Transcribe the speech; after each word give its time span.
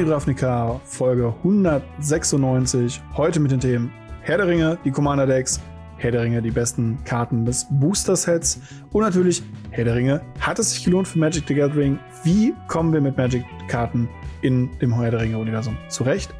Radio 0.00 0.14
Ravnica, 0.14 0.80
Folge 0.84 1.34
196. 1.44 3.02
Heute 3.18 3.38
mit 3.38 3.50
den 3.50 3.60
Themen 3.60 3.92
Herr 4.22 4.38
der 4.38 4.46
Ringe, 4.46 4.78
die 4.82 4.90
Commander 4.90 5.26
Decks, 5.26 5.60
Herr 5.98 6.10
der 6.10 6.22
Ringe, 6.22 6.40
die 6.40 6.50
besten 6.50 6.98
Karten 7.04 7.44
des 7.44 7.66
Booster 7.68 8.16
Sets 8.16 8.60
und 8.92 9.02
natürlich 9.02 9.42
Herr 9.72 9.84
der 9.84 9.96
Ringe. 9.96 10.22
Hat 10.40 10.58
es 10.58 10.70
sich 10.70 10.84
gelohnt 10.84 11.06
für 11.06 11.18
Magic 11.18 11.44
the 11.46 11.54
Gathering? 11.54 11.98
Wie 12.24 12.54
kommen 12.66 12.94
wir 12.94 13.02
mit 13.02 13.18
Magic 13.18 13.44
Karten 13.68 14.08
in 14.40 14.70
dem 14.78 14.98
Herr 14.98 15.10
der 15.10 15.20
Ringe 15.20 15.36
Universum 15.36 15.76
zurecht? 15.90 16.32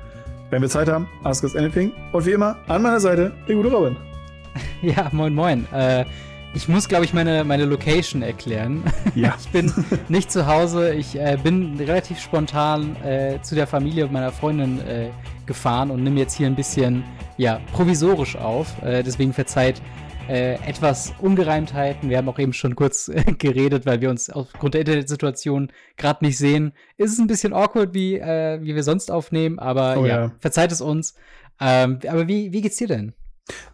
Wenn 0.49 0.63
wir 0.63 0.71
Zeit 0.71 0.89
haben, 0.89 1.07
ask 1.25 1.45
us 1.45 1.55
anything. 1.55 1.93
Und 2.13 2.25
wie 2.25 2.33
immer 2.33 2.57
an 2.67 2.81
meiner 2.81 3.01
Seite 3.01 3.31
der 3.47 3.57
gute 3.57 3.71
Robin. 3.71 3.95
Ja, 4.81 5.11
moin 5.13 5.35
moin. 5.35 5.67
Äh, 5.71 6.07
ich 6.53 6.69
muss, 6.69 6.89
glaube 6.89 7.05
ich, 7.05 7.13
meine, 7.13 7.45
meine 7.45 7.65
Location 7.65 8.23
erklären. 8.23 8.83
Ja. 9.15 9.37
ich 9.41 9.49
bin 9.51 9.73
nicht 10.09 10.33
zu 10.33 10.47
Hause. 10.47 10.95
Ich 10.95 11.17
äh, 11.17 11.39
bin 11.43 11.77
relativ 11.79 12.19
spontan 12.19 12.97
äh, 13.05 13.41
zu 13.43 13.55
der 13.55 13.67
Familie 13.67 14.09
meiner 14.09 14.33
Freundin 14.33 14.81
äh, 14.81 15.11
gefahren 15.47 15.91
und 15.91 16.03
nehme 16.03 16.19
jetzt 16.19 16.35
hier 16.35 16.49
ein 16.49 16.57
bisschen 16.57 17.05
ja, 17.37 17.61
provisorisch 17.73 18.37
auf. 18.37 18.83
Äh, 18.83 19.03
deswegen 19.05 19.33
verzeiht 19.33 19.81
äh, 20.29 20.55
etwas 20.67 21.13
Ungereimtheiten. 21.21 22.11
Wir 22.11 22.19
haben 22.19 22.29
auch 22.29 22.39
eben 22.39 22.53
schon 22.53 22.75
kurz 22.75 23.09
äh, 23.09 23.23
geredet, 23.39 23.87
weil 23.87 24.01
wir 24.01 24.11
uns 24.11 24.29
aufgrund 24.29 24.75
der 24.75 24.81
Internetsituation 24.81 25.71
gerade 25.97 26.25
nicht 26.25 26.37
sehen. 26.37 26.73
Ist 26.97 27.13
es 27.13 27.19
ein 27.21 27.29
bisschen 27.29 27.53
awkward, 27.53 27.95
wie, 27.95 28.15
wie 28.15 28.75
wir 28.75 28.83
sonst 28.83 29.11
aufnehmen, 29.11 29.59
aber 29.59 29.99
oh, 29.99 30.07
ja, 30.07 30.21
ja, 30.23 30.33
verzeiht 30.39 30.73
es 30.73 30.81
uns. 30.81 31.15
Ähm, 31.61 32.01
aber 32.09 32.27
wie, 32.27 32.53
wie 32.53 32.61
geht's 32.61 32.77
dir 32.77 32.89
denn? 32.89 33.13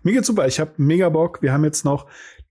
Mir 0.02 0.12
geht's 0.12 0.26
super. 0.26 0.46
Ich 0.46 0.60
habe 0.60 0.72
mega 0.76 1.08
Bock. 1.08 1.42
Wir 1.42 1.52
haben 1.52 1.64
jetzt 1.64 1.84
noch 1.84 2.06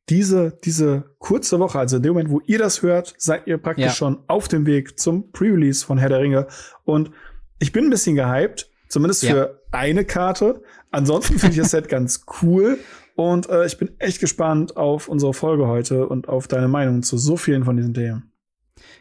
diese, 0.09 0.57
diese 0.63 1.15
kurze 1.17 1.59
Woche, 1.59 1.79
also 1.79 1.97
in 1.97 2.03
dem 2.03 2.13
Moment, 2.13 2.29
wo 2.29 2.41
ihr 2.45 2.59
das 2.59 2.81
hört, 2.81 3.15
seid 3.17 3.47
ihr 3.47 3.57
praktisch 3.57 3.85
ja. 3.85 3.91
schon 3.91 4.19
auf 4.27 4.47
dem 4.47 4.65
Weg 4.65 4.99
zum 4.99 5.31
Pre-Release 5.31 5.85
von 5.85 5.97
Herr 5.97 6.09
der 6.09 6.19
Ringe. 6.19 6.47
Und 6.83 7.11
ich 7.59 7.71
bin 7.71 7.85
ein 7.85 7.89
bisschen 7.89 8.15
gehypt, 8.15 8.69
zumindest 8.87 9.23
ja. 9.23 9.31
für 9.31 9.61
eine 9.71 10.05
Karte. 10.05 10.61
Ansonsten 10.91 11.39
finde 11.39 11.55
ich 11.55 11.61
das 11.61 11.71
Set 11.71 11.89
ganz 11.89 12.25
cool. 12.41 12.77
Und 13.15 13.49
äh, 13.49 13.65
ich 13.65 13.77
bin 13.77 13.99
echt 13.99 14.19
gespannt 14.19 14.77
auf 14.77 15.07
unsere 15.07 15.33
Folge 15.33 15.67
heute 15.67 16.07
und 16.07 16.27
auf 16.27 16.47
deine 16.47 16.67
Meinung 16.67 17.01
zu 17.01 17.17
so 17.17 17.37
vielen 17.37 17.63
von 17.63 17.77
diesen 17.77 17.93
Themen. 17.93 18.31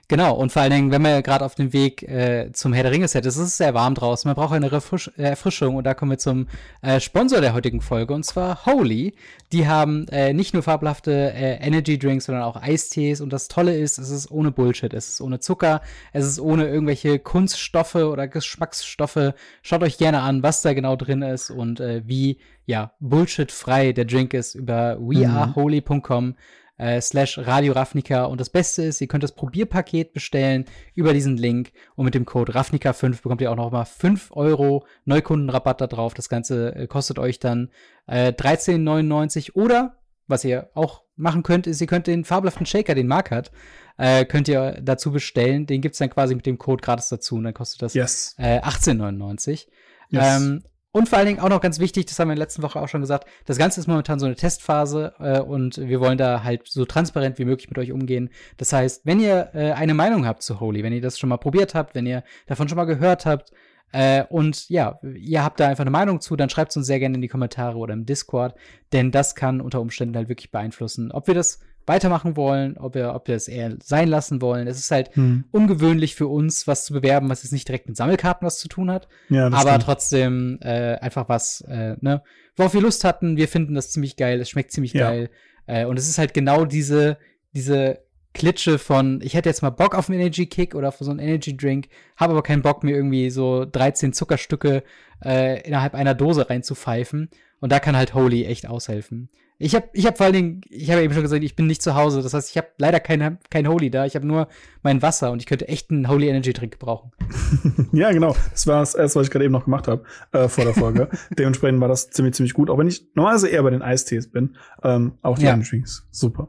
Genau, 0.08 0.34
und 0.34 0.52
vor 0.52 0.62
allen 0.62 0.70
Dingen, 0.70 0.90
wenn 0.90 1.02
wir 1.02 1.22
gerade 1.22 1.44
auf 1.44 1.54
dem 1.54 1.72
Weg 1.72 2.02
äh, 2.02 2.52
zum 2.52 2.74
Herr 2.74 2.82
der 2.82 2.92
Ringe-Set 2.92 3.24
ist, 3.24 3.36
ist 3.36 3.42
es 3.42 3.56
sehr 3.56 3.72
warm 3.72 3.94
draußen. 3.94 4.28
Man 4.28 4.36
braucht 4.36 4.52
eine 4.52 4.70
Refrisch 4.70 5.10
äh, 5.16 5.22
Erfrischung 5.22 5.76
und 5.76 5.84
da 5.84 5.94
kommen 5.94 6.10
wir 6.10 6.18
zum 6.18 6.46
äh, 6.82 7.00
Sponsor 7.00 7.40
der 7.40 7.54
heutigen 7.54 7.80
Folge 7.80 8.12
und 8.12 8.24
zwar 8.24 8.66
Holy. 8.66 9.14
Die 9.52 9.66
haben 9.66 10.06
äh, 10.08 10.34
nicht 10.34 10.52
nur 10.52 10.62
fabelhafte 10.62 11.32
äh, 11.32 11.56
Energy 11.66 11.98
Drinks, 11.98 12.26
sondern 12.26 12.44
auch 12.44 12.60
Eistees 12.60 13.22
und 13.22 13.32
das 13.32 13.48
Tolle 13.48 13.76
ist, 13.76 13.98
es 13.98 14.10
ist 14.10 14.30
ohne 14.30 14.50
Bullshit, 14.50 14.92
es 14.92 15.08
ist 15.08 15.20
ohne 15.22 15.40
Zucker, 15.40 15.80
es 16.12 16.26
ist 16.26 16.38
ohne 16.38 16.68
irgendwelche 16.68 17.18
Kunststoffe 17.18 17.94
oder 17.94 18.28
Geschmacksstoffe. 18.28 19.32
Schaut 19.62 19.82
euch 19.82 19.96
gerne 19.96 20.20
an, 20.20 20.42
was 20.42 20.60
da 20.60 20.74
genau 20.74 20.96
drin 20.96 21.22
ist 21.22 21.50
und 21.50 21.80
äh, 21.80 22.02
wie 22.04 22.38
ja 22.66 22.92
Bullshit-frei 23.00 23.92
der 23.92 24.04
Drink 24.04 24.34
ist 24.34 24.54
über 24.54 24.98
weareholy.com 25.00 26.34
äh, 26.76 27.00
slash 27.00 27.38
Radio 27.38 27.72
Ravnica. 27.72 28.24
Und 28.24 28.40
das 28.40 28.50
Beste 28.50 28.82
ist, 28.82 29.00
ihr 29.00 29.06
könnt 29.06 29.24
das 29.24 29.34
Probierpaket 29.34 30.12
bestellen 30.12 30.64
über 30.94 31.12
diesen 31.12 31.36
Link 31.36 31.72
und 31.94 32.04
mit 32.04 32.14
dem 32.14 32.24
Code 32.24 32.52
Ravnica5 32.52 33.22
bekommt 33.22 33.40
ihr 33.40 33.50
auch 33.50 33.56
noch 33.56 33.70
mal 33.70 33.84
5 33.84 34.30
Euro 34.32 34.86
Neukundenrabatt 35.04 35.80
da 35.80 35.86
drauf. 35.86 36.14
Das 36.14 36.28
Ganze 36.28 36.74
äh, 36.74 36.86
kostet 36.86 37.18
euch 37.18 37.38
dann 37.38 37.70
äh, 38.06 38.32
13,99 38.32 39.54
oder 39.54 39.98
was 40.26 40.44
ihr 40.44 40.70
auch 40.74 41.02
machen 41.16 41.42
könnt, 41.42 41.66
ist, 41.66 41.80
ihr 41.80 41.86
könnt 41.86 42.06
den 42.06 42.24
fabelhaften 42.24 42.66
Shaker, 42.66 42.94
den 42.94 43.06
Mark 43.06 43.30
hat, 43.30 43.52
äh, 43.98 44.24
könnt 44.24 44.48
ihr 44.48 44.80
dazu 44.82 45.12
bestellen. 45.12 45.66
Den 45.66 45.80
gibt's 45.80 45.98
dann 45.98 46.10
quasi 46.10 46.34
mit 46.34 46.46
dem 46.46 46.58
Code 46.58 46.82
gratis 46.82 47.08
dazu 47.08 47.36
und 47.36 47.44
dann 47.44 47.54
kostet 47.54 47.82
das 47.82 47.94
yes. 47.94 48.34
äh, 48.38 48.60
18,99. 48.60 49.66
Yes. 50.10 50.36
Ähm, 50.36 50.64
und 50.94 51.08
vor 51.08 51.18
allen 51.18 51.26
Dingen 51.26 51.40
auch 51.40 51.48
noch 51.48 51.60
ganz 51.60 51.80
wichtig, 51.80 52.06
das 52.06 52.20
haben 52.20 52.28
wir 52.28 52.34
in 52.34 52.38
der 52.38 52.44
letzten 52.44 52.62
Woche 52.62 52.80
auch 52.80 52.86
schon 52.86 53.00
gesagt, 53.00 53.28
das 53.46 53.58
Ganze 53.58 53.80
ist 53.80 53.88
momentan 53.88 54.20
so 54.20 54.26
eine 54.26 54.36
Testphase 54.36 55.12
äh, 55.18 55.40
und 55.40 55.76
wir 55.76 55.98
wollen 55.98 56.18
da 56.18 56.44
halt 56.44 56.68
so 56.68 56.84
transparent 56.84 57.36
wie 57.40 57.44
möglich 57.44 57.68
mit 57.68 57.76
euch 57.78 57.90
umgehen. 57.90 58.30
Das 58.58 58.72
heißt, 58.72 59.04
wenn 59.04 59.18
ihr 59.18 59.50
äh, 59.54 59.72
eine 59.72 59.92
Meinung 59.92 60.24
habt 60.24 60.44
zu 60.44 60.60
Holy, 60.60 60.84
wenn 60.84 60.92
ihr 60.92 61.00
das 61.00 61.18
schon 61.18 61.30
mal 61.30 61.38
probiert 61.38 61.74
habt, 61.74 61.96
wenn 61.96 62.06
ihr 62.06 62.22
davon 62.46 62.68
schon 62.68 62.76
mal 62.76 62.84
gehört 62.84 63.26
habt 63.26 63.50
äh, 63.90 64.22
und 64.28 64.68
ja, 64.68 65.00
ihr 65.02 65.42
habt 65.42 65.58
da 65.58 65.66
einfach 65.66 65.82
eine 65.82 65.90
Meinung 65.90 66.20
zu, 66.20 66.36
dann 66.36 66.48
schreibt 66.48 66.70
es 66.70 66.76
uns 66.76 66.86
sehr 66.86 67.00
gerne 67.00 67.16
in 67.16 67.22
die 67.22 67.28
Kommentare 67.28 67.76
oder 67.76 67.92
im 67.92 68.06
Discord, 68.06 68.54
denn 68.92 69.10
das 69.10 69.34
kann 69.34 69.60
unter 69.60 69.80
Umständen 69.80 70.14
halt 70.14 70.28
wirklich 70.28 70.52
beeinflussen, 70.52 71.10
ob 71.10 71.26
wir 71.26 71.34
das 71.34 71.58
weitermachen 71.86 72.36
wollen, 72.36 72.76
ob 72.78 72.94
wir, 72.94 73.14
ob 73.14 73.28
wir 73.28 73.36
es 73.36 73.48
eher 73.48 73.76
sein 73.82 74.08
lassen 74.08 74.40
wollen. 74.40 74.66
Es 74.66 74.78
ist 74.78 74.90
halt 74.90 75.14
hm. 75.14 75.44
ungewöhnlich 75.50 76.14
für 76.14 76.28
uns, 76.28 76.66
was 76.66 76.84
zu 76.84 76.92
bewerben, 76.92 77.28
was 77.28 77.42
jetzt 77.42 77.52
nicht 77.52 77.68
direkt 77.68 77.86
mit 77.88 77.96
Sammelkarten 77.96 78.46
was 78.46 78.58
zu 78.58 78.68
tun 78.68 78.90
hat. 78.90 79.08
Ja, 79.28 79.46
aber 79.46 79.58
stimmt. 79.58 79.82
trotzdem 79.82 80.58
äh, 80.62 80.96
einfach 80.96 81.28
was, 81.28 81.60
äh, 81.68 81.96
ne, 82.00 82.22
worauf 82.56 82.74
wir 82.74 82.80
Lust 82.80 83.04
hatten. 83.04 83.36
Wir 83.36 83.48
finden 83.48 83.74
das 83.74 83.90
ziemlich 83.90 84.16
geil, 84.16 84.40
es 84.40 84.48
schmeckt 84.48 84.72
ziemlich 84.72 84.94
ja. 84.94 85.10
geil. 85.10 85.30
Äh, 85.66 85.84
und 85.84 85.98
es 85.98 86.08
ist 86.08 86.18
halt 86.18 86.34
genau 86.34 86.64
diese, 86.64 87.18
diese 87.54 87.98
Klitsche 88.34 88.78
von, 88.78 89.20
ich 89.22 89.34
hätte 89.34 89.48
jetzt 89.48 89.62
mal 89.62 89.70
Bock 89.70 89.94
auf 89.94 90.10
einen 90.10 90.20
Energy 90.20 90.46
Kick 90.46 90.74
oder 90.74 90.88
auf 90.88 90.98
so 90.98 91.10
einen 91.10 91.20
Energy 91.20 91.56
Drink, 91.56 91.88
habe 92.16 92.32
aber 92.32 92.42
keinen 92.42 92.62
Bock, 92.62 92.82
mir 92.82 92.96
irgendwie 92.96 93.30
so 93.30 93.64
13 93.64 94.12
Zuckerstücke 94.12 94.82
äh, 95.24 95.62
innerhalb 95.62 95.94
einer 95.94 96.14
Dose 96.14 96.50
reinzupfeifen. 96.50 97.30
Und 97.60 97.72
da 97.72 97.78
kann 97.78 97.96
halt 97.96 98.14
Holy 98.14 98.44
echt 98.44 98.66
aushelfen. 98.66 99.30
Ich 99.58 99.74
habe 99.74 99.88
ich 99.92 100.04
hab 100.06 100.16
vor 100.16 100.26
allen 100.26 100.34
Dingen, 100.34 100.60
ich 100.68 100.90
habe 100.90 101.02
eben 101.02 101.14
schon 101.14 101.22
gesagt, 101.22 101.44
ich 101.44 101.54
bin 101.54 101.66
nicht 101.66 101.80
zu 101.80 101.94
Hause. 101.94 102.22
Das 102.22 102.34
heißt, 102.34 102.50
ich 102.50 102.56
habe 102.56 102.68
leider 102.78 102.98
kein, 102.98 103.38
kein 103.50 103.68
Holy 103.68 103.90
da. 103.90 104.04
Ich 104.04 104.16
habe 104.16 104.26
nur 104.26 104.48
mein 104.82 105.00
Wasser 105.00 105.30
und 105.30 105.40
ich 105.40 105.46
könnte 105.46 105.68
echt 105.68 105.90
einen 105.90 106.08
Holy 106.08 106.28
Energy 106.28 106.52
Drink 106.52 106.72
gebrauchen. 106.72 107.12
ja, 107.92 108.10
genau. 108.10 108.34
Das 108.50 108.66
war 108.66 108.80
das 108.80 108.94
erste, 108.94 109.20
was 109.20 109.28
ich 109.28 109.30
gerade 109.30 109.44
eben 109.44 109.52
noch 109.52 109.64
gemacht 109.64 109.86
habe 109.86 110.02
äh, 110.32 110.48
vor 110.48 110.64
der 110.64 110.74
Folge. 110.74 111.08
Dementsprechend 111.38 111.80
war 111.80 111.88
das 111.88 112.10
ziemlich, 112.10 112.34
ziemlich 112.34 112.54
gut. 112.54 112.68
Auch 112.68 112.78
wenn 112.78 112.88
ich 112.88 113.06
normalerweise 113.14 113.48
eher 113.48 113.62
bei 113.62 113.70
den 113.70 113.82
Eistees 113.82 114.30
bin. 114.30 114.56
Ähm, 114.82 115.12
auch 115.22 115.38
die 115.38 115.44
ja. 115.44 115.52
Energy 115.52 115.70
Drinks. 115.70 116.06
Super. 116.10 116.48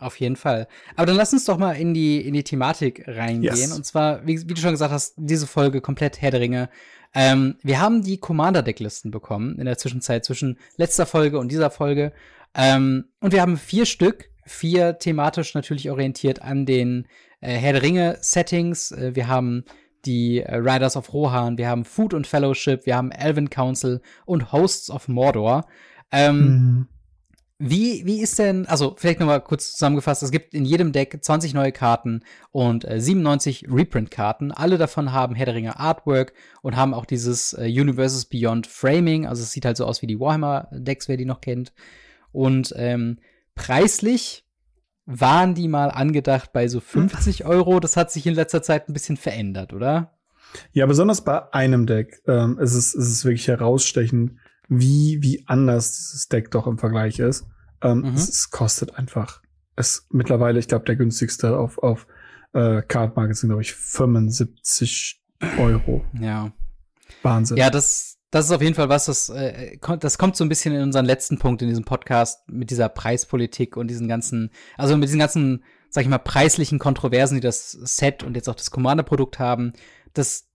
Auf 0.00 0.20
jeden 0.20 0.36
Fall. 0.36 0.68
Aber 0.96 1.06
dann 1.06 1.16
lass 1.16 1.32
uns 1.32 1.44
doch 1.44 1.58
mal 1.58 1.72
in 1.72 1.94
die, 1.94 2.20
in 2.20 2.34
die 2.34 2.44
Thematik 2.44 3.04
reingehen. 3.06 3.56
Yes. 3.56 3.72
Und 3.72 3.84
zwar, 3.84 4.26
wie, 4.26 4.40
wie, 4.48 4.54
du 4.54 4.60
schon 4.60 4.72
gesagt 4.72 4.92
hast, 4.92 5.14
diese 5.16 5.46
Folge 5.46 5.80
komplett 5.80 6.20
Herr 6.20 6.30
der 6.30 6.40
Ringe. 6.40 6.68
Ähm, 7.14 7.56
wir 7.62 7.80
haben 7.80 8.02
die 8.02 8.18
Commander-Decklisten 8.18 9.10
bekommen 9.10 9.58
in 9.58 9.64
der 9.64 9.78
Zwischenzeit 9.78 10.24
zwischen 10.24 10.58
letzter 10.76 11.06
Folge 11.06 11.38
und 11.38 11.50
dieser 11.50 11.70
Folge. 11.70 12.12
Ähm, 12.54 13.06
und 13.20 13.32
wir 13.32 13.40
haben 13.40 13.56
vier 13.56 13.86
Stück, 13.86 14.30
vier 14.44 14.98
thematisch 14.98 15.54
natürlich 15.54 15.90
orientiert 15.90 16.42
an 16.42 16.66
den 16.66 17.06
äh, 17.40 17.54
Herr 17.54 17.72
der 17.72 17.82
Ringe-Settings. 17.82 18.92
Äh, 18.92 19.14
wir 19.14 19.28
haben 19.28 19.64
die 20.04 20.40
äh, 20.40 20.54
Riders 20.56 20.96
of 20.96 21.12
Rohan, 21.12 21.58
wir 21.58 21.68
haben 21.68 21.84
Food 21.84 22.14
und 22.14 22.26
Fellowship, 22.26 22.86
wir 22.86 22.96
haben 22.96 23.10
Elven 23.10 23.50
Council 23.50 24.00
und 24.26 24.52
Hosts 24.52 24.90
of 24.90 25.08
Mordor. 25.08 25.66
Ähm, 26.12 26.38
mhm. 26.38 26.88
Wie, 27.60 28.06
wie 28.06 28.20
ist 28.20 28.38
denn, 28.38 28.66
also 28.66 28.94
vielleicht 28.96 29.18
nochmal 29.18 29.40
kurz 29.40 29.72
zusammengefasst, 29.72 30.22
es 30.22 30.30
gibt 30.30 30.54
in 30.54 30.64
jedem 30.64 30.92
Deck 30.92 31.18
20 31.20 31.54
neue 31.54 31.72
Karten 31.72 32.22
und 32.52 32.84
äh, 32.84 33.00
97 33.00 33.66
Reprint-Karten. 33.68 34.52
Alle 34.52 34.78
davon 34.78 35.12
haben 35.12 35.34
Herr 35.34 35.46
der 35.46 35.56
Ringe 35.56 35.78
Artwork 35.78 36.34
und 36.62 36.76
haben 36.76 36.94
auch 36.94 37.04
dieses 37.04 37.54
äh, 37.54 37.64
Universes 37.64 38.26
Beyond 38.26 38.68
Framing. 38.68 39.26
Also 39.26 39.42
es 39.42 39.50
sieht 39.50 39.64
halt 39.64 39.76
so 39.76 39.86
aus 39.86 40.02
wie 40.02 40.06
die 40.06 40.20
Warhammer-Decks, 40.20 41.08
wer 41.08 41.16
die 41.16 41.24
noch 41.24 41.40
kennt. 41.40 41.72
Und 42.30 42.72
ähm, 42.76 43.18
preislich 43.56 44.44
waren 45.04 45.56
die 45.56 45.66
mal 45.66 45.90
angedacht 45.90 46.52
bei 46.52 46.68
so 46.68 46.78
50 46.78 47.44
Euro. 47.44 47.80
Das 47.80 47.96
hat 47.96 48.12
sich 48.12 48.24
in 48.24 48.34
letzter 48.34 48.62
Zeit 48.62 48.88
ein 48.88 48.92
bisschen 48.92 49.16
verändert, 49.16 49.72
oder? 49.72 50.12
Ja, 50.72 50.86
besonders 50.86 51.24
bei 51.24 51.52
einem 51.52 51.86
Deck 51.86 52.22
ähm, 52.28 52.56
ist, 52.60 52.74
es, 52.74 52.94
ist 52.94 53.08
es 53.08 53.24
wirklich 53.24 53.48
herausstechend, 53.48 54.38
wie, 54.68 55.22
wie 55.22 55.44
anders 55.46 55.96
dieses 55.96 56.28
Deck 56.28 56.50
doch 56.50 56.66
im 56.66 56.78
Vergleich 56.78 57.18
ist. 57.18 57.46
Ähm, 57.82 58.00
mhm. 58.00 58.14
es, 58.14 58.28
es, 58.28 58.50
kostet 58.50 58.96
einfach. 58.96 59.42
Es 59.76 60.06
mittlerweile, 60.10 60.58
ich 60.58 60.68
glaube, 60.68 60.84
der 60.84 60.96
günstigste 60.96 61.56
auf, 61.56 61.78
auf 61.78 62.06
äh, 62.52 62.82
Card 62.82 63.16
Market 63.16 63.36
sind, 63.36 63.48
glaube 63.48 63.62
ich, 63.62 63.74
75 63.74 65.22
Euro. 65.58 66.04
Ja. 66.20 66.52
Wahnsinn. 67.22 67.56
Ja, 67.56 67.70
das, 67.70 68.18
das 68.30 68.46
ist 68.46 68.52
auf 68.52 68.62
jeden 68.62 68.74
Fall 68.74 68.88
was, 68.88 69.06
das, 69.06 69.28
äh, 69.30 69.78
das 70.00 70.18
kommt 70.18 70.36
so 70.36 70.44
ein 70.44 70.48
bisschen 70.48 70.74
in 70.74 70.82
unseren 70.82 71.06
letzten 71.06 71.38
Punkt 71.38 71.62
in 71.62 71.68
diesem 71.68 71.84
Podcast 71.84 72.48
mit 72.48 72.70
dieser 72.70 72.88
Preispolitik 72.88 73.76
und 73.76 73.88
diesen 73.88 74.08
ganzen, 74.08 74.50
also 74.76 74.96
mit 74.96 75.08
diesen 75.08 75.20
ganzen, 75.20 75.64
sag 75.88 76.02
ich 76.02 76.10
mal, 76.10 76.18
preislichen 76.18 76.78
Kontroversen, 76.78 77.36
die 77.36 77.40
das 77.40 77.70
Set 77.70 78.22
und 78.22 78.34
jetzt 78.34 78.48
auch 78.48 78.54
das 78.54 78.70
Commander-Produkt 78.70 79.38
haben. 79.38 79.72
Das 80.12 80.48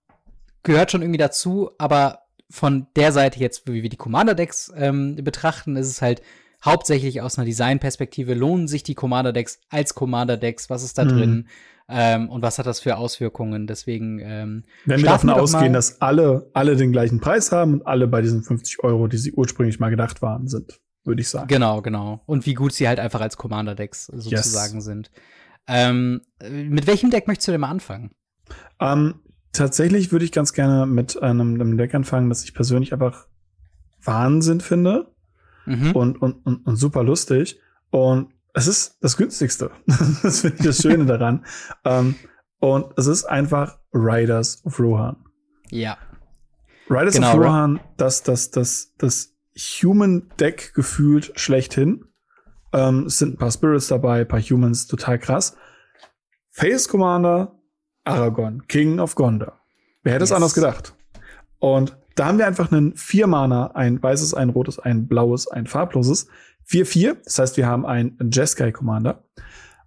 gehört 0.61 0.91
schon 0.91 1.01
irgendwie 1.01 1.17
dazu, 1.17 1.71
aber 1.77 2.22
von 2.49 2.87
der 2.95 3.11
Seite 3.11 3.39
jetzt, 3.39 3.67
wie 3.67 3.83
wir 3.83 3.89
die 3.89 3.97
Commander-Decks 3.97 4.71
ähm, 4.75 5.15
betrachten, 5.15 5.75
ist 5.75 5.87
es 5.87 6.01
halt 6.01 6.21
hauptsächlich 6.63 7.21
aus 7.21 7.37
einer 7.37 7.45
Design-Perspektive, 7.45 8.33
lohnen 8.33 8.67
sich 8.67 8.83
die 8.83 8.95
Commander-Decks 8.95 9.59
als 9.69 9.95
Commander-Decks, 9.95 10.69
was 10.69 10.83
ist 10.83 10.97
da 10.97 11.05
mhm. 11.05 11.09
drin 11.09 11.47
ähm, 11.89 12.29
und 12.29 12.41
was 12.41 12.59
hat 12.59 12.65
das 12.65 12.79
für 12.79 12.97
Auswirkungen. 12.97 13.67
Deswegen 13.67 14.19
ähm, 14.19 14.63
Wenn 14.85 15.01
wir 15.01 15.09
davon 15.09 15.29
ausgehen, 15.29 15.73
dass 15.73 16.01
alle, 16.01 16.49
alle 16.53 16.75
den 16.75 16.91
gleichen 16.91 17.19
Preis 17.19 17.51
haben 17.51 17.73
und 17.75 17.87
alle 17.87 18.07
bei 18.07 18.21
diesen 18.21 18.43
50 18.43 18.83
Euro, 18.83 19.07
die 19.07 19.17
sie 19.17 19.33
ursprünglich 19.33 19.79
mal 19.79 19.89
gedacht 19.89 20.21
waren, 20.21 20.47
sind, 20.47 20.79
würde 21.03 21.21
ich 21.21 21.29
sagen. 21.29 21.47
Genau, 21.47 21.81
genau. 21.81 22.21
Und 22.25 22.45
wie 22.45 22.53
gut 22.53 22.73
sie 22.73 22.87
halt 22.87 22.99
einfach 22.99 23.21
als 23.21 23.37
Commander-Decks 23.37 24.07
sozusagen 24.07 24.75
yes. 24.75 24.85
sind. 24.85 25.11
Ähm, 25.67 26.21
mit 26.41 26.87
welchem 26.87 27.09
Deck 27.09 27.27
möchtest 27.27 27.47
du 27.47 27.51
denn 27.53 27.61
mal 27.61 27.69
anfangen? 27.69 28.11
Ähm, 28.79 29.15
tatsächlich 29.53 30.11
würde 30.11 30.25
ich 30.25 30.31
ganz 30.31 30.53
gerne 30.53 30.85
mit 30.85 31.21
einem, 31.21 31.55
einem 31.55 31.77
Deck 31.77 31.95
anfangen, 31.95 32.29
das 32.29 32.43
ich 32.43 32.53
persönlich 32.53 32.91
einfach 32.91 33.27
Wahnsinn 34.03 34.59
finde 34.59 35.11
mhm. 35.65 35.91
und, 35.93 36.21
und, 36.21 36.45
und, 36.45 36.67
und 36.67 36.75
super 36.75 37.03
lustig. 37.03 37.59
Und 37.89 38.33
es 38.53 38.67
ist 38.67 38.97
das 39.01 39.15
günstigste. 39.17 39.71
das 40.23 40.41
finde 40.41 40.57
ich 40.57 40.65
das 40.65 40.81
Schöne 40.81 41.05
daran. 41.05 41.45
Um, 41.83 41.91
ähm, 41.91 42.15
und 42.59 42.97
es 42.97 43.07
ist 43.07 43.25
einfach 43.25 43.77
Riders 43.93 44.65
of 44.65 44.79
Rohan. 44.79 45.17
Ja. 45.69 45.97
Riders 46.89 47.15
genau, 47.15 47.33
of 47.33 47.39
Rohan, 47.39 47.79
das, 47.97 48.23
das, 48.23 48.51
das, 48.51 48.93
das 48.97 49.35
Human 49.81 50.29
Deck 50.39 50.73
gefühlt 50.73 51.33
schlechthin. 51.35 52.05
Ähm, 52.71 53.07
es 53.07 53.19
sind 53.19 53.33
ein 53.33 53.37
paar 53.37 53.51
Spirits 53.51 53.87
dabei, 53.87 54.21
ein 54.21 54.27
paar 54.27 54.41
Humans, 54.41 54.87
total 54.87 55.19
krass. 55.19 55.57
Face 56.51 56.87
Commander, 56.87 57.59
Aragorn, 58.03 58.67
King 58.67 58.99
of 58.99 59.15
Gondor. 59.15 59.59
Wer 60.03 60.13
hätte 60.13 60.23
es 60.23 60.31
anders 60.31 60.53
gedacht? 60.53 60.93
Und 61.59 61.97
da 62.15 62.25
haben 62.27 62.37
wir 62.37 62.47
einfach 62.47 62.71
einen 62.71 62.95
vier 62.95 63.27
Mana, 63.27 63.67
ein 63.67 64.01
weißes, 64.01 64.33
ein 64.33 64.49
rotes, 64.49 64.79
ein 64.79 65.07
blaues, 65.07 65.47
ein 65.47 65.65
farbloses. 65.65 66.27
4-4, 66.67 67.17
das 67.23 67.39
heißt, 67.39 67.57
wir 67.57 67.67
haben 67.67 67.85
einen 67.85 68.17
Jeskai 68.31 68.71
Commander. 68.71 69.23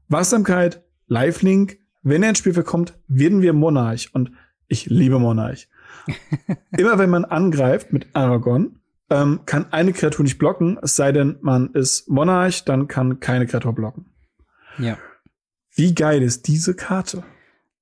Wachsamkeit, 0.09 0.83
Lifelink. 1.07 1.79
Wenn 2.03 2.23
er 2.23 2.31
ins 2.31 2.39
Spiel 2.39 2.55
kommt, 2.63 2.99
werden 3.09 3.43
wir 3.43 3.53
Monarch. 3.53 4.11
Und 4.13 4.33
ich 4.69 4.87
liebe 4.87 5.19
Monarch. 5.19 5.69
Immer 6.77 6.99
wenn 6.99 7.11
man 7.11 7.25
angreift 7.25 7.93
mit 7.93 8.09
Aragorn, 8.15 8.81
ähm, 9.11 9.41
kann 9.47 9.73
eine 9.73 9.93
Kreatur 9.93 10.25
nicht 10.25 10.39
blocken, 10.39 10.79
es 10.83 10.97
sei 10.97 11.13
denn, 11.13 11.39
man 11.41 11.73
ist 11.75 12.09
Monarch, 12.09 12.65
dann 12.65 12.89
kann 12.89 13.21
keine 13.21 13.47
Kreatur 13.47 13.73
blocken. 13.73 14.07
Ja. 14.79 14.99
Wie 15.75 15.95
geil 15.95 16.23
ist 16.23 16.49
diese 16.49 16.75
Karte? 16.75 17.23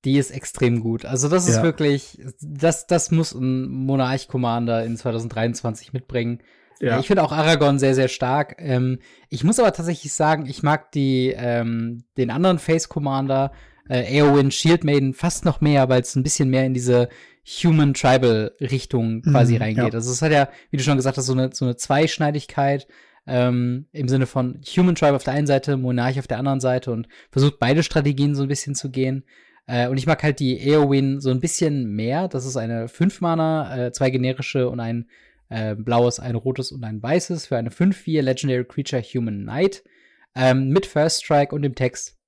Die 0.05 0.19
ist 0.19 0.31
extrem 0.31 0.81
gut. 0.81 1.05
Also 1.05 1.29
das 1.29 1.49
ist 1.49 1.57
ja. 1.57 1.63
wirklich, 1.63 2.19
das, 2.41 2.87
das 2.87 3.11
muss 3.11 3.33
ein 3.33 3.69
Monarch 3.69 4.29
Commander 4.29 4.85
in 4.85 4.97
2023 4.97 5.93
mitbringen. 5.93 6.41
Ja. 6.81 6.99
Ich 6.99 7.07
finde 7.07 7.23
auch 7.23 7.33
Aragorn 7.33 7.79
sehr, 7.79 7.95
sehr 7.95 8.09
stark. 8.09 8.57
Ähm, 8.59 8.99
ich 9.31 9.45
muss 9.45 9.59
aber 9.59 9.73
tatsächlich 9.73 10.13
sagen, 10.13 10.47
ich 10.47 10.63
mag 10.63 10.93
die, 10.93 11.35
ähm, 11.37 12.05
den 12.17 12.31
anderen 12.31 12.59
Face 12.59 12.89
Commander, 12.89 13.53
äh, 13.89 14.19
Eowyn 14.19 14.51
Shieldmaiden, 14.51 15.15
fast 15.15 15.45
noch 15.45 15.61
mehr, 15.61 15.89
weil 15.89 16.03
es 16.03 16.15
ein 16.17 16.23
bisschen 16.23 16.51
mehr 16.51 16.67
in 16.67 16.75
diese 16.75 17.09
Human 17.47 17.95
Tribal 17.95 18.53
Richtung 18.61 19.23
quasi 19.23 19.55
mhm, 19.55 19.63
reingeht. 19.63 19.93
Ja. 19.93 19.99
Also 19.99 20.11
es 20.11 20.23
hat 20.23 20.33
ja, 20.33 20.49
wie 20.71 20.79
du 20.79 20.83
schon 20.83 20.97
gesagt 20.97 21.17
hast, 21.17 21.27
so 21.27 21.33
eine, 21.33 21.51
so 21.53 21.65
eine 21.65 21.77
Zweischneidigkeit. 21.77 22.87
Ähm, 23.27 23.87
im 23.93 24.07
Sinne 24.09 24.27
von 24.27 24.61
Human 24.77 24.95
Tribe 24.95 25.17
auf 25.17 25.25
der 25.25 25.33
einen 25.33 25.47
Seite, 25.47 25.79
Monarch 25.79 26.19
auf 26.19 26.27
der 26.27 26.39
anderen 26.39 26.61
Seite 26.61 26.93
und 26.93 27.09
versucht 27.31 27.59
beide 27.59 27.83
Strategien 27.83 28.35
so 28.35 28.43
ein 28.43 28.49
bisschen 28.49 28.75
zu 28.75 28.91
gehen. 28.91 29.25
Äh, 29.67 29.89
und 29.89 29.97
ich 29.97 30.07
mag 30.07 30.23
halt 30.23 30.41
die 30.41 30.59
Eowyn 30.59 31.21
so 31.21 31.31
ein 31.31 31.41
bisschen 31.41 31.95
mehr. 31.95 32.29
Das 32.29 32.45
ist 32.45 32.57
eine 32.57 32.87
5-Mana, 32.87 33.87
äh, 33.87 33.93
zwei 33.93 34.11
generische 34.11 34.69
und 34.69 34.81
ein 34.81 35.09
äh, 35.49 35.75
blaues, 35.75 36.21
ein 36.21 36.35
rotes 36.35 36.73
und 36.73 36.85
ein 36.85 37.03
weißes 37.03 37.47
für 37.47 37.57
eine 37.57 37.71
5-4 37.71 38.23
Legendary 38.23 38.65
Creature 38.65 39.03
Human 39.03 39.43
Knight. 39.43 39.85
Ähm, 40.35 40.71
mit 40.71 40.87
First 40.87 41.25
Strike 41.25 41.55
und 41.55 41.63
dem 41.63 41.75
Text. 41.75 42.19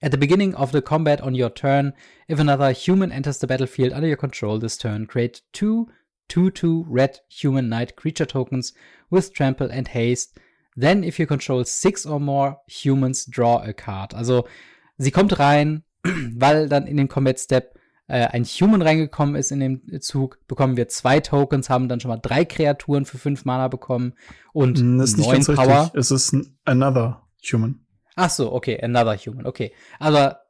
At 0.00 0.12
the 0.12 0.18
beginning 0.18 0.54
of 0.54 0.72
the 0.72 0.82
combat 0.82 1.22
on 1.22 1.34
your 1.34 1.52
turn, 1.52 1.92
if 2.30 2.38
another 2.38 2.72
human 2.72 3.10
enters 3.10 3.40
the 3.40 3.46
battlefield 3.46 3.92
under 3.92 4.08
your 4.08 4.16
control 4.16 4.58
this 4.58 4.78
turn, 4.78 5.06
create 5.06 5.42
two 5.52 5.88
2-2 6.28 6.84
red 6.88 7.20
human 7.28 7.68
knight 7.68 7.96
creature 7.96 8.26
tokens 8.26 8.74
with 9.10 9.32
trample 9.32 9.70
and 9.70 9.88
haste. 9.88 10.38
Then, 10.76 11.04
if 11.04 11.18
you 11.18 11.26
control 11.26 11.64
six 11.64 12.04
or 12.04 12.20
more 12.20 12.58
humans, 12.66 13.24
draw 13.24 13.62
a 13.62 13.72
card. 13.72 14.12
Also, 14.12 14.46
sie 14.98 15.10
kommt 15.10 15.38
rein, 15.38 15.84
weil 16.34 16.68
dann 16.68 16.86
in 16.86 16.96
den 16.96 17.08
Combat 17.08 17.38
Step 17.38 17.78
äh, 18.08 18.26
ein 18.26 18.44
Human 18.44 18.82
reingekommen 18.82 19.34
ist 19.34 19.50
in 19.50 19.60
den 19.60 20.00
Zug, 20.00 20.38
bekommen 20.46 20.76
wir 20.76 20.88
zwei 20.88 21.20
Tokens, 21.20 21.68
haben 21.68 21.88
dann 21.88 22.00
schon 22.00 22.10
mal 22.10 22.18
drei 22.18 22.44
Kreaturen 22.44 23.04
für 23.04 23.18
fünf 23.18 23.44
Mana 23.44 23.68
bekommen 23.68 24.14
und 24.52 24.74
das 24.98 25.10
ist 25.10 25.18
neun 25.18 25.38
nicht 25.38 25.46
ganz 25.46 25.58
Power. 25.58 25.82
Richtig. 25.82 26.00
Es 26.00 26.10
ist 26.10 26.32
ein 26.32 26.58
Another 26.64 27.22
Human. 27.52 27.80
Ach 28.14 28.30
so, 28.30 28.52
okay, 28.52 28.80
Another 28.82 29.16
Human, 29.16 29.46
okay. 29.46 29.72
Aber 29.98 30.42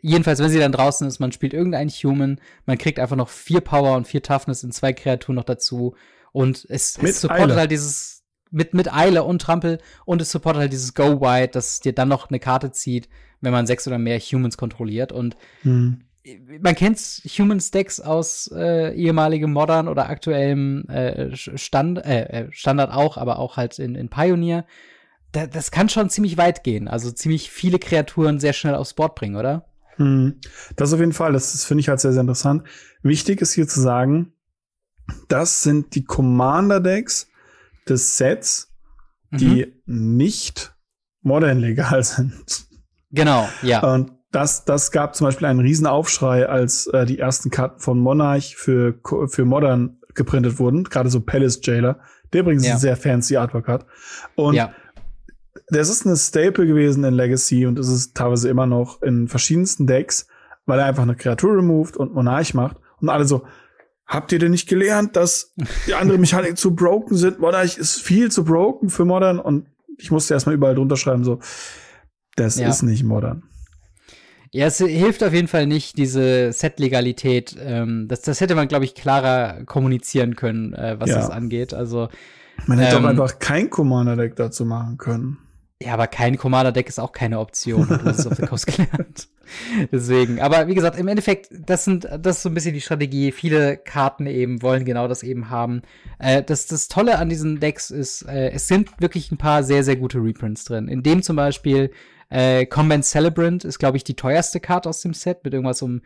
jedenfalls, 0.00 0.40
wenn 0.40 0.50
sie 0.50 0.58
dann 0.58 0.72
draußen 0.72 1.06
ist, 1.06 1.18
man 1.18 1.32
spielt 1.32 1.54
irgendeinen 1.54 1.90
Human, 1.90 2.40
man 2.66 2.78
kriegt 2.78 2.98
einfach 2.98 3.16
noch 3.16 3.28
vier 3.28 3.60
Power 3.60 3.96
und 3.96 4.06
vier 4.06 4.22
Toughness 4.22 4.64
in 4.64 4.72
zwei 4.72 4.92
Kreaturen 4.92 5.36
noch 5.36 5.44
dazu 5.44 5.94
und 6.32 6.66
es, 6.68 6.98
es 6.98 7.20
supportet 7.20 7.50
Eile. 7.50 7.56
halt 7.56 7.70
dieses 7.70 8.15
mit, 8.50 8.74
mit 8.74 8.92
Eile 8.92 9.24
und 9.24 9.42
Trampel 9.42 9.78
und 10.04 10.22
es 10.22 10.30
supportet 10.30 10.60
halt 10.60 10.72
dieses 10.72 10.94
Go 10.94 11.20
Wide, 11.20 11.48
dass 11.48 11.80
dir 11.80 11.92
dann 11.92 12.08
noch 12.08 12.30
eine 12.30 12.38
Karte 12.38 12.72
zieht, 12.72 13.08
wenn 13.40 13.52
man 13.52 13.66
sechs 13.66 13.86
oder 13.86 13.98
mehr 13.98 14.18
Humans 14.18 14.56
kontrolliert. 14.56 15.12
Und 15.12 15.36
hm. 15.62 16.00
man 16.60 16.74
kennt 16.74 16.98
Humans 16.98 17.70
Decks 17.70 18.00
aus 18.00 18.50
äh, 18.54 18.94
ehemaligem 18.94 19.52
Modern 19.52 19.88
oder 19.88 20.08
aktuellem 20.08 20.88
äh, 20.88 21.36
Stand, 21.36 21.98
äh, 21.98 22.22
äh, 22.22 22.48
Standard 22.52 22.92
auch, 22.92 23.16
aber 23.16 23.38
auch 23.38 23.56
halt 23.56 23.78
in, 23.78 23.94
in 23.94 24.08
Pioneer. 24.08 24.64
Da, 25.32 25.46
das 25.46 25.70
kann 25.70 25.88
schon 25.88 26.08
ziemlich 26.08 26.38
weit 26.38 26.64
gehen. 26.64 26.88
Also 26.88 27.10
ziemlich 27.10 27.50
viele 27.50 27.78
Kreaturen 27.78 28.38
sehr 28.38 28.52
schnell 28.52 28.74
aufs 28.74 28.94
Board 28.94 29.14
bringen, 29.16 29.36
oder? 29.36 29.66
Hm. 29.96 30.40
Das 30.76 30.92
auf 30.92 31.00
jeden 31.00 31.12
Fall. 31.12 31.32
Das, 31.32 31.52
das 31.52 31.64
finde 31.64 31.80
ich 31.80 31.88
halt 31.88 32.00
sehr, 32.00 32.12
sehr 32.12 32.20
interessant. 32.20 32.62
Wichtig 33.02 33.40
ist 33.40 33.52
hier 33.52 33.66
zu 33.66 33.80
sagen, 33.80 34.32
das 35.28 35.62
sind 35.62 35.94
die 35.94 36.04
Commander-Decks 36.04 37.28
des 37.88 38.16
Sets, 38.16 38.72
die 39.30 39.72
mhm. 39.86 40.16
nicht 40.16 40.74
modern 41.22 41.58
legal 41.58 42.02
sind. 42.04 42.66
Genau, 43.10 43.48
ja. 43.62 43.80
Und 43.94 44.12
das, 44.32 44.64
das 44.64 44.90
gab 44.90 45.14
zum 45.14 45.26
Beispiel 45.26 45.46
einen 45.46 45.60
Riesenaufschrei, 45.60 46.48
als 46.48 46.86
äh, 46.88 47.06
die 47.06 47.18
ersten 47.18 47.50
Karten 47.50 47.80
von 47.80 47.98
Monarch 47.98 48.56
für, 48.56 48.98
für 49.28 49.44
Modern 49.44 49.98
geprintet 50.14 50.58
wurden. 50.58 50.84
Gerade 50.84 51.08
so 51.08 51.20
Palace 51.20 51.60
Jailer, 51.62 52.00
der 52.32 52.42
übrigens 52.42 52.66
ja. 52.66 52.74
ein 52.74 52.78
sehr 52.78 52.96
fancy 52.96 53.36
Artwork 53.36 53.68
hat. 53.68 53.86
Und 54.34 54.54
ja. 54.54 54.72
das 55.68 55.88
ist 55.88 56.06
eine 56.06 56.16
Staple 56.16 56.66
gewesen 56.66 57.04
in 57.04 57.14
Legacy 57.14 57.66
und 57.66 57.78
es 57.78 57.88
ist 57.88 58.14
teilweise 58.14 58.48
immer 58.48 58.66
noch 58.66 59.00
in 59.02 59.28
verschiedensten 59.28 59.86
Decks, 59.86 60.26
weil 60.66 60.80
er 60.80 60.86
einfach 60.86 61.04
eine 61.04 61.16
Kreatur 61.16 61.56
removed 61.56 61.96
und 61.96 62.12
Monarch 62.12 62.52
macht. 62.52 62.76
Und 63.00 63.08
alle 63.08 63.24
so, 63.24 63.46
habt 64.06 64.32
ihr 64.32 64.38
denn 64.38 64.52
nicht 64.52 64.68
gelernt, 64.68 65.16
dass 65.16 65.52
die 65.86 65.94
anderen 65.94 66.20
Mechaniken 66.20 66.56
zu 66.56 66.74
broken 66.74 67.16
sind? 67.16 67.38
Monarch 67.38 67.76
ist 67.76 68.00
viel 68.00 68.30
zu 68.30 68.44
broken 68.44 68.88
für 68.88 69.04
Modern 69.04 69.38
und 69.38 69.66
ich 69.98 70.10
musste 70.10 70.34
erstmal 70.34 70.54
überall 70.54 70.74
drunter 70.74 70.96
schreiben, 70.96 71.24
so, 71.24 71.40
das 72.36 72.58
ja. 72.58 72.68
ist 72.68 72.82
nicht 72.82 73.02
modern. 73.02 73.42
Ja, 74.52 74.66
es 74.66 74.78
hilft 74.78 75.22
auf 75.22 75.34
jeden 75.34 75.48
Fall 75.48 75.66
nicht, 75.66 75.98
diese 75.98 76.52
Set-Legalität. 76.52 77.56
Ähm, 77.60 78.06
das, 78.08 78.22
das 78.22 78.40
hätte 78.40 78.54
man, 78.54 78.68
glaube 78.68 78.84
ich, 78.84 78.94
klarer 78.94 79.64
kommunizieren 79.64 80.36
können, 80.36 80.72
äh, 80.72 80.96
was 80.98 81.10
ja. 81.10 81.16
das 81.16 81.30
angeht. 81.30 81.74
Also 81.74 82.08
man 82.66 82.78
hätte 82.78 82.96
ähm, 82.96 83.02
doch 83.02 83.08
einfach 83.10 83.38
kein 83.38 83.68
Commander-Deck 83.68 84.36
dazu 84.36 84.64
machen 84.64 84.96
können. 84.96 85.38
Ja, 85.82 85.92
aber 85.92 86.06
kein 86.06 86.38
Commander-Deck 86.38 86.88
ist 86.88 86.98
auch 86.98 87.12
keine 87.12 87.38
Option. 87.38 87.86
Du 87.86 88.04
hast 88.04 88.20
es 88.20 88.26
auf 88.26 88.36
der 88.36 88.48
Kurs 88.48 88.64
gelernt. 88.66 89.28
Deswegen. 89.92 90.40
Aber 90.40 90.68
wie 90.68 90.74
gesagt, 90.74 90.98
im 90.98 91.08
Endeffekt, 91.08 91.48
das 91.50 91.84
sind, 91.84 92.04
das 92.04 92.36
ist 92.36 92.42
so 92.42 92.48
ein 92.48 92.54
bisschen 92.54 92.74
die 92.74 92.80
Strategie. 92.80 93.32
Viele 93.32 93.76
Karten 93.76 94.26
eben 94.26 94.62
wollen 94.62 94.84
genau 94.84 95.08
das 95.08 95.22
eben 95.22 95.50
haben. 95.50 95.82
Äh, 96.18 96.42
das, 96.42 96.66
das 96.66 96.88
Tolle 96.88 97.18
an 97.18 97.28
diesen 97.28 97.60
Decks 97.60 97.90
ist, 97.90 98.22
äh, 98.22 98.50
es 98.50 98.68
sind 98.68 99.00
wirklich 99.00 99.30
ein 99.30 99.38
paar 99.38 99.62
sehr, 99.62 99.84
sehr 99.84 99.96
gute 99.96 100.18
Reprints 100.18 100.64
drin. 100.64 100.88
In 100.88 101.02
dem 101.02 101.22
zum 101.22 101.36
Beispiel 101.36 101.90
äh, 102.28 102.66
Combat 102.66 103.04
Celebrant 103.04 103.64
ist, 103.64 103.78
glaube 103.78 103.96
ich, 103.96 104.04
die 104.04 104.14
teuerste 104.14 104.60
Karte 104.60 104.88
aus 104.88 105.00
dem 105.00 105.14
Set 105.14 105.44
mit 105.44 105.54
irgendwas 105.54 105.82
um 105.82 106.02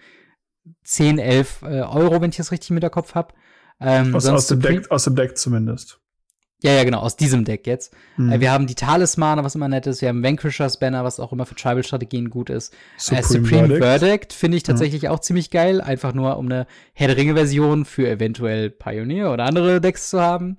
10, 0.84 1.18
11 1.18 1.62
äh, 1.62 1.66
Euro, 1.82 2.20
wenn 2.20 2.30
ich 2.30 2.36
das 2.36 2.52
richtig 2.52 2.70
mit 2.70 2.82
der 2.82 2.90
Kopf 2.90 3.14
habe. 3.14 3.34
Ähm, 3.80 4.14
aus, 4.14 4.26
aus, 4.26 4.46
dem 4.48 4.60
Deck, 4.60 4.90
aus 4.90 5.04
dem 5.04 5.16
Deck 5.16 5.38
zumindest. 5.38 5.99
Ja, 6.62 6.72
ja, 6.72 6.84
genau, 6.84 7.00
aus 7.00 7.16
diesem 7.16 7.44
Deck 7.44 7.66
jetzt. 7.66 7.94
Mhm. 8.16 8.32
Äh, 8.32 8.40
wir 8.40 8.52
haben 8.52 8.66
die 8.66 8.74
Talismane, 8.74 9.44
was 9.44 9.54
immer 9.54 9.68
nett 9.68 9.86
ist. 9.86 10.02
Wir 10.02 10.10
haben 10.10 10.22
Vanquishers 10.22 10.78
Banner, 10.78 11.04
was 11.04 11.18
auch 11.18 11.32
immer 11.32 11.46
für 11.46 11.54
Tribal-Strategien 11.54 12.28
gut 12.28 12.50
ist. 12.50 12.74
Supreme, 12.98 13.20
äh, 13.20 13.22
Supreme 13.22 13.68
Verdict, 13.78 14.00
Verdict 14.00 14.32
finde 14.34 14.56
ich 14.58 14.62
tatsächlich 14.62 15.02
ja. 15.02 15.10
auch 15.10 15.20
ziemlich 15.20 15.50
geil. 15.50 15.80
Einfach 15.80 16.12
nur, 16.12 16.36
um 16.36 16.46
eine 16.46 16.66
Herr 16.92 17.08
der 17.08 17.16
Ringe-Version 17.16 17.84
für 17.86 18.08
eventuell 18.08 18.70
Pioneer 18.70 19.32
oder 19.32 19.44
andere 19.44 19.80
Decks 19.80 20.10
zu 20.10 20.20
haben. 20.20 20.58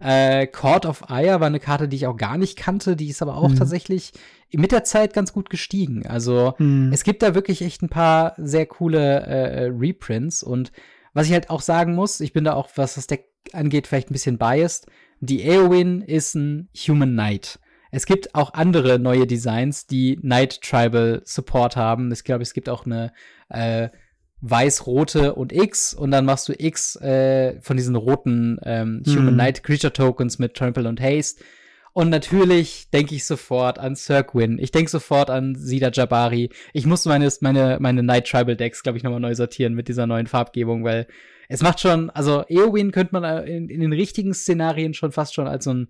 Äh, 0.00 0.46
Court 0.48 0.86
of 0.86 1.04
Ire 1.10 1.40
war 1.40 1.46
eine 1.46 1.60
Karte, 1.60 1.86
die 1.86 1.96
ich 1.96 2.06
auch 2.06 2.16
gar 2.16 2.38
nicht 2.38 2.58
kannte. 2.58 2.96
Die 2.96 3.08
ist 3.08 3.22
aber 3.22 3.36
auch 3.36 3.50
mhm. 3.50 3.56
tatsächlich 3.56 4.12
mit 4.52 4.72
der 4.72 4.84
Zeit 4.84 5.12
ganz 5.12 5.32
gut 5.32 5.50
gestiegen. 5.50 6.06
Also 6.06 6.54
mhm. 6.58 6.90
es 6.92 7.04
gibt 7.04 7.22
da 7.22 7.34
wirklich 7.34 7.62
echt 7.62 7.82
ein 7.82 7.88
paar 7.88 8.34
sehr 8.38 8.66
coole 8.66 9.20
äh, 9.20 9.64
Reprints. 9.66 10.42
Und 10.42 10.72
was 11.12 11.26
ich 11.26 11.32
halt 11.32 11.50
auch 11.50 11.60
sagen 11.60 11.94
muss, 11.94 12.20
ich 12.20 12.32
bin 12.32 12.44
da 12.44 12.54
auch, 12.54 12.70
was 12.74 12.94
das 12.94 13.06
Deck 13.06 13.26
angeht, 13.52 13.86
vielleicht 13.86 14.10
ein 14.10 14.14
bisschen 14.14 14.38
biased 14.38 14.86
die 15.22 15.42
Eowyn 15.42 16.02
ist 16.02 16.34
ein 16.34 16.68
Human 16.76 17.12
Knight. 17.12 17.60
Es 17.92 18.06
gibt 18.06 18.34
auch 18.34 18.54
andere 18.54 18.98
neue 18.98 19.26
Designs, 19.26 19.86
die 19.86 20.16
Knight 20.16 20.60
Tribal 20.62 21.22
Support 21.24 21.76
haben. 21.76 22.10
Ich 22.10 22.24
glaube, 22.24 22.42
es 22.42 22.54
gibt 22.54 22.68
auch 22.68 22.86
eine 22.86 23.12
äh, 23.48 23.90
weiß-rote 24.40 25.34
und 25.34 25.52
X 25.52 25.94
und 25.94 26.10
dann 26.10 26.24
machst 26.24 26.48
du 26.48 26.54
X 26.58 26.96
äh, 26.96 27.60
von 27.60 27.76
diesen 27.76 27.94
roten 27.94 28.58
ähm, 28.64 29.04
Human 29.06 29.26
mhm. 29.26 29.34
Knight 29.34 29.62
Creature 29.62 29.92
Tokens 29.92 30.40
mit 30.40 30.54
Trample 30.54 30.88
und 30.88 31.00
Haste. 31.00 31.44
Und 31.92 32.08
natürlich 32.08 32.90
denke 32.90 33.14
ich 33.14 33.24
sofort 33.24 33.78
an 33.78 33.94
Sir 33.94 34.24
Gwyn. 34.24 34.58
Ich 34.58 34.72
denke 34.72 34.90
sofort 34.90 35.30
an 35.30 35.54
Sida 35.54 35.90
Jabari. 35.92 36.50
Ich 36.72 36.86
muss 36.86 37.04
meine, 37.04 37.30
meine, 37.42 37.76
meine 37.78 38.02
Night 38.02 38.26
Tribal 38.26 38.56
Decks, 38.56 38.82
glaube 38.82 38.98
ich, 38.98 39.04
nochmal 39.04 39.20
neu 39.20 39.34
sortieren 39.36 39.74
mit 39.74 39.86
dieser 39.86 40.08
neuen 40.08 40.26
Farbgebung, 40.26 40.82
weil 40.82 41.06
es 41.52 41.62
macht 41.62 41.80
schon, 41.80 42.08
also 42.10 42.44
Eowyn 42.48 42.92
könnte 42.92 43.12
man 43.12 43.24
äh, 43.24 43.44
in, 43.44 43.68
in 43.68 43.80
den 43.80 43.92
richtigen 43.92 44.32
Szenarien 44.32 44.94
schon 44.94 45.12
fast 45.12 45.34
schon 45.34 45.46
als 45.46 45.64
so 45.64 45.74
ein 45.74 45.88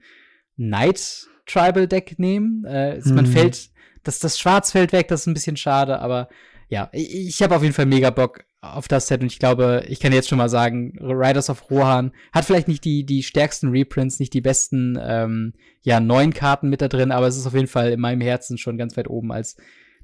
Night 0.56 1.28
Tribal 1.46 1.86
Deck 1.86 2.18
nehmen. 2.18 2.64
Äh, 2.64 3.00
mhm. 3.02 3.14
Man 3.14 3.26
fällt, 3.26 3.70
das, 4.02 4.18
das 4.18 4.38
Schwarz 4.38 4.72
fällt 4.72 4.92
weg, 4.92 5.08
das 5.08 5.20
ist 5.20 5.26
ein 5.28 5.34
bisschen 5.34 5.56
schade, 5.56 6.00
aber 6.00 6.28
ja, 6.68 6.88
ich, 6.92 7.14
ich 7.14 7.42
habe 7.42 7.54
auf 7.54 7.62
jeden 7.62 7.74
Fall 7.74 7.86
mega 7.86 8.10
Bock 8.10 8.44
auf 8.60 8.88
das 8.88 9.06
Set 9.06 9.20
und 9.20 9.26
ich 9.26 9.38
glaube, 9.38 9.84
ich 9.88 10.00
kann 10.00 10.12
jetzt 10.12 10.28
schon 10.28 10.38
mal 10.38 10.48
sagen, 10.48 10.96
Riders 11.00 11.50
of 11.50 11.70
Rohan 11.70 12.12
hat 12.32 12.44
vielleicht 12.44 12.68
nicht 12.68 12.84
die, 12.84 13.04
die 13.04 13.22
stärksten 13.22 13.70
Reprints, 13.70 14.18
nicht 14.18 14.34
die 14.34 14.40
besten, 14.40 14.98
ähm, 15.00 15.54
ja, 15.82 16.00
neuen 16.00 16.32
Karten 16.32 16.68
mit 16.68 16.80
da 16.80 16.88
drin, 16.88 17.12
aber 17.12 17.26
es 17.26 17.36
ist 17.36 17.46
auf 17.46 17.54
jeden 17.54 17.66
Fall 17.66 17.90
in 17.90 18.00
meinem 18.00 18.20
Herzen 18.20 18.58
schon 18.58 18.78
ganz 18.78 18.96
weit 18.96 19.08
oben 19.08 19.32
als 19.32 19.56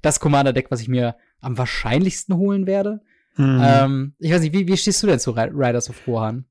das 0.02 0.20
Commander-Deck, 0.20 0.70
was 0.70 0.80
ich 0.80 0.88
mir 0.88 1.16
am 1.40 1.58
wahrscheinlichsten 1.58 2.36
holen 2.36 2.66
werde. 2.66 3.00
Hm. 3.38 3.60
Ähm, 3.62 4.12
ich 4.18 4.32
weiß 4.32 4.40
nicht, 4.40 4.52
wie, 4.52 4.66
wie 4.66 4.76
stehst 4.76 5.02
du 5.02 5.06
denn 5.06 5.20
zu 5.20 5.30
Riders 5.30 5.88
of 5.88 5.96
Rohan? 6.06 6.44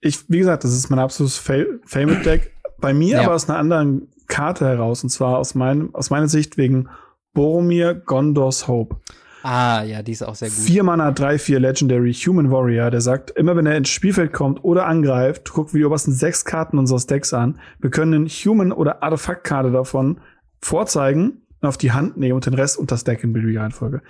Ich, 0.00 0.30
wie 0.30 0.38
gesagt, 0.38 0.64
das 0.64 0.72
ist 0.72 0.88
mein 0.88 1.00
absolutes 1.00 1.36
Favorite-Deck. 1.36 2.52
Bei 2.80 2.94
mir 2.94 3.16
ja. 3.16 3.22
aber 3.24 3.34
aus 3.34 3.48
einer 3.48 3.58
anderen 3.58 4.08
Karte 4.28 4.64
heraus, 4.64 5.02
und 5.02 5.10
zwar 5.10 5.38
aus, 5.38 5.54
meinem, 5.54 5.94
aus 5.94 6.08
meiner 6.08 6.28
Sicht 6.28 6.56
wegen 6.56 6.88
Boromir 7.34 7.94
Gondors 7.94 8.68
Hope. 8.68 8.96
Ah, 9.42 9.82
ja, 9.82 10.02
die 10.02 10.12
ist 10.12 10.22
auch 10.22 10.34
sehr 10.34 10.48
gut. 10.48 10.58
Vier 10.58 10.82
Mana, 10.82 11.12
drei, 11.12 11.38
vier 11.38 11.60
Legendary 11.60 12.12
Human 12.12 12.50
Warrior, 12.50 12.90
der 12.90 13.00
sagt, 13.00 13.30
immer 13.32 13.56
wenn 13.56 13.66
er 13.66 13.76
ins 13.76 13.88
Spielfeld 13.88 14.32
kommt 14.32 14.62
oder 14.64 14.86
angreift, 14.86 15.50
guckt 15.50 15.72
wir 15.74 15.80
die 15.80 15.84
obersten 15.84 16.12
sechs 16.12 16.44
Karten 16.44 16.78
unseres 16.78 17.06
Decks 17.06 17.32
an. 17.32 17.58
Wir 17.80 17.90
können 17.90 18.14
eine 18.14 18.28
Human- 18.28 18.72
oder 18.72 19.02
Artefaktkarte 19.02 19.70
davon 19.72 20.20
vorzeigen, 20.60 21.42
auf 21.62 21.78
die 21.78 21.92
Hand 21.92 22.16
nehmen 22.16 22.34
und 22.34 22.46
den 22.46 22.54
Rest 22.54 22.78
unter 22.78 22.94
das 22.94 23.04
Deck 23.04 23.24
in 23.24 23.32
beliebiger 23.32 23.62
Reihenfolge. 23.62 24.02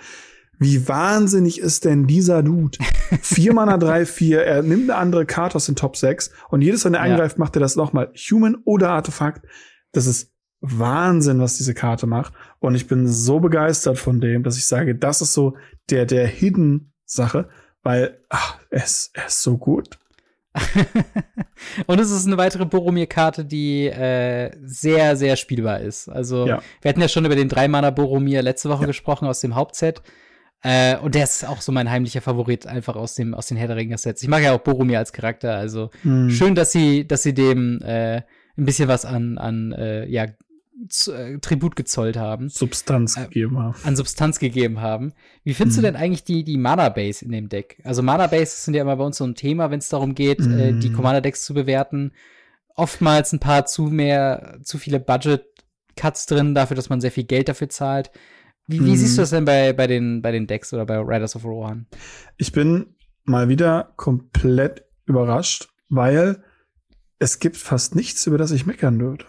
Wie 0.61 0.87
wahnsinnig 0.87 1.59
ist 1.59 1.85
denn 1.85 2.05
dieser 2.05 2.43
Dude? 2.43 2.77
Vier 3.23 3.51
Mana, 3.51 3.77
drei, 3.77 4.05
vier, 4.05 4.43
er 4.43 4.61
nimmt 4.61 4.91
eine 4.91 4.99
andere 4.99 5.25
Karte 5.25 5.55
aus 5.55 5.65
den 5.65 5.75
Top 5.75 5.97
6 5.97 6.29
und 6.49 6.61
jedes, 6.61 6.85
wenn 6.85 6.93
er 6.93 7.03
ja. 7.03 7.11
angreift, 7.11 7.39
macht 7.39 7.55
er 7.57 7.61
das 7.61 7.75
nochmal. 7.75 8.11
Human 8.15 8.57
oder 8.63 8.91
Artefakt. 8.91 9.43
Das 9.91 10.05
ist 10.05 10.31
Wahnsinn, 10.59 11.39
was 11.39 11.57
diese 11.57 11.73
Karte 11.73 12.05
macht. 12.05 12.33
Und 12.59 12.75
ich 12.75 12.87
bin 12.87 13.07
so 13.07 13.39
begeistert 13.39 13.97
von 13.97 14.21
dem, 14.21 14.43
dass 14.43 14.55
ich 14.55 14.67
sage, 14.67 14.93
das 14.93 15.23
ist 15.23 15.33
so 15.33 15.57
der, 15.89 16.05
der 16.05 16.27
Hidden-Sache, 16.27 17.49
weil 17.81 18.19
ach, 18.29 18.59
er, 18.69 18.83
ist, 18.83 19.17
er 19.17 19.25
ist 19.25 19.41
so 19.41 19.57
gut. 19.57 19.97
und 21.87 21.99
es 21.99 22.11
ist 22.11 22.27
eine 22.27 22.37
weitere 22.37 22.67
Boromir-Karte, 22.67 23.45
die 23.45 23.87
äh, 23.87 24.51
sehr, 24.63 25.15
sehr 25.15 25.37
spielbar 25.37 25.79
ist. 25.79 26.07
Also, 26.07 26.45
ja. 26.45 26.61
wir 26.81 26.89
hatten 26.89 27.01
ja 27.01 27.07
schon 27.07 27.25
über 27.25 27.35
den 27.35 27.49
Drei-Mana 27.49 27.89
Boromir 27.89 28.43
letzte 28.43 28.69
Woche 28.69 28.81
ja. 28.81 28.87
gesprochen 28.87 29.27
aus 29.27 29.39
dem 29.39 29.55
Hauptset. 29.55 30.03
Äh, 30.63 30.97
und 30.97 31.15
der 31.15 31.23
ist 31.23 31.47
auch 31.47 31.61
so 31.61 31.71
mein 31.71 31.89
heimlicher 31.89 32.21
Favorit, 32.21 32.67
einfach 32.67 32.95
aus, 32.95 33.15
dem, 33.15 33.33
aus 33.33 33.47
den 33.47 33.57
Herr 33.57 33.67
der 33.67 33.77
Ringe-Sets. 33.77 34.21
Ich 34.21 34.29
mag 34.29 34.43
ja 34.43 34.53
auch 34.53 34.59
Boromir 34.59 34.99
als 34.99 35.11
Charakter, 35.11 35.55
also 35.55 35.89
hm. 36.03 36.29
schön, 36.29 36.55
dass 36.55 36.71
sie, 36.71 37.07
dass 37.07 37.23
sie 37.23 37.33
dem 37.33 37.81
äh, 37.81 38.17
ein 38.57 38.65
bisschen 38.65 38.87
was 38.87 39.05
an, 39.05 39.37
an 39.37 39.71
äh, 39.71 40.05
ja, 40.07 40.27
äh, 41.07 41.37
Tribut 41.39 41.75
gezollt 41.75 42.17
haben. 42.17 42.49
Substanz 42.49 43.17
äh, 43.17 43.23
gegeben 43.23 43.59
haben. 43.59 43.75
An 43.83 43.95
Substanz 43.95 44.39
gegeben 44.39 44.81
haben. 44.81 45.13
Wie 45.43 45.53
findest 45.53 45.77
mhm. 45.77 45.83
du 45.83 45.87
denn 45.87 45.95
eigentlich 45.95 46.23
die, 46.23 46.43
die 46.43 46.57
Mana-Base 46.57 47.25
in 47.25 47.31
dem 47.31 47.49
Deck? 47.49 47.81
Also 47.83 48.01
Mana-Base 48.01 48.63
sind 48.63 48.73
ja 48.73 48.81
immer 48.81 48.95
bei 48.95 49.03
uns 49.03 49.17
so 49.17 49.25
ein 49.25 49.35
Thema, 49.35 49.71
wenn 49.71 49.79
es 49.79 49.89
darum 49.89 50.15
geht, 50.15 50.39
äh, 50.39 50.73
die 50.73 50.89
mhm. 50.89 50.93
Commander-Decks 50.95 51.43
zu 51.45 51.53
bewerten. 51.53 52.13
Oftmals 52.75 53.31
ein 53.33 53.39
paar 53.39 53.65
zu 53.65 53.83
mehr, 53.83 54.59
zu 54.63 54.77
viele 54.77 54.99
Budget-Cuts 54.99 56.25
drin, 56.25 56.55
dafür, 56.55 56.75
dass 56.75 56.89
man 56.89 57.01
sehr 57.01 57.11
viel 57.11 57.25
Geld 57.25 57.49
dafür 57.49 57.69
zahlt. 57.69 58.11
Wie, 58.71 58.79
wie 58.79 58.91
mhm. 58.91 58.95
siehst 58.95 59.17
du 59.17 59.21
das 59.21 59.31
denn 59.31 59.45
bei, 59.45 59.73
bei, 59.73 59.87
den, 59.87 60.21
bei 60.21 60.31
den 60.31 60.47
Decks 60.47 60.73
oder 60.73 60.85
bei 60.85 60.97
Riders 60.97 61.35
of 61.35 61.45
Rohan? 61.45 61.87
Ich 62.37 62.51
bin 62.51 62.95
mal 63.23 63.49
wieder 63.49 63.93
komplett 63.97 64.85
überrascht, 65.05 65.69
weil 65.89 66.43
es 67.19 67.39
gibt 67.39 67.57
fast 67.57 67.95
nichts, 67.95 68.25
über 68.27 68.37
das 68.37 68.51
ich 68.51 68.65
meckern 68.65 68.99
würde. 68.99 69.25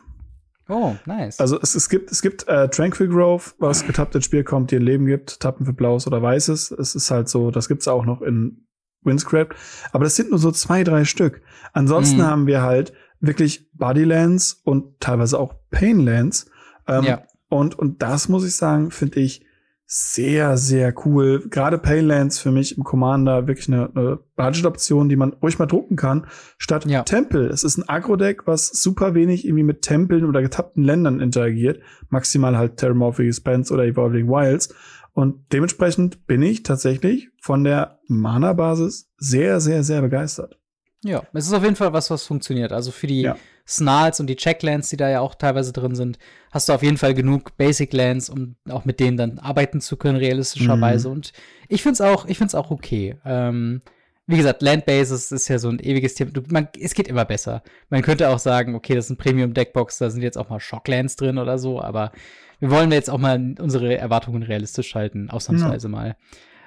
Oh, 0.69 0.95
nice. 1.05 1.39
Also 1.41 1.61
es, 1.61 1.75
es 1.75 1.89
gibt, 1.89 2.11
es 2.11 2.23
gibt 2.23 2.49
äh, 2.49 2.69
Tranquil 2.69 3.09
Grove, 3.09 3.53
was 3.59 3.87
getappt 3.87 4.15
ins 4.15 4.25
Spiel 4.25 4.45
kommt, 4.45 4.71
die 4.71 4.77
ein 4.77 4.83
Leben 4.83 5.07
gibt, 5.07 5.41
Tappen 5.41 5.67
für 5.67 5.73
Blaues 5.73 6.07
oder 6.07 6.23
Weißes. 6.23 6.71
Es 6.71 6.95
ist 6.95 7.11
halt 7.11 7.29
so, 7.29 7.51
das 7.51 7.69
gibt's 7.69 7.89
auch 7.89 8.05
noch 8.05 8.23
in 8.23 8.67
Windscrape. 9.03 9.55
Aber 9.93 10.05
das 10.05 10.17
sind 10.17 10.31
nur 10.31 10.39
so 10.39 10.51
zwei, 10.53 10.85
drei 10.85 11.05
Stück. 11.05 11.43
Ansonsten 11.73 12.19
mhm. 12.19 12.27
haben 12.27 12.47
wir 12.47 12.63
halt 12.63 12.93
wirklich 13.21 13.71
Bodylands 13.73 14.61
und 14.65 15.01
teilweise 15.01 15.39
auch 15.39 15.55
Painlands. 15.71 16.51
Ähm, 16.87 17.05
ja. 17.05 17.23
Und, 17.53 17.79
und 17.79 18.01
das 18.01 18.31
muss 18.31 18.47
ich 18.47 18.57
sagen, 18.57 18.91
finde 18.91 19.21
ich 19.21 19.45
sehr, 19.85 20.57
sehr 20.57 20.95
cool. 21.05 21.47
Gerade 21.51 21.77
Paylands 21.77 22.39
für 22.39 22.51
mich 22.51 22.79
im 22.79 22.83
Commander 22.83 23.47
wirklich 23.47 23.69
eine, 23.69 23.91
eine 23.95 24.21
Budget-Option, 24.37 25.11
die 25.11 25.17
man 25.17 25.35
ruhig 25.35 25.59
mal 25.59 25.67
drucken 25.67 25.97
kann, 25.97 26.27
statt 26.57 26.87
ja. 26.87 27.03
Tempel. 27.03 27.49
Es 27.49 27.63
ist 27.63 27.77
ein 27.77 27.87
Agro-Deck, 27.87 28.47
was 28.47 28.69
super 28.69 29.15
wenig 29.15 29.45
irgendwie 29.45 29.65
mit 29.65 29.83
Tempeln 29.83 30.25
oder 30.25 30.41
getappten 30.41 30.83
Ländern 30.83 31.21
interagiert. 31.21 31.83
Maximal 32.09 32.57
halt 32.57 32.79
Terramorphic 32.79 33.27
Expanse 33.27 33.75
oder 33.75 33.85
Evolving 33.85 34.29
Wilds. 34.29 34.75
Und 35.13 35.53
dementsprechend 35.53 36.27
bin 36.27 36.41
ich 36.41 36.63
tatsächlich 36.63 37.29
von 37.43 37.65
der 37.65 37.99
Mana-Basis 38.09 39.13
sehr, 39.19 39.61
sehr, 39.61 39.83
sehr 39.83 40.01
begeistert. 40.01 40.59
Ja, 41.05 41.23
es 41.33 41.47
ist 41.47 41.53
auf 41.53 41.65
jeden 41.65 41.77
Fall 41.77 41.93
was, 41.93 42.11
was 42.11 42.25
funktioniert. 42.25 42.73
Also 42.73 42.93
für 42.93 43.07
die 43.07 43.23
ja. 43.23 43.37
Snarls 43.67 44.21
und 44.21 44.29
die 44.29 44.37
Checklands, 44.37 44.89
die 44.89 44.97
da 44.97 45.09
ja 45.09 45.21
auch 45.21 45.35
teilweise 45.35 45.73
drin 45.73 45.95
sind, 45.95 46.19
hast 46.51 46.69
du 46.69 46.73
auf 46.73 46.83
jeden 46.83 46.97
Fall 46.97 47.15
genug 47.15 47.57
Basic 47.57 47.93
Lands, 47.93 48.29
um 48.29 48.57
auch 48.69 48.85
mit 48.85 49.01
denen 49.01 49.17
dann 49.17 49.39
arbeiten 49.39 49.81
zu 49.81 49.97
können, 49.97 50.17
realistischerweise. 50.17 51.09
Mhm. 51.09 51.15
Und 51.15 51.33
ich 51.69 51.83
find's 51.83 52.01
auch, 52.01 52.27
ich 52.27 52.39
find's 52.39 52.55
auch 52.55 52.71
okay. 52.71 53.17
Ähm, 53.25 53.83
wie 54.27 54.37
gesagt, 54.37 54.63
Landbases 54.63 55.33
ist 55.33 55.49
ja 55.49 55.59
so 55.59 55.69
ein 55.69 55.81
ewiges 55.81 56.15
Thema. 56.15 56.31
Du, 56.31 56.43
man, 56.49 56.69
es 56.81 56.95
geht 56.95 57.09
immer 57.09 57.25
besser. 57.25 57.63
Man 57.91 58.03
könnte 58.03 58.29
auch 58.29 58.39
sagen, 58.39 58.75
okay, 58.77 58.95
das 58.95 59.07
ist 59.07 59.11
ein 59.11 59.17
Premium-Deckbox, 59.17 59.99
da 59.99 60.11
sind 60.11 60.23
jetzt 60.23 60.39
auch 60.39 60.49
mal 60.49 60.61
Shocklands 60.61 61.17
drin 61.17 61.39
oder 61.39 61.59
so, 61.59 61.81
aber 61.81 62.13
wir 62.61 62.71
wollen 62.71 62.93
jetzt 62.93 63.11
auch 63.11 63.19
mal 63.19 63.57
unsere 63.59 63.99
Erwartungen 63.99 64.45
realistisch 64.45 64.95
halten, 64.95 65.31
ausnahmsweise 65.31 65.89
ja. 65.89 65.91
mal. 65.91 66.17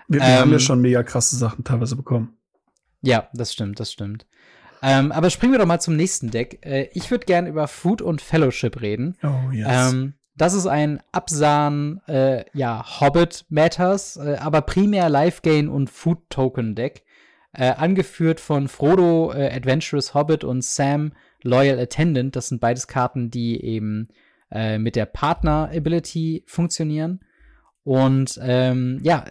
Wir, 0.09 0.19
wir 0.19 0.27
ähm, 0.27 0.39
haben 0.39 0.51
ja 0.51 0.59
schon 0.59 0.81
mega 0.81 1.03
krasse 1.03 1.37
Sachen 1.37 1.63
teilweise 1.63 1.95
bekommen. 1.95 2.37
Ja, 3.05 3.29
das 3.33 3.53
stimmt, 3.53 3.79
das 3.79 3.91
stimmt. 3.91 4.25
Ähm, 4.81 5.11
aber 5.11 5.29
springen 5.29 5.53
wir 5.53 5.59
doch 5.59 5.65
mal 5.65 5.79
zum 5.79 5.95
nächsten 5.95 6.31
Deck. 6.31 6.65
Äh, 6.65 6.89
ich 6.93 7.09
würde 7.09 7.25
gerne 7.25 7.49
über 7.49 7.67
Food 7.67 8.01
und 8.01 8.21
Fellowship 8.21 8.81
reden. 8.81 9.15
Oh, 9.23 9.51
yes. 9.51 9.67
Ähm, 9.93 10.13
das 10.35 10.53
ist 10.53 10.67
ein 10.67 11.01
Absahn, 11.11 12.01
äh, 12.07 12.43
ja, 12.53 12.83
Hobbit 12.99 13.45
Matters, 13.49 14.17
äh, 14.17 14.35
aber 14.39 14.61
primär 14.61 15.09
Life 15.09 15.41
Gain 15.43 15.69
und 15.69 15.89
Food 15.89 16.29
Token 16.29 16.75
Deck. 16.75 17.03
Äh, 17.53 17.71
angeführt 17.71 18.41
von 18.41 18.67
Frodo 18.67 19.31
äh, 19.31 19.49
Adventurous 19.49 20.13
Hobbit 20.13 20.43
und 20.43 20.61
Sam 20.61 21.13
Loyal 21.41 21.79
Attendant. 21.79 22.35
Das 22.35 22.47
sind 22.47 22.59
beides 22.59 22.87
Karten, 22.87 23.31
die 23.31 23.63
eben 23.63 24.09
äh, 24.51 24.77
mit 24.77 24.97
der 24.97 25.05
Partner 25.05 25.69
Ability 25.73 26.43
funktionieren. 26.47 27.21
Und 27.85 28.37
ähm, 28.41 28.99
ja, 29.03 29.23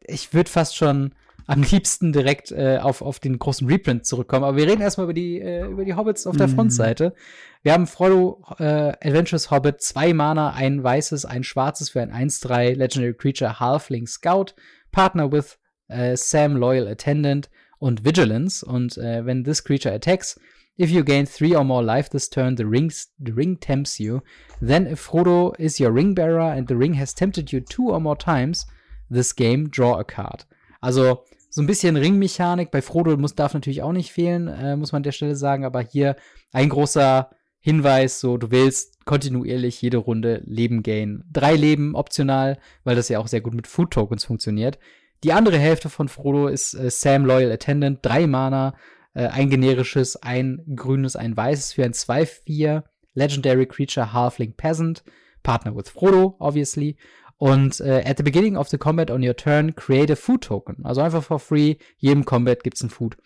ich 0.00 0.32
würde 0.32 0.48
fast 0.48 0.76
schon 0.76 1.14
am 1.52 1.62
liebsten 1.62 2.12
direkt 2.12 2.50
äh, 2.50 2.78
auf, 2.80 3.02
auf 3.02 3.20
den 3.20 3.38
großen 3.38 3.66
Reprint 3.66 4.06
zurückkommen. 4.06 4.44
Aber 4.44 4.56
wir 4.56 4.66
reden 4.66 4.80
erstmal 4.80 5.04
über 5.04 5.12
die, 5.12 5.40
äh, 5.40 5.66
über 5.66 5.84
die 5.84 5.94
Hobbits 5.94 6.26
auf 6.26 6.36
der 6.36 6.48
mhm. 6.48 6.54
Frontseite. 6.54 7.14
Wir 7.62 7.74
haben 7.74 7.86
Frodo 7.86 8.42
äh, 8.58 8.92
Adventures 9.00 9.50
Hobbit, 9.50 9.82
zwei 9.82 10.14
Mana, 10.14 10.52
ein 10.52 10.82
weißes, 10.82 11.24
ein 11.26 11.44
schwarzes 11.44 11.90
für 11.90 12.00
ein 12.00 12.10
1-3 12.10 12.74
Legendary 12.74 13.14
Creature 13.14 13.60
Halfling 13.60 14.06
Scout, 14.06 14.54
Partner 14.92 15.30
with 15.30 15.58
äh, 15.88 16.16
Sam 16.16 16.56
Loyal 16.56 16.88
Attendant 16.88 17.50
und 17.78 18.04
Vigilance. 18.04 18.64
Und 18.64 18.96
äh, 18.96 19.26
wenn 19.26 19.44
this 19.44 19.62
creature 19.62 19.94
attacks, 19.94 20.40
if 20.80 20.90
you 20.90 21.04
gain 21.04 21.26
three 21.26 21.54
or 21.54 21.64
more 21.64 21.84
life 21.84 22.08
this 22.08 22.30
turn, 22.30 22.56
the, 22.56 22.64
rings, 22.64 23.10
the 23.18 23.32
ring 23.32 23.60
tempts 23.60 23.98
you. 23.98 24.22
Then 24.60 24.86
if 24.86 25.06
Frodo 25.06 25.54
is 25.58 25.78
your 25.78 25.92
ring 25.92 26.14
bearer 26.14 26.50
and 26.50 26.66
the 26.66 26.76
ring 26.76 26.94
has 26.94 27.14
tempted 27.14 27.52
you 27.52 27.60
two 27.60 27.90
or 27.90 28.00
more 28.00 28.16
times, 28.16 28.64
this 29.10 29.34
game, 29.34 29.68
draw 29.68 29.98
a 29.98 30.04
card. 30.04 30.44
Also 30.80 31.24
so 31.52 31.60
ein 31.60 31.66
bisschen 31.66 31.96
Ringmechanik. 31.96 32.70
Bei 32.70 32.80
Frodo 32.80 33.14
muss, 33.18 33.34
darf 33.34 33.52
natürlich 33.52 33.82
auch 33.82 33.92
nicht 33.92 34.10
fehlen, 34.10 34.48
äh, 34.48 34.74
muss 34.74 34.92
man 34.92 35.00
an 35.00 35.02
der 35.04 35.12
Stelle 35.12 35.36
sagen. 35.36 35.66
Aber 35.66 35.82
hier 35.82 36.16
ein 36.50 36.70
großer 36.70 37.28
Hinweis, 37.60 38.20
so 38.20 38.38
du 38.38 38.50
willst 38.50 39.04
kontinuierlich 39.04 39.80
jede 39.82 39.98
Runde 39.98 40.42
Leben 40.46 40.82
gain. 40.82 41.22
Drei 41.30 41.54
Leben 41.54 41.94
optional, 41.94 42.58
weil 42.84 42.96
das 42.96 43.10
ja 43.10 43.18
auch 43.18 43.28
sehr 43.28 43.42
gut 43.42 43.52
mit 43.52 43.66
Food 43.66 43.90
Tokens 43.90 44.24
funktioniert. 44.24 44.78
Die 45.24 45.32
andere 45.34 45.58
Hälfte 45.58 45.90
von 45.90 46.08
Frodo 46.08 46.48
ist 46.48 46.72
äh, 46.72 46.90
Sam 46.90 47.26
Loyal 47.26 47.52
Attendant, 47.52 47.98
drei 48.00 48.26
Mana, 48.26 48.74
äh, 49.12 49.26
ein 49.26 49.50
generisches, 49.50 50.16
ein 50.16 50.62
grünes, 50.74 51.16
ein 51.16 51.36
weißes 51.36 51.74
für 51.74 51.84
ein 51.84 51.92
2-4 51.92 52.82
Legendary 53.12 53.66
Creature 53.66 54.14
Halfling 54.14 54.54
Peasant, 54.56 55.04
Partner 55.42 55.76
with 55.76 55.90
Frodo, 55.90 56.34
obviously. 56.38 56.96
Und 57.42 57.80
äh, 57.80 58.04
at 58.06 58.18
the 58.18 58.22
beginning 58.22 58.56
of 58.56 58.68
the 58.68 58.78
combat 58.78 59.10
on 59.10 59.20
your 59.20 59.34
turn, 59.34 59.74
create 59.74 60.12
a 60.12 60.14
food 60.14 60.44
token. 60.44 60.76
Also 60.84 61.00
einfach 61.00 61.24
for 61.24 61.40
free, 61.40 61.76
jedem 61.96 62.24
Combat 62.24 62.62
gibt's 62.62 62.84
ein 62.84 62.88
Food. 62.88 63.16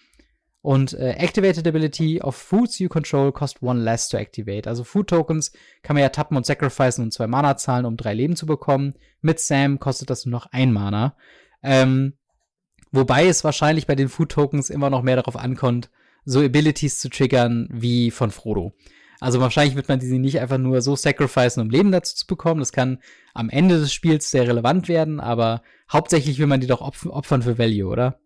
Und 0.63 0.95
äh, 0.95 1.11
Activated 1.19 1.67
Ability 1.67 2.23
of 2.23 2.35
Foods 2.35 2.79
you 2.79 2.89
control 2.89 3.31
cost 3.31 3.63
one 3.63 3.85
less 3.85 4.09
to 4.09 4.17
activate. 4.17 4.67
Also 4.67 4.85
Food 4.85 5.09
Tokens 5.09 5.53
kann 5.83 5.97
man 5.97 6.03
ja 6.03 6.09
tappen 6.09 6.35
und 6.35 6.47
sacrificen 6.47 7.05
und 7.05 7.13
zwei 7.13 7.27
Mana 7.27 7.59
zahlen, 7.59 7.85
um 7.85 7.99
drei 7.99 8.15
Leben 8.15 8.37
zu 8.37 8.47
bekommen. 8.47 8.95
Mit 9.21 9.39
Sam 9.39 9.81
kostet 9.81 10.09
das 10.09 10.25
nur 10.25 10.33
noch 10.33 10.47
ein 10.51 10.73
Mana. 10.73 11.15
Ähm, 11.63 12.15
wobei 12.93 13.27
es 13.27 13.45
wahrscheinlich 13.45 13.87
bei 13.87 13.97
den 13.97 14.09
Food 14.09 14.31
Tokens 14.31 14.71
immer 14.71 14.89
noch 14.89 15.03
mehr 15.03 15.17
darauf 15.17 15.37
ankommt, 15.37 15.91
so 16.25 16.41
Abilities 16.41 17.01
zu 17.01 17.11
triggern 17.11 17.69
wie 17.71 18.11
von 18.11 18.31
Frodo. 18.31 18.73
Also 19.21 19.41
wahrscheinlich 19.41 19.77
wird 19.77 19.89
man 19.89 19.99
diese 19.99 20.19
nicht 20.19 20.41
einfach 20.41 20.59
nur 20.59 20.83
so 20.83 20.97
sacrificen, 20.97 21.63
um 21.63 21.71
Leben 21.71 21.93
dazu 21.93 22.15
zu 22.15 22.27
bekommen. 22.27 22.61
Das 22.61 22.73
kann 22.73 22.99
am 23.35 23.49
Ende 23.49 23.79
des 23.79 23.93
Spiels 23.93 24.31
sehr 24.31 24.47
relevant 24.47 24.89
werden, 24.89 25.21
aber 25.21 25.63
hauptsächlich 25.91 26.39
will 26.39 26.47
man 26.47 26.61
die 26.61 26.67
doch 26.67 26.81
opfern 26.81 27.43
für 27.43 27.59
Value, 27.59 27.91
oder? 27.91 28.19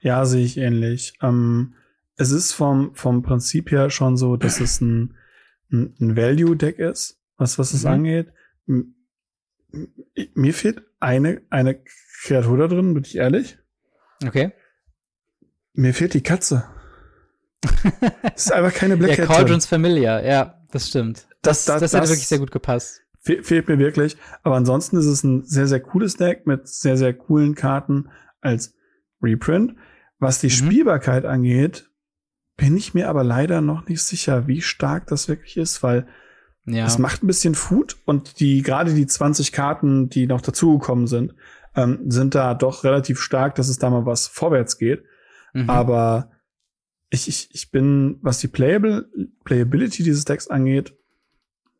Ja, 0.00 0.24
sehe 0.24 0.44
ich 0.44 0.58
ähnlich. 0.58 1.14
Ähm, 1.22 1.74
es 2.16 2.30
ist 2.30 2.52
vom, 2.52 2.94
vom 2.94 3.22
Prinzip 3.22 3.70
her 3.70 3.90
schon 3.90 4.16
so, 4.16 4.36
dass 4.36 4.60
es 4.60 4.80
ein, 4.80 5.16
ein, 5.72 5.94
ein 6.00 6.16
Value-Deck 6.16 6.78
ist, 6.78 7.20
was, 7.36 7.58
was 7.58 7.72
es 7.72 7.84
mhm. 7.84 7.90
angeht. 7.90 8.32
Mir 10.34 10.54
fehlt 10.54 10.82
eine, 11.00 11.42
eine 11.50 11.82
Kreatur 12.22 12.58
da 12.58 12.68
drin, 12.68 12.94
bin 12.94 13.04
ich 13.04 13.16
ehrlich. 13.16 13.58
Okay. 14.24 14.52
Mir 15.74 15.92
fehlt 15.92 16.14
die 16.14 16.22
Katze. 16.22 16.64
Das 17.62 18.46
ist 18.46 18.52
einfach 18.52 18.74
keine 18.74 18.96
Black 18.98 19.18
Ja, 19.18 19.26
Cauldron's 19.26 19.66
Familiar, 19.66 20.24
ja, 20.24 20.60
das 20.70 20.88
stimmt. 20.88 21.26
Das, 21.42 21.64
das, 21.64 21.80
das, 21.80 21.92
das 21.92 22.00
hätte 22.00 22.08
wirklich 22.10 22.28
sehr 22.28 22.38
gut 22.38 22.50
gepasst. 22.50 23.02
Fehlt 23.20 23.66
mir 23.66 23.78
wirklich. 23.78 24.16
Aber 24.44 24.54
ansonsten 24.54 24.96
ist 24.96 25.06
es 25.06 25.24
ein 25.24 25.44
sehr, 25.44 25.66
sehr 25.66 25.80
cooles 25.80 26.16
Deck 26.16 26.46
mit 26.46 26.68
sehr, 26.68 26.96
sehr 26.96 27.12
coolen 27.12 27.56
Karten 27.56 28.08
als 28.40 28.74
Reprint. 29.20 29.74
Was 30.18 30.40
die 30.40 30.46
mhm. 30.46 30.50
Spielbarkeit 30.50 31.24
angeht, 31.24 31.90
bin 32.56 32.76
ich 32.76 32.94
mir 32.94 33.08
aber 33.08 33.24
leider 33.24 33.60
noch 33.60 33.88
nicht 33.88 34.02
sicher, 34.02 34.46
wie 34.46 34.62
stark 34.62 35.08
das 35.08 35.28
wirklich 35.28 35.56
ist, 35.56 35.82
weil 35.82 36.06
ja. 36.64 36.86
es 36.86 36.98
macht 36.98 37.22
ein 37.22 37.26
bisschen 37.26 37.54
Food 37.54 37.96
und 38.04 38.40
die, 38.40 38.62
gerade 38.62 38.94
die 38.94 39.06
20 39.06 39.52
Karten, 39.52 40.08
die 40.08 40.26
noch 40.26 40.40
dazugekommen 40.40 41.06
sind, 41.06 41.34
ähm, 41.74 42.10
sind 42.10 42.34
da 42.34 42.54
doch 42.54 42.84
relativ 42.84 43.20
stark, 43.20 43.56
dass 43.56 43.68
es 43.68 43.78
da 43.78 43.90
mal 43.90 44.06
was 44.06 44.26
vorwärts 44.28 44.78
geht. 44.78 45.04
Mhm. 45.52 45.68
Aber 45.68 46.30
ich, 47.10 47.28
ich, 47.28 47.48
ich 47.52 47.70
bin, 47.70 48.18
was 48.22 48.40
die 48.40 48.48
Playable, 48.48 49.08
Playability 49.44 50.02
dieses 50.02 50.24
Decks 50.24 50.48
angeht, 50.48 50.94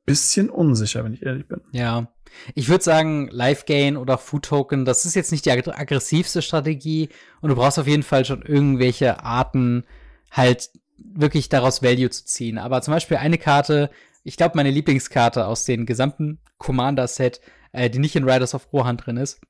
bisschen 0.04 0.49
unsicher, 0.50 1.04
wenn 1.04 1.14
ich 1.14 1.25
ehrlich 1.25 1.47
bin. 1.47 1.61
Ja. 1.73 2.12
Ich 2.54 2.68
würde 2.68 2.85
sagen, 2.85 3.28
Life 3.30 3.64
Gain 3.66 3.97
oder 3.97 4.18
Food 4.18 4.45
Token, 4.45 4.85
das 4.85 5.04
ist 5.04 5.14
jetzt 5.14 5.33
nicht 5.33 5.47
die 5.47 5.50
ag 5.50 5.66
aggressivste 5.66 6.42
Strategie 6.42 7.09
und 7.40 7.50
du 7.50 7.56
brauchst 7.56 7.78
auf 7.78 7.87
jeden 7.87 8.02
Fall 8.02 8.25
schon 8.25 8.42
irgendwelche 8.42 9.25
Arten, 9.25 9.85
halt 10.30 10.71
wirklich 10.99 11.49
daraus 11.49 11.83
Value 11.83 12.11
zu 12.11 12.25
ziehen. 12.25 12.59
Aber 12.59 12.83
zum 12.83 12.95
Beispiel 12.95 13.16
eine 13.16 13.38
Karte, 13.38 13.90
ich 14.23 14.37
glaube, 14.37 14.56
meine 14.56 14.71
Lieblingskarte 14.71 15.47
aus 15.47 15.64
dem 15.64 15.87
gesamten 15.87 16.40
Commander-Set, 16.59 17.40
äh, 17.73 17.90
die 17.90 17.99
nicht 17.99 18.16
in 18.16 18.28
Riders 18.28 18.54
of 18.54 18.73
Rohan 18.73 18.97
drin 18.97 19.16
ist, 19.16 19.40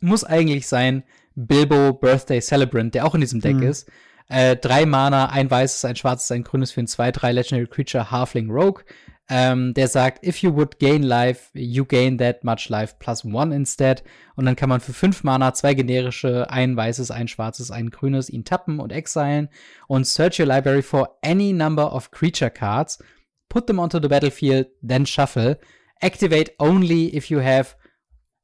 muss 0.00 0.24
eigentlich 0.24 0.66
sein 0.66 1.04
Bilbo 1.34 1.92
Birthday 1.92 2.40
Celebrant, 2.40 2.94
der 2.94 3.06
auch 3.06 3.14
in 3.14 3.20
diesem 3.20 3.40
Deck 3.40 3.56
mhm. 3.56 3.64
ist. 3.64 3.90
Äh, 4.28 4.56
drei 4.56 4.86
Mana, 4.86 5.26
ein 5.26 5.50
weißes, 5.50 5.84
ein 5.84 5.96
schwarzes, 5.96 6.30
ein 6.32 6.44
grünes 6.44 6.72
für 6.72 6.80
ein 6.80 6.86
2-3 6.86 7.32
Legendary 7.32 7.66
Creature 7.66 8.10
Halfling 8.10 8.50
Rogue 8.50 8.84
ähm, 9.28 9.72
der 9.72 9.88
sagt, 9.88 10.26
if 10.26 10.38
you 10.42 10.54
would 10.54 10.78
gain 10.78 11.02
life, 11.02 11.48
you 11.54 11.84
gain 11.84 12.18
that 12.18 12.44
much 12.44 12.68
life 12.68 12.96
plus 12.98 13.24
one 13.24 13.54
instead. 13.54 14.04
Und 14.36 14.44
dann 14.44 14.56
kann 14.56 14.68
man 14.68 14.80
für 14.80 14.92
fünf 14.92 15.24
Mana 15.24 15.54
zwei 15.54 15.74
generische, 15.74 16.50
ein 16.50 16.76
weißes, 16.76 17.10
ein 17.10 17.28
schwarzes, 17.28 17.70
ein 17.70 17.90
grünes 17.90 18.28
ihn 18.28 18.44
tappen 18.44 18.80
und 18.80 18.92
exilen 18.92 19.48
und 19.88 20.06
search 20.06 20.38
your 20.38 20.46
library 20.46 20.82
for 20.82 21.16
any 21.22 21.52
number 21.52 21.94
of 21.94 22.10
creature 22.10 22.50
cards, 22.50 23.02
put 23.48 23.66
them 23.66 23.78
onto 23.78 23.98
the 24.00 24.08
battlefield, 24.08 24.66
then 24.86 25.06
shuffle. 25.06 25.58
Activate 26.00 26.52
only 26.58 27.16
if 27.16 27.30
you 27.30 27.40
have 27.40 27.76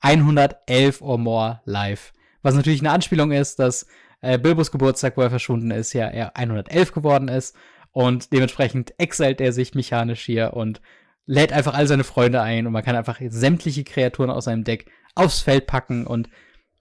111 0.02 1.02
or 1.02 1.18
more 1.18 1.60
life. 1.66 2.12
Was 2.43 2.54
natürlich 2.54 2.80
eine 2.80 2.93
Anspielung 2.93 3.32
ist, 3.32 3.58
dass 3.58 3.86
äh, 4.21 4.39
Bilbos 4.39 4.71
Geburtstag, 4.71 5.17
wo 5.17 5.23
er 5.23 5.30
verschwunden 5.30 5.71
ist, 5.71 5.93
ja 5.93 6.06
er 6.06 6.37
111 6.37 6.93
geworden 6.93 7.28
ist. 7.28 7.56
Und 7.93 8.33
dementsprechend 8.33 8.95
exilt 8.99 9.41
er 9.41 9.52
sich 9.52 9.75
mechanisch 9.75 10.23
hier 10.23 10.54
und 10.54 10.80
lädt 11.26 11.52
einfach 11.52 11.75
all 11.75 11.87
seine 11.87 12.04
Freunde 12.04 12.41
ein 12.41 12.67
und 12.67 12.73
man 12.73 12.85
kann 12.85 12.97
einfach 12.97 13.21
sämtliche 13.28 13.85
Kreaturen 13.85 14.30
aus 14.30 14.45
seinem 14.45 14.65
Deck 14.65 14.91
aufs 15.15 15.41
Feld 15.41 15.67
packen 15.67 16.06
und 16.06 16.28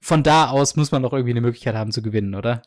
von 0.02 0.24
da 0.24 0.50
aus 0.50 0.76
muss 0.76 0.92
man 0.92 1.04
doch 1.04 1.14
irgendwie 1.14 1.32
eine 1.32 1.42
Möglichkeit 1.42 1.76
haben 1.76 1.92
zu 1.92 2.02
gewinnen, 2.02 2.36
oder? 2.36 2.62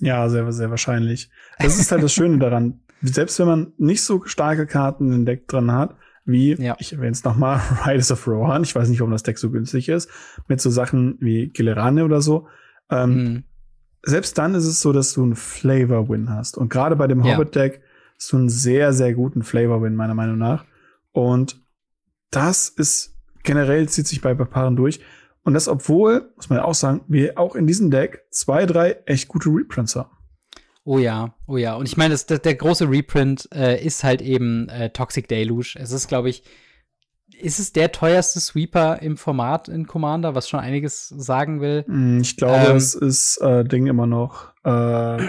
Ja, 0.00 0.28
sehr, 0.28 0.50
sehr 0.52 0.70
wahrscheinlich. 0.70 1.30
Das 1.58 1.78
ist 1.78 1.92
halt 1.92 2.02
das 2.02 2.12
Schöne 2.12 2.38
daran. 2.38 2.80
Selbst 3.00 3.38
wenn 3.38 3.46
man 3.46 3.72
nicht 3.78 4.02
so 4.02 4.24
starke 4.24 4.66
Karten 4.66 5.12
im 5.12 5.24
Deck 5.24 5.46
drin 5.46 5.70
hat, 5.70 5.96
wie, 6.24 6.54
ja. 6.54 6.74
ich 6.78 6.94
erwähne 6.94 7.12
es 7.12 7.22
nochmal, 7.22 7.60
Riders 7.86 8.10
of 8.10 8.26
Rohan, 8.26 8.64
ich 8.64 8.74
weiß 8.74 8.88
nicht, 8.88 9.00
warum 9.00 9.12
das 9.12 9.22
Deck 9.22 9.38
so 9.38 9.50
günstig 9.50 9.88
ist, 9.88 10.10
mit 10.48 10.60
so 10.60 10.70
Sachen 10.70 11.16
wie 11.20 11.48
Gilerane 11.48 12.04
oder 12.04 12.20
so, 12.22 12.48
ähm, 12.90 13.14
mhm 13.14 13.44
selbst 14.04 14.38
dann 14.38 14.54
ist 14.54 14.66
es 14.66 14.80
so, 14.80 14.92
dass 14.92 15.14
du 15.14 15.22
einen 15.22 15.36
Flavor-Win 15.36 16.30
hast. 16.30 16.56
Und 16.56 16.68
gerade 16.68 16.96
bei 16.96 17.06
dem. 17.06 17.24
Hobbit-Deck 17.24 17.82
hast 18.16 18.32
du 18.32 18.36
einen 18.36 18.48
sehr, 18.48 18.92
sehr 18.92 19.14
guten 19.14 19.42
Flavor-Win, 19.42 19.94
meiner 19.94 20.14
Meinung 20.14 20.38
nach. 20.38 20.64
Und 21.12 21.60
das 22.30 22.68
ist 22.68 23.14
generell 23.42 23.88
zieht 23.88 24.06
sich 24.06 24.20
bei 24.20 24.34
Paaren 24.34 24.76
durch. 24.76 25.00
Und 25.44 25.54
das, 25.54 25.68
obwohl, 25.68 26.32
muss 26.36 26.48
man 26.48 26.58
ja 26.58 26.64
auch 26.64 26.74
sagen, 26.74 27.02
wir 27.06 27.38
auch 27.38 27.54
in 27.54 27.66
diesem 27.66 27.90
Deck 27.90 28.24
zwei, 28.30 28.66
drei 28.66 28.96
echt 29.04 29.28
gute 29.28 29.50
Reprints 29.50 29.94
haben. 29.94 30.10
Oh 30.84 30.98
ja, 30.98 31.34
oh 31.46 31.56
ja. 31.56 31.74
Und 31.74 31.86
ich 31.86 31.96
meine, 31.96 32.12
das, 32.12 32.26
das, 32.26 32.42
der 32.42 32.54
große 32.54 32.88
Reprint 32.90 33.48
äh, 33.54 33.82
ist 33.82 34.04
halt 34.04 34.20
eben 34.20 34.68
äh, 34.68 34.90
Toxic 34.90 35.28
Deluge. 35.28 35.76
Es 35.78 35.92
ist, 35.92 36.08
glaube 36.08 36.30
ich, 36.30 36.42
ist 37.40 37.58
es 37.58 37.72
der 37.72 37.92
teuerste 37.92 38.40
Sweeper 38.40 39.00
im 39.02 39.16
Format 39.16 39.68
in 39.68 39.86
Commander, 39.86 40.34
was 40.34 40.48
schon 40.48 40.60
einiges 40.60 41.08
sagen 41.08 41.60
will? 41.60 41.84
Hm, 41.86 42.20
ich 42.20 42.36
glaube, 42.36 42.70
ähm, 42.70 42.76
es 42.76 42.94
ist 42.94 43.38
äh, 43.38 43.64
Ding 43.64 43.86
immer 43.86 44.06
noch. 44.06 44.52
Äh, 44.64 45.22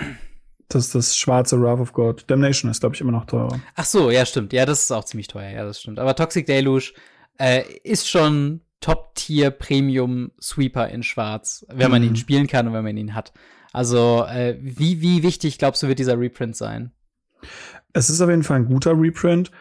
das 0.67 0.89
das 0.89 1.15
schwarze 1.15 1.61
Wrath 1.61 1.79
of 1.79 1.93
God. 1.93 2.23
Damnation 2.27 2.71
ist, 2.71 2.79
glaube 2.79 2.95
ich, 2.95 3.01
immer 3.01 3.11
noch 3.11 3.25
teurer. 3.25 3.59
Ach 3.75 3.85
so, 3.85 4.09
ja, 4.09 4.25
stimmt. 4.25 4.53
Ja, 4.53 4.65
das 4.65 4.83
ist 4.83 4.91
auch 4.91 5.05
ziemlich 5.05 5.27
teuer. 5.27 5.49
Ja, 5.49 5.63
das 5.63 5.79
stimmt. 5.79 5.99
Aber 5.99 6.15
Toxic 6.15 6.45
Deluge 6.45 6.93
äh, 7.37 7.63
ist 7.83 8.09
schon 8.09 8.61
Top-Tier 8.81 9.51
Premium 9.51 10.31
Sweeper 10.41 10.89
in 10.89 11.03
Schwarz, 11.03 11.65
wenn 11.69 11.91
man 11.91 12.01
mhm. 12.01 12.09
ihn 12.09 12.15
spielen 12.15 12.47
kann 12.47 12.67
und 12.67 12.73
wenn 12.73 12.83
man 12.83 12.97
ihn 12.97 13.13
hat. 13.13 13.33
Also, 13.73 14.25
äh, 14.29 14.57
wie, 14.59 15.01
wie 15.01 15.23
wichtig 15.23 15.57
glaubst 15.57 15.83
du, 15.83 15.87
wird 15.87 15.99
dieser 15.99 16.19
Reprint 16.19 16.55
sein? 16.55 16.91
Es 17.93 18.09
ist 18.09 18.21
auf 18.21 18.29
jeden 18.29 18.43
Fall 18.43 18.57
ein 18.57 18.65
guter 18.65 18.99
Reprint. 18.99 19.51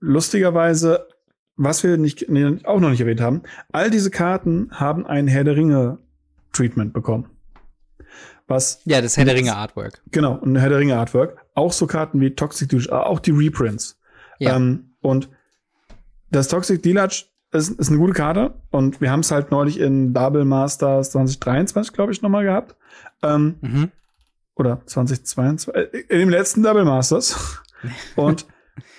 Lustigerweise 0.00 1.08
was 1.56 1.82
wir 1.82 1.96
nicht, 1.96 2.28
nee, 2.28 2.58
auch 2.64 2.80
noch 2.80 2.90
nicht 2.90 3.00
erwähnt 3.00 3.20
haben, 3.20 3.42
all 3.72 3.90
diese 3.90 4.10
Karten 4.10 4.68
haben 4.72 5.06
ein 5.06 5.28
Herr 5.28 5.44
der 5.44 5.56
Ringe 5.56 5.98
Treatment 6.52 6.92
bekommen. 6.92 7.30
Was 8.46 8.80
ja, 8.84 9.00
das 9.00 9.16
Herr 9.16 9.24
der 9.24 9.34
Ringe 9.34 9.56
Artwork. 9.56 10.02
Genau, 10.10 10.40
ein 10.40 10.56
Herr 10.56 10.68
der 10.68 10.78
Ringe 10.78 10.96
Artwork. 10.96 11.38
Auch 11.54 11.72
so 11.72 11.86
Karten 11.86 12.20
wie 12.20 12.34
Toxic 12.34 12.68
Deluge, 12.68 12.92
auch 12.92 13.20
die 13.20 13.30
Reprints. 13.30 13.98
Ja. 14.38 14.56
Ähm, 14.56 14.96
und 15.00 15.30
das 16.30 16.48
Toxic 16.48 16.82
Deluge 16.82 17.24
ist, 17.52 17.78
ist 17.78 17.88
eine 17.88 17.98
gute 17.98 18.12
Karte 18.12 18.54
und 18.70 19.00
wir 19.00 19.10
haben 19.10 19.20
es 19.20 19.30
halt 19.30 19.50
neulich 19.50 19.78
in 19.78 20.12
Double 20.12 20.44
Masters 20.44 21.12
2023, 21.12 21.92
glaube 21.92 22.12
ich, 22.12 22.20
nochmal 22.20 22.44
gehabt. 22.44 22.76
Ähm, 23.22 23.56
mhm. 23.60 23.90
Oder 24.56 24.82
2022, 24.84 25.74
äh, 25.74 25.82
in 26.08 26.18
dem 26.18 26.28
letzten 26.28 26.62
Double 26.62 26.84
Masters. 26.84 27.62
und 28.16 28.46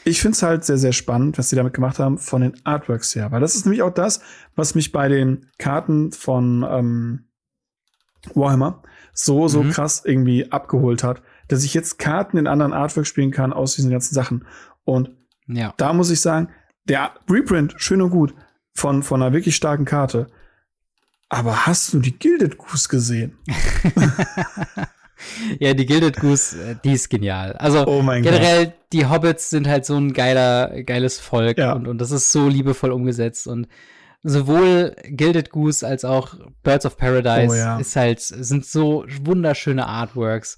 ich 0.04 0.22
finde 0.22 0.36
es 0.36 0.44
halt 0.44 0.64
sehr, 0.64 0.78
sehr 0.78 0.94
spannend, 0.94 1.38
was 1.38 1.50
sie 1.50 1.56
damit 1.56 1.74
gemacht 1.74 2.00
haben 2.00 2.18
von 2.18 2.42
den 2.42 2.54
Artworks 2.66 3.16
her. 3.16 3.32
Weil 3.32 3.42
das 3.42 3.56
ist 3.56 3.66
nämlich 3.66 3.82
auch 3.82 3.94
das, 3.94 4.22
was 4.56 4.76
mich 4.76 4.92
bei 4.92 5.08
den 5.08 5.48
Karten 5.58 6.12
von 6.12 6.66
ähm, 6.70 7.26
Warhammer 8.34 8.84
so, 9.14 9.48
so 9.48 9.64
mhm. 9.64 9.72
krass 9.72 10.04
irgendwie 10.06 10.52
abgeholt 10.52 11.04
hat, 11.04 11.22
dass 11.48 11.64
ich 11.64 11.74
jetzt 11.74 12.00
Karten 12.00 12.38
in 12.38 12.48
anderen 12.48 12.74
Artworks 12.74 13.10
spielen 13.10 13.32
kann 13.32 13.54
aus 13.54 13.76
diesen 13.76 13.92
ganzen 13.92 14.14
Sachen. 14.14 14.46
Und 14.84 15.12
ja. 15.48 15.74
da 15.78 15.94
muss 15.94 16.10
ich 16.10 16.22
sagen, 16.22 16.50
der 16.86 17.14
Reprint, 17.30 17.76
schön 17.78 18.02
und 18.02 18.12
gut, 18.12 18.34
von, 18.74 19.04
von 19.04 19.22
einer 19.22 19.34
wirklich 19.34 19.56
starken 19.56 19.86
Karte. 19.86 20.28
Aber 21.30 21.66
hast 21.66 21.94
du 21.94 22.00
die 22.00 22.18
Gilded 22.18 22.58
Goose 22.58 22.88
gesehen? 22.88 23.38
ja, 25.60 25.74
die 25.74 25.86
Gilded 25.86 26.18
Goose, 26.18 26.72
äh, 26.72 26.76
die 26.84 26.94
ist 26.94 27.10
genial. 27.10 27.54
Also 27.54 27.86
oh 27.86 28.02
generell, 28.02 28.66
Gott. 28.66 28.76
die 28.94 29.06
Hobbits 29.06 29.50
sind 29.50 29.68
halt 29.68 29.86
so 29.86 29.96
ein 29.96 30.14
geiler, 30.14 30.84
geiles 30.84 31.20
Volk 31.20 31.58
ja. 31.58 31.74
und, 31.74 31.88
und 31.88 32.00
das 32.00 32.12
ist 32.12 32.32
so 32.32 32.48
liebevoll 32.48 32.92
umgesetzt 32.92 33.48
und 33.48 33.68
sowohl 34.24 34.96
Gilded 35.04 35.52
Goose 35.52 35.86
als 35.86 36.04
auch 36.04 36.36
Birds 36.64 36.86
of 36.86 36.98
Paradise 36.98 37.54
oh, 37.54 37.56
ja. 37.56 37.78
ist 37.80 37.96
halt, 37.96 38.20
sind 38.20 38.66
so 38.66 39.06
wunderschöne 39.22 39.88
Artworks. 39.88 40.58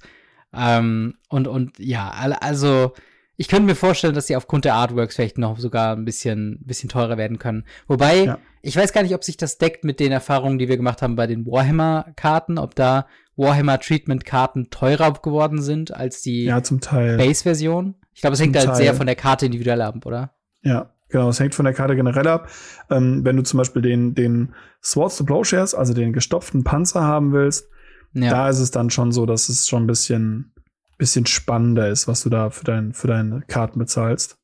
Ähm, 0.53 1.15
und, 1.29 1.47
und 1.47 1.77
ja, 1.77 2.09
also 2.39 2.93
ich 3.37 3.47
könnte 3.47 3.67
mir 3.67 3.75
vorstellen, 3.75 4.15
dass 4.15 4.27
sie 4.27 4.35
aufgrund 4.35 4.65
der 4.65 4.73
Artworks 4.73 5.15
vielleicht 5.15 5.37
noch 5.37 5.59
sogar 5.59 5.95
ein 5.95 6.05
bisschen, 6.05 6.59
bisschen 6.65 6.89
teurer 6.89 7.17
werden 7.17 7.37
können. 7.37 7.65
Wobei, 7.87 8.23
ja. 8.25 8.39
ich 8.63 8.75
weiß 8.75 8.93
gar 8.93 9.03
nicht, 9.03 9.13
ob 9.13 9.23
sich 9.23 9.37
das 9.37 9.59
deckt 9.59 9.83
mit 9.83 9.99
den 9.99 10.11
Erfahrungen, 10.11 10.57
die 10.57 10.67
wir 10.67 10.75
gemacht 10.75 11.03
haben 11.03 11.15
bei 11.15 11.27
den 11.27 11.45
Warhammer-Karten, 11.45 12.57
ob 12.57 12.73
da 12.73 13.05
Warhammer 13.35 13.79
Treatment-Karten 13.79 14.71
teurer 14.71 15.13
geworden 15.13 15.61
sind 15.61 15.93
als 15.95 16.23
die 16.23 16.45
ja. 16.45 16.59
Base-Version. 16.59 17.95
Ich 18.15 18.21
glaube, 18.21 18.33
es 18.33 18.41
hängt 18.41 18.57
halt 18.57 18.75
sehr 18.75 18.95
von 18.95 19.05
der 19.05 19.15
Karte 19.15 19.45
individuell 19.45 19.83
ab, 19.83 20.03
oder? 20.03 20.31
Ja, 20.63 20.91
genau. 21.09 21.29
Es 21.29 21.39
hängt 21.39 21.53
von 21.53 21.65
der 21.65 21.75
Karte 21.75 21.95
generell 21.95 22.27
ab. 22.27 22.49
Ähm, 22.89 23.23
wenn 23.23 23.37
du 23.37 23.43
zum 23.43 23.59
Beispiel 23.59 23.83
den, 23.83 24.15
den 24.15 24.55
Swords 24.83 25.17
to 25.17 25.23
Plowshares, 25.23 25.75
also 25.75 25.93
den 25.93 26.13
gestopften 26.13 26.63
Panzer 26.63 27.03
haben 27.03 27.31
willst, 27.31 27.69
ja. 28.13 28.31
da 28.31 28.49
ist 28.49 28.57
es 28.57 28.71
dann 28.71 28.89
schon 28.89 29.11
so, 29.11 29.27
dass 29.27 29.49
es 29.49 29.67
schon 29.67 29.83
ein 29.83 29.87
bisschen 29.87 30.53
bisschen 30.97 31.25
spannender 31.25 31.89
ist, 31.89 32.07
was 32.07 32.23
du 32.23 32.29
da 32.29 32.49
für, 32.49 32.65
dein, 32.65 32.93
für 32.93 33.07
deine 33.07 33.41
Karten 33.47 33.79
bezahlst. 33.79 34.37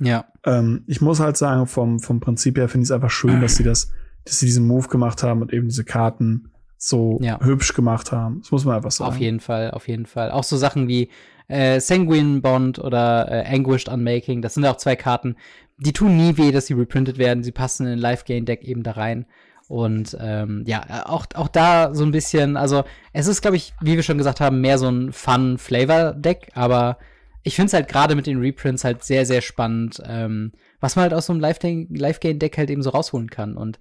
Ja. 0.00 0.26
Ähm, 0.44 0.84
ich 0.86 1.00
muss 1.00 1.20
halt 1.20 1.36
sagen, 1.36 1.66
vom, 1.66 1.98
vom 1.98 2.20
Prinzip 2.20 2.58
her 2.58 2.68
finde 2.68 2.84
ich 2.84 2.88
es 2.88 2.92
einfach 2.92 3.10
schön, 3.10 3.40
dass 3.40 3.56
sie 3.56 3.64
das, 3.64 3.90
dass 4.24 4.38
sie 4.38 4.46
diesen 4.46 4.66
Move 4.66 4.88
gemacht 4.88 5.22
haben 5.22 5.40
und 5.40 5.52
eben 5.52 5.68
diese 5.68 5.84
Karten 5.84 6.50
so 6.76 7.18
ja. 7.22 7.40
hübsch 7.42 7.72
gemacht 7.74 8.12
haben. 8.12 8.40
Das 8.40 8.50
muss 8.50 8.64
man 8.64 8.76
einfach 8.76 8.90
sagen. 8.90 9.10
Auf 9.10 9.18
jeden 9.18 9.40
Fall, 9.40 9.70
auf 9.70 9.88
jeden 9.88 10.06
Fall. 10.06 10.30
Auch 10.30 10.44
so 10.44 10.56
Sachen 10.56 10.88
wie 10.88 11.10
äh, 11.48 11.80
Sanguine 11.80 12.40
Bond 12.40 12.78
oder 12.78 13.30
äh, 13.30 13.54
Anguished 13.54 13.88
Unmaking, 13.88 14.42
das 14.42 14.54
sind 14.54 14.66
auch 14.66 14.76
zwei 14.76 14.96
Karten, 14.96 15.36
die 15.78 15.92
tun 15.92 16.16
nie 16.16 16.36
weh, 16.36 16.52
dass 16.52 16.66
sie 16.66 16.74
reprintet 16.74 17.18
werden. 17.18 17.42
Sie 17.42 17.52
passen 17.52 17.86
in 17.86 17.94
ein 17.94 17.98
Live-Gain-Deck 17.98 18.62
eben 18.62 18.82
da 18.82 18.92
rein. 18.92 19.26
Und 19.74 20.16
ähm, 20.20 20.62
ja, 20.68 21.04
auch, 21.06 21.26
auch 21.34 21.48
da 21.48 21.92
so 21.96 22.04
ein 22.04 22.12
bisschen, 22.12 22.56
also 22.56 22.84
es 23.12 23.26
ist, 23.26 23.42
glaube 23.42 23.56
ich, 23.56 23.72
wie 23.80 23.96
wir 23.96 24.04
schon 24.04 24.18
gesagt 24.18 24.40
haben, 24.40 24.60
mehr 24.60 24.78
so 24.78 24.88
ein 24.88 25.12
Fun-Flavor-Deck, 25.12 26.52
aber 26.54 26.96
ich 27.42 27.56
finde 27.56 27.66
es 27.66 27.72
halt 27.72 27.88
gerade 27.88 28.14
mit 28.14 28.28
den 28.28 28.38
Reprints 28.38 28.84
halt 28.84 29.02
sehr, 29.02 29.26
sehr 29.26 29.40
spannend, 29.40 30.00
ähm, 30.06 30.52
was 30.78 30.94
man 30.94 31.02
halt 31.02 31.12
aus 31.12 31.26
so 31.26 31.32
einem 31.32 31.40
Live-Gain-Deck 31.40 32.56
halt 32.56 32.70
eben 32.70 32.84
so 32.84 32.90
rausholen 32.90 33.30
kann. 33.30 33.56
Und 33.56 33.80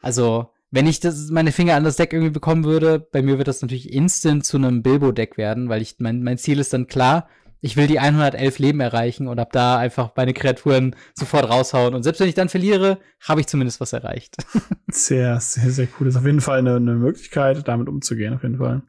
also, 0.00 0.50
wenn 0.70 0.86
ich 0.86 1.00
das, 1.00 1.28
meine 1.30 1.50
Finger 1.50 1.74
an 1.74 1.82
das 1.82 1.96
Deck 1.96 2.12
irgendwie 2.12 2.30
bekommen 2.30 2.62
würde, 2.62 3.00
bei 3.00 3.20
mir 3.20 3.36
wird 3.36 3.48
das 3.48 3.60
natürlich 3.60 3.92
instant 3.92 4.46
zu 4.46 4.56
einem 4.56 4.84
Bilbo-Deck 4.84 5.36
werden, 5.36 5.68
weil 5.68 5.82
ich, 5.82 5.96
mein, 5.98 6.22
mein 6.22 6.38
Ziel 6.38 6.60
ist 6.60 6.72
dann 6.72 6.86
klar, 6.86 7.28
ich 7.64 7.78
will 7.78 7.86
die 7.86 7.98
111 7.98 8.58
Leben 8.58 8.80
erreichen 8.80 9.26
und 9.26 9.40
hab 9.40 9.50
da 9.50 9.78
einfach 9.78 10.10
meine 10.16 10.34
Kreaturen 10.34 10.94
sofort 11.14 11.48
raushauen. 11.48 11.94
Und 11.94 12.02
selbst 12.02 12.20
wenn 12.20 12.28
ich 12.28 12.34
dann 12.34 12.50
verliere, 12.50 12.98
habe 13.26 13.40
ich 13.40 13.46
zumindest 13.46 13.80
was 13.80 13.94
erreicht. 13.94 14.36
Sehr, 14.88 15.40
sehr, 15.40 15.70
sehr 15.70 15.88
cool. 15.98 16.06
Das 16.06 16.14
ist 16.14 16.20
auf 16.20 16.26
jeden 16.26 16.42
Fall 16.42 16.58
eine, 16.58 16.76
eine 16.76 16.94
Möglichkeit, 16.94 17.66
damit 17.66 17.88
umzugehen, 17.88 18.34
auf 18.34 18.42
jeden 18.42 18.58
Fall. 18.58 18.82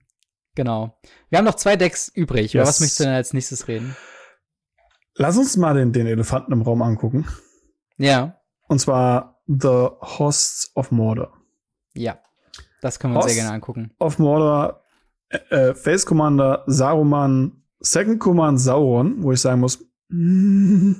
Genau. 0.53 0.99
Wir 1.29 1.39
haben 1.39 1.45
noch 1.45 1.55
zwei 1.55 1.77
Decks 1.77 2.09
übrig. 2.09 2.53
Yes. 2.53 2.53
Über 2.53 2.67
was 2.67 2.79
möchtest 2.79 2.99
du 2.99 3.03
denn 3.05 3.13
als 3.13 3.33
nächstes 3.33 3.67
reden? 3.67 3.95
Lass 5.15 5.35
uns 5.37 5.57
mal 5.57 5.73
den, 5.73 5.93
den 5.93 6.05
Elefanten 6.05 6.51
im 6.51 6.61
Raum 6.61 6.83
angucken. 6.83 7.25
Ja. 7.97 8.39
Und 8.67 8.79
zwar 8.79 9.41
The 9.47 9.87
Hosts 10.01 10.73
of 10.75 10.91
Mordor. 10.91 11.33
Ja. 11.95 12.19
Das 12.81 12.99
können 12.99 13.13
wir 13.13 13.23
uns 13.23 13.33
sehr 13.33 13.41
gerne 13.41 13.55
angucken. 13.55 13.95
Of 13.97 14.19
Mordor, 14.19 14.83
äh, 15.29 15.37
äh 15.69 15.75
Face 15.75 16.05
Commander, 16.05 16.63
Saruman, 16.67 17.64
Second 17.79 18.19
Command 18.19 18.59
Sauron, 18.59 19.23
wo 19.23 19.31
ich 19.31 19.41
sagen 19.41 19.61
muss, 19.61 19.79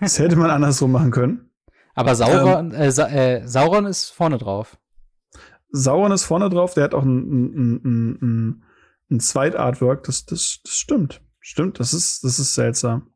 das 0.00 0.18
hätte 0.18 0.36
man 0.36 0.50
andersrum 0.50 0.92
machen 0.92 1.10
können. 1.10 1.50
Aber 1.94 2.14
Sauron, 2.14 2.72
ähm, 2.72 2.80
äh, 2.80 2.90
Sa 2.92 3.08
äh, 3.08 3.46
Sauron 3.46 3.86
ist 3.86 4.10
vorne 4.10 4.38
drauf. 4.38 4.78
Sauron 5.70 6.12
ist 6.12 6.24
vorne 6.24 6.48
drauf, 6.50 6.74
der 6.74 6.84
hat 6.84 6.94
auch 6.94 7.02
ein, 7.02 7.16
ein, 7.18 8.20
ein, 8.22 8.62
ein, 9.10 9.20
Zweitartwork, 9.20 10.04
das, 10.04 10.24
das, 10.26 10.60
das 10.62 10.74
stimmt. 10.74 11.22
Stimmt, 11.40 11.80
das 11.80 11.94
ist, 11.94 12.24
das 12.24 12.38
ist 12.38 12.54
seltsam. 12.54 13.10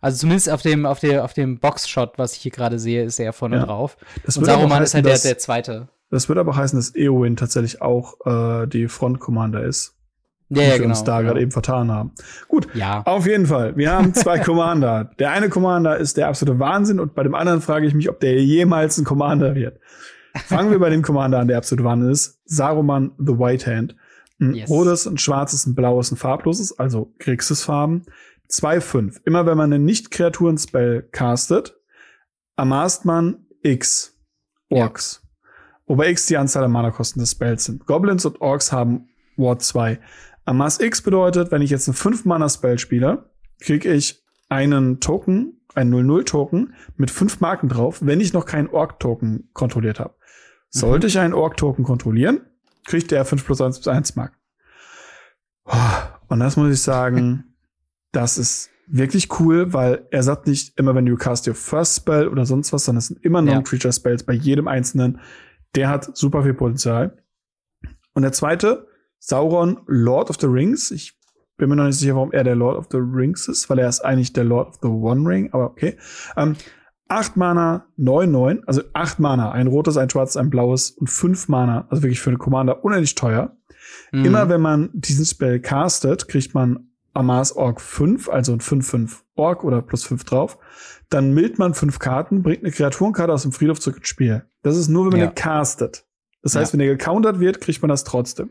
Also 0.00 0.18
zumindest 0.18 0.50
auf 0.50 0.62
dem, 0.62 0.86
auf 0.86 1.00
der, 1.00 1.24
auf 1.24 1.32
dem 1.32 1.58
Boxshot, 1.58 2.18
was 2.18 2.34
ich 2.34 2.42
hier 2.42 2.52
gerade 2.52 2.78
sehe, 2.78 3.04
ist 3.04 3.18
er 3.18 3.32
vorne 3.32 3.56
ja. 3.56 3.64
drauf. 3.64 3.96
Das 4.24 4.36
Und 4.36 4.44
Saruman 4.44 4.82
ist 4.82 4.94
halt 4.94 5.06
der, 5.06 5.18
der 5.18 5.38
zweite. 5.38 5.88
Das 6.10 6.28
würde 6.28 6.40
aber 6.40 6.54
heißen, 6.54 6.78
dass 6.78 6.94
Eowyn 6.94 7.36
tatsächlich 7.36 7.82
auch 7.82 8.14
äh, 8.24 8.66
die 8.66 8.86
Front-Commander 8.86 9.64
ist. 9.64 9.95
Ja, 10.48 10.62
ja, 10.62 10.68
wir 10.70 10.78
genau, 10.78 10.90
uns 10.90 11.02
da 11.02 11.18
genau. 11.18 11.28
gerade 11.28 11.40
eben 11.42 11.50
vertan 11.50 11.90
haben. 11.90 12.12
Gut, 12.46 12.68
ja. 12.74 13.02
auf 13.04 13.26
jeden 13.26 13.46
Fall. 13.46 13.76
Wir 13.76 13.92
haben 13.92 14.14
zwei 14.14 14.38
Commander. 14.44 15.10
Der 15.18 15.32
eine 15.32 15.48
Commander 15.48 15.96
ist 15.96 16.16
der 16.16 16.28
absolute 16.28 16.58
Wahnsinn 16.60 17.00
und 17.00 17.14
bei 17.14 17.24
dem 17.24 17.34
anderen 17.34 17.60
frage 17.60 17.86
ich 17.86 17.94
mich, 17.94 18.08
ob 18.08 18.20
der 18.20 18.40
jemals 18.42 18.96
ein 18.98 19.04
Commander 19.04 19.54
wird. 19.54 19.80
Fangen 20.44 20.70
wir 20.70 20.78
bei 20.78 20.90
dem 20.90 21.02
Commander 21.02 21.38
an, 21.40 21.48
der 21.48 21.56
absolute 21.58 21.84
Wahnsinn 21.84 22.10
ist. 22.10 22.40
Saruman 22.44 23.12
the 23.18 23.38
White 23.38 23.66
Hand. 23.66 23.96
Ein 24.38 24.54
yes. 24.54 24.70
rotes, 24.70 25.06
ein 25.06 25.18
schwarzes, 25.18 25.66
ein 25.66 25.74
blaues, 25.74 26.12
ein 26.12 26.16
farbloses, 26.16 26.78
also 26.78 27.12
Grixis-Farben. 27.18 28.04
2-5. 28.50 29.22
Immer 29.24 29.46
wenn 29.46 29.56
man 29.56 29.72
einen 29.72 29.84
Nicht-Kreaturen-Spell 29.84 31.08
castet, 31.10 31.76
ermaßt 32.56 33.04
man 33.04 33.46
X. 33.62 34.16
Orks. 34.70 35.22
Ja. 35.22 35.28
Wobei 35.86 36.10
X 36.10 36.26
die 36.26 36.36
Anzahl 36.36 36.62
der 36.62 36.68
Mana-Kosten 36.68 37.20
des 37.20 37.32
Spells 37.32 37.64
sind. 37.64 37.86
Goblins 37.86 38.24
und 38.24 38.40
Orks 38.40 38.72
haben 38.72 39.08
Ward 39.36 39.62
2. 39.62 39.98
Amass 40.46 40.80
X 40.80 41.02
bedeutet, 41.02 41.50
wenn 41.50 41.60
ich 41.60 41.70
jetzt 41.70 41.88
einen 41.88 41.96
5-Mana-Spell 41.96 42.78
spiele, 42.78 43.30
kriege 43.60 43.92
ich 43.92 44.24
einen 44.48 45.00
Token, 45.00 45.60
einen 45.74 45.92
0-0-Token 45.92 46.74
mit 46.96 47.10
5 47.10 47.40
Marken 47.40 47.68
drauf, 47.68 47.98
wenn 48.00 48.20
ich 48.20 48.32
noch 48.32 48.46
keinen 48.46 48.68
Ork-Token 48.68 49.50
kontrolliert 49.52 49.98
habe. 49.98 50.14
Sollte 50.70 51.06
mhm. 51.06 51.08
ich 51.08 51.18
einen 51.18 51.34
Ork-Token 51.34 51.84
kontrollieren, 51.84 52.40
kriegt 52.84 53.10
der 53.10 53.24
5 53.24 53.44
plus 53.44 53.60
1 53.60 53.80
plus 53.80 53.88
1 53.88 54.14
Marken. 54.14 54.36
Und 56.28 56.38
das 56.38 56.56
muss 56.56 56.72
ich 56.72 56.80
sagen, 56.80 57.56
das 58.12 58.38
ist 58.38 58.70
wirklich 58.86 59.40
cool, 59.40 59.72
weil 59.72 60.06
er 60.12 60.22
sagt 60.22 60.46
nicht 60.46 60.78
immer, 60.78 60.94
wenn 60.94 61.06
du 61.06 61.16
cast 61.16 61.48
your 61.48 61.56
first 61.56 61.96
spell 61.96 62.28
oder 62.28 62.46
sonst 62.46 62.72
was, 62.72 62.84
sondern 62.84 62.98
es 62.98 63.08
sind 63.08 63.24
immer 63.24 63.42
Non-Creature 63.42 63.92
Spells 63.92 64.22
bei 64.22 64.32
jedem 64.32 64.68
einzelnen. 64.68 65.18
Der 65.74 65.88
hat 65.88 66.16
super 66.16 66.44
viel 66.44 66.54
Potenzial. 66.54 67.20
Und 68.14 68.22
der 68.22 68.30
zweite, 68.30 68.86
Sauron 69.26 69.80
Lord 69.86 70.30
of 70.30 70.36
the 70.40 70.46
Rings. 70.46 70.92
Ich 70.92 71.18
bin 71.56 71.68
mir 71.68 71.74
noch 71.74 71.86
nicht 71.86 71.98
sicher, 71.98 72.14
warum 72.14 72.30
er 72.30 72.44
der 72.44 72.54
Lord 72.54 72.78
of 72.78 72.86
the 72.92 72.98
Rings 72.98 73.48
ist, 73.48 73.68
weil 73.68 73.80
er 73.80 73.88
ist 73.88 74.04
eigentlich 74.04 74.32
der 74.32 74.44
Lord 74.44 74.68
of 74.68 74.74
the 74.82 74.88
One 74.88 75.28
Ring, 75.28 75.52
aber 75.52 75.64
okay. 75.64 75.96
Ähm, 76.36 76.54
8 77.08 77.36
Mana, 77.36 77.86
9, 77.96 78.30
9, 78.30 78.62
also 78.66 78.82
8 78.92 79.18
Mana, 79.18 79.50
ein 79.50 79.66
rotes, 79.66 79.96
ein 79.96 80.08
schwarzes, 80.08 80.36
ein 80.36 80.48
blaues 80.48 80.90
und 80.92 81.08
5 81.08 81.48
Mana, 81.48 81.86
also 81.88 82.04
wirklich 82.04 82.20
für 82.20 82.30
eine 82.30 82.38
Commander 82.38 82.84
unendlich 82.84 83.16
teuer. 83.16 83.56
Mhm. 84.12 84.26
Immer 84.26 84.48
wenn 84.48 84.60
man 84.60 84.90
diesen 84.92 85.24
Spell 85.24 85.58
castet, 85.58 86.28
kriegt 86.28 86.54
man 86.54 86.90
Amas 87.12 87.56
Org 87.56 87.80
5, 87.80 88.28
also 88.28 88.52
ein 88.52 88.60
5-5 88.60 89.22
Org 89.34 89.64
oder 89.64 89.82
plus 89.82 90.04
5 90.04 90.22
drauf. 90.22 90.58
Dann 91.08 91.34
mild 91.34 91.58
man 91.58 91.74
5 91.74 91.98
Karten, 91.98 92.44
bringt 92.44 92.62
eine 92.62 92.70
Kreaturenkarte 92.70 93.32
aus 93.32 93.42
dem 93.42 93.50
Friedhof 93.50 93.80
zurück 93.80 93.98
ins 93.98 94.08
Spiel. 94.08 94.44
Das 94.62 94.76
ist 94.76 94.86
nur, 94.86 95.06
wenn 95.06 95.12
man 95.12 95.20
ja. 95.20 95.26
den 95.26 95.34
castet. 95.34 96.04
Das 96.42 96.54
heißt, 96.54 96.72
ja. 96.72 96.78
wenn 96.78 96.86
der 96.86 96.96
gecountert 96.96 97.40
wird, 97.40 97.60
kriegt 97.60 97.82
man 97.82 97.88
das 97.88 98.04
trotzdem. 98.04 98.50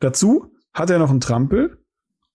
Dazu 0.00 0.52
hat 0.72 0.90
er 0.90 0.98
noch 0.98 1.10
einen 1.10 1.20
Trampel 1.20 1.78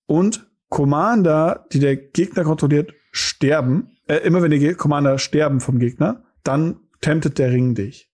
und 0.06 0.50
Commander, 0.70 1.68
die 1.72 1.80
der 1.80 1.96
Gegner 1.96 2.44
kontrolliert, 2.44 2.94
sterben. 3.12 3.98
Äh, 4.08 4.18
immer 4.18 4.42
wenn 4.42 4.52
die 4.52 4.74
Commander 4.74 5.20
sterben 5.20 5.60
vom 5.60 5.80
Gegner, 5.80 6.24
dann 6.44 6.80
temptet 7.02 7.38
der 7.38 7.52
Ring 7.52 7.76
dich. 7.76 8.10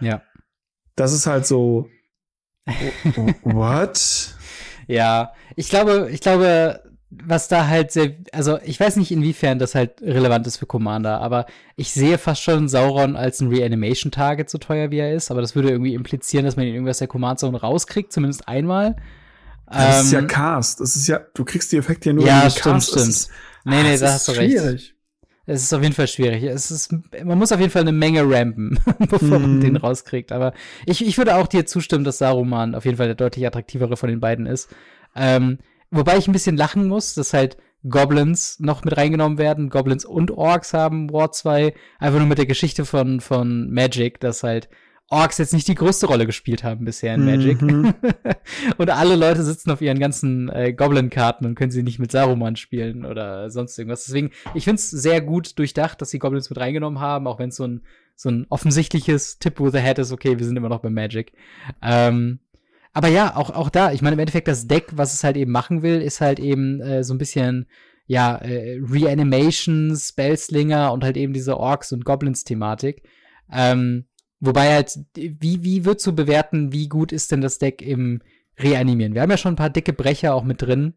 Ja. 0.00 0.22
Das 0.96 1.12
ist 1.12 1.26
halt 1.26 1.46
so. 1.46 1.88
what? 3.42 4.34
Ja, 4.86 5.32
ich 5.56 5.68
glaube, 5.68 6.08
ich 6.10 6.20
glaube, 6.20 6.82
was 7.10 7.48
da 7.48 7.66
halt 7.66 7.90
sehr, 7.90 8.14
also 8.32 8.58
ich 8.64 8.78
weiß 8.78 8.96
nicht, 8.96 9.10
inwiefern 9.10 9.58
das 9.58 9.74
halt 9.74 10.00
relevant 10.00 10.46
ist 10.46 10.58
für 10.58 10.66
Commander, 10.66 11.20
aber 11.20 11.46
ich 11.74 11.92
sehe 11.92 12.18
fast 12.18 12.42
schon 12.42 12.68
Sauron 12.68 13.16
als 13.16 13.40
ein 13.40 13.48
Reanimation-Target, 13.48 14.48
so 14.48 14.58
teuer 14.58 14.92
wie 14.92 14.98
er 14.98 15.12
ist, 15.12 15.30
aber 15.30 15.40
das 15.40 15.56
würde 15.56 15.70
irgendwie 15.70 15.94
implizieren, 15.94 16.44
dass 16.44 16.56
man 16.56 16.66
ihn 16.66 16.74
irgendwas 16.74 16.98
der 16.98 17.08
Command-Zone 17.08 17.60
rauskriegt, 17.60 18.12
zumindest 18.12 18.46
einmal. 18.46 18.96
Das 19.66 20.00
ähm, 20.00 20.04
ist 20.04 20.12
ja 20.12 20.18
ähm, 20.20 20.26
Cast, 20.28 20.80
das 20.80 20.94
ist 20.94 21.08
ja, 21.08 21.20
du 21.34 21.44
kriegst 21.44 21.72
die 21.72 21.78
Effekte 21.78 22.10
ja 22.10 22.12
nur, 22.12 22.26
ja, 22.26 22.48
stimmt, 22.48 22.64
Cast 22.64 22.90
stimmt. 22.90 23.08
Ist, 23.08 23.30
nee, 23.64 23.82
nee, 23.82 23.98
da 23.98 24.12
hast 24.12 24.28
du 24.28 24.32
recht. 24.32 24.58
Schwierig. 24.58 24.94
Es 25.46 25.64
ist 25.64 25.72
auf 25.72 25.82
jeden 25.82 25.94
Fall 25.94 26.06
schwierig. 26.06 26.44
Es 26.44 26.70
ist, 26.70 26.94
man 27.24 27.36
muss 27.36 27.50
auf 27.50 27.58
jeden 27.58 27.72
Fall 27.72 27.82
eine 27.82 27.90
Menge 27.90 28.22
rampen, 28.24 28.78
bevor 29.10 29.40
mm. 29.40 29.42
man 29.42 29.56
mhm. 29.56 29.60
den 29.60 29.76
rauskriegt. 29.76 30.30
Aber 30.30 30.52
ich, 30.86 31.04
ich 31.04 31.18
würde 31.18 31.34
auch 31.34 31.48
dir 31.48 31.66
zustimmen, 31.66 32.04
dass 32.04 32.18
Saruman 32.18 32.76
auf 32.76 32.84
jeden 32.84 32.98
Fall 32.98 33.06
der 33.06 33.16
deutlich 33.16 33.44
attraktivere 33.44 33.96
von 33.96 34.08
den 34.08 34.20
beiden 34.20 34.46
ist. 34.46 34.68
Ähm, 35.16 35.58
Wobei 35.90 36.16
ich 36.18 36.28
ein 36.28 36.32
bisschen 36.32 36.56
lachen 36.56 36.86
muss, 36.86 37.14
dass 37.14 37.32
halt 37.32 37.56
Goblins 37.88 38.60
noch 38.60 38.84
mit 38.84 38.96
reingenommen 38.96 39.38
werden. 39.38 39.70
Goblins 39.70 40.04
und 40.04 40.30
Orks 40.30 40.74
haben 40.74 41.12
War 41.12 41.32
2. 41.32 41.74
Einfach 41.98 42.18
nur 42.18 42.28
mit 42.28 42.38
der 42.38 42.46
Geschichte 42.46 42.84
von, 42.84 43.20
von 43.20 43.70
Magic, 43.70 44.20
dass 44.20 44.42
halt 44.42 44.68
Orks 45.08 45.38
jetzt 45.38 45.52
nicht 45.52 45.66
die 45.66 45.74
größte 45.74 46.06
Rolle 46.06 46.24
gespielt 46.24 46.62
haben 46.62 46.84
bisher 46.84 47.14
in 47.14 47.24
Magic. 47.24 47.60
Mhm. 47.60 47.94
und 48.78 48.90
alle 48.90 49.16
Leute 49.16 49.42
sitzen 49.42 49.72
auf 49.72 49.80
ihren 49.80 49.98
ganzen 49.98 50.48
äh, 50.50 50.72
Goblin-Karten 50.72 51.46
und 51.46 51.56
können 51.56 51.72
sie 51.72 51.82
nicht 51.82 51.98
mit 51.98 52.12
Saruman 52.12 52.54
spielen 52.54 53.04
oder 53.04 53.50
sonst 53.50 53.76
irgendwas. 53.76 54.04
Deswegen, 54.04 54.30
ich 54.54 54.64
finde 54.64 54.76
es 54.76 54.88
sehr 54.90 55.20
gut 55.20 55.58
durchdacht, 55.58 56.00
dass 56.00 56.10
sie 56.10 56.20
Goblins 56.20 56.48
mit 56.48 56.60
reingenommen 56.60 57.00
haben, 57.00 57.26
auch 57.26 57.40
wenn 57.40 57.48
es 57.48 57.56
so 57.56 57.66
ein, 57.66 57.82
so 58.14 58.28
ein 58.28 58.46
offensichtliches 58.50 59.40
Tip 59.40 59.58
with 59.58 59.72
the 59.72 59.80
Head 59.80 59.98
ist, 59.98 60.12
okay, 60.12 60.38
wir 60.38 60.46
sind 60.46 60.56
immer 60.56 60.68
noch 60.68 60.80
bei 60.80 60.90
Magic. 60.90 61.32
Ähm, 61.82 62.38
aber 62.92 63.08
ja, 63.08 63.36
auch, 63.36 63.50
auch 63.50 63.70
da, 63.70 63.92
ich 63.92 64.02
meine, 64.02 64.14
im 64.14 64.20
Endeffekt 64.20 64.48
das 64.48 64.66
Deck, 64.66 64.88
was 64.92 65.14
es 65.14 65.22
halt 65.22 65.36
eben 65.36 65.52
machen 65.52 65.82
will, 65.82 66.00
ist 66.00 66.20
halt 66.20 66.40
eben 66.40 66.80
äh, 66.80 67.04
so 67.04 67.14
ein 67.14 67.18
bisschen, 67.18 67.66
ja, 68.06 68.36
äh, 68.36 68.80
Reanimation, 68.82 69.94
Spellslinger 69.96 70.92
und 70.92 71.04
halt 71.04 71.16
eben 71.16 71.32
diese 71.32 71.56
Orks 71.56 71.92
und 71.92 72.04
Goblins-Thematik. 72.04 73.02
Ähm, 73.52 74.06
wobei 74.40 74.72
halt, 74.72 74.98
wie, 75.14 75.62
wie 75.62 75.84
würdest 75.84 76.06
du 76.06 76.14
bewerten, 76.14 76.72
wie 76.72 76.88
gut 76.88 77.12
ist 77.12 77.30
denn 77.30 77.40
das 77.40 77.58
Deck 77.58 77.82
im 77.82 78.22
Reanimieren? 78.58 79.14
Wir 79.14 79.22
haben 79.22 79.30
ja 79.30 79.36
schon 79.36 79.52
ein 79.52 79.56
paar 79.56 79.70
dicke 79.70 79.92
Brecher 79.92 80.34
auch 80.34 80.44
mit 80.44 80.60
drin. 80.60 80.94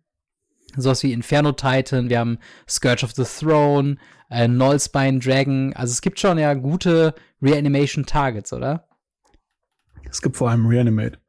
Sowas 0.76 1.04
wie 1.04 1.14
Inferno 1.14 1.52
Titan, 1.52 2.10
wir 2.10 2.18
haben 2.18 2.40
Scourge 2.68 3.06
of 3.06 3.12
the 3.12 3.24
Throne, 3.24 3.98
äh, 4.32 4.48
Nullspine 4.48 5.20
Dragon. 5.20 5.74
Also 5.74 5.92
es 5.92 6.02
gibt 6.02 6.20
schon 6.20 6.40
ja 6.40 6.56
gute 6.56 7.14
Reanimation 7.40 8.08
Targets, 8.08 8.52
oder? 8.52 8.88
Es 10.10 10.22
gibt 10.22 10.36
vor 10.36 10.50
allem 10.50 10.66
Reanimate. 10.66 11.23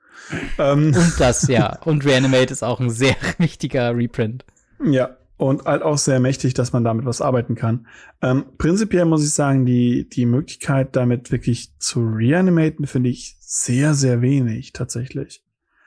Ähm. 0.59 0.95
Und 0.95 1.15
das, 1.19 1.49
ja. 1.49 1.81
Und 1.83 2.05
Reanimate 2.05 2.53
ist 2.53 2.63
auch 2.63 2.81
ein 2.81 2.91
sehr 2.91 3.17
wichtiger 3.39 3.97
Reprint. 3.97 4.45
Ja, 4.83 5.17
und 5.37 5.65
halt 5.65 5.83
auch 5.83 5.99
sehr 5.99 6.21
mächtig, 6.21 6.55
dass 6.55 6.73
man 6.73 6.85
damit 6.85 7.05
was 7.05 7.21
arbeiten 7.21 7.55
kann. 7.55 7.87
Ähm, 8.23 8.45
prinzipiell 8.57 9.05
muss 9.05 9.25
ich 9.25 9.33
sagen, 9.33 9.67
die, 9.67 10.09
die 10.09 10.27
Möglichkeit, 10.27 10.95
damit 10.97 11.33
wirklich 11.33 11.79
zu 11.79 12.01
reanimaten, 12.07 12.87
finde 12.87 13.11
ich 13.11 13.37
sehr, 13.41 13.95
sehr 13.95 14.23
wenig 14.23 14.73
tatsächlich. 14.73 15.43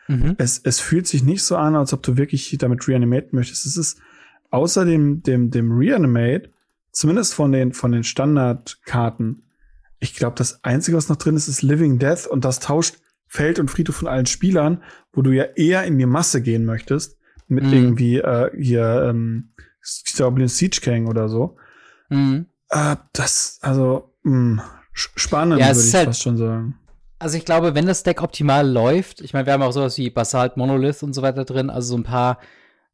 Mhm. 0.08 0.36
Es, 0.38 0.60
es 0.64 0.80
fühlt 0.80 1.08
sich 1.08 1.24
nicht 1.24 1.44
so 1.44 1.56
an, 1.56 1.76
als 1.76 1.94
ob 1.94 2.04
du 2.04 2.18
wirklich 2.18 2.56
damit 2.60 2.88
reanimaten 2.88 3.30
möchtest. 3.34 3.66
Es 3.66 3.78
ist 3.78 4.00
außer 4.52 4.86
dem, 4.86 5.24
dem, 5.24 5.52
dem 5.52 5.72
Reanimate, 5.72 6.50
zumindest 6.92 7.34
von 7.34 7.52
den, 7.52 7.74
von 7.74 7.92
den 7.92 8.04
Standardkarten, 8.04 9.44
ich 10.00 10.16
glaube, 10.16 10.36
das 10.36 10.64
Einzige, 10.64 10.98
was 10.98 11.10
noch 11.10 11.16
drin 11.16 11.36
ist, 11.36 11.48
ist 11.48 11.62
Living 11.62 12.00
Death 12.00 12.28
und 12.28 12.46
das 12.46 12.60
tauscht 12.60 12.98
Feld 13.28 13.60
und 13.60 13.70
Friedhof 13.70 13.98
von 13.98 14.08
allen 14.08 14.26
Spielern, 14.26 14.84
wo 15.14 15.22
du 15.22 15.32
ja 15.32 15.44
eher 15.56 15.84
in 15.84 15.98
die 15.98 16.06
Masse 16.06 16.42
gehen 16.42 16.66
möchtest 16.66 17.18
mit 17.48 17.66
mhm. 17.66 17.74
irgendwie 17.74 18.18
äh, 18.18 18.50
hier 18.58 19.08
ähm, 19.10 19.54
Goblin 20.18 20.48
Siege 20.48 20.80
King 20.82 21.08
oder 21.08 21.30
so. 21.30 21.58
Mhm. 22.10 22.48
Äh, 22.70 22.96
das, 23.14 23.60
also 23.62 24.14
mh, 24.24 24.64
spannend, 24.94 25.60
ja, 25.60 25.68
würde 25.68 25.80
ich 25.80 25.94
halt, 25.94 26.06
fast 26.08 26.24
schon 26.24 26.38
sagen. 26.38 26.80
Also 27.20 27.38
ich 27.38 27.46
glaube, 27.46 27.74
wenn 27.76 27.86
das 27.86 28.04
Deck 28.04 28.22
optimal 28.22 28.68
läuft, 28.68 29.22
ich 29.22 29.34
meine, 29.34 29.46
wir 29.46 29.54
haben 29.54 29.64
auch 29.64 29.72
sowas 29.72 29.98
wie 29.98 30.10
Basalt 30.10 30.58
Monolith 30.58 31.04
und 31.04 31.14
so 31.14 31.22
weiter 31.22 31.46
drin, 31.46 31.70
also 31.70 31.90
so 31.90 31.98
ein 31.98 32.04
paar 32.04 32.40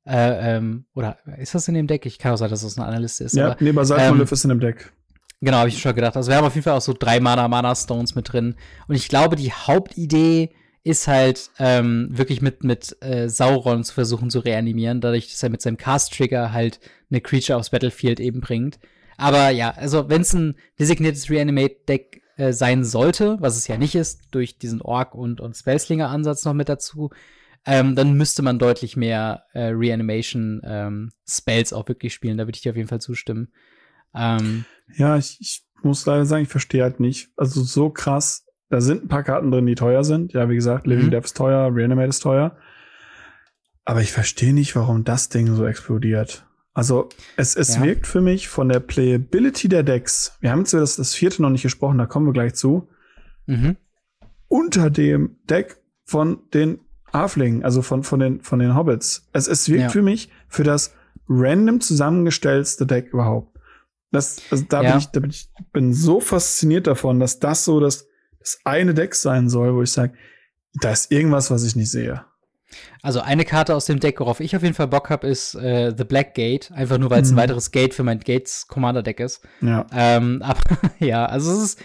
äh, 0.06 0.58
ähm, 0.58 0.86
oder 0.96 1.18
ist 1.38 1.56
das 1.56 1.68
in 1.68 1.76
dem 1.76 1.88
Deck? 1.88 2.06
Ich 2.06 2.20
kann 2.20 2.34
auch 2.34 2.38
sagen, 2.38 2.52
dass 2.52 2.62
das 2.62 2.78
eine 2.78 2.88
Analyste 2.88 3.24
ist. 3.24 3.36
Ja, 3.36 3.52
aber, 3.52 3.58
nee, 3.60 3.72
Basalt 3.72 4.02
ähm, 4.02 4.10
Monolith 4.10 4.32
ist 4.32 4.44
in 4.44 4.50
dem 4.50 4.60
Deck. 4.60 4.92
Genau, 5.44 5.58
habe 5.58 5.68
ich 5.68 5.82
schon 5.82 5.94
gedacht. 5.94 6.16
Also 6.16 6.32
wir 6.32 6.38
haben 6.38 6.46
auf 6.46 6.56
jeden 6.56 6.64
Fall 6.64 6.78
auch 6.78 6.82
so 6.82 6.94
drei 6.98 7.20
Mana 7.20 7.50
Mana 7.50 7.76
Stones 7.76 8.16
mit 8.16 8.32
drin. 8.32 8.56
Und 8.88 8.96
ich 8.96 9.10
glaube, 9.10 9.36
die 9.36 9.52
Hauptidee 9.52 10.52
ist 10.86 11.10
halt 11.10 11.50
ähm, 11.60 12.08
wirklich 12.12 12.42
mit, 12.42 12.64
mit 12.64 12.96
äh, 13.02 13.28
Sauron 13.28 13.84
zu 13.84 13.94
versuchen 13.94 14.30
zu 14.30 14.40
reanimieren, 14.40 15.02
dadurch, 15.02 15.30
dass 15.30 15.44
er 15.44 15.50
mit 15.50 15.62
seinem 15.62 15.76
Cast-Trigger 15.76 16.54
halt 16.54 16.80
eine 17.12 17.20
Creature 17.20 17.60
aufs 17.60 17.72
Battlefield 17.72 18.22
eben 18.22 18.40
bringt. 18.40 18.80
Aber 19.18 19.50
ja, 19.50 19.72
also 19.72 20.08
wenn 20.08 20.22
es 20.22 20.34
ein 20.34 20.56
designiertes 20.80 21.30
Reanimate-Deck 21.30 22.22
äh, 22.38 22.54
sein 22.54 22.86
sollte, 22.86 23.36
was 23.42 23.58
es 23.58 23.68
ja 23.68 23.78
nicht 23.78 23.96
ist, 23.96 24.22
durch 24.32 24.58
diesen 24.58 24.82
Ork- 24.82 25.14
und, 25.14 25.42
und 25.42 25.58
Spellslinger-Ansatz 25.58 26.46
noch 26.46 26.54
mit 26.54 26.70
dazu, 26.70 27.10
ähm, 27.66 27.96
dann 27.96 28.14
müsste 28.14 28.44
man 28.44 28.60
deutlich 28.60 28.96
mehr 28.96 29.44
äh, 29.52 29.66
Reanimation-Spells 29.66 31.72
ähm, 31.72 31.78
auch 31.78 31.88
wirklich 31.90 32.14
spielen. 32.14 32.38
Da 32.38 32.46
würde 32.46 32.56
ich 32.56 32.62
dir 32.62 32.72
auf 32.72 32.78
jeden 32.78 32.90
Fall 32.90 33.02
zustimmen. 33.02 33.50
Ähm, 34.16 34.66
ja, 34.96 35.18
ich, 35.18 35.38
ich 35.40 35.66
muss 35.82 36.06
leider 36.06 36.26
sagen, 36.26 36.44
ich 36.44 36.50
verstehe 36.50 36.84
halt 36.84 37.00
nicht. 37.00 37.30
Also 37.36 37.64
so 37.64 37.90
krass 37.90 38.46
da 38.74 38.82
sind 38.82 39.04
ein 39.04 39.08
paar 39.08 39.22
Karten 39.22 39.52
drin, 39.52 39.68
die 39.68 39.76
teuer 39.76 40.04
sind. 40.04 40.34
Ja, 40.34 40.50
wie 40.50 40.56
gesagt, 40.56 40.88
Living 40.88 41.06
mhm. 41.06 41.12
Death 41.12 41.26
ist 41.26 41.38
teuer, 41.38 41.70
Reanimate 41.72 42.10
ist 42.10 42.22
teuer. 42.22 42.58
Aber 43.86 44.02
ich 44.02 44.12
verstehe 44.12 44.52
nicht, 44.52 44.76
warum 44.76 45.04
das 45.04 45.30
Ding 45.30 45.54
so 45.54 45.68
explodiert. 45.68 46.48
Also, 46.74 47.10
es, 47.38 47.56
es 47.56 47.76
ja. 47.76 47.84
wirkt 47.84 48.08
für 48.08 48.20
mich 48.20 48.48
von 48.48 48.70
der 48.70 48.80
Playability 48.80 49.70
der 49.70 49.84
Decks. 49.84 50.38
Wir 50.40 50.50
haben 50.50 50.62
jetzt 50.62 50.74
das, 50.74 50.96
das 50.96 51.14
vierte 51.14 51.44
noch 51.44 51.52
nicht 51.52 51.62
gesprochen, 51.62 52.00
da 52.00 52.08
kommen 52.08 52.26
wir 52.26 52.34
gleich 52.34 52.56
zu. 52.56 52.90
Mhm. 53.46 53.78
Unter 54.48 54.90
dem 54.90 55.38
Deck 55.48 55.78
von 56.04 56.40
den 56.56 56.80
Halflingen, 57.14 57.64
also 57.64 57.84
von, 57.84 58.02
von, 58.02 58.20
den, 58.20 58.42
von 58.42 58.58
den 58.58 58.76
Hobbits. 58.76 59.30
Es, 59.34 59.48
es 59.48 59.70
wirkt 59.70 59.84
ja. 59.84 59.90
für 59.90 60.02
mich 60.02 60.30
für 60.48 60.64
das 60.64 60.96
random 61.30 61.80
zusammengestellte 61.80 62.88
Deck 62.88 63.14
überhaupt. 63.14 63.53
Das, 64.14 64.42
also 64.50 64.64
da 64.70 64.82
ja. 64.82 64.92
bin 64.92 65.00
ich, 65.00 65.08
da 65.08 65.20
bin 65.20 65.30
ich 65.32 65.50
bin 65.74 65.94
so 65.94 66.20
fasziniert 66.22 66.88
davon, 66.88 67.20
dass 67.20 67.40
das 67.40 67.66
so 67.66 67.80
das 67.80 68.08
das 68.40 68.60
eine 68.64 68.94
Deck 68.94 69.16
sein 69.16 69.50
soll, 69.50 69.74
wo 69.74 69.82
ich 69.82 69.92
sage, 69.92 70.14
da 70.82 70.92
ist 70.92 71.12
irgendwas, 71.12 71.50
was 71.50 71.64
ich 71.64 71.76
nicht 71.76 71.92
sehe. 71.92 72.26
Also 73.02 73.22
eine 73.22 73.46
Karte 73.46 73.76
aus 73.76 73.86
dem 73.86 74.00
Deck, 74.00 74.20
worauf 74.20 74.40
ich 74.40 74.56
auf 74.56 74.64
jeden 74.64 74.74
Fall 74.74 74.88
Bock 74.88 75.10
habe, 75.10 75.28
ist 75.28 75.56
äh, 75.56 75.94
The 75.96 76.04
Black 76.04 76.34
Gate. 76.34 76.72
Einfach 76.72 76.98
nur, 76.98 77.10
weil 77.10 77.22
es 77.22 77.32
mhm. 77.32 77.38
ein 77.38 77.44
weiteres 77.44 77.72
Gate 77.72 77.94
für 77.94 78.04
mein 78.04 78.20
Gates 78.20 78.68
Commander 78.68 79.04
Deck 79.04 79.20
ist. 79.20 79.42
Ja. 79.62 79.86
Ähm, 79.94 80.42
aber 80.44 80.62
ja, 81.00 81.26
also 81.26 81.52
es 81.52 81.64
ist 81.64 81.84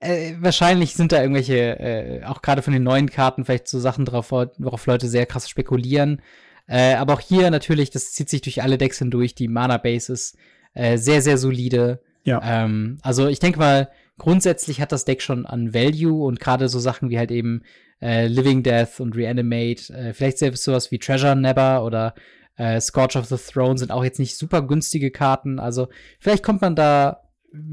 äh, 0.00 0.34
wahrscheinlich 0.38 0.94
sind 0.94 1.12
da 1.12 1.22
irgendwelche, 1.22 1.78
äh, 1.78 2.24
auch 2.24 2.42
gerade 2.42 2.62
von 2.62 2.72
den 2.72 2.82
neuen 2.82 3.10
Karten, 3.10 3.44
vielleicht 3.44 3.68
so 3.68 3.80
Sachen 3.80 4.04
drauf, 4.04 4.30
worauf 4.30 4.86
Leute 4.86 5.08
sehr 5.08 5.26
krass 5.26 5.48
spekulieren. 5.48 6.20
Äh, 6.68 6.94
aber 6.94 7.14
auch 7.14 7.20
hier 7.20 7.50
natürlich, 7.50 7.90
das 7.90 8.12
zieht 8.12 8.28
sich 8.28 8.42
durch 8.42 8.62
alle 8.62 8.76
Decks 8.76 8.98
hindurch. 8.98 9.34
Die 9.34 9.48
Mana 9.48 9.78
Base 9.78 10.12
ist 10.12 10.36
äh, 10.76 10.98
sehr, 10.98 11.22
sehr 11.22 11.38
solide. 11.38 12.00
Ja. 12.24 12.40
Ähm, 12.44 12.98
also 13.02 13.26
ich 13.28 13.38
denke 13.38 13.58
mal, 13.58 13.88
grundsätzlich 14.18 14.80
hat 14.80 14.92
das 14.92 15.04
Deck 15.04 15.22
schon 15.22 15.46
an 15.46 15.72
Value 15.74 16.24
und 16.24 16.38
gerade 16.38 16.68
so 16.68 16.78
Sachen 16.78 17.10
wie 17.10 17.18
halt 17.18 17.30
eben 17.30 17.62
äh, 18.02 18.26
Living 18.26 18.62
Death 18.62 19.00
und 19.00 19.16
Reanimate, 19.16 19.92
äh, 19.92 20.12
vielleicht 20.12 20.38
selbst 20.38 20.64
sowas 20.64 20.90
wie 20.90 20.98
Treasure 20.98 21.34
Never 21.34 21.84
oder 21.84 22.14
äh, 22.56 22.80
Scorch 22.80 23.16
of 23.16 23.26
the 23.26 23.36
Throne 23.36 23.78
sind 23.78 23.90
auch 23.90 24.04
jetzt 24.04 24.18
nicht 24.18 24.36
super 24.36 24.62
günstige 24.62 25.10
Karten. 25.10 25.58
Also 25.58 25.88
vielleicht 26.18 26.42
kommt 26.42 26.60
man 26.60 26.74
da 26.76 27.22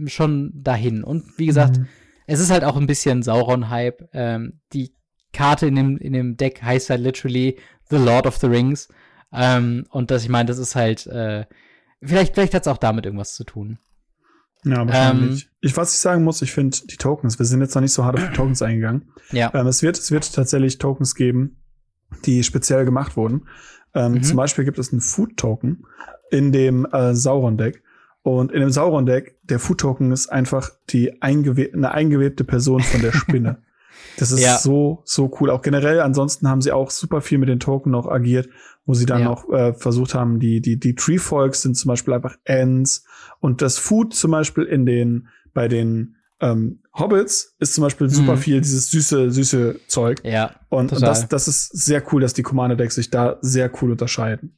schon 0.05 0.51
dahin. 0.55 1.03
Und 1.03 1.25
wie 1.37 1.45
gesagt, 1.45 1.77
mhm. 1.77 1.87
es 2.25 2.39
ist 2.39 2.51
halt 2.51 2.63
auch 2.63 2.77
ein 2.77 2.87
bisschen 2.87 3.21
Sauron-Hype. 3.21 4.09
Ähm, 4.13 4.61
die 4.71 4.95
Karte 5.33 5.67
in 5.67 5.75
dem, 5.75 5.97
in 5.97 6.13
dem 6.13 6.37
Deck 6.37 6.61
heißt 6.61 6.89
halt 6.89 7.01
literally 7.01 7.57
The 7.89 7.97
Lord 7.97 8.27
of 8.27 8.37
the 8.37 8.47
Rings. 8.47 8.87
Ähm, 9.33 9.85
und 9.89 10.11
das, 10.11 10.23
ich 10.23 10.29
meine, 10.29 10.47
das 10.47 10.57
ist 10.57 10.75
halt, 10.75 11.07
äh, 11.07 11.45
vielleicht, 12.05 12.33
vielleicht 12.33 12.53
hat 12.53 12.63
es 12.63 12.67
auch 12.67 12.77
damit 12.77 13.05
irgendwas 13.05 13.35
zu 13.35 13.43
tun. 13.43 13.79
Ja, 14.65 14.87
wahrscheinlich. 14.87 15.43
Ähm, 15.43 15.49
ich, 15.61 15.75
was 15.75 15.93
ich 15.93 15.99
sagen 15.99 16.23
muss, 16.23 16.41
ich 16.41 16.51
finde 16.51 16.77
die 16.85 16.97
Tokens, 16.97 17.37
wir 17.37 17.45
sind 17.45 17.61
jetzt 17.61 17.75
noch 17.75 17.81
nicht 17.81 17.93
so 17.93 18.05
hart 18.05 18.15
auf 18.15 18.29
die 18.29 18.35
Tokens 18.35 18.61
eingegangen. 18.61 19.11
Ja. 19.31 19.51
Ähm, 19.53 19.67
es, 19.67 19.83
wird, 19.83 19.97
es 19.97 20.11
wird 20.11 20.33
tatsächlich 20.33 20.77
Tokens 20.77 21.15
geben, 21.15 21.57
die 22.25 22.43
speziell 22.43 22.85
gemacht 22.85 23.17
wurden. 23.17 23.47
Ähm, 23.93 24.13
mhm. 24.13 24.23
Zum 24.23 24.37
Beispiel 24.37 24.65
gibt 24.65 24.79
es 24.79 24.91
einen 24.91 25.01
Food-Token 25.01 25.85
in 26.31 26.51
dem 26.51 26.85
äh, 26.85 27.13
Sauron-Deck. 27.13 27.83
Und 28.21 28.53
in 28.53 28.61
dem 28.61 28.69
Sauron-Deck, 28.69 29.37
der 29.43 29.59
Food-Token 29.59 30.11
ist 30.11 30.27
einfach 30.27 30.71
die 30.89 31.21
eingewe 31.21 31.69
eine 31.73 31.91
eingewebte 31.91 32.45
Person 32.45 32.81
von 32.81 33.01
der 33.01 33.11
Spinne. 33.11 33.57
Das 34.17 34.31
ist 34.31 34.41
ja. 34.41 34.57
so, 34.57 35.01
so 35.05 35.31
cool. 35.39 35.49
Auch 35.49 35.61
generell, 35.61 35.99
ansonsten 36.01 36.47
haben 36.47 36.61
sie 36.61 36.71
auch 36.71 36.91
super 36.91 37.21
viel 37.21 37.37
mit 37.37 37.49
den 37.49 37.59
Token 37.59 37.91
noch 37.91 38.07
agiert, 38.07 38.49
wo 38.85 38.93
sie 38.93 39.05
dann 39.05 39.21
ja. 39.21 39.25
noch 39.25 39.49
äh, 39.49 39.73
versucht 39.73 40.13
haben, 40.13 40.39
die, 40.39 40.61
die, 40.61 40.79
die 40.79 40.95
Tree-Folks 40.95 41.61
sind 41.61 41.75
zum 41.75 41.89
Beispiel 41.89 42.13
einfach 42.13 42.37
Ends 42.43 43.05
und 43.39 43.61
das 43.61 43.77
Food 43.77 44.13
zum 44.13 44.31
Beispiel 44.31 44.63
in 44.63 44.85
den, 44.85 45.27
bei 45.53 45.67
den 45.67 46.15
ähm, 46.41 46.79
Hobbits 46.93 47.55
ist 47.59 47.73
zum 47.73 47.83
Beispiel 47.83 48.09
super 48.09 48.33
mhm. 48.33 48.39
viel 48.39 48.61
dieses 48.61 48.91
süße, 48.91 49.31
süße 49.31 49.79
Zeug. 49.87 50.21
Ja. 50.23 50.51
Und, 50.69 50.91
und 50.91 51.01
das, 51.01 51.27
das 51.27 51.47
ist 51.47 51.69
sehr 51.69 52.03
cool, 52.11 52.21
dass 52.21 52.33
die 52.33 52.43
Commander-Decks 52.43 52.95
sich 52.95 53.09
da 53.09 53.37
sehr 53.41 53.71
cool 53.81 53.91
unterscheiden. 53.91 54.57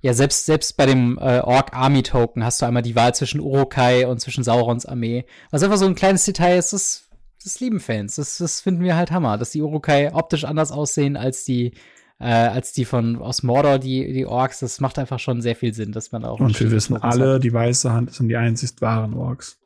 Ja, 0.00 0.14
selbst, 0.14 0.46
selbst 0.46 0.76
bei 0.76 0.86
dem 0.86 1.18
äh, 1.18 1.40
Orc 1.40 1.72
Army 1.74 2.02
Token 2.02 2.44
hast 2.44 2.62
du 2.62 2.66
einmal 2.66 2.82
die 2.82 2.94
Wahl 2.94 3.14
zwischen 3.14 3.40
Urukai 3.40 4.06
und 4.06 4.20
zwischen 4.20 4.44
Saurons 4.44 4.86
Armee. 4.86 5.26
Was 5.50 5.62
einfach 5.62 5.78
so 5.78 5.86
ein 5.86 5.94
kleines 5.94 6.24
Detail 6.24 6.58
ist, 6.58 6.72
das 6.72 7.05
das 7.46 7.60
lieben 7.60 7.80
Fans. 7.80 8.16
Das, 8.16 8.38
das 8.38 8.60
finden 8.60 8.82
wir 8.82 8.96
halt 8.96 9.10
Hammer, 9.10 9.38
dass 9.38 9.50
die 9.50 9.62
Urukai 9.62 10.12
optisch 10.12 10.44
anders 10.44 10.72
aussehen 10.72 11.16
als 11.16 11.44
die 11.44 11.72
äh, 12.18 12.24
als 12.24 12.72
die 12.72 12.84
von 12.84 13.16
aus 13.20 13.42
Mordor, 13.42 13.78
die, 13.78 14.12
die 14.12 14.26
Orks. 14.26 14.60
Das 14.60 14.80
macht 14.80 14.98
einfach 14.98 15.18
schon 15.18 15.42
sehr 15.42 15.54
viel 15.54 15.74
Sinn, 15.74 15.92
dass 15.92 16.12
man 16.12 16.24
auch. 16.24 16.40
Und 16.40 16.58
wir 16.58 16.70
wissen 16.70 16.96
alle, 16.96 17.34
hat. 17.34 17.44
die 17.44 17.52
weiße 17.52 17.92
Hand 17.92 18.12
sind 18.14 18.28
die 18.28 18.36
einzig 18.36 18.70
wahren 18.80 19.14
Orks. 19.14 19.58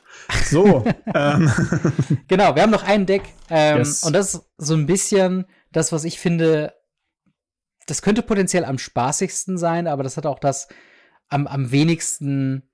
So. 0.46 0.84
ähm. 1.14 1.50
Genau, 2.28 2.54
wir 2.54 2.62
haben 2.62 2.70
noch 2.70 2.82
ein 2.82 3.06
Deck. 3.06 3.22
Ähm, 3.48 3.78
yes. 3.78 4.02
Und 4.02 4.12
das 4.12 4.34
ist 4.34 4.42
so 4.58 4.74
ein 4.74 4.86
bisschen 4.86 5.46
das, 5.72 5.92
was 5.92 6.04
ich 6.04 6.18
finde, 6.18 6.74
das 7.86 8.02
könnte 8.02 8.22
potenziell 8.22 8.64
am 8.64 8.78
spaßigsten 8.78 9.56
sein, 9.58 9.86
aber 9.86 10.02
das 10.02 10.16
hat 10.16 10.26
auch 10.26 10.38
das 10.38 10.68
am, 11.28 11.46
am 11.46 11.70
wenigsten 11.70 12.69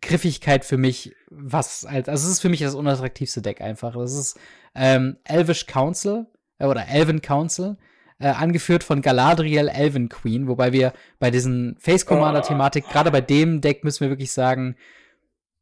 Griffigkeit 0.00 0.64
für 0.64 0.76
mich, 0.76 1.14
was 1.30 1.84
als, 1.84 2.08
also 2.08 2.26
es 2.26 2.32
ist 2.32 2.40
für 2.40 2.48
mich 2.48 2.60
das 2.60 2.74
unattraktivste 2.74 3.42
Deck 3.42 3.60
einfach. 3.60 3.94
Das 3.94 4.14
ist 4.14 4.38
ähm, 4.74 5.16
Elvish 5.24 5.66
Council 5.66 6.26
äh, 6.58 6.66
oder 6.66 6.88
Elven 6.88 7.22
Council, 7.22 7.76
äh, 8.18 8.28
angeführt 8.28 8.82
von 8.82 9.02
Galadriel 9.02 9.68
Elven 9.68 10.08
Queen, 10.08 10.48
wobei 10.48 10.72
wir 10.72 10.92
bei 11.18 11.30
diesen 11.30 11.76
Face 11.78 12.06
Commander 12.06 12.42
Thematik, 12.42 12.84
oh. 12.88 12.92
gerade 12.92 13.10
bei 13.10 13.20
dem 13.20 13.60
Deck 13.60 13.84
müssen 13.84 14.00
wir 14.00 14.08
wirklich 14.08 14.32
sagen, 14.32 14.76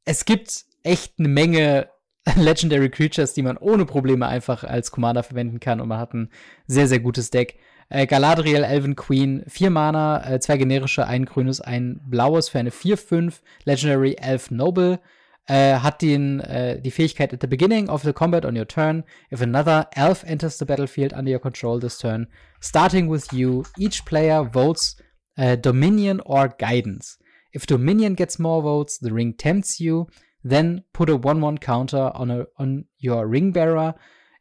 es 0.05 0.25
gibt 0.25 0.65
echt 0.83 1.19
eine 1.19 1.29
Menge 1.29 1.91
Legendary 2.37 2.91
Creatures, 2.91 3.35
die 3.35 3.43
man 3.43 3.59
ohne 3.59 3.85
Probleme 3.85 4.27
einfach 4.27 4.65
als 4.65 4.91
Commander 4.91 5.23
verwenden 5.23 5.61
kann 5.61 5.81
und 5.81 5.89
man 5.89 5.99
hat 5.99 6.15
ein 6.15 6.31
sehr, 6.67 6.89
sehr 6.89 7.01
gutes 7.01 7.31
Deck. 7.31 7.59
Äh, 7.89 8.07
Galadriel, 8.07 8.65
Elven 8.65 8.97
Queen, 8.97 9.45
vier 9.47 9.71
Mana, 9.71 10.29
äh, 10.29 10.41
zwei 10.41 10.57
generische, 10.57 11.07
ein 11.07 11.25
grünes, 11.25 11.61
ein 11.61 12.01
blaues 12.07 12.49
für 12.49 12.59
eine 12.59 12.71
4-5 12.71 13.41
Legendary 13.65 14.15
Elf 14.15 14.51
Noble. 14.51 15.01
Äh, 15.47 15.75
hat 15.75 16.01
den, 16.01 16.41
äh, 16.41 16.81
die 16.81 16.91
Fähigkeit 16.91 17.35
at 17.35 17.43
the 17.43 17.47
beginning 17.47 17.91
of 17.91 18.03
the 18.03 18.15
combat 18.15 18.47
on 18.47 18.57
your 18.57 18.67
turn, 18.67 19.05
if 19.31 19.43
another 19.43 19.87
elf 19.95 20.25
enters 20.25 20.59
the 20.59 20.65
battlefield 20.65 21.13
under 21.13 21.31
your 21.31 21.39
control 21.39 21.79
this 21.79 21.99
turn, 21.99 22.29
starting 22.63 23.11
with 23.11 23.31
you, 23.31 23.63
each 23.77 24.07
player 24.07 24.43
votes 24.43 24.97
uh, 25.37 25.57
Dominion 25.57 26.21
or 26.25 26.49
Guidance. 26.49 27.19
If 27.53 27.67
Dominion 27.67 28.15
gets 28.15 28.39
more 28.39 28.63
votes, 28.63 28.97
the 28.97 29.13
ring 29.13 29.35
tempts 29.35 29.81
you, 29.81 30.09
then 30.43 30.85
put 30.95 31.11
a 31.11 31.19
1-1 31.19 31.61
counter 31.61 32.11
on, 32.15 32.31
a, 32.31 32.47
on 32.59 32.87
your 32.99 33.27
ring 33.27 33.53
bearer. 33.53 33.95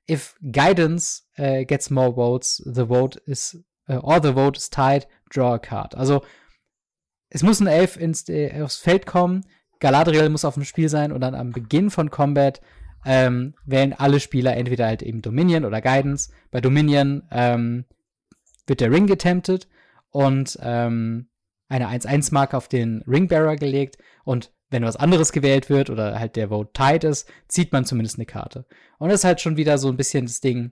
If 0.10 0.36
Guidance 0.52 1.24
uh, 1.40 1.64
gets 1.66 1.90
more 1.90 2.14
votes, 2.16 2.62
the 2.66 2.88
vote 2.88 3.22
is, 3.26 3.64
uh, 3.90 4.00
or 4.00 4.22
the 4.22 4.34
vote 4.34 4.58
is 4.58 4.70
tied, 4.70 5.08
draw 5.30 5.54
a 5.54 5.60
card. 5.60 5.96
Also, 5.96 6.24
es 7.30 7.42
muss 7.42 7.60
ein 7.62 7.68
Elf 7.68 7.98
ins, 7.98 8.28
äh, 8.30 8.62
aufs 8.62 8.78
Feld 8.78 9.06
kommen, 9.06 9.46
Galadriel 9.84 10.30
muss 10.30 10.46
auf 10.46 10.54
dem 10.54 10.64
Spiel 10.64 10.88
sein 10.88 11.12
und 11.12 11.20
dann 11.20 11.36
am 11.36 11.52
Beginn 11.52 11.90
von 11.90 12.10
Combat 12.10 12.62
ähm, 13.06 13.54
wählen 13.66 13.92
alle 13.92 14.22
Spieler 14.22 14.56
entweder 14.56 14.86
halt 14.88 15.02
eben 15.02 15.22
Dominion 15.22 15.66
oder 15.66 15.82
Guidance. 15.82 16.32
Bei 16.52 16.62
Dominion 16.62 17.24
ähm, 17.32 17.84
wird 18.66 18.80
der 18.80 18.92
Ring 18.92 19.08
getemptet 19.08 19.68
und 20.10 20.58
ähm, 20.62 21.28
eine 21.68 21.90
1-1-Marke 21.90 22.56
auf 22.56 22.70
den 22.70 23.04
Ringbearer 23.08 23.58
gelegt 23.58 23.98
und 24.24 24.54
wenn 24.74 24.84
was 24.84 24.98
anderes 24.98 25.32
gewählt 25.32 25.70
wird 25.70 25.90
oder 25.90 26.20
halt 26.20 26.36
der 26.36 26.50
Vote 26.50 26.72
tight 26.74 27.04
ist, 27.04 27.30
zieht 27.48 27.72
man 27.72 27.86
zumindest 27.86 28.18
eine 28.18 28.26
Karte. 28.26 28.66
Und 28.98 29.10
das 29.10 29.22
ist 29.22 29.26
halt 29.26 29.40
schon 29.40 29.56
wieder 29.56 29.78
so 29.78 29.88
ein 29.88 29.98
bisschen 29.98 30.26
das 30.26 30.42
Ding. 30.42 30.72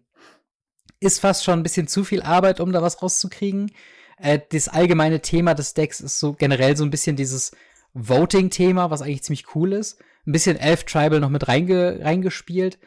Ist 1.00 1.20
fast 1.20 1.44
schon 1.44 1.60
ein 1.60 1.64
bisschen 1.64 1.88
zu 1.88 2.04
viel 2.04 2.22
Arbeit, 2.22 2.60
um 2.60 2.72
da 2.72 2.82
was 2.82 3.02
rauszukriegen. 3.02 3.72
Äh, 4.18 4.40
das 4.52 4.68
allgemeine 4.68 5.22
Thema 5.22 5.54
des 5.54 5.74
Decks 5.74 6.02
ist 6.02 6.20
so 6.20 6.34
generell 6.34 6.76
so 6.76 6.84
ein 6.84 6.92
bisschen 6.92 7.16
dieses 7.16 7.52
Voting-Thema, 7.94 8.90
was 8.90 9.02
eigentlich 9.02 9.24
ziemlich 9.24 9.56
cool 9.56 9.74
ist. 9.74 10.00
Ein 10.26 10.34
bisschen 10.34 10.58
Elf 10.58 10.84
Tribal 10.84 11.20
noch 11.20 11.30
mit 11.30 11.48
reinge 11.48 12.00
reingespielt. 12.02 12.78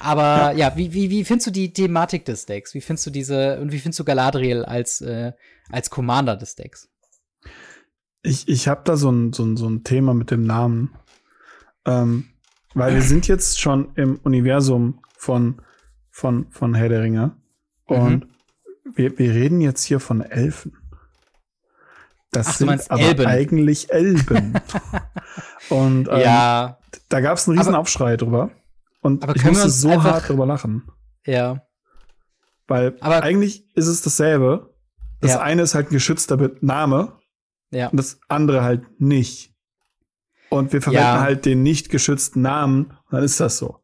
Aber 0.00 0.52
ja, 0.52 0.52
ja 0.52 0.76
wie, 0.76 0.92
wie, 0.92 1.10
wie 1.10 1.24
findest 1.24 1.48
du 1.48 1.50
die 1.50 1.72
Thematik 1.72 2.24
des 2.24 2.46
Decks? 2.46 2.74
Wie 2.74 2.80
findest 2.80 3.06
du 3.06 3.10
diese, 3.10 3.60
und 3.60 3.72
wie 3.72 3.78
findest 3.78 4.00
du 4.00 4.04
Galadriel 4.04 4.64
als, 4.64 5.00
äh, 5.00 5.32
als 5.70 5.90
Commander 5.90 6.36
des 6.36 6.54
Decks? 6.54 6.88
Ich, 8.24 8.48
ich 8.48 8.66
habe 8.66 8.80
da 8.84 8.96
so 8.96 9.10
ein, 9.10 9.32
so, 9.32 9.44
ein, 9.44 9.56
so 9.56 9.68
ein 9.68 9.84
Thema 9.84 10.14
mit 10.14 10.32
dem 10.32 10.44
Namen. 10.44 10.90
Ähm, 11.86 12.30
weil 12.74 12.94
wir 12.94 13.02
sind 13.02 13.28
jetzt 13.28 13.60
schon 13.60 13.94
im 13.94 14.18
Universum 14.24 15.00
von, 15.16 15.60
von, 16.10 16.50
von 16.50 16.74
Herr 16.74 16.88
der 16.88 17.02
Ringe. 17.02 17.36
Und 17.84 18.24
mhm. 18.24 18.96
wir, 18.96 19.18
wir 19.18 19.32
reden 19.32 19.60
jetzt 19.60 19.84
hier 19.84 20.00
von 20.00 20.22
Elfen. 20.22 20.76
Das 22.32 22.48
Ach, 22.48 22.54
sind 22.54 22.90
aber 22.90 23.00
Elben. 23.00 23.26
eigentlich 23.26 23.92
Elben. 23.92 24.54
und 25.68 26.08
ähm, 26.08 26.20
ja. 26.20 26.78
da 27.08 27.20
gab 27.20 27.38
es 27.38 27.46
einen 27.46 27.58
riesen 27.58 27.74
aber, 27.74 27.80
Aufschrei 27.82 28.16
drüber. 28.16 28.50
Und 29.00 29.22
aber 29.22 29.36
ich 29.36 29.44
musste 29.44 29.70
so 29.70 30.02
hart 30.02 30.28
drüber 30.28 30.46
lachen. 30.46 30.90
Ja. 31.24 31.62
Weil 32.66 32.96
aber, 33.00 33.22
eigentlich 33.22 33.68
ist 33.76 33.86
es 33.86 34.02
dasselbe. 34.02 34.74
Das 35.20 35.32
ja. 35.32 35.40
eine 35.40 35.62
ist 35.62 35.74
halt 35.74 35.90
ein 35.90 35.94
geschützter 35.94 36.50
Name. 36.60 37.12
Ja. 37.74 37.88
Und 37.88 37.96
das 37.96 38.18
andere 38.28 38.62
halt 38.62 39.00
nicht. 39.00 39.52
Und 40.48 40.72
wir 40.72 40.80
verwenden 40.80 41.04
ja. 41.04 41.20
halt 41.20 41.44
den 41.44 41.62
nicht 41.62 41.90
geschützten 41.90 42.42
Namen. 42.42 42.86
Und 42.86 43.12
dann 43.12 43.24
ist 43.24 43.40
das 43.40 43.58
so. 43.58 43.80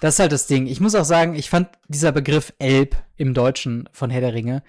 Das 0.00 0.14
ist 0.14 0.20
halt 0.20 0.32
das 0.32 0.46
Ding. 0.46 0.66
Ich 0.66 0.80
muss 0.80 0.94
auch 0.94 1.04
sagen, 1.04 1.34
ich 1.34 1.48
fand 1.48 1.68
dieser 1.88 2.12
Begriff 2.12 2.52
Elb 2.58 2.96
im 3.16 3.34
Deutschen 3.34 3.88
von 3.92 4.10
Herr 4.10 4.20
der 4.20 4.34
Ringe 4.34 4.62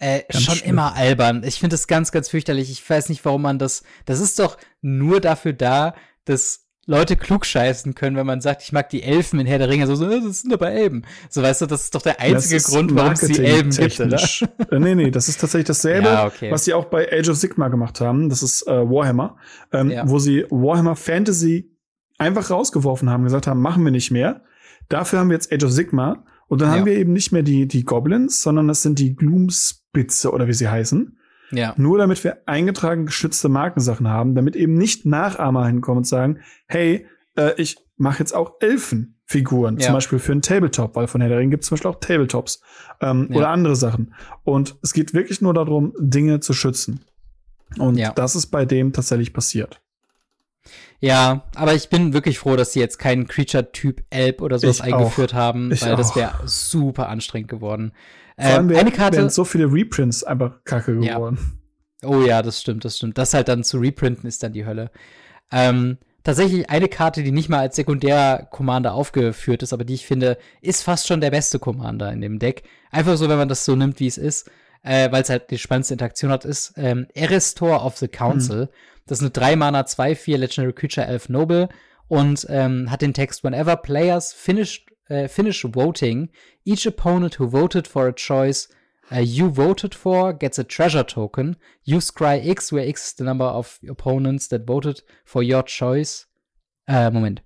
äh, 0.00 0.22
schon 0.30 0.56
schlimm. 0.56 0.70
immer 0.70 0.94
albern. 0.96 1.44
Ich 1.44 1.60
finde 1.60 1.74
das 1.74 1.86
ganz, 1.86 2.10
ganz 2.10 2.28
fürchterlich. 2.28 2.70
Ich 2.70 2.88
weiß 2.88 3.08
nicht, 3.08 3.24
warum 3.24 3.42
man 3.42 3.58
das. 3.58 3.84
Das 4.06 4.18
ist 4.18 4.38
doch 4.38 4.56
nur 4.80 5.20
dafür 5.20 5.52
da, 5.52 5.94
dass 6.24 6.66
Leute 6.90 7.16
klugscheißen 7.16 7.94
können, 7.94 8.16
wenn 8.16 8.26
man 8.26 8.40
sagt, 8.40 8.62
ich 8.62 8.72
mag 8.72 8.90
die 8.90 9.04
Elfen 9.04 9.38
in 9.38 9.46
Herr 9.46 9.58
der 9.58 9.68
Ringe. 9.68 9.86
So, 9.86 9.94
so 9.94 10.08
das 10.08 10.42
sind 10.42 10.52
aber 10.52 10.72
Elben. 10.72 11.04
So, 11.28 11.40
weißt 11.40 11.62
du, 11.62 11.66
das 11.66 11.84
ist 11.84 11.94
doch 11.94 12.02
der 12.02 12.20
einzige 12.20 12.60
Grund, 12.60 12.94
warum 12.96 13.12
es 13.12 13.20
die 13.20 13.44
Elben 13.44 13.70
gibt, 13.70 14.00
oder? 14.00 14.20
äh, 14.70 14.78
nee, 14.80 14.96
nee, 14.96 15.10
das 15.12 15.28
ist 15.28 15.40
tatsächlich 15.40 15.68
dasselbe, 15.68 16.08
ja, 16.08 16.26
okay. 16.26 16.50
was 16.50 16.64
sie 16.64 16.74
auch 16.74 16.86
bei 16.86 17.08
Age 17.12 17.28
of 17.28 17.36
Sigma 17.36 17.68
gemacht 17.68 18.00
haben. 18.00 18.28
Das 18.28 18.42
ist 18.42 18.66
äh, 18.66 18.72
Warhammer, 18.72 19.36
ähm, 19.72 19.90
ja. 19.90 20.08
wo 20.08 20.18
sie 20.18 20.44
Warhammer 20.50 20.96
Fantasy 20.96 21.70
einfach 22.18 22.50
rausgeworfen 22.50 23.08
haben, 23.08 23.22
gesagt 23.22 23.46
haben, 23.46 23.62
machen 23.62 23.84
wir 23.84 23.92
nicht 23.92 24.10
mehr. 24.10 24.42
Dafür 24.88 25.20
haben 25.20 25.30
wir 25.30 25.34
jetzt 25.34 25.52
Age 25.52 25.64
of 25.64 25.70
Sigma. 25.70 26.24
Und 26.48 26.60
dann 26.60 26.70
ja. 26.70 26.78
haben 26.78 26.86
wir 26.86 26.94
eben 26.94 27.12
nicht 27.12 27.30
mehr 27.30 27.44
die, 27.44 27.68
die 27.68 27.84
Goblins, 27.84 28.42
sondern 28.42 28.66
das 28.66 28.82
sind 28.82 28.98
die 28.98 29.14
Glooms 29.14 29.84
Spitze 29.90 30.32
oder 30.32 30.48
wie 30.48 30.52
sie 30.52 30.68
heißen. 30.68 31.16
Ja. 31.50 31.74
Nur 31.76 31.98
damit 31.98 32.22
wir 32.22 32.38
eingetragen 32.46 33.06
geschützte 33.06 33.48
Markensachen 33.48 34.08
haben, 34.08 34.34
damit 34.34 34.56
eben 34.56 34.74
nicht 34.74 35.04
Nachahmer 35.04 35.66
hinkommen 35.66 35.98
und 35.98 36.06
sagen, 36.06 36.40
hey, 36.66 37.06
äh, 37.36 37.52
ich 37.60 37.78
mache 37.96 38.20
jetzt 38.20 38.34
auch 38.34 38.54
Elfenfiguren, 38.60 39.78
ja. 39.78 39.86
zum 39.86 39.94
Beispiel 39.94 40.18
für 40.18 40.32
einen 40.32 40.42
Tabletop, 40.42 40.96
weil 40.96 41.06
von 41.06 41.20
Herr 41.20 41.30
der 41.30 41.44
gibt 41.46 41.62
es 41.62 41.68
zum 41.68 41.76
Beispiel 41.76 41.90
auch 41.90 42.00
Tabletops 42.00 42.62
ähm, 43.00 43.28
ja. 43.30 43.36
oder 43.36 43.48
andere 43.48 43.76
Sachen. 43.76 44.14
Und 44.44 44.76
es 44.82 44.92
geht 44.92 45.12
wirklich 45.12 45.40
nur 45.40 45.54
darum, 45.54 45.92
Dinge 45.98 46.40
zu 46.40 46.52
schützen. 46.52 47.04
Und 47.78 47.96
ja. 47.96 48.12
das 48.12 48.36
ist 48.36 48.46
bei 48.46 48.64
dem 48.64 48.92
tatsächlich 48.92 49.32
passiert. 49.32 49.80
Ja, 51.00 51.44
aber 51.54 51.74
ich 51.74 51.88
bin 51.88 52.12
wirklich 52.12 52.38
froh, 52.38 52.56
dass 52.56 52.72
sie 52.72 52.80
jetzt 52.80 52.98
keinen 52.98 53.26
Creature-Typ 53.26 54.02
Elb 54.10 54.42
oder 54.42 54.58
sowas 54.58 54.80
ich 54.80 54.82
eingeführt 54.82 55.32
auch. 55.32 55.38
haben, 55.38 55.72
ich 55.72 55.82
weil 55.82 55.94
auch. 55.94 55.98
das 55.98 56.14
wäre 56.14 56.34
super 56.44 57.08
anstrengend 57.08 57.48
geworden. 57.48 57.92
Vor 58.38 58.50
ähm, 58.50 58.74
eine 58.74 58.90
Karte 58.90 59.18
wären 59.18 59.30
so 59.30 59.44
viele 59.44 59.70
Reprints 59.72 60.24
einfach 60.24 60.64
kacke 60.64 60.96
geworden. 60.96 61.38
Ja. 62.02 62.08
Oh 62.08 62.22
ja, 62.22 62.42
das 62.42 62.60
stimmt, 62.60 62.84
das 62.84 62.96
stimmt. 62.96 63.18
Das 63.18 63.34
halt 63.34 63.48
dann 63.48 63.64
zu 63.64 63.78
reprinten 63.78 64.26
ist 64.26 64.42
dann 64.42 64.52
die 64.52 64.64
Hölle. 64.64 64.90
Ähm, 65.52 65.98
tatsächlich 66.22 66.70
eine 66.70 66.88
Karte, 66.88 67.22
die 67.22 67.32
nicht 67.32 67.48
mal 67.48 67.60
als 67.60 67.76
Sekundär-Commander 67.76 68.94
aufgeführt 68.94 69.62
ist, 69.62 69.72
aber 69.72 69.84
die 69.84 69.94
ich 69.94 70.06
finde, 70.06 70.38
ist 70.62 70.82
fast 70.82 71.06
schon 71.06 71.20
der 71.20 71.30
beste 71.30 71.58
Commander 71.58 72.12
in 72.12 72.20
dem 72.20 72.38
Deck. 72.38 72.62
Einfach 72.90 73.16
so, 73.16 73.28
wenn 73.28 73.38
man 73.38 73.48
das 73.48 73.64
so 73.64 73.76
nimmt, 73.76 74.00
wie 74.00 74.06
es 74.06 74.18
ist, 74.18 74.50
äh, 74.82 75.10
weil 75.12 75.22
es 75.22 75.30
halt 75.30 75.50
die 75.50 75.58
spannendste 75.58 75.94
Interaktion 75.94 76.30
hat, 76.30 76.44
ist 76.44 76.74
ähm, 76.76 77.06
Eristor 77.14 77.84
of 77.84 77.98
the 77.98 78.08
Council. 78.08 78.62
Mhm. 78.62 78.68
Das 79.06 79.18
ist 79.18 79.22
eine 79.22 79.30
3 79.30 79.56
Mana 79.56 79.80
2-4 79.82 80.36
Legendary 80.36 80.72
Creature 80.72 81.06
Elf 81.06 81.28
Noble 81.28 81.68
und 82.08 82.46
ähm, 82.48 82.90
hat 82.90 83.02
den 83.02 83.14
Text 83.14 83.44
Whenever 83.44 83.76
players 83.76 84.32
finished 84.32 84.89
uh, 85.10 85.26
finish 85.26 85.62
voting, 85.62 86.28
each 86.64 86.86
opponent 86.86 87.34
who 87.34 87.46
voted 87.46 87.86
for 87.86 88.08
a 88.08 88.12
choice 88.12 88.68
uh, 89.12 89.18
you 89.18 89.48
voted 89.48 89.94
for 89.94 90.32
gets 90.32 90.58
a 90.58 90.64
treasure 90.64 91.02
token. 91.02 91.56
Use 91.84 92.10
scry 92.10 92.46
X, 92.48 92.70
where 92.70 92.86
X 92.86 93.08
is 93.08 93.12
the 93.14 93.24
number 93.24 93.44
of 93.44 93.78
opponents 93.88 94.46
that 94.48 94.66
voted 94.66 95.02
for 95.24 95.42
your 95.42 95.62
choice. 95.62 96.26
Uh, 96.86 97.10
Moment. 97.10 97.40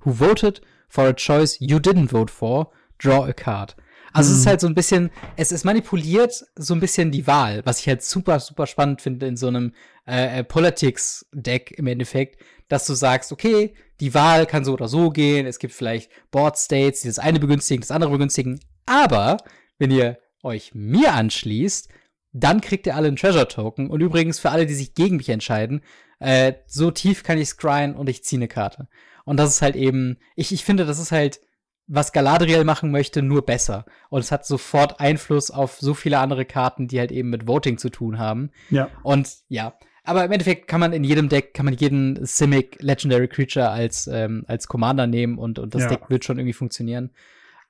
Who 0.00 0.12
voted 0.12 0.60
for 0.88 1.08
a 1.08 1.12
choice 1.12 1.60
you 1.60 1.78
didn't 1.78 2.08
vote 2.08 2.30
for, 2.30 2.70
draw 2.98 3.26
a 3.26 3.32
card. 3.32 3.74
Also 4.14 4.30
mhm. 4.30 4.32
es 4.32 4.38
ist 4.38 4.44
mhm. 4.44 4.48
halt 4.48 4.60
so 4.60 4.66
ein 4.68 4.74
bisschen, 4.74 5.10
es 5.36 5.52
ist 5.52 5.64
manipuliert 5.64 6.46
so 6.56 6.74
ein 6.74 6.80
bisschen 6.80 7.10
die 7.10 7.26
Wahl, 7.26 7.60
was 7.66 7.80
ich 7.80 7.88
halt 7.88 8.02
super, 8.02 8.40
super 8.40 8.66
spannend 8.66 9.02
finde 9.02 9.26
in 9.26 9.36
so 9.36 9.48
einem 9.48 9.74
äh, 10.06 10.40
äh 10.40 10.44
Politics-Deck 10.44 11.74
im 11.76 11.86
Endeffekt, 11.86 12.40
dass 12.68 12.86
du 12.86 12.94
sagst, 12.94 13.32
okay, 13.32 13.74
die 14.00 14.14
Wahl 14.14 14.46
kann 14.46 14.64
so 14.64 14.72
oder 14.72 14.88
so 14.88 15.10
gehen, 15.10 15.46
es 15.46 15.58
gibt 15.58 15.74
vielleicht 15.74 16.10
Board 16.30 16.56
States, 16.56 17.02
die 17.02 17.08
das 17.08 17.18
eine 17.18 17.38
begünstigen, 17.40 17.82
das 17.82 17.90
andere 17.90 18.10
begünstigen, 18.10 18.60
aber 18.86 19.36
wenn 19.78 19.90
ihr 19.90 20.18
euch 20.42 20.74
mir 20.74 21.12
anschließt, 21.12 21.88
dann 22.32 22.60
kriegt 22.60 22.86
ihr 22.86 22.96
alle 22.96 23.08
einen 23.08 23.16
Treasure 23.16 23.48
Token. 23.48 23.88
Und 23.88 24.00
übrigens 24.00 24.38
für 24.38 24.50
alle, 24.50 24.66
die 24.66 24.74
sich 24.74 24.94
gegen 24.94 25.16
mich 25.16 25.28
entscheiden, 25.28 25.82
äh, 26.18 26.54
so 26.66 26.90
tief 26.90 27.22
kann 27.22 27.38
ich 27.38 27.48
scryen 27.48 27.94
und 27.94 28.08
ich 28.08 28.24
ziehe 28.24 28.38
eine 28.38 28.48
Karte. 28.48 28.88
Und 29.24 29.38
das 29.38 29.50
ist 29.50 29.62
halt 29.62 29.76
eben, 29.76 30.18
ich, 30.36 30.52
ich 30.52 30.64
finde, 30.64 30.84
das 30.84 30.98
ist 30.98 31.12
halt, 31.12 31.40
was 31.86 32.12
Galadriel 32.12 32.64
machen 32.64 32.90
möchte, 32.90 33.22
nur 33.22 33.44
besser. 33.44 33.84
Und 34.08 34.20
es 34.20 34.32
hat 34.32 34.46
sofort 34.46 35.00
Einfluss 35.00 35.50
auf 35.50 35.78
so 35.80 35.94
viele 35.94 36.18
andere 36.18 36.44
Karten, 36.44 36.88
die 36.88 36.98
halt 36.98 37.12
eben 37.12 37.30
mit 37.30 37.46
Voting 37.46 37.78
zu 37.78 37.90
tun 37.90 38.18
haben. 38.18 38.50
Ja. 38.70 38.88
Und 39.02 39.28
ja, 39.48 39.74
aber 40.04 40.24
im 40.24 40.32
Endeffekt 40.32 40.68
kann 40.68 40.80
man 40.80 40.92
in 40.92 41.02
jedem 41.02 41.28
Deck, 41.28 41.54
kann 41.54 41.64
man 41.64 41.74
jeden 41.74 42.24
Simic 42.24 42.80
Legendary 42.80 43.28
Creature 43.28 43.70
als, 43.70 44.06
ähm, 44.06 44.44
als 44.46 44.68
Commander 44.68 45.06
nehmen 45.06 45.38
und, 45.38 45.58
und 45.58 45.74
das 45.74 45.82
ja. 45.82 45.88
Deck 45.88 46.10
wird 46.10 46.24
schon 46.24 46.38
irgendwie 46.38 46.52
funktionieren. 46.52 47.10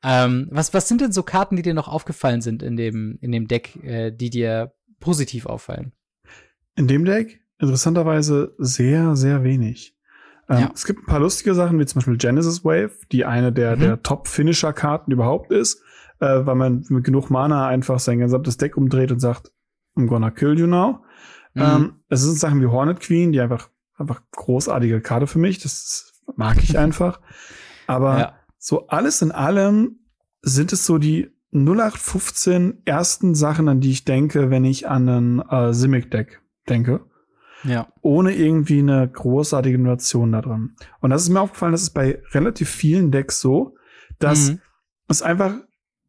Ähm, 0.03 0.49
was, 0.51 0.75
was 0.75 0.89
sind 0.89 1.01
denn 1.01 1.13
so 1.13 1.23
Karten, 1.23 1.57
die 1.57 1.63
dir 1.63 1.75
noch 1.75 1.89
aufgefallen 1.89 2.41
sind 2.41 2.63
in 2.63 2.77
dem, 2.77 3.19
in 3.21 3.33
dem 3.33 3.49
Deck, 3.49 3.77
äh, 3.85 4.11
die 4.11 4.31
dir 4.31 4.75
positiv 5.01 5.47
auffallen? 5.47 5.93
In 6.77 6.89
dem 6.89 7.05
Deck 7.05 7.41
interessanterweise 7.59 8.55
sehr, 8.59 9.17
sehr 9.17 9.45
wenig. 9.45 9.94
Ähm, 10.49 10.61
ja. 10.61 10.71
Es 10.75 10.85
gibt 10.85 11.03
ein 11.03 11.07
paar 11.07 11.21
lustige 11.21 11.55
Sachen, 11.55 11.79
wie 11.79 11.87
zum 11.87 12.01
Beispiel 12.01 12.17
Genesis 12.17 12.65
Wave, 12.65 12.93
die 13.13 13.25
eine 13.25 13.53
der, 13.53 13.77
mhm. 13.77 13.81
der 13.81 14.03
Top-Finisher-Karten 14.03 15.11
überhaupt 15.13 15.51
ist, 15.51 15.83
äh, 16.21 16.45
weil 16.45 16.55
man 16.55 16.85
mit 16.89 17.05
genug 17.05 17.31
Mana 17.31 17.67
einfach 17.67 17.99
sein 17.99 18.19
gesamtes 18.19 18.57
Deck 18.57 18.77
umdreht 18.77 19.13
und 19.13 19.21
sagt, 19.21 19.53
I'm 19.97 20.07
gonna 20.07 20.31
kill 20.31 20.59
you 20.59 20.67
now. 20.67 21.01
Mhm. 21.55 21.63
Ähm, 21.63 21.93
es 22.09 22.23
sind 22.23 22.39
Sachen 22.39 22.61
wie 22.61 22.67
Hornet 22.67 23.01
Queen, 23.01 23.33
die 23.33 23.41
einfach, 23.41 23.71
einfach 23.97 24.23
großartige 24.33 25.01
Karte 25.01 25.27
für 25.27 25.39
mich. 25.39 25.61
Das 25.61 26.23
mag 26.37 26.63
ich 26.63 26.79
einfach. 26.79 27.21
Aber 27.87 28.19
ja. 28.19 28.35
so 28.59 28.89
alles 28.89 29.23
in 29.23 29.33
allem 29.33 30.01
sind 30.43 30.73
es 30.73 30.85
so 30.85 30.99
die 30.99 31.31
0815 31.53 32.83
ersten 32.85 33.35
Sachen, 33.35 33.69
an 33.69 33.81
die 33.81 33.93
ich 33.93 34.05
denke, 34.05 34.51
wenn 34.51 34.65
ich 34.65 34.89
an 34.89 35.09
ein 35.09 35.41
äh, 35.49 35.73
Simic-Deck 35.73 36.43
denke. 36.69 37.01
Ja. 37.65 37.89
Ohne 38.03 38.35
irgendwie 38.35 38.79
eine 38.79 39.09
großartige 39.09 39.77
Innovation 39.77 40.33
da 40.33 40.43
drin. 40.43 40.77
Und 41.01 41.11
das 41.11 41.23
ist 41.23 41.31
mir 41.31 41.41
aufgefallen, 41.41 41.73
das 41.73 41.83
ist 41.83 41.91
bei 41.91 42.23
relativ 42.33 42.69
vielen 42.69 43.11
Decks 43.11 43.41
so, 43.41 43.77
dass 44.19 44.51
mhm. 44.51 44.61
es 45.09 45.23
einfach 45.23 45.55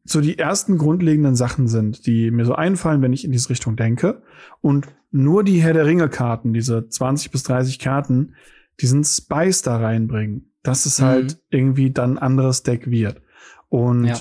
so 0.03 0.21
die 0.21 0.37
ersten 0.37 0.77
grundlegenden 0.77 1.35
Sachen 1.35 1.67
sind, 1.67 2.05
die 2.05 2.29
mir 2.29 2.45
so 2.45 2.53
einfallen, 2.53 3.01
wenn 3.01 3.13
ich 3.13 3.25
in 3.25 3.31
diese 3.31 3.49
Richtung 3.49 3.75
denke. 3.75 4.21
Und 4.61 4.87
nur 5.11 5.43
die 5.43 5.61
Herr 5.61 5.73
der 5.73 5.85
Ringe-Karten, 5.85 6.53
diese 6.53 6.87
20 6.87 7.31
bis 7.31 7.43
30 7.43 7.79
Karten, 7.79 8.35
diesen 8.79 9.03
Spice 9.03 9.63
da 9.63 9.77
reinbringen, 9.77 10.51
dass 10.61 10.85
es 10.85 10.99
mhm. 10.99 11.05
halt 11.05 11.39
irgendwie 11.49 11.91
dann 11.91 12.17
anderes 12.17 12.63
Deck 12.63 12.91
wird. 12.91 13.21
Und 13.69 14.05
ja. 14.05 14.19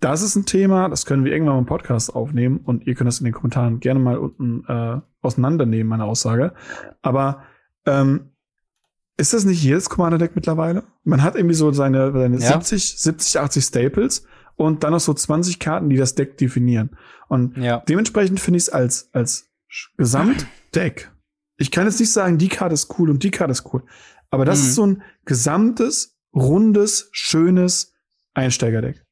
Das 0.00 0.22
ist 0.22 0.36
ein 0.36 0.46
Thema, 0.46 0.88
das 0.88 1.06
können 1.06 1.24
wir 1.24 1.32
irgendwann 1.32 1.54
mal 1.54 1.60
im 1.60 1.66
Podcast 1.66 2.14
aufnehmen 2.14 2.58
und 2.58 2.86
ihr 2.86 2.94
könnt 2.94 3.08
das 3.08 3.18
in 3.20 3.24
den 3.24 3.32
Kommentaren 3.32 3.80
gerne 3.80 4.00
mal 4.00 4.18
unten 4.18 4.64
äh, 4.68 5.00
auseinandernehmen, 5.22 5.88
meine 5.88 6.04
Aussage. 6.04 6.52
Aber 7.02 7.42
ähm, 7.86 8.32
ist 9.16 9.32
das 9.32 9.44
nicht 9.44 9.62
jedes 9.62 9.88
Commander-Deck 9.88 10.32
mittlerweile? 10.34 10.84
Man 11.04 11.22
hat 11.22 11.36
irgendwie 11.36 11.54
so 11.54 11.72
seine, 11.72 12.12
seine 12.12 12.38
ja. 12.38 12.52
70, 12.52 12.98
70, 12.98 13.40
80 13.40 13.64
Staples 13.64 14.26
und 14.56 14.84
dann 14.84 14.92
noch 14.92 15.00
so 15.00 15.14
20 15.14 15.58
Karten, 15.58 15.88
die 15.88 15.96
das 15.96 16.14
Deck 16.14 16.36
definieren. 16.36 16.96
Und 17.28 17.56
ja. 17.56 17.82
dementsprechend 17.88 18.40
finde 18.40 18.58
ich 18.58 18.64
es 18.64 18.68
als, 18.68 19.08
als 19.12 19.48
Gesamtdeck. 19.96 21.10
Ich 21.56 21.70
kann 21.70 21.86
jetzt 21.86 22.00
nicht 22.00 22.12
sagen, 22.12 22.36
die 22.36 22.48
Karte 22.48 22.74
ist 22.74 22.98
cool 22.98 23.08
und 23.08 23.22
die 23.22 23.30
Karte 23.30 23.52
ist 23.52 23.72
cool. 23.72 23.82
Aber 24.30 24.44
das 24.44 24.60
mhm. 24.60 24.66
ist 24.66 24.74
so 24.74 24.86
ein 24.86 25.02
gesamtes, 25.24 26.18
rundes, 26.34 27.08
schönes 27.12 27.94
Einsteigerdeck. 28.34 29.05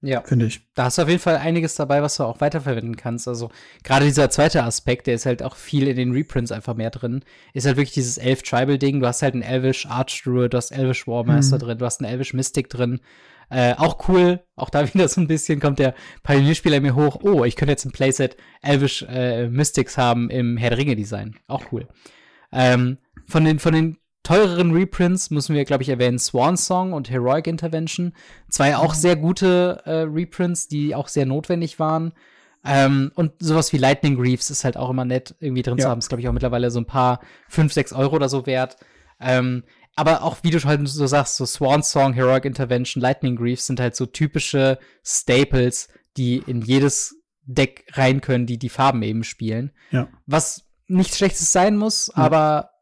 Ja. 0.00 0.22
Finde 0.22 0.46
ich. 0.46 0.60
Da 0.74 0.84
hast 0.84 0.98
du 0.98 1.02
auf 1.02 1.08
jeden 1.08 1.20
Fall 1.20 1.36
einiges 1.36 1.74
dabei, 1.74 2.02
was 2.02 2.16
du 2.16 2.22
auch 2.22 2.40
weiterverwenden 2.40 2.96
kannst. 2.96 3.26
Also, 3.26 3.50
gerade 3.82 4.04
dieser 4.04 4.30
zweite 4.30 4.62
Aspekt, 4.62 5.08
der 5.08 5.14
ist 5.14 5.26
halt 5.26 5.42
auch 5.42 5.56
viel 5.56 5.88
in 5.88 5.96
den 5.96 6.12
Reprints 6.12 6.52
einfach 6.52 6.74
mehr 6.74 6.90
drin. 6.90 7.24
Ist 7.52 7.66
halt 7.66 7.76
wirklich 7.76 7.94
dieses 7.94 8.16
Elf-Tribal-Ding. 8.16 9.00
Du 9.00 9.06
hast 9.06 9.22
halt 9.22 9.34
einen 9.34 9.42
Elvish 9.42 9.86
Archdruid, 9.86 10.52
du 10.52 10.56
hast 10.56 10.70
Elvish 10.70 11.08
Warmaster 11.08 11.56
mhm. 11.56 11.60
drin, 11.62 11.78
du 11.78 11.84
hast 11.84 12.00
einen 12.00 12.12
Elvish 12.12 12.32
Mystic 12.32 12.70
drin. 12.70 13.00
Äh, 13.50 13.74
auch 13.74 14.08
cool, 14.08 14.40
auch 14.56 14.70
da 14.70 14.86
wieder 14.94 15.08
so 15.08 15.20
ein 15.20 15.26
bisschen 15.26 15.58
kommt 15.58 15.80
der 15.80 15.94
Pionierspieler 16.22 16.80
mir 16.80 16.94
hoch. 16.94 17.18
Oh, 17.22 17.44
ich 17.44 17.56
könnte 17.56 17.72
jetzt 17.72 17.84
ein 17.84 17.92
Playset 17.92 18.36
Elvish 18.62 19.04
äh, 19.08 19.48
Mystics 19.48 19.98
haben 19.98 20.30
im 20.30 20.56
Herr 20.58 20.70
der 20.70 20.78
Ringe 20.78 20.96
Design. 20.96 21.36
Auch 21.48 21.72
cool. 21.72 21.88
Ähm, 22.52 22.98
von 23.26 23.44
den, 23.44 23.58
von 23.58 23.74
den 23.74 23.98
teureren 24.28 24.72
Reprints 24.72 25.30
müssen 25.30 25.54
wir, 25.54 25.64
glaube 25.64 25.82
ich, 25.82 25.88
erwähnen 25.88 26.18
Swan 26.18 26.58
Song 26.58 26.92
und 26.92 27.08
Heroic 27.08 27.46
Intervention. 27.46 28.12
Zwei 28.50 28.76
auch 28.76 28.92
sehr 28.92 29.16
gute 29.16 29.80
äh, 29.86 30.00
Reprints, 30.00 30.68
die 30.68 30.94
auch 30.94 31.08
sehr 31.08 31.24
notwendig 31.24 31.78
waren. 31.78 32.12
Ähm, 32.62 33.10
und 33.14 33.32
sowas 33.38 33.72
wie 33.72 33.78
Lightning 33.78 34.20
Reefs 34.20 34.50
ist 34.50 34.64
halt 34.64 34.76
auch 34.76 34.90
immer 34.90 35.06
nett, 35.06 35.34
irgendwie 35.40 35.62
drin 35.62 35.78
ja. 35.78 35.84
zu 35.84 35.90
haben. 35.90 36.00
Ist, 36.00 36.10
glaube 36.10 36.20
ich, 36.20 36.28
auch 36.28 36.34
mittlerweile 36.34 36.70
so 36.70 36.78
ein 36.78 36.84
paar 36.84 37.20
5, 37.48 37.72
6 37.72 37.94
Euro 37.94 38.16
oder 38.16 38.28
so 38.28 38.44
wert. 38.44 38.76
Ähm, 39.18 39.64
aber 39.96 40.22
auch, 40.22 40.36
wie 40.42 40.50
du 40.50 40.62
halt 40.62 40.86
so 40.86 41.06
sagst, 41.06 41.36
so 41.36 41.46
Swan 41.46 41.82
Song, 41.82 42.12
Heroic 42.12 42.44
Intervention, 42.44 43.00
Lightning 43.00 43.34
Grief 43.34 43.62
sind 43.62 43.80
halt 43.80 43.96
so 43.96 44.04
typische 44.04 44.78
Staples, 45.02 45.88
die 46.18 46.42
in 46.46 46.60
jedes 46.60 47.16
Deck 47.44 47.86
rein 47.92 48.20
können, 48.20 48.44
die 48.44 48.58
die 48.58 48.68
Farben 48.68 49.02
eben 49.02 49.24
spielen. 49.24 49.72
Ja. 49.90 50.06
Was 50.26 50.66
nichts 50.86 51.16
Schlechtes 51.16 51.50
sein 51.50 51.78
muss, 51.78 52.12
ja. 52.14 52.22
aber 52.22 52.72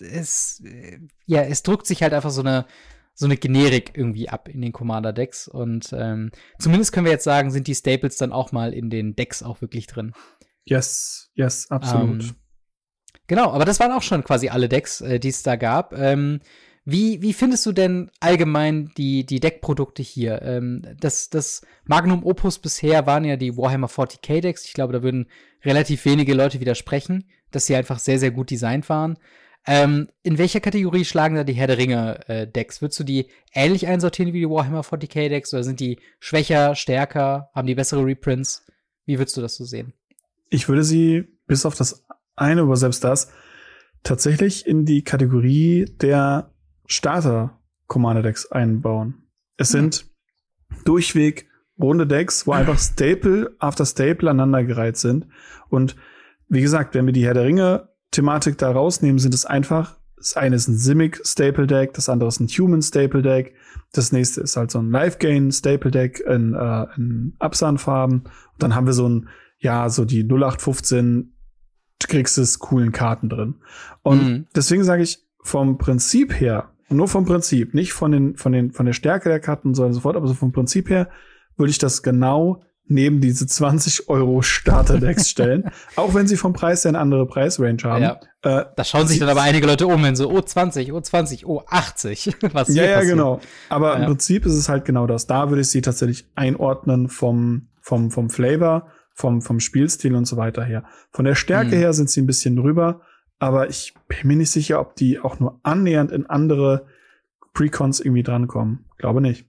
es, 0.00 0.62
ja, 1.26 1.42
es 1.42 1.62
drückt 1.62 1.86
sich 1.86 2.02
halt 2.02 2.14
einfach 2.14 2.30
so 2.30 2.40
eine, 2.40 2.66
so 3.14 3.26
eine 3.26 3.36
Generik 3.36 3.92
irgendwie 3.94 4.28
ab 4.28 4.48
in 4.48 4.60
den 4.60 4.72
Commander-Decks. 4.72 5.48
Und 5.48 5.92
ähm, 5.92 6.30
zumindest 6.58 6.92
können 6.92 7.06
wir 7.06 7.12
jetzt 7.12 7.24
sagen, 7.24 7.50
sind 7.50 7.66
die 7.66 7.74
Staples 7.74 8.16
dann 8.16 8.32
auch 8.32 8.52
mal 8.52 8.72
in 8.72 8.90
den 8.90 9.16
Decks 9.16 9.42
auch 9.42 9.60
wirklich 9.60 9.86
drin. 9.86 10.12
Yes, 10.64 11.30
yes, 11.34 11.70
absolut. 11.70 12.22
Ähm, 12.22 12.34
Genau, 13.28 13.52
aber 13.52 13.66
das 13.66 13.78
waren 13.78 13.92
auch 13.92 14.02
schon 14.02 14.24
quasi 14.24 14.48
alle 14.48 14.68
Decks, 14.68 15.02
äh, 15.02 15.20
die 15.20 15.28
es 15.28 15.42
da 15.42 15.56
gab. 15.56 15.92
Ähm, 15.92 16.40
wie, 16.84 17.20
wie 17.20 17.34
findest 17.34 17.66
du 17.66 17.72
denn 17.72 18.10
allgemein 18.18 18.90
die, 18.96 19.26
die 19.26 19.38
Deckprodukte 19.38 20.02
hier? 20.02 20.40
Ähm, 20.40 20.82
das, 20.98 21.28
das 21.28 21.60
Magnum 21.84 22.24
Opus 22.24 22.58
bisher 22.58 23.06
waren 23.06 23.26
ja 23.26 23.36
die 23.36 23.56
Warhammer 23.58 23.88
40k 23.88 24.40
Decks. 24.40 24.64
Ich 24.64 24.72
glaube, 24.72 24.94
da 24.94 25.02
würden 25.02 25.28
relativ 25.62 26.06
wenige 26.06 26.32
Leute 26.32 26.58
widersprechen, 26.58 27.28
dass 27.50 27.66
sie 27.66 27.76
einfach 27.76 27.98
sehr, 27.98 28.18
sehr 28.18 28.30
gut 28.30 28.50
designt 28.50 28.88
waren. 28.88 29.18
Ähm, 29.70 30.08
in 30.22 30.38
welcher 30.38 30.60
Kategorie 30.60 31.04
schlagen 31.04 31.34
da 31.34 31.44
die 31.44 31.52
Herr 31.52 31.66
der 31.66 31.76
Ringe 31.76 32.26
äh, 32.26 32.46
Decks? 32.46 32.80
Würdest 32.80 33.00
du 33.00 33.04
die 33.04 33.28
ähnlich 33.52 33.86
einsortieren 33.86 34.32
wie 34.32 34.40
die 34.40 34.48
Warhammer 34.48 34.80
40k 34.80 35.28
Decks 35.28 35.52
oder 35.52 35.62
sind 35.62 35.78
die 35.78 35.98
schwächer, 36.20 36.74
stärker, 36.74 37.50
haben 37.54 37.66
die 37.66 37.74
bessere 37.74 38.02
Reprints? 38.02 38.64
Wie 39.04 39.18
würdest 39.18 39.36
du 39.36 39.42
das 39.42 39.56
so 39.56 39.66
sehen? 39.66 39.92
Ich 40.48 40.70
würde 40.70 40.84
sie 40.84 41.28
bis 41.46 41.66
auf 41.66 41.74
das 41.74 42.06
eine, 42.34 42.62
aber 42.62 42.78
selbst 42.78 43.04
das, 43.04 43.30
tatsächlich 44.02 44.66
in 44.66 44.86
die 44.86 45.04
Kategorie 45.04 45.84
der 46.00 46.50
Starter 46.86 47.60
Commander 47.88 48.22
Decks 48.22 48.50
einbauen. 48.50 49.28
Es 49.58 49.74
mhm. 49.74 49.92
sind 49.92 50.06
durchweg 50.86 51.46
runde 51.78 52.06
Decks, 52.06 52.46
wo 52.46 52.52
einfach 52.54 52.78
Staple 52.78 53.54
after 53.58 53.84
Staple 53.84 54.30
aneinandergereiht 54.30 54.96
sind. 54.96 55.26
Und 55.68 55.94
wie 56.48 56.62
gesagt, 56.62 56.94
wenn 56.94 57.04
wir 57.04 57.12
die 57.12 57.26
Herr 57.26 57.34
der 57.34 57.44
Ringe 57.44 57.90
Thematik 58.10 58.58
da 58.58 58.70
rausnehmen, 58.70 59.18
sind 59.18 59.34
es 59.34 59.44
einfach, 59.44 59.96
das 60.16 60.36
eine 60.36 60.56
ist 60.56 60.68
ein 60.68 60.76
Simic 60.76 61.20
Staple 61.24 61.66
Deck, 61.66 61.94
das 61.94 62.08
andere 62.08 62.28
ist 62.28 62.40
ein 62.40 62.48
Human 62.48 62.82
Staple 62.82 63.22
Deck, 63.22 63.54
das 63.92 64.12
nächste 64.12 64.40
ist 64.40 64.56
halt 64.56 64.70
so 64.70 64.80
ein 64.80 64.90
Life 64.90 65.18
Gain 65.18 65.52
Staple 65.52 65.90
Deck 65.90 66.20
in, 66.20 66.54
äh, 66.54 66.86
in 66.96 67.34
Absan-Farben. 67.38 68.22
Und 68.22 68.62
dann 68.62 68.74
haben 68.74 68.86
wir 68.86 68.92
so 68.92 69.08
ein, 69.08 69.28
ja, 69.58 69.88
so 69.88 70.04
die 70.04 70.24
0815 70.24 71.32
kriegst 72.00 72.38
es 72.38 72.58
coolen 72.58 72.92
Karten 72.92 73.28
drin. 73.28 73.56
Und 74.02 74.24
mhm. 74.24 74.46
deswegen 74.54 74.84
sage 74.84 75.02
ich, 75.02 75.18
vom 75.42 75.78
Prinzip 75.78 76.38
her, 76.40 76.70
nur 76.90 77.08
vom 77.08 77.24
Prinzip, 77.24 77.74
nicht 77.74 77.92
von 77.92 78.12
den, 78.12 78.36
von 78.36 78.52
den, 78.52 78.72
von 78.72 78.86
der 78.86 78.92
Stärke 78.92 79.28
der 79.28 79.40
Karten 79.40 79.68
und 79.68 79.74
so 79.74 79.84
und 79.84 79.92
so 79.92 80.00
fort, 80.00 80.16
aber 80.16 80.26
so 80.26 80.34
vom 80.34 80.52
Prinzip 80.52 80.90
her 80.90 81.08
würde 81.56 81.70
ich 81.70 81.78
das 81.78 82.02
genau 82.02 82.62
neben 82.88 83.20
diese 83.20 83.46
20 83.46 84.08
Euro 84.08 84.42
Starterdecks 84.42 85.28
stellen, 85.30 85.70
auch 85.96 86.14
wenn 86.14 86.26
sie 86.26 86.36
vom 86.36 86.52
Preis 86.52 86.84
her 86.84 86.90
eine 86.90 86.98
andere 86.98 87.26
Preisrange 87.26 87.82
haben. 87.84 88.02
Ja. 88.02 88.20
Äh, 88.42 88.64
da 88.76 88.84
schauen 88.84 89.06
sich 89.06 89.18
dann 89.18 89.28
aber 89.28 89.42
einige 89.42 89.66
Leute 89.66 89.86
um, 89.86 90.02
wenn 90.02 90.16
so, 90.16 90.30
oh 90.30 90.40
20, 90.40 90.92
oh 90.92 91.00
20, 91.00 91.46
oh 91.46 91.62
80, 91.66 92.36
was 92.52 92.74
Ja, 92.74 92.84
ja, 92.84 92.94
passiert. 92.96 93.14
genau. 93.14 93.40
Aber 93.68 93.94
ja. 93.94 94.00
im 94.00 94.06
Prinzip 94.06 94.46
ist 94.46 94.54
es 94.54 94.68
halt 94.68 94.84
genau 94.84 95.06
das. 95.06 95.26
Da 95.26 95.50
würde 95.50 95.62
ich 95.62 95.70
sie 95.70 95.82
tatsächlich 95.82 96.26
einordnen 96.34 97.08
vom, 97.08 97.68
vom, 97.80 98.10
vom 98.10 98.30
Flavor 98.30 98.88
vom, 99.18 99.42
vom 99.42 99.58
Spielstil 99.58 100.14
und 100.14 100.26
so 100.26 100.36
weiter 100.36 100.62
her. 100.62 100.84
Von 101.10 101.24
der 101.24 101.34
Stärke 101.34 101.74
mhm. 101.74 101.80
her 101.80 101.92
sind 101.92 102.08
sie 102.08 102.22
ein 102.22 102.26
bisschen 102.26 102.54
drüber, 102.54 103.00
aber 103.40 103.68
ich 103.68 103.94
bin 104.06 104.18
mir 104.28 104.36
nicht 104.36 104.50
sicher, 104.50 104.80
ob 104.80 104.94
die 104.94 105.18
auch 105.18 105.40
nur 105.40 105.58
annähernd 105.64 106.12
in 106.12 106.26
andere 106.26 106.86
Precons 107.52 107.98
irgendwie 107.98 108.22
drankommen. 108.22 108.84
Glaube 108.96 109.20
nicht. 109.20 109.46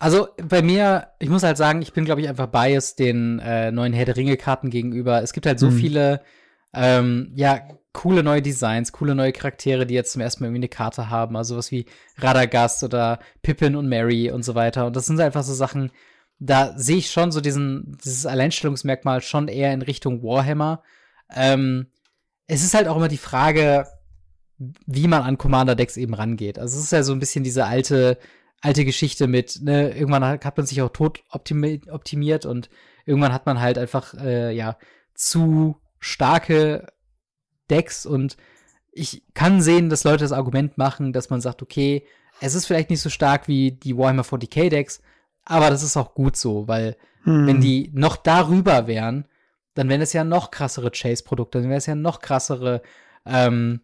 Also 0.00 0.28
bei 0.42 0.62
mir, 0.62 1.08
ich 1.18 1.28
muss 1.28 1.42
halt 1.42 1.58
sagen, 1.58 1.82
ich 1.82 1.92
bin, 1.92 2.06
glaube 2.06 2.22
ich, 2.22 2.28
einfach 2.28 2.46
biased 2.46 2.98
den 2.98 3.38
äh, 3.38 3.70
neuen 3.70 3.92
Herr 3.92 4.06
der 4.06 4.16
Ringe-Karten 4.16 4.70
gegenüber. 4.70 5.22
Es 5.22 5.34
gibt 5.34 5.44
halt 5.44 5.60
so 5.60 5.70
mhm. 5.70 5.76
viele, 5.76 6.22
ähm, 6.72 7.30
ja, 7.34 7.60
coole 7.92 8.22
neue 8.22 8.40
Designs, 8.40 8.92
coole 8.92 9.14
neue 9.14 9.32
Charaktere, 9.32 9.84
die 9.84 9.92
jetzt 9.92 10.12
zum 10.12 10.22
ersten 10.22 10.42
Mal 10.42 10.48
irgendwie 10.48 10.60
eine 10.60 10.68
Karte 10.68 11.10
haben. 11.10 11.36
Also 11.36 11.58
was 11.58 11.70
wie 11.70 11.84
Radagast 12.16 12.82
oder 12.82 13.18
Pippin 13.42 13.76
und 13.76 13.90
Mary 13.90 14.30
und 14.30 14.42
so 14.42 14.54
weiter. 14.54 14.86
Und 14.86 14.96
das 14.96 15.04
sind 15.04 15.20
einfach 15.20 15.42
so 15.42 15.52
Sachen, 15.52 15.92
da 16.38 16.72
sehe 16.78 16.96
ich 16.96 17.10
schon 17.10 17.30
so 17.30 17.42
diesen, 17.42 17.98
dieses 18.02 18.24
Alleinstellungsmerkmal 18.24 19.20
schon 19.20 19.48
eher 19.48 19.74
in 19.74 19.82
Richtung 19.82 20.22
Warhammer. 20.22 20.82
Ähm, 21.34 21.88
es 22.46 22.64
ist 22.64 22.72
halt 22.72 22.88
auch 22.88 22.96
immer 22.96 23.08
die 23.08 23.18
Frage, 23.18 23.86
wie 24.86 25.08
man 25.08 25.24
an 25.24 25.36
Commander-Decks 25.36 25.98
eben 25.98 26.14
rangeht. 26.14 26.58
Also 26.58 26.78
es 26.78 26.84
ist 26.84 26.92
ja 26.92 27.02
so 27.02 27.12
ein 27.12 27.20
bisschen 27.20 27.44
diese 27.44 27.66
alte, 27.66 28.18
alte 28.60 28.84
Geschichte 28.84 29.26
mit, 29.26 29.60
ne, 29.62 29.90
irgendwann 29.90 30.24
hat 30.24 30.56
man 30.56 30.66
sich 30.66 30.82
auch 30.82 30.90
tot 30.90 31.22
optimi 31.30 31.80
optimiert 31.90 32.44
und 32.46 32.68
irgendwann 33.06 33.32
hat 33.32 33.46
man 33.46 33.60
halt 33.60 33.78
einfach, 33.78 34.14
äh, 34.14 34.52
ja, 34.52 34.76
zu 35.14 35.76
starke 35.98 36.86
Decks 37.70 38.06
und 38.06 38.36
ich 38.92 39.22
kann 39.34 39.62
sehen, 39.62 39.88
dass 39.88 40.04
Leute 40.04 40.24
das 40.24 40.32
Argument 40.32 40.76
machen, 40.76 41.12
dass 41.12 41.30
man 41.30 41.40
sagt, 41.40 41.62
okay, 41.62 42.06
es 42.40 42.54
ist 42.54 42.66
vielleicht 42.66 42.90
nicht 42.90 43.00
so 43.00 43.10
stark 43.10 43.48
wie 43.48 43.72
die 43.72 43.96
Warhammer 43.96 44.24
40k 44.24 44.68
Decks, 44.68 45.00
aber 45.44 45.70
das 45.70 45.82
ist 45.82 45.96
auch 45.96 46.14
gut 46.14 46.36
so, 46.36 46.68
weil 46.68 46.96
hm. 47.22 47.46
wenn 47.46 47.60
die 47.60 47.90
noch 47.94 48.16
darüber 48.16 48.86
wären, 48.86 49.26
dann 49.74 49.88
wären 49.88 50.00
es 50.00 50.12
ja 50.12 50.24
noch 50.24 50.50
krassere 50.50 50.90
Chase-Produkte, 50.90 51.60
dann 51.60 51.68
wäre 51.68 51.78
es 51.78 51.86
ja 51.86 51.94
noch 51.94 52.20
krassere, 52.20 52.82
ähm, 53.24 53.80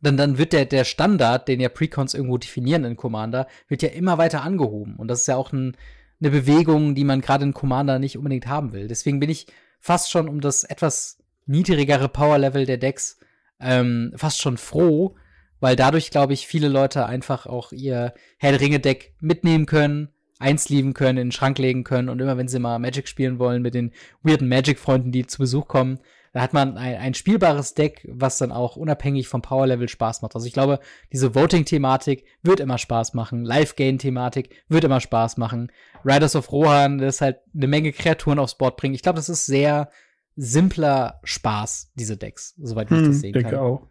dann, 0.00 0.16
dann 0.16 0.38
wird 0.38 0.52
der, 0.52 0.64
der 0.64 0.84
Standard, 0.84 1.48
den 1.48 1.60
ja 1.60 1.68
Precons 1.68 2.14
irgendwo 2.14 2.38
definieren 2.38 2.84
in 2.84 2.96
Commander, 2.96 3.46
wird 3.68 3.82
ja 3.82 3.88
immer 3.88 4.18
weiter 4.18 4.42
angehoben. 4.42 4.96
Und 4.96 5.08
das 5.08 5.20
ist 5.20 5.28
ja 5.28 5.36
auch 5.36 5.52
ein, 5.52 5.76
eine 6.20 6.30
Bewegung, 6.30 6.94
die 6.94 7.04
man 7.04 7.20
gerade 7.20 7.44
in 7.44 7.54
Commander 7.54 7.98
nicht 7.98 8.16
unbedingt 8.16 8.46
haben 8.46 8.72
will. 8.72 8.88
Deswegen 8.88 9.20
bin 9.20 9.30
ich 9.30 9.46
fast 9.80 10.10
schon 10.10 10.28
um 10.28 10.40
das 10.40 10.64
etwas 10.64 11.18
niedrigere 11.46 12.08
Power-Level 12.08 12.66
der 12.66 12.78
Decks 12.78 13.18
ähm, 13.60 14.12
fast 14.16 14.40
schon 14.40 14.56
froh, 14.56 15.16
weil 15.60 15.76
dadurch, 15.76 16.10
glaube 16.10 16.32
ich, 16.32 16.46
viele 16.46 16.68
Leute 16.68 17.06
einfach 17.06 17.46
auch 17.46 17.72
ihr 17.72 18.14
Herr 18.38 18.60
Ringe-Deck 18.60 19.14
mitnehmen 19.20 19.66
können, 19.66 20.10
einsleeven 20.38 20.94
können, 20.94 21.18
in 21.18 21.26
den 21.28 21.32
Schrank 21.32 21.58
legen 21.58 21.82
können 21.82 22.08
und 22.08 22.20
immer 22.20 22.36
wenn 22.36 22.46
sie 22.46 22.60
mal 22.60 22.78
Magic 22.78 23.08
spielen 23.08 23.40
wollen 23.40 23.62
mit 23.62 23.74
den 23.74 23.92
weirden 24.22 24.48
Magic-Freunden, 24.48 25.10
die 25.10 25.26
zu 25.26 25.38
Besuch 25.38 25.66
kommen, 25.66 25.98
da 26.32 26.40
hat 26.40 26.52
man 26.52 26.76
ein, 26.76 26.96
ein 26.96 27.14
spielbares 27.14 27.74
Deck, 27.74 28.06
was 28.10 28.38
dann 28.38 28.52
auch 28.52 28.76
unabhängig 28.76 29.28
vom 29.28 29.42
Power-Level 29.42 29.88
Spaß 29.88 30.22
macht. 30.22 30.34
Also 30.34 30.46
ich 30.46 30.52
glaube, 30.52 30.80
diese 31.12 31.34
Voting-Thematik 31.34 32.24
wird 32.42 32.60
immer 32.60 32.78
Spaß 32.78 33.14
machen. 33.14 33.44
Live-Gain-Thematik 33.44 34.50
wird 34.68 34.84
immer 34.84 35.00
Spaß 35.00 35.36
machen. 35.36 35.72
Riders 36.04 36.36
of 36.36 36.52
Rohan, 36.52 36.98
das 36.98 37.20
halt 37.20 37.38
eine 37.54 37.66
Menge 37.66 37.92
Kreaturen 37.92 38.38
aufs 38.38 38.56
Board 38.56 38.76
bringt. 38.76 38.94
Ich 38.94 39.02
glaube, 39.02 39.16
das 39.16 39.28
ist 39.28 39.46
sehr 39.46 39.90
simpler 40.36 41.20
Spaß, 41.24 41.92
diese 41.94 42.16
Decks, 42.16 42.54
soweit 42.58 42.90
ich 42.90 42.96
hm, 42.96 43.06
das 43.06 43.20
sehen 43.20 43.32
denke 43.32 43.50
kann. 43.50 43.58
Auch. 43.58 43.88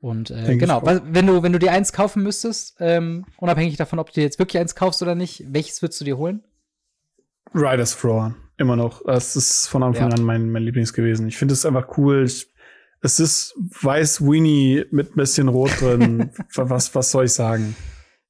Und 0.00 0.30
äh, 0.30 0.56
genau, 0.56 0.82
wenn 0.84 1.26
du, 1.26 1.42
wenn 1.42 1.52
du 1.52 1.58
dir 1.58 1.72
eins 1.72 1.92
kaufen 1.92 2.22
müsstest, 2.22 2.76
ähm, 2.78 3.24
unabhängig 3.38 3.76
davon, 3.76 3.98
ob 3.98 4.08
du 4.08 4.14
dir 4.14 4.22
jetzt 4.22 4.38
wirklich 4.38 4.60
eins 4.60 4.74
kaufst 4.74 5.02
oder 5.02 5.14
nicht, 5.14 5.44
welches 5.48 5.82
würdest 5.82 6.00
du 6.00 6.04
dir 6.04 6.18
holen? 6.18 6.44
Riders 7.54 7.94
of 7.94 8.04
Rohan. 8.04 8.36
Immer 8.58 8.76
noch. 8.76 9.02
Das 9.06 9.36
ist 9.36 9.68
von 9.68 9.82
Anfang 9.82 10.10
ja. 10.10 10.16
an 10.16 10.24
mein, 10.24 10.50
mein 10.50 10.64
Lieblings 10.64 10.92
gewesen. 10.92 11.28
Ich 11.28 11.36
finde 11.36 11.54
es 11.54 11.64
einfach 11.64 11.96
cool. 11.96 12.24
Ich, 12.24 12.48
es 13.00 13.20
ist 13.20 13.54
weiß 13.56 14.20
Weenie 14.22 14.84
mit 14.90 15.12
ein 15.12 15.16
bisschen 15.16 15.48
Rot 15.48 15.80
drin. 15.80 16.30
was, 16.54 16.94
was 16.94 17.10
soll 17.12 17.26
ich 17.26 17.32
sagen? 17.32 17.76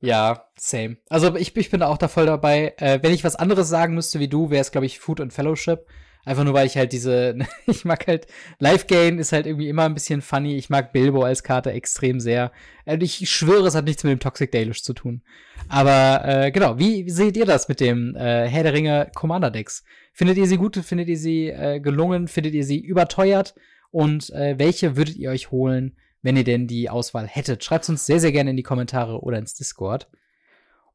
Ja, 0.01 0.45
same. 0.57 0.99
Also 1.09 1.35
ich, 1.35 1.57
ich 1.57 1.70
bin 1.70 1.83
auch 1.83 1.99
da 1.99 2.09
voll 2.09 2.26
dabei. 2.26 2.74
Äh, 2.76 3.01
wenn 3.03 3.14
ich 3.14 3.24
was 3.24 3.37
anderes 3.37 3.68
sagen 3.68 3.95
müsste 3.95 4.20
wie 4.20 4.29
du, 4.29 4.51
wäre 4.51 4.61
es, 4.61 4.70
glaube 4.70 4.87
ich, 4.87 5.01
Food 5.01 5.20
und 5.20 5.33
Fellowship. 5.33 5.87
Einfach 6.24 6.45
nur, 6.45 6.53
weil 6.53 6.66
ich 6.66 6.76
halt 6.76 6.93
diese, 6.93 7.39
ich 7.66 7.87
mag 7.87 8.07
halt, 8.07 8.26
Live 8.59 8.87
Gain 8.87 9.18
ist 9.18 9.33
halt 9.33 9.47
irgendwie 9.47 9.70
immer 9.70 9.85
ein 9.85 9.95
bisschen 9.95 10.20
funny. 10.20 10.57
Ich 10.57 10.68
mag 10.68 10.93
Bilbo 10.93 11.22
als 11.22 11.43
Karte 11.43 11.72
extrem 11.72 12.20
sehr. 12.20 12.53
Und 12.85 13.03
ich 13.03 13.29
schwöre, 13.31 13.66
es 13.66 13.74
hat 13.74 13.87
nichts 13.87 14.05
mit 14.05 14.12
dem 14.12 14.20
Toxic 14.20 14.53
Dalish 14.53 14.83
zu 14.83 14.93
tun. 14.93 15.22
Aber 15.68 16.22
äh, 16.24 16.51
genau, 16.51 16.79
wie, 16.79 17.07
wie 17.07 17.11
seht 17.11 17.37
ihr 17.37 17.47
das 17.47 17.68
mit 17.68 17.81
dem 17.81 18.14
äh, 18.14 18.47
Herr 18.47 18.62
der 18.62 18.74
Ringe 18.74 19.11
Commander 19.14 19.51
Decks? 19.51 19.85
Findet 20.19 20.37
ihr 20.37 20.49
sie 20.49 20.57
gut? 20.57 20.75
Findet 20.75 21.09
ihr 21.09 21.16
sie 21.16 21.47
äh, 21.47 21.79
gelungen? 21.79 22.27
Findet 22.27 22.53
ihr 22.53 22.64
sie 22.64 22.81
überteuert? 22.81 23.55
Und 23.93 24.31
äh, 24.31 24.59
welche 24.59 24.97
würdet 24.97 25.14
ihr 25.14 25.31
euch 25.31 25.53
holen, 25.53 25.97
wenn 26.23 26.37
ihr 26.37 26.43
denn 26.43 26.66
die 26.66 26.91
Auswahl 26.91 27.29
hättet? 27.29 27.62
Schreibt 27.62 27.89
uns 27.89 28.05
sehr, 28.05 28.19
sehr 28.19 28.33
gerne 28.33 28.51
in 28.51 28.57
die 28.57 28.64
Kommentare 28.64 29.21
oder 29.23 29.39
ins 29.39 29.55
Discord. 29.55 30.09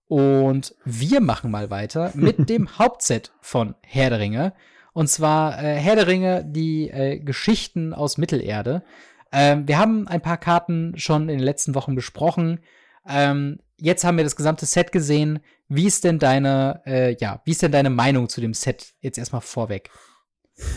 Und 0.10 0.76
wir 0.84 1.22
machen 1.22 1.52
mal 1.52 1.70
weiter 1.70 2.12
mit 2.16 2.50
dem 2.50 2.78
Hauptset 2.78 3.32
von 3.40 3.76
Herr 3.82 4.10
der 4.10 4.20
Ringe. 4.20 4.52
Und 4.92 5.08
zwar 5.08 5.58
äh, 5.58 5.78
Herr 5.78 5.96
der 5.96 6.08
Ringe, 6.08 6.44
die 6.46 6.90
äh, 6.90 7.18
Geschichten 7.18 7.94
aus 7.94 8.18
Mittelerde. 8.18 8.84
Ähm, 9.32 9.66
wir 9.70 9.78
haben 9.78 10.06
ein 10.06 10.22
paar 10.22 10.38
Karten 10.38 10.98
schon 10.98 11.30
in 11.30 11.38
den 11.38 11.46
letzten 11.46 11.76
Wochen 11.76 11.96
besprochen. 11.96 12.60
Ähm, 13.08 13.60
jetzt 13.78 14.04
haben 14.04 14.18
wir 14.18 14.24
das 14.24 14.36
gesamte 14.36 14.66
Set 14.66 14.92
gesehen. 14.92 15.40
Wie 15.68 15.88
ist 15.88 16.04
denn 16.04 16.20
deine, 16.20 16.82
äh, 16.86 17.16
ja, 17.20 17.42
wie 17.46 17.52
ist 17.52 17.62
denn 17.62 17.72
deine 17.72 17.90
Meinung 17.90 18.30
zu 18.30 18.42
dem 18.42 18.54
Set 18.54 18.94
jetzt 19.02 19.18
erstmal 19.18 19.42
vorweg? 19.42 19.90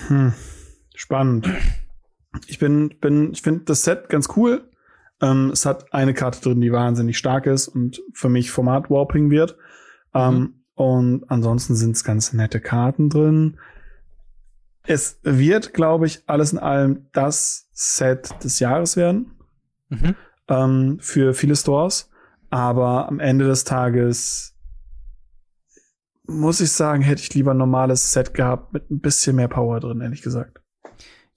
Hm, 0.09 0.33
spannend. 0.95 1.49
Ich 2.47 2.59
bin, 2.59 2.99
bin, 3.01 3.33
ich 3.33 3.43
finde 3.43 3.65
das 3.65 3.83
Set 3.83 4.09
ganz 4.09 4.29
cool. 4.37 4.71
Ähm, 5.21 5.51
es 5.51 5.65
hat 5.65 5.93
eine 5.93 6.15
Karte 6.15 6.41
drin, 6.41 6.61
die 6.61 6.73
wahnsinnig 6.73 7.17
stark 7.17 7.47
ist 7.47 7.69
und 7.69 8.03
für 8.13 8.29
mich 8.29 8.51
Format 8.51 8.91
Warping 8.91 9.31
wird. 9.31 9.57
Ähm, 10.15 10.35
mhm. 10.35 10.55
Und 10.75 11.31
ansonsten 11.31 11.75
sind 11.75 11.97
es 11.97 12.05
ganz 12.05 12.33
nette 12.33 12.61
Karten 12.61 13.09
drin. 13.09 13.59
Es 14.83 15.19
wird, 15.23 15.73
glaube 15.73 16.07
ich, 16.07 16.23
alles 16.27 16.53
in 16.53 16.59
allem 16.59 17.07
das 17.13 17.69
Set 17.73 18.45
des 18.45 18.61
Jahres 18.61 18.97
werden. 18.97 19.33
Mhm. 19.89 20.15
Ähm, 20.49 20.99
für 21.01 21.35
viele 21.35 21.57
Stores. 21.57 22.11
Aber 22.51 23.09
am 23.09 23.21
Ende 23.21 23.47
des 23.47 23.65
Tages 23.65 24.55
muss 26.27 26.61
ich 26.61 26.73
sagen, 26.73 27.03
hätte 27.03 27.23
ich 27.23 27.35
lieber 27.35 27.53
ein 27.53 27.59
normales 27.59 28.13
Set 28.13 28.35
gehabt 28.35 28.73
mit 28.73 28.91
ein 28.91 29.01
bisschen 29.01 29.37
mehr 29.37 29.49
Power 29.49 29.81
drin, 29.81 30.01
ehrlich 30.01 30.23
gesagt. 30.23 30.61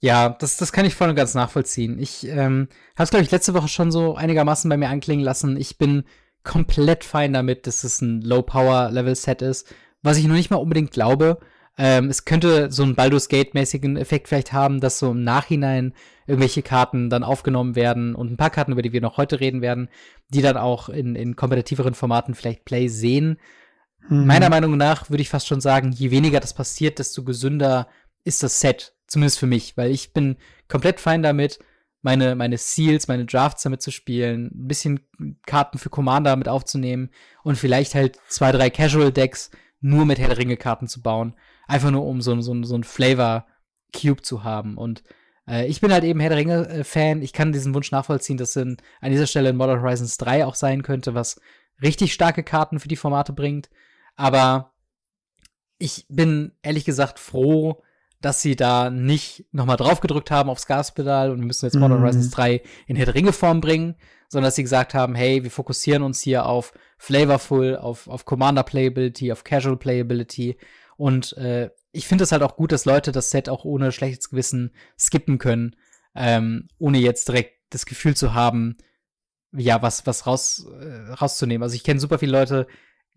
Ja, 0.00 0.30
das, 0.30 0.56
das 0.56 0.72
kann 0.72 0.86
ich 0.86 0.94
voll 0.94 1.10
und 1.10 1.14
ganz 1.14 1.34
nachvollziehen. 1.34 1.98
Ich 1.98 2.26
ähm, 2.26 2.68
habe 2.94 3.04
es, 3.04 3.10
glaube 3.10 3.22
ich, 3.22 3.30
letzte 3.30 3.54
Woche 3.54 3.68
schon 3.68 3.92
so 3.92 4.14
einigermaßen 4.14 4.68
bei 4.68 4.76
mir 4.76 4.88
anklingen 4.88 5.24
lassen. 5.24 5.56
Ich 5.56 5.76
bin 5.76 6.04
komplett 6.42 7.04
fein 7.04 7.32
damit, 7.32 7.66
dass 7.66 7.84
es 7.84 8.00
ein 8.00 8.22
Low-Power-Level-Set 8.22 9.42
ist. 9.42 9.72
Was 10.02 10.16
ich 10.16 10.26
noch 10.26 10.34
nicht 10.34 10.50
mal 10.50 10.56
unbedingt 10.56 10.90
glaube, 10.90 11.38
ähm, 11.82 12.10
es 12.10 12.26
könnte 12.26 12.70
so 12.70 12.82
einen 12.82 12.94
Baldur's 12.94 13.30
Gate-mäßigen 13.30 13.96
Effekt 13.96 14.28
vielleicht 14.28 14.52
haben, 14.52 14.80
dass 14.80 14.98
so 14.98 15.12
im 15.12 15.24
Nachhinein 15.24 15.94
irgendwelche 16.26 16.62
Karten 16.62 17.08
dann 17.08 17.24
aufgenommen 17.24 17.74
werden 17.74 18.14
und 18.14 18.30
ein 18.30 18.36
paar 18.36 18.50
Karten, 18.50 18.72
über 18.72 18.82
die 18.82 18.92
wir 18.92 19.00
noch 19.00 19.16
heute 19.16 19.40
reden 19.40 19.62
werden, 19.62 19.88
die 20.28 20.42
dann 20.42 20.58
auch 20.58 20.90
in, 20.90 21.16
in 21.16 21.36
kompetitiveren 21.36 21.94
Formaten 21.94 22.34
vielleicht 22.34 22.66
Play 22.66 22.88
sehen. 22.88 23.38
Mhm. 24.10 24.26
Meiner 24.26 24.50
Meinung 24.50 24.76
nach 24.76 25.08
würde 25.08 25.22
ich 25.22 25.30
fast 25.30 25.48
schon 25.48 25.62
sagen, 25.62 25.90
je 25.90 26.10
weniger 26.10 26.38
das 26.38 26.52
passiert, 26.52 26.98
desto 26.98 27.24
gesünder 27.24 27.88
ist 28.24 28.42
das 28.42 28.60
Set. 28.60 28.92
Zumindest 29.06 29.38
für 29.38 29.46
mich, 29.46 29.78
weil 29.78 29.90
ich 29.90 30.12
bin 30.12 30.36
komplett 30.68 31.00
fein 31.00 31.22
damit, 31.22 31.60
meine, 32.02 32.34
meine 32.34 32.58
Seals, 32.58 33.08
meine 33.08 33.24
Drafts 33.24 33.62
damit 33.62 33.80
zu 33.80 33.90
spielen, 33.90 34.50
ein 34.54 34.68
bisschen 34.68 35.00
Karten 35.46 35.78
für 35.78 35.88
Commander 35.88 36.36
mit 36.36 36.46
aufzunehmen 36.46 37.08
und 37.42 37.56
vielleicht 37.56 37.94
halt 37.94 38.18
zwei, 38.28 38.52
drei 38.52 38.68
Casual 38.68 39.12
Decks 39.12 39.50
nur 39.80 40.04
mit 40.04 40.18
Herr 40.18 40.36
Ringe 40.36 40.58
Karten 40.58 40.88
zu 40.88 41.00
bauen. 41.00 41.34
Einfach 41.70 41.92
nur, 41.92 42.04
um 42.04 42.20
so, 42.20 42.40
so, 42.40 42.60
so 42.64 42.74
ein 42.74 42.82
Flavor-Cube 42.82 44.22
zu 44.22 44.42
haben. 44.42 44.76
Und 44.76 45.04
äh, 45.46 45.66
ich 45.68 45.80
bin 45.80 45.92
halt 45.92 46.02
eben 46.02 46.18
Herr 46.18 46.30
der 46.30 46.38
Ringe-Fan. 46.38 47.22
Ich 47.22 47.32
kann 47.32 47.52
diesen 47.52 47.74
Wunsch 47.74 47.92
nachvollziehen, 47.92 48.38
dass 48.38 48.56
in, 48.56 48.76
an 49.00 49.12
dieser 49.12 49.28
Stelle 49.28 49.50
in 49.50 49.56
Modern 49.56 49.80
Horizons 49.80 50.16
3 50.16 50.46
auch 50.46 50.56
sein 50.56 50.82
könnte, 50.82 51.14
was 51.14 51.40
richtig 51.80 52.12
starke 52.12 52.42
Karten 52.42 52.80
für 52.80 52.88
die 52.88 52.96
Formate 52.96 53.32
bringt. 53.32 53.70
Aber 54.16 54.72
ich 55.78 56.06
bin 56.08 56.50
ehrlich 56.62 56.84
gesagt 56.84 57.20
froh, 57.20 57.84
dass 58.20 58.42
sie 58.42 58.56
da 58.56 58.90
nicht 58.90 59.46
nochmal 59.52 59.76
draufgedrückt 59.76 60.32
haben 60.32 60.50
aufs 60.50 60.66
Gaspedal 60.66 61.30
und 61.30 61.38
wir 61.38 61.46
müssen 61.46 61.66
jetzt 61.66 61.76
Modern 61.76 61.98
mhm. 61.98 62.02
Horizons 62.02 62.30
3 62.30 62.62
in 62.88 62.96
Herr 62.96 63.06
der 63.06 63.14
Ringe 63.14 63.32
Form 63.32 63.60
bringen, 63.60 63.94
sondern 64.28 64.48
dass 64.48 64.56
sie 64.56 64.64
gesagt 64.64 64.92
haben, 64.92 65.14
hey, 65.14 65.44
wir 65.44 65.52
fokussieren 65.52 66.02
uns 66.02 66.20
hier 66.20 66.46
auf 66.46 66.72
Flavorful, 66.98 67.76
auf, 67.76 68.08
auf 68.08 68.24
Commander 68.24 68.64
Playability, 68.64 69.30
auf 69.30 69.44
Casual 69.44 69.76
Playability 69.76 70.58
und 71.00 71.34
äh, 71.38 71.70
ich 71.92 72.06
finde 72.06 72.24
es 72.24 72.32
halt 72.32 72.42
auch 72.42 72.56
gut, 72.56 72.72
dass 72.72 72.84
Leute 72.84 73.10
das 73.10 73.30
Set 73.30 73.48
auch 73.48 73.64
ohne 73.64 73.90
schlechtes 73.90 74.28
Gewissen 74.28 74.74
skippen 74.98 75.38
können, 75.38 75.74
ähm, 76.14 76.68
ohne 76.76 76.98
jetzt 76.98 77.26
direkt 77.26 77.54
das 77.70 77.86
Gefühl 77.86 78.14
zu 78.14 78.34
haben, 78.34 78.76
ja, 79.50 79.80
was, 79.80 80.06
was 80.06 80.26
raus, 80.26 80.66
äh, 80.78 81.12
rauszunehmen. 81.12 81.62
Also 81.62 81.74
ich 81.74 81.84
kenne 81.84 82.00
super 82.00 82.18
viele 82.18 82.32
Leute, 82.32 82.66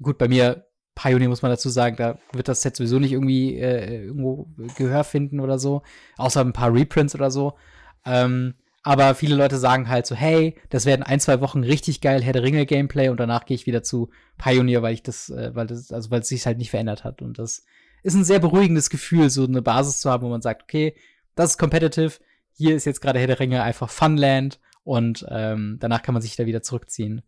gut, 0.02 0.18
bei 0.18 0.30
mir, 0.30 0.66
Pioneer 0.96 1.28
muss 1.28 1.42
man 1.42 1.52
dazu 1.52 1.68
sagen, 1.68 1.98
da 1.98 2.20
wird 2.32 2.48
das 2.48 2.62
Set 2.62 2.78
sowieso 2.78 3.00
nicht 3.00 3.12
irgendwie 3.12 3.58
äh, 3.58 4.06
irgendwo 4.06 4.48
Gehör 4.78 5.04
finden 5.04 5.42
oder 5.42 5.60
so, 5.60 5.82
außer 6.16 6.40
ein 6.40 6.54
paar 6.54 6.74
Reprints 6.74 7.16
oder 7.16 7.32
so. 7.32 7.58
Ähm, 8.06 8.54
aber 8.84 9.16
viele 9.16 9.36
Leute 9.36 9.58
sagen 9.58 9.88
halt 9.88 10.06
so, 10.06 10.14
hey, 10.14 10.56
das 10.70 10.86
werden 10.86 11.04
ein, 11.04 11.22
zwei 11.22 11.40
Wochen 11.40 11.64
richtig 11.64 12.02
geil 12.02 12.22
Herr 12.22 12.34
der 12.34 12.44
Ringe 12.44 12.66
Gameplay 12.66 13.08
und 13.08 13.20
danach 13.20 13.46
gehe 13.46 13.56
ich 13.56 13.66
wieder 13.66 13.82
zu 13.82 14.10
Pioneer, 14.38 14.82
weil 14.82 14.94
ich 14.94 15.04
das, 15.04 15.30
äh, 15.30 15.56
weil 15.56 15.68
das, 15.68 15.92
also 15.92 16.12
weil 16.12 16.20
es 16.20 16.28
sich 16.28 16.46
halt 16.46 16.58
nicht 16.58 16.70
verändert 16.70 17.06
hat. 17.06 17.22
Und 17.22 17.40
das 17.40 17.64
ist 18.04 18.14
ein 18.14 18.26
sehr 18.26 18.40
beruhigendes 18.40 18.90
Gefühl, 18.90 19.30
so 19.30 19.46
eine 19.46 19.62
Basis 19.62 20.02
zu 20.02 20.12
haben, 20.12 20.24
wo 20.24 20.30
man 20.30 20.42
sagt, 20.42 20.64
okay, 20.64 20.96
das 21.36 21.52
ist 21.52 21.58
competitive, 21.58 22.20
hier 22.56 22.76
ist 22.76 22.86
jetzt 22.86 23.02
gerade 23.02 23.20
Herr 23.20 23.28
der 23.28 23.40
Ringe 23.40 23.64
einfach 23.64 23.90
Funland 23.90 24.60
und 24.84 25.26
ähm, 25.30 25.78
danach 25.80 26.04
kann 26.04 26.14
man 26.14 26.22
sich 26.22 26.36
da 26.36 26.46
wieder 26.46 26.62
zurückziehen. 26.62 27.22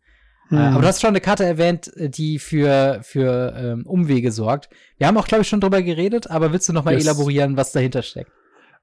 Äh, 0.52 0.56
hm. 0.56 0.58
Äh, 0.58 0.62
aber 0.62 0.82
du 0.82 0.88
hast 0.90 1.00
schon 1.00 1.10
eine 1.10 1.22
Karte 1.22 1.46
erwähnt, 1.46 1.90
die 1.96 2.38
für, 2.38 3.00
für 3.02 3.56
ähm, 3.58 3.86
Umwege 3.86 4.34
sorgt. 4.34 4.70
Wir 4.98 5.08
haben 5.08 5.18
auch, 5.18 5.28
glaube 5.28 5.44
ich, 5.44 5.48
schon 5.48 5.62
drüber 5.62 5.82
geredet, 5.82 6.30
aber 6.30 6.52
willst 6.52 6.68
du 6.68 6.74
noch 6.74 6.84
mal 6.84 6.96
yes. 6.96 7.06
elaborieren, 7.06 7.56
was 7.56 7.72
dahinter 7.72 8.02
steckt? 8.02 8.32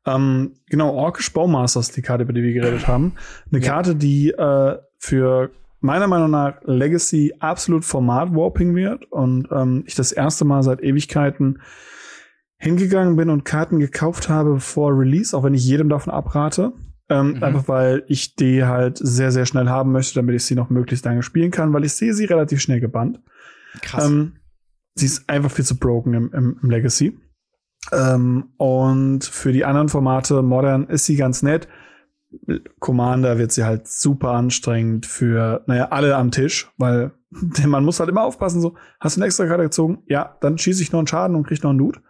Ähm, 0.06 0.54
genau, 0.68 0.94
Orkish 0.94 1.32
Baumasters, 1.32 1.92
die 1.92 2.02
Karte, 2.02 2.24
über 2.24 2.32
die 2.32 2.42
wir 2.42 2.52
geredet 2.52 2.88
haben. 2.88 3.14
Eine 3.50 3.62
ja. 3.62 3.72
Karte, 3.72 3.94
die 3.94 4.30
äh, 4.30 4.78
für 4.98 5.50
meiner 5.80 6.06
Meinung 6.06 6.30
nach 6.30 6.60
Legacy 6.64 7.34
absolut 7.40 7.84
Format-Warping 7.84 8.74
wird 8.74 9.10
und 9.10 9.48
ähm, 9.50 9.84
ich 9.86 9.94
das 9.94 10.12
erste 10.12 10.44
Mal 10.44 10.62
seit 10.62 10.82
Ewigkeiten 10.82 11.60
hingegangen 12.56 13.16
bin 13.16 13.28
und 13.28 13.44
Karten 13.44 13.80
gekauft 13.80 14.28
habe 14.28 14.60
vor 14.60 14.96
Release, 14.96 15.36
auch 15.36 15.42
wenn 15.42 15.54
ich 15.54 15.64
jedem 15.64 15.88
davon 15.88 16.12
abrate. 16.12 16.72
Ähm, 17.08 17.34
mhm. 17.34 17.42
Einfach 17.42 17.66
weil 17.66 18.04
ich 18.06 18.36
die 18.36 18.64
halt 18.64 18.98
sehr, 18.98 19.32
sehr 19.32 19.46
schnell 19.46 19.68
haben 19.68 19.90
möchte, 19.90 20.14
damit 20.14 20.36
ich 20.36 20.44
sie 20.44 20.54
noch 20.54 20.70
möglichst 20.70 21.04
lange 21.04 21.22
spielen 21.24 21.50
kann, 21.50 21.72
weil 21.72 21.84
ich 21.84 21.92
sehe 21.94 22.14
sie 22.14 22.24
relativ 22.24 22.60
schnell 22.60 22.80
gebannt. 22.80 23.20
Krass. 23.82 24.06
Ähm, 24.06 24.36
sie 24.94 25.06
ist 25.06 25.28
einfach 25.28 25.50
viel 25.50 25.64
zu 25.64 25.78
broken 25.78 26.14
im, 26.14 26.32
im, 26.32 26.58
im 26.62 26.70
Legacy. 26.70 27.18
Ähm, 27.90 28.50
und 28.56 29.24
für 29.24 29.52
die 29.52 29.64
anderen 29.64 29.88
Formate, 29.88 30.42
Modern, 30.42 30.86
ist 30.86 31.06
sie 31.06 31.16
ganz 31.16 31.42
nett. 31.42 31.68
Commander 32.78 33.38
wird 33.38 33.52
sie 33.52 33.64
halt 33.64 33.88
super 33.88 34.30
anstrengend 34.30 35.04
für, 35.06 35.62
naja, 35.66 35.88
alle 35.90 36.16
am 36.16 36.30
Tisch, 36.30 36.70
weil 36.78 37.12
man 37.66 37.84
muss 37.84 38.00
halt 38.00 38.08
immer 38.08 38.22
aufpassen, 38.22 38.60
so, 38.60 38.74
hast 39.00 39.16
du 39.16 39.20
eine 39.20 39.26
extra 39.26 39.46
Karte 39.46 39.64
gezogen? 39.64 40.02
Ja, 40.06 40.36
dann 40.40 40.58
schieße 40.58 40.82
ich 40.82 40.92
noch 40.92 41.00
einen 41.00 41.06
Schaden 41.06 41.36
und 41.36 41.46
krieg 41.46 41.62
noch 41.62 41.70
einen 41.70 41.78
Loot. 41.78 42.00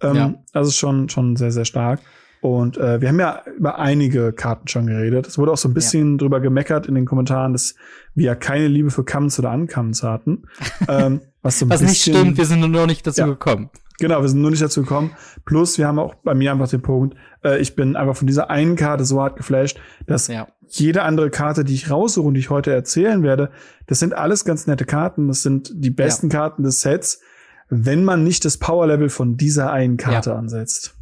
Ähm, 0.00 0.16
ja. 0.16 0.34
Das 0.52 0.68
ist 0.68 0.76
schon, 0.76 1.08
schon 1.08 1.36
sehr, 1.36 1.52
sehr 1.52 1.64
stark. 1.64 2.00
Und 2.40 2.76
äh, 2.76 3.00
wir 3.00 3.08
haben 3.08 3.20
ja 3.20 3.42
über 3.56 3.78
einige 3.78 4.34
Karten 4.34 4.68
schon 4.68 4.86
geredet. 4.86 5.26
Es 5.26 5.38
wurde 5.38 5.52
auch 5.52 5.56
so 5.56 5.66
ein 5.66 5.72
bisschen 5.72 6.12
ja. 6.12 6.16
drüber 6.18 6.40
gemeckert 6.40 6.86
in 6.86 6.94
den 6.94 7.06
Kommentaren, 7.06 7.54
dass 7.54 7.74
wir 8.14 8.26
ja 8.26 8.34
keine 8.34 8.68
Liebe 8.68 8.90
für 8.90 9.02
Commons 9.02 9.38
oder 9.38 9.50
Uncommons 9.50 10.02
hatten. 10.02 10.42
ähm, 10.88 11.22
was 11.40 11.58
so 11.58 11.64
ein 11.64 11.70
was 11.70 11.80
bisschen, 11.80 11.88
nicht 11.88 12.02
stimmt, 12.02 12.36
wir 12.36 12.44
sind 12.44 12.60
nur 12.60 12.68
noch 12.68 12.86
nicht 12.86 13.06
dazu 13.06 13.22
ja. 13.22 13.26
gekommen. 13.28 13.70
Genau, 13.98 14.20
wir 14.20 14.28
sind 14.28 14.40
nur 14.40 14.50
nicht 14.50 14.62
dazu 14.62 14.82
gekommen. 14.82 15.12
Plus, 15.44 15.78
wir 15.78 15.86
haben 15.86 15.98
auch 15.98 16.14
bei 16.16 16.34
mir 16.34 16.50
einfach 16.50 16.68
den 16.68 16.82
Punkt, 16.82 17.16
äh, 17.44 17.58
ich 17.60 17.76
bin 17.76 17.94
einfach 17.96 18.16
von 18.16 18.26
dieser 18.26 18.50
einen 18.50 18.76
Karte 18.76 19.04
so 19.04 19.20
hart 19.20 19.36
geflasht, 19.36 19.78
dass 20.06 20.26
ja. 20.26 20.48
jede 20.68 21.02
andere 21.02 21.30
Karte, 21.30 21.64
die 21.64 21.74
ich 21.74 21.90
raussuche 21.90 22.26
und 22.26 22.34
die 22.34 22.40
ich 22.40 22.50
heute 22.50 22.72
erzählen 22.72 23.22
werde, 23.22 23.50
das 23.86 24.00
sind 24.00 24.14
alles 24.14 24.44
ganz 24.44 24.66
nette 24.66 24.84
Karten. 24.84 25.28
Das 25.28 25.42
sind 25.42 25.70
die 25.74 25.90
besten 25.90 26.28
ja. 26.28 26.38
Karten 26.38 26.64
des 26.64 26.80
Sets, 26.80 27.20
wenn 27.68 28.04
man 28.04 28.24
nicht 28.24 28.44
das 28.44 28.58
Power-Level 28.58 29.10
von 29.10 29.36
dieser 29.36 29.72
einen 29.72 29.96
Karte 29.96 30.30
ja. 30.30 30.36
ansetzt. 30.36 30.96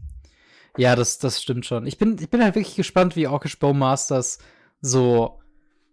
Ja, 0.77 0.97
das, 0.97 1.19
das 1.19 1.41
stimmt 1.41 1.67
schon. 1.67 1.87
Ich 1.87 1.99
bin, 1.99 2.17
ich 2.19 2.31
bin 2.31 2.43
halt 2.43 2.55
wirklich 2.55 2.77
gespannt, 2.77 3.17
wie 3.17 3.27
Orkish 3.27 3.59
Bowmasters 3.59 4.39
so 4.81 5.39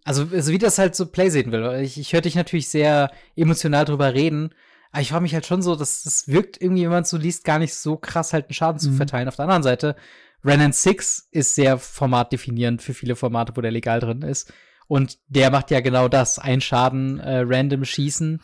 also, 0.09 0.27
also 0.31 0.51
wie 0.51 0.57
das 0.57 0.77
halt 0.77 0.95
so 0.95 1.05
Play 1.05 1.29
sehen 1.29 1.51
will. 1.51 1.81
Ich, 1.83 1.99
ich 1.99 2.13
höre 2.13 2.21
dich 2.21 2.35
natürlich 2.35 2.69
sehr 2.69 3.11
emotional 3.35 3.85
drüber 3.85 4.13
reden, 4.13 4.55
aber 4.91 5.01
ich 5.01 5.09
frage 5.09 5.21
mich 5.21 5.33
halt 5.33 5.45
schon 5.45 5.61
so, 5.61 5.75
dass 5.75 6.03
das 6.03 6.27
wirkt 6.27 6.61
irgendwie, 6.61 6.83
wenn 6.83 6.91
man 6.91 7.03
es 7.03 7.09
so 7.09 7.17
liest, 7.17 7.43
gar 7.43 7.59
nicht 7.59 7.75
so 7.75 7.95
krass 7.97 8.33
halt 8.33 8.45
einen 8.45 8.53
Schaden 8.53 8.81
mhm. 8.81 8.91
zu 8.91 8.91
verteilen. 8.93 9.27
Auf 9.27 9.35
der 9.35 9.45
anderen 9.45 9.63
Seite, 9.63 9.95
Renan 10.43 10.71
6 10.71 11.29
ist 11.31 11.55
sehr 11.55 11.77
formatdefinierend 11.77 12.81
für 12.81 12.93
viele 12.93 13.15
Formate, 13.15 13.53
wo 13.55 13.61
der 13.61 13.71
legal 13.71 13.99
drin 13.99 14.21
ist. 14.21 14.51
Und 14.87 15.19
der 15.27 15.51
macht 15.51 15.69
ja 15.69 15.81
genau 15.81 16.07
das, 16.07 16.39
ein 16.39 16.61
Schaden, 16.61 17.19
äh, 17.19 17.43
random 17.45 17.85
schießen. 17.85 18.41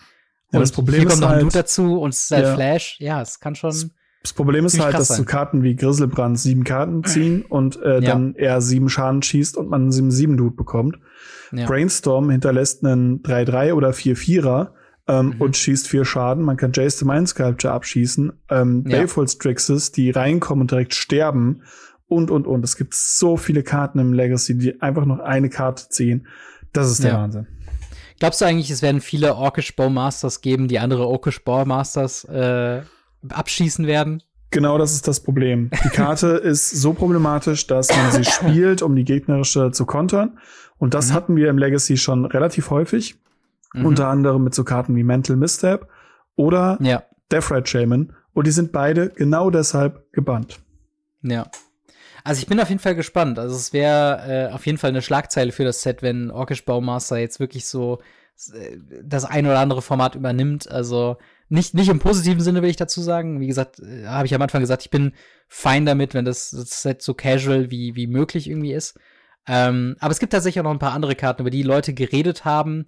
Ja, 0.52 0.60
und 0.60 0.62
das 0.62 0.72
Problem 0.72 1.02
hier 1.02 1.10
kommt 1.10 1.22
noch 1.22 1.30
ein 1.30 1.44
halt, 1.44 1.56
dazu 1.56 2.00
und 2.00 2.12
es 2.12 2.26
ist 2.26 2.32
halt 2.32 2.46
ja. 2.46 2.56
Flash. 2.56 2.98
Ja, 3.00 3.22
es 3.22 3.40
kann 3.40 3.56
schon. 3.56 3.92
Das 4.22 4.34
Problem 4.34 4.66
ist 4.66 4.80
halt, 4.80 4.94
dass 4.94 5.08
sein. 5.08 5.18
so 5.18 5.24
Karten 5.24 5.64
wie 5.64 5.76
Grizzlebrand 5.76 6.40
sieben 6.40 6.64
Karten 6.64 7.04
ziehen 7.06 7.44
und 7.44 7.82
äh, 7.82 7.96
ja. 7.96 8.02
dann 8.02 8.36
er 8.36 8.62
sieben 8.62 8.90
Schaden 8.90 9.24
schießt 9.24 9.58
und 9.58 9.70
man 9.70 9.84
einen 9.84 9.92
7-7-Dude 9.92 10.56
bekommt. 10.56 11.00
Ja. 11.52 11.66
Brainstorm 11.66 12.30
hinterlässt 12.30 12.86
einen 12.86 13.24
3-3 13.24 13.74
oder 13.74 13.90
4-4er 13.90 14.74
ähm, 15.08 15.28
mhm. 15.28 15.42
und 15.42 15.58
schießt 15.58 15.88
vier 15.88 16.06
Schaden. 16.06 16.44
Man 16.44 16.58
kann 16.58 16.72
Jace 16.74 17.00
the 17.00 17.06
Mind 17.06 17.30
Sculpture 17.30 17.74
abschießen. 17.74 18.34
Ähm, 18.50 18.84
ja. 18.88 18.98
Baleful 18.98 19.28
Strixes, 19.28 19.92
die 19.92 20.12
reinkommen 20.12 20.62
und 20.62 20.72
direkt 20.72 20.94
sterben. 20.94 21.62
Und, 22.08 22.30
und, 22.32 22.48
und. 22.48 22.64
Es 22.64 22.78
gibt 22.78 22.94
so 22.94 23.38
viele 23.38 23.64
Karten 23.64 24.00
im 24.00 24.14
Legacy, 24.14 24.58
die 24.58 24.82
einfach 24.82 25.06
noch 25.06 25.20
eine 25.20 25.50
Karte 25.50 25.90
ziehen. 25.90 26.28
Das 26.74 26.90
ist 26.90 27.04
der 27.04 27.12
ja. 27.14 27.20
Wahnsinn. 27.20 27.48
Glaubst 28.20 28.42
du 28.42 28.46
eigentlich, 28.46 28.70
es 28.70 28.82
werden 28.82 29.02
viele 29.02 29.36
Orkish 29.36 29.76
Bowmasters 29.76 30.42
geben, 30.42 30.68
die 30.68 30.80
andere 30.80 31.08
Orkish 31.08 31.44
Bowmasters 31.44 32.24
äh, 32.26 32.82
abschießen 33.28 33.88
werden? 33.88 34.24
Genau 34.52 34.78
das 34.78 34.94
ist 34.94 35.08
das 35.08 35.20
Problem. 35.20 35.70
Die 35.84 35.90
Karte 35.90 36.28
ist 36.44 36.70
so 36.70 36.94
problematisch, 36.94 37.68
dass 37.68 37.90
man 37.90 38.12
sie 38.12 38.24
spielt, 38.24 38.82
um 38.82 38.96
die 38.96 39.04
gegnerische 39.04 39.72
zu 39.72 39.86
kontern. 39.86 40.38
Und 40.78 40.94
das 40.94 41.10
mhm. 41.10 41.14
hatten 41.14 41.36
wir 41.36 41.50
im 41.50 41.58
Legacy 41.58 41.98
schon 41.98 42.26
relativ 42.26 42.70
häufig. 42.70 43.18
Mhm. 43.76 43.86
Unter 43.86 44.08
anderem 44.08 44.44
mit 44.44 44.56
so 44.56 44.64
Karten 44.64 44.96
wie 44.96 45.04
Mental 45.04 45.36
Misstep 45.36 45.88
oder 46.36 46.78
ja. 46.82 47.04
Death 47.32 47.52
Red 47.52 47.68
Shaman. 47.68 48.14
Und 48.34 48.48
die 48.48 48.52
sind 48.52 48.72
beide 48.72 49.10
genau 49.10 49.50
deshalb 49.50 50.12
gebannt. 50.12 50.60
Ja. 51.22 51.48
Also 52.24 52.40
ich 52.40 52.48
bin 52.48 52.60
auf 52.60 52.70
jeden 52.70 52.82
Fall 52.82 52.96
gespannt. 52.96 53.40
Also 53.40 53.56
es 53.56 53.72
wäre 53.72 54.50
äh, 54.50 54.54
auf 54.54 54.66
jeden 54.66 54.78
Fall 54.78 54.90
eine 54.90 55.02
Schlagzeile 55.02 55.52
für 55.52 55.64
das 55.64 55.82
Set, 55.82 56.02
wenn 56.02 56.32
Orkish 56.32 56.66
Baumaster 56.66 57.18
jetzt 57.18 57.40
wirklich 57.40 57.68
so 57.68 58.00
äh, 58.54 58.78
das 59.04 59.26
ein 59.26 59.46
oder 59.46 59.60
andere 59.60 59.82
Format 59.82 60.16
übernimmt. 60.16 60.70
Also 60.70 61.18
nicht, 61.50 61.76
nicht 61.76 61.90
im 61.90 62.00
positiven 62.00 62.42
Sinne 62.42 62.62
will 62.62 62.70
ich 62.70 62.76
dazu 62.76 63.02
sagen. 63.02 63.40
Wie 63.40 63.48
gesagt, 63.48 63.80
äh, 63.80 64.08
habe 64.08 64.26
ich 64.26 64.34
am 64.34 64.42
Anfang 64.42 64.62
gesagt, 64.62 64.84
ich 64.84 64.90
bin 64.90 65.14
fein 65.48 65.86
damit, 65.86 66.14
wenn 66.14 66.26
das, 66.26 66.50
das 66.50 66.82
Set 66.82 67.02
so 67.02 67.14
casual 67.14 67.70
wie, 67.70 67.96
wie 67.96 68.08
möglich 68.08 68.50
irgendwie 68.50 68.74
ist. 68.74 69.00
Ähm, 69.48 69.96
aber 70.00 70.12
es 70.12 70.20
gibt 70.20 70.34
tatsächlich 70.34 70.60
auch 70.60 70.66
noch 70.66 70.72
ein 70.72 70.80
paar 70.80 70.94
andere 70.94 71.16
Karten, 71.16 71.44
über 71.44 71.52
die 71.52 71.64
Leute 71.64 71.94
geredet 71.94 72.46
haben, 72.46 72.86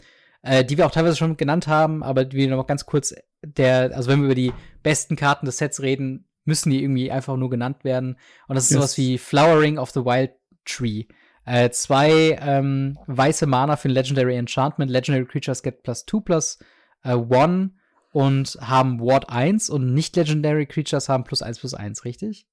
äh, 0.47 0.65
die 0.65 0.77
wir 0.77 0.85
auch 0.85 0.91
teilweise 0.91 1.17
schon 1.17 1.37
genannt 1.37 1.67
haben, 1.67 2.03
aber 2.03 2.25
die 2.25 2.37
wir 2.37 2.49
noch 2.49 2.67
ganz 2.67 2.85
kurz, 2.85 3.13
der, 3.43 3.95
also 3.95 4.09
wenn 4.09 4.19
wir 4.19 4.25
über 4.25 4.35
die 4.35 4.53
besten 4.83 5.15
Karten 5.15 5.45
des 5.45 5.57
Sets 5.57 5.81
reden, 5.81 6.27
müssen 6.45 6.69
die 6.69 6.81
irgendwie 6.81 7.11
einfach 7.11 7.35
nur 7.35 7.49
genannt 7.49 7.83
werden. 7.83 8.17
Und 8.47 8.55
das 8.55 8.65
ist 8.65 8.71
yes. 8.71 8.77
sowas 8.77 8.97
wie 8.97 9.17
Flowering 9.17 9.77
of 9.77 9.91
the 9.91 10.05
Wild 10.05 10.31
Tree. 10.65 11.05
Äh, 11.45 11.69
zwei 11.71 12.37
ähm, 12.41 12.97
weiße 13.07 13.45
Mana 13.45 13.75
für 13.75 13.89
ein 13.89 13.91
Legendary 13.91 14.35
Enchantment. 14.35 14.91
Legendary 14.91 15.25
Creatures 15.25 15.63
get 15.63 15.83
plus 15.83 16.05
2 16.05 16.19
plus 16.21 16.59
äh, 17.03 17.15
1 17.15 17.71
und 18.11 18.57
haben 18.61 18.99
Ward 18.99 19.29
1 19.29 19.69
und 19.69 19.93
nicht-Legendary 19.93 20.65
Creatures 20.65 21.09
haben 21.09 21.23
plus 21.23 21.41
1 21.41 21.59
plus 21.59 21.73
1, 21.73 22.05
richtig? 22.05 22.47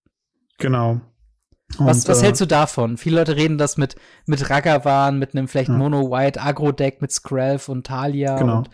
Genau. 0.59 1.01
Und, 1.78 1.86
was, 1.86 2.06
was 2.08 2.20
äh, 2.22 2.26
hältst 2.26 2.40
du 2.40 2.46
davon? 2.46 2.96
Viele 2.96 3.16
Leute 3.16 3.36
reden 3.36 3.58
das 3.58 3.76
mit, 3.76 3.96
mit 4.26 4.48
Ragavan, 4.48 5.18
mit 5.18 5.34
einem 5.34 5.48
vielleicht 5.48 5.70
ja. 5.70 5.76
Mono-White 5.76 6.40
Agro-Deck 6.40 7.00
mit 7.00 7.10
Skrelf 7.10 7.68
und 7.68 7.86
Talia. 7.86 8.38
Genau. 8.38 8.58
Und, 8.58 8.70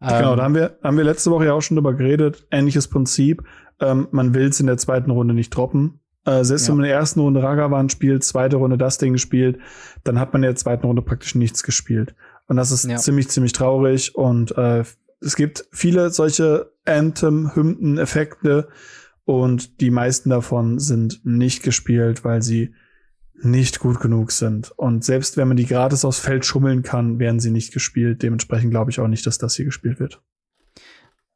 ähm, 0.00 0.08
genau, 0.08 0.36
da 0.36 0.42
haben 0.42 0.54
wir, 0.54 0.78
haben 0.82 0.96
wir 0.96 1.04
letzte 1.04 1.30
Woche 1.30 1.46
ja 1.46 1.52
auch 1.52 1.60
schon 1.60 1.76
drüber 1.76 1.94
geredet. 1.94 2.46
Ähnliches 2.50 2.88
Prinzip. 2.88 3.42
Ähm, 3.80 4.08
man 4.10 4.34
will 4.34 4.48
es 4.48 4.60
in 4.60 4.66
der 4.66 4.76
zweiten 4.76 5.10
Runde 5.10 5.34
nicht 5.34 5.50
droppen. 5.50 6.00
Äh, 6.24 6.44
selbst 6.44 6.66
ja. 6.66 6.68
wenn 6.68 6.78
man 6.78 6.84
in 6.84 6.90
der 6.90 6.98
ersten 6.98 7.20
Runde 7.20 7.42
Ragavan 7.42 7.88
spielt, 7.88 8.24
zweite 8.24 8.56
Runde 8.56 8.78
das 8.78 8.98
Ding 8.98 9.12
gespielt, 9.12 9.58
dann 10.04 10.18
hat 10.18 10.32
man 10.32 10.42
in 10.42 10.48
der 10.48 10.56
zweiten 10.56 10.86
Runde 10.86 11.02
praktisch 11.02 11.34
nichts 11.34 11.62
gespielt. 11.62 12.14
Und 12.46 12.56
das 12.56 12.70
ist 12.70 12.84
ja. 12.84 12.96
ziemlich, 12.96 13.28
ziemlich 13.28 13.52
traurig. 13.52 14.14
Und 14.14 14.56
äh, 14.56 14.84
es 15.20 15.36
gibt 15.36 15.66
viele 15.72 16.10
solche 16.10 16.72
Anthem-Hymnen-Effekte, 16.84 18.68
und 19.24 19.80
die 19.80 19.90
meisten 19.90 20.30
davon 20.30 20.78
sind 20.78 21.20
nicht 21.24 21.62
gespielt, 21.62 22.24
weil 22.24 22.42
sie 22.42 22.74
nicht 23.42 23.80
gut 23.80 24.00
genug 24.00 24.30
sind. 24.30 24.70
Und 24.76 25.04
selbst 25.04 25.36
wenn 25.36 25.48
man 25.48 25.56
die 25.56 25.66
gratis 25.66 26.04
aufs 26.04 26.20
Feld 26.20 26.44
schummeln 26.44 26.82
kann, 26.82 27.18
werden 27.18 27.40
sie 27.40 27.50
nicht 27.50 27.72
gespielt. 27.72 28.22
Dementsprechend 28.22 28.70
glaube 28.70 28.90
ich 28.90 29.00
auch 29.00 29.08
nicht, 29.08 29.26
dass 29.26 29.38
das 29.38 29.56
hier 29.56 29.64
gespielt 29.64 30.00
wird. 30.00 30.22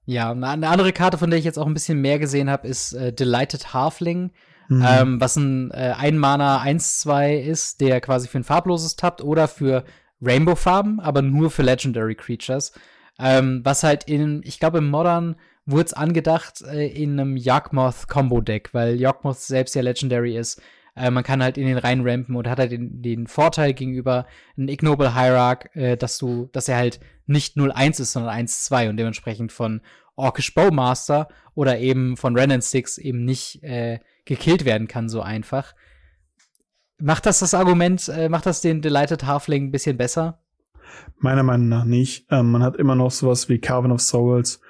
Ja, 0.04 0.30
eine 0.30 0.68
andere 0.68 0.92
Karte, 0.92 1.18
von 1.18 1.30
der 1.30 1.38
ich 1.38 1.44
jetzt 1.44 1.58
auch 1.58 1.66
ein 1.66 1.74
bisschen 1.74 2.00
mehr 2.00 2.20
gesehen 2.20 2.48
habe, 2.48 2.68
ist 2.68 2.92
äh, 2.92 3.12
Delighted 3.12 3.74
Halfling, 3.74 4.30
mhm. 4.68 4.84
ähm, 4.88 5.20
was 5.20 5.34
ein 5.34 5.72
äh, 5.72 5.94
Ein-Mana 5.96 6.62
1-2 6.62 7.40
ist, 7.40 7.80
der 7.80 8.00
quasi 8.00 8.28
für 8.28 8.38
ein 8.38 8.44
farbloses 8.44 8.94
tappt 8.94 9.20
oder 9.20 9.48
für 9.48 9.84
Rainbow-Farben, 10.22 11.00
aber 11.00 11.22
nur 11.22 11.50
für 11.50 11.62
Legendary 11.62 12.14
Creatures. 12.14 12.72
Ähm, 13.18 13.62
was 13.64 13.82
halt 13.82 14.04
in, 14.04 14.42
ich 14.44 14.60
glaube, 14.60 14.78
im 14.78 14.90
Modern 14.90 15.36
wurde 15.66 15.86
es 15.86 15.92
angedacht 15.92 16.62
äh, 16.62 16.86
in 16.86 17.18
einem 17.18 17.36
Yawgmoth-Combo-Deck, 17.36 18.72
weil 18.72 18.94
Yawgmoth 18.94 19.38
selbst 19.38 19.74
ja 19.74 19.82
Legendary 19.82 20.36
ist. 20.36 20.62
Äh, 20.94 21.10
man 21.10 21.24
kann 21.24 21.42
halt 21.42 21.58
in 21.58 21.66
den 21.66 21.76
rein 21.78 22.06
rampen 22.06 22.36
und 22.36 22.48
hat 22.48 22.58
halt 22.58 22.72
den, 22.72 23.02
den 23.02 23.26
Vorteil 23.26 23.74
gegenüber 23.74 24.26
einem 24.56 24.68
Ignoble 24.68 25.14
Hierarch, 25.14 25.66
äh, 25.74 25.96
dass 25.96 26.18
du, 26.18 26.48
dass 26.52 26.68
er 26.68 26.76
halt 26.76 27.00
nicht 27.26 27.56
0-1 27.56 28.00
ist, 28.00 28.12
sondern 28.12 28.46
1-2 28.46 28.88
und 28.88 28.96
dementsprechend 28.96 29.52
von 29.52 29.80
Orkish 30.14 30.54
Bowmaster 30.54 31.28
oder 31.54 31.78
eben 31.78 32.16
von 32.16 32.36
Renan 32.36 32.62
Six 32.62 32.96
eben 32.96 33.24
nicht 33.24 33.62
äh, 33.62 33.98
gekillt 34.24 34.64
werden 34.64 34.88
kann 34.88 35.08
so 35.08 35.20
einfach. 35.20 35.74
Macht 36.98 37.26
das 37.26 37.40
das 37.40 37.52
Argument, 37.52 38.08
äh, 38.08 38.30
macht 38.30 38.46
das 38.46 38.62
den 38.62 38.80
Delighted 38.80 39.26
Halfling 39.26 39.64
ein 39.64 39.72
bisschen 39.72 39.98
besser? 39.98 40.40
Meiner 41.18 41.42
Meinung 41.42 41.68
nach 41.68 41.84
nicht. 41.84 42.26
Ähm, 42.30 42.50
man 42.52 42.62
hat 42.62 42.76
immer 42.76 42.94
noch 42.94 43.10
sowas 43.10 43.48
wie 43.48 43.58
Carvin 43.58 43.92
of 43.92 44.00
Souls, 44.00 44.60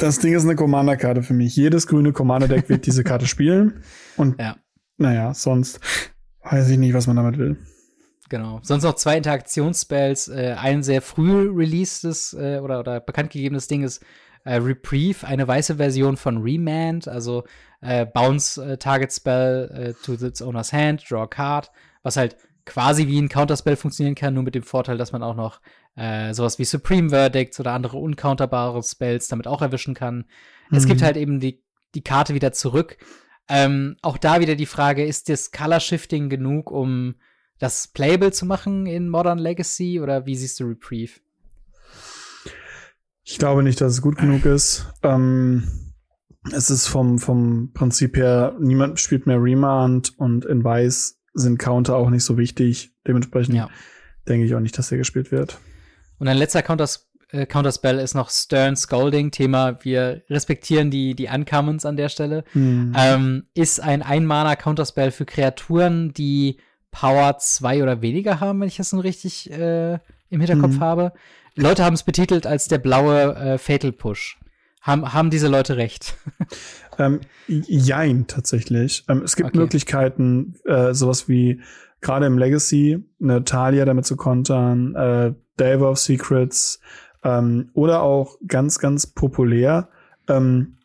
das 0.00 0.18
Ding 0.18 0.34
ist 0.34 0.44
eine 0.44 0.56
Commander-Karte 0.56 1.22
für 1.22 1.34
mich. 1.34 1.56
Jedes 1.56 1.86
grüne 1.86 2.12
Commander-Deck 2.12 2.68
wird 2.68 2.86
diese 2.86 3.04
Karte 3.04 3.26
spielen. 3.26 3.82
Und 4.16 4.40
ja. 4.40 4.56
naja, 4.96 5.34
sonst 5.34 5.80
weiß 6.42 6.70
ich 6.70 6.78
nicht, 6.78 6.94
was 6.94 7.06
man 7.06 7.16
damit 7.16 7.38
will. 7.38 7.58
Genau. 8.28 8.60
Sonst 8.62 8.84
noch 8.84 8.94
zwei 8.94 9.16
Interaktionsspells. 9.16 10.28
Äh, 10.28 10.56
ein 10.58 10.82
sehr 10.82 11.02
früh 11.02 11.50
releasedes 11.50 12.32
äh, 12.34 12.60
oder, 12.62 12.80
oder 12.80 13.00
bekannt 13.00 13.30
gegebenes 13.30 13.66
Ding 13.66 13.82
ist 13.82 14.02
äh, 14.44 14.54
Reprieve, 14.54 15.26
eine 15.26 15.46
weiße 15.46 15.76
Version 15.76 16.16
von 16.16 16.38
Remand, 16.38 17.08
also 17.08 17.44
äh, 17.80 18.06
Bounce 18.06 18.58
äh, 18.58 18.78
Target 18.78 19.12
Spell 19.12 19.70
äh, 19.74 20.04
to 20.04 20.14
its 20.14 20.40
owner's 20.40 20.72
hand, 20.72 21.04
draw 21.10 21.22
a 21.22 21.26
card, 21.26 21.70
was 22.02 22.16
halt 22.16 22.36
quasi 22.64 23.06
wie 23.06 23.20
ein 23.20 23.28
Counterspell 23.28 23.76
funktionieren 23.76 24.14
kann, 24.14 24.34
nur 24.34 24.44
mit 24.44 24.54
dem 24.54 24.62
Vorteil, 24.62 24.96
dass 24.96 25.12
man 25.12 25.22
auch 25.22 25.34
noch 25.34 25.60
äh, 25.96 26.32
sowas 26.34 26.58
wie 26.58 26.64
Supreme 26.64 27.10
Verdicts 27.10 27.60
oder 27.60 27.72
andere 27.72 27.98
uncounterbare 27.98 28.82
Spells 28.82 29.28
damit 29.28 29.46
auch 29.46 29.62
erwischen 29.62 29.94
kann. 29.94 30.24
Mhm. 30.70 30.76
Es 30.76 30.86
gibt 30.86 31.00
mhm. 31.00 31.04
halt 31.04 31.16
eben 31.16 31.40
die, 31.40 31.62
die 31.94 32.02
Karte 32.02 32.34
wieder 32.34 32.52
zurück. 32.52 32.96
Ähm, 33.48 33.96
auch 34.02 34.16
da 34.16 34.40
wieder 34.40 34.54
die 34.54 34.66
Frage, 34.66 35.04
ist 35.04 35.28
das 35.28 35.50
Color 35.50 35.80
Shifting 35.80 36.28
genug, 36.28 36.70
um 36.70 37.16
das 37.58 37.88
playable 37.88 38.32
zu 38.32 38.46
machen 38.46 38.86
in 38.86 39.08
Modern 39.08 39.38
Legacy 39.38 40.00
oder 40.00 40.24
wie 40.26 40.36
siehst 40.36 40.60
du 40.60 40.64
Reprieve? 40.64 41.20
Ich 43.22 43.38
glaube 43.38 43.62
nicht, 43.62 43.80
dass 43.80 43.92
es 43.92 44.02
gut 44.02 44.16
genug 44.16 44.44
ist. 44.44 44.86
Ähm, 45.02 45.92
es 46.52 46.70
ist 46.70 46.86
vom, 46.86 47.18
vom 47.18 47.72
Prinzip 47.72 48.16
her, 48.16 48.56
niemand 48.58 48.98
spielt 48.98 49.26
mehr 49.26 49.42
Remand 49.42 50.18
und 50.18 50.44
in 50.44 50.64
Weiß 50.64 51.20
sind 51.34 51.58
Counter 51.58 51.96
auch 51.96 52.10
nicht 52.10 52.24
so 52.24 52.38
wichtig. 52.38 52.92
Dementsprechend 53.06 53.54
ja. 53.54 53.68
denke 54.28 54.46
ich 54.46 54.54
auch 54.54 54.60
nicht, 54.60 54.76
dass 54.78 54.90
er 54.90 54.98
gespielt 54.98 55.30
wird. 55.30 55.60
Und 56.20 56.28
ein 56.28 56.36
letzter 56.36 56.62
Counter 56.62 56.88
äh, 57.32 57.46
Counterspell 57.46 57.98
ist 57.98 58.14
noch 58.14 58.30
Stern 58.30 58.76
Scolding, 58.76 59.30
Thema, 59.30 59.78
wir 59.82 60.22
respektieren 60.30 60.90
die, 60.90 61.14
die 61.14 61.28
Uncommons 61.28 61.84
an 61.86 61.96
der 61.96 62.08
Stelle. 62.08 62.44
Mhm. 62.54 62.92
Ähm, 62.96 63.44
ist 63.54 63.80
ein 63.80 64.02
Ein-Mana 64.02 64.54
Counterspell 64.56 65.10
für 65.10 65.24
Kreaturen, 65.24 66.12
die 66.12 66.58
Power 66.90 67.38
2 67.38 67.82
oder 67.82 68.02
weniger 68.02 68.40
haben, 68.40 68.60
wenn 68.60 68.68
ich 68.68 68.76
das 68.76 68.92
nun 68.92 69.00
richtig 69.00 69.50
äh, 69.50 69.94
im 70.28 70.40
Hinterkopf 70.40 70.76
mhm. 70.76 70.80
habe. 70.80 71.12
Leute 71.56 71.84
haben 71.84 71.94
es 71.94 72.02
betitelt 72.02 72.46
als 72.46 72.68
der 72.68 72.78
blaue 72.78 73.34
äh, 73.34 73.58
Fatal 73.58 73.92
Push. 73.92 74.38
Haben, 74.82 75.12
haben 75.12 75.30
diese 75.30 75.48
Leute 75.48 75.76
recht? 75.76 76.14
ähm, 76.98 77.20
jein, 77.46 78.26
tatsächlich. 78.26 79.04
Ähm, 79.08 79.22
es 79.22 79.36
gibt 79.36 79.50
okay. 79.50 79.58
Möglichkeiten, 79.58 80.54
äh, 80.64 80.94
sowas 80.94 81.28
wie 81.28 81.60
gerade 82.00 82.26
im 82.26 82.38
Legacy, 82.38 83.04
eine 83.20 83.44
Talia 83.44 83.84
damit 83.84 84.06
zu 84.06 84.16
kontern, 84.16 84.94
äh, 84.94 85.34
Dave 85.60 85.84
of 85.84 85.98
Secrets 85.98 86.80
ähm, 87.22 87.70
oder 87.74 88.02
auch 88.02 88.36
ganz, 88.46 88.78
ganz 88.78 89.06
populär 89.06 89.88
ähm, 90.28 90.78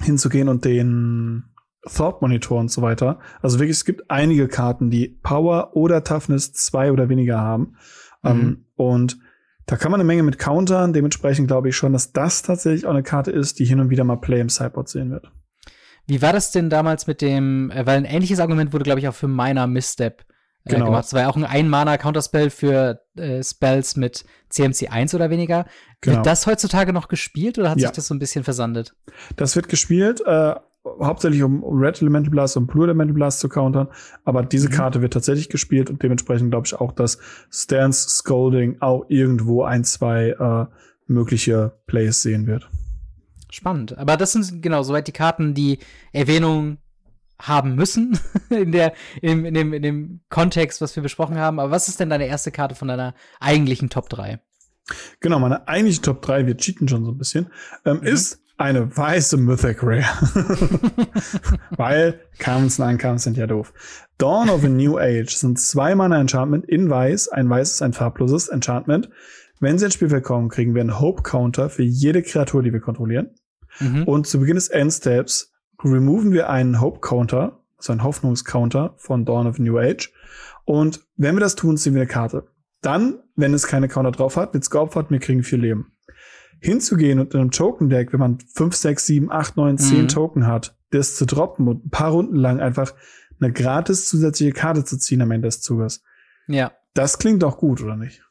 hinzugehen 0.00 0.48
und 0.48 0.64
den 0.64 1.44
Thought 1.84 2.22
Monitor 2.22 2.60
und 2.60 2.70
so 2.70 2.82
weiter. 2.82 3.18
Also 3.40 3.58
wirklich, 3.58 3.76
es 3.76 3.84
gibt 3.84 4.10
einige 4.10 4.48
Karten, 4.48 4.90
die 4.90 5.08
Power 5.08 5.76
oder 5.76 6.04
Toughness 6.04 6.52
zwei 6.52 6.92
oder 6.92 7.08
weniger 7.08 7.38
haben. 7.38 7.76
Ähm, 8.24 8.36
mhm. 8.36 8.42
Ähm, 8.42 8.64
und 8.76 9.18
da 9.66 9.76
kann 9.76 9.90
man 9.90 10.00
eine 10.00 10.06
Menge 10.06 10.22
mit 10.22 10.38
countern. 10.38 10.92
Dementsprechend 10.92 11.48
glaube 11.48 11.68
ich 11.68 11.76
schon, 11.76 11.92
dass 11.92 12.12
das 12.12 12.42
tatsächlich 12.42 12.86
auch 12.86 12.90
eine 12.90 13.02
Karte 13.02 13.30
ist, 13.30 13.58
die 13.58 13.64
hin 13.64 13.80
und 13.80 13.90
wieder 13.90 14.04
mal 14.04 14.16
Play 14.16 14.40
im 14.40 14.48
Sideboard 14.48 14.88
sehen 14.88 15.10
wird. 15.10 15.30
Wie 16.06 16.20
war 16.20 16.32
das 16.32 16.50
denn 16.50 16.68
damals 16.68 17.06
mit 17.06 17.20
dem, 17.20 17.70
äh, 17.70 17.86
weil 17.86 17.98
ein 17.98 18.04
ähnliches 18.04 18.40
Argument 18.40 18.72
wurde, 18.72 18.84
glaube 18.84 19.00
ich, 19.00 19.08
auch 19.08 19.14
für 19.14 19.28
Miner 19.28 19.66
Misstep 19.66 20.24
genau. 20.64 20.86
gemacht. 20.86 21.04
Es 21.04 21.12
war 21.12 21.22
ja 21.22 21.28
auch 21.28 21.36
ein 21.36 21.44
Ein-Mana-Counterspell 21.44 22.50
für 22.50 23.00
äh, 23.16 23.42
Spells 23.42 23.96
mit 23.96 24.24
CMC 24.48 24.90
1 24.90 25.14
oder 25.14 25.30
weniger. 25.30 25.66
Genau. 26.00 26.16
Wird 26.16 26.26
das 26.26 26.46
heutzutage 26.46 26.92
noch 26.92 27.08
gespielt 27.08 27.58
oder 27.58 27.70
hat 27.70 27.78
ja. 27.78 27.88
sich 27.88 27.96
das 27.96 28.06
so 28.06 28.14
ein 28.14 28.18
bisschen 28.18 28.44
versandet? 28.44 28.94
Das 29.36 29.56
wird 29.56 29.68
gespielt. 29.68 30.22
Äh, 30.24 30.54
hauptsächlich 30.84 31.42
um 31.42 31.62
Red 31.64 32.00
Elemental 32.00 32.30
Blast 32.30 32.56
und 32.56 32.66
Blue 32.66 32.84
Elemental 32.84 33.14
Blast 33.14 33.40
zu 33.40 33.48
countern. 33.48 33.88
Aber 34.24 34.42
diese 34.42 34.68
mhm. 34.68 34.72
Karte 34.72 35.02
wird 35.02 35.12
tatsächlich 35.12 35.48
gespielt 35.48 35.90
und 35.90 36.02
dementsprechend 36.02 36.50
glaube 36.50 36.66
ich 36.66 36.74
auch, 36.74 36.92
dass 36.92 37.18
Stance 37.50 38.08
Scolding 38.08 38.78
auch 38.80 39.04
irgendwo 39.08 39.62
ein, 39.62 39.84
zwei 39.84 40.30
äh, 40.30 40.66
mögliche 41.06 41.72
Plays 41.86 42.22
sehen 42.22 42.46
wird. 42.46 42.68
Spannend. 43.50 43.98
Aber 43.98 44.16
das 44.16 44.32
sind 44.32 44.62
genau 44.62 44.82
soweit 44.82 45.06
die 45.06 45.12
Karten, 45.12 45.54
die 45.54 45.78
Erwähnung 46.12 46.78
haben 47.42 47.74
müssen 47.74 48.18
in 48.50 48.72
der 48.72 48.94
in, 49.20 49.44
in, 49.44 49.54
dem 49.54 49.72
in 49.72 49.82
dem 49.82 50.20
Kontext, 50.30 50.80
was 50.80 50.96
wir 50.96 51.02
besprochen 51.02 51.38
haben. 51.38 51.60
Aber 51.60 51.70
was 51.70 51.88
ist 51.88 52.00
denn 52.00 52.10
deine 52.10 52.26
erste 52.26 52.50
Karte 52.50 52.74
von 52.74 52.88
deiner 52.88 53.14
eigentlichen 53.40 53.90
Top 53.90 54.08
3? 54.08 54.40
Genau, 55.20 55.38
meine 55.38 55.68
eigentliche 55.68 56.02
Top 56.02 56.22
3, 56.22 56.46
wir 56.46 56.56
cheaten 56.56 56.88
schon 56.88 57.04
so 57.04 57.12
ein 57.12 57.18
bisschen, 57.18 57.50
ähm, 57.84 57.98
mhm. 57.98 58.06
ist 58.06 58.40
eine 58.56 58.96
weiße 58.96 59.36
Mythic 59.38 59.82
Rare. 59.82 60.04
Weil 61.76 62.20
Commons 62.42 62.78
und 62.78 62.86
Uncommons 62.86 63.24
sind 63.24 63.36
ja 63.36 63.46
doof. 63.46 63.72
Dawn 64.18 64.50
of 64.50 64.64
a 64.64 64.68
New 64.68 64.98
Age 64.98 65.34
sind 65.34 65.58
zwei 65.58 65.94
Mana 65.94 66.20
Enchantment 66.20 66.66
in 66.66 66.88
weiß. 66.88 67.28
Ein 67.28 67.50
weißes, 67.50 67.82
ein 67.82 67.92
farbloses 67.92 68.48
Enchantment. 68.48 69.08
Wenn 69.58 69.78
sie 69.78 69.86
ins 69.86 69.94
Spielfeld 69.94 70.24
kommen, 70.24 70.48
kriegen 70.48 70.74
wir 70.74 70.80
einen 70.80 71.00
Hope 71.00 71.22
Counter 71.22 71.70
für 71.70 71.82
jede 71.82 72.22
Kreatur, 72.22 72.62
die 72.62 72.72
wir 72.72 72.80
kontrollieren. 72.80 73.30
Mhm. 73.80 74.04
Und 74.04 74.26
zu 74.26 74.38
Beginn 74.38 74.56
des 74.56 74.68
Endsteps 74.68 75.51
removen 75.84 76.32
wir 76.32 76.48
einen 76.48 76.80
Hope 76.80 77.00
Counter, 77.00 77.60
also 77.76 77.92
einen 77.92 78.04
Hoffnungscounter 78.04 78.94
von 78.96 79.24
Dawn 79.24 79.46
of 79.46 79.58
New 79.58 79.78
Age. 79.78 80.12
Und 80.64 81.06
wenn 81.16 81.34
wir 81.34 81.40
das 81.40 81.56
tun, 81.56 81.76
ziehen 81.76 81.94
wir 81.94 82.02
eine 82.02 82.08
Karte. 82.08 82.46
Dann, 82.80 83.20
wenn 83.36 83.54
es 83.54 83.66
keine 83.66 83.88
Counter 83.88 84.10
drauf 84.10 84.36
hat, 84.36 84.54
wird's 84.54 84.70
geopfert, 84.70 85.10
wir 85.10 85.18
kriegen 85.18 85.42
vier 85.42 85.58
Leben 85.58 85.92
hinzugehen 86.62 87.18
und 87.18 87.34
in 87.34 87.40
einem 87.40 87.50
Token-Deck, 87.50 88.12
wenn 88.12 88.20
man 88.20 88.38
5, 88.54 88.74
6, 88.74 89.06
7, 89.06 89.32
8, 89.32 89.56
9, 89.56 89.78
10 89.78 90.08
Token 90.08 90.46
hat, 90.46 90.76
das 90.90 91.16
zu 91.16 91.26
droppen 91.26 91.66
und 91.66 91.86
ein 91.86 91.90
paar 91.90 92.12
Runden 92.12 92.36
lang 92.36 92.60
einfach 92.60 92.94
eine 93.40 93.52
gratis 93.52 94.08
zusätzliche 94.08 94.52
Karte 94.52 94.84
zu 94.84 94.96
ziehen 94.96 95.20
am 95.22 95.32
Ende 95.32 95.48
des 95.48 95.60
Zuges. 95.60 96.04
Ja. 96.46 96.72
Das 96.94 97.18
klingt 97.18 97.42
doch 97.42 97.58
gut, 97.58 97.82
oder 97.82 97.96
nicht? 97.96 98.22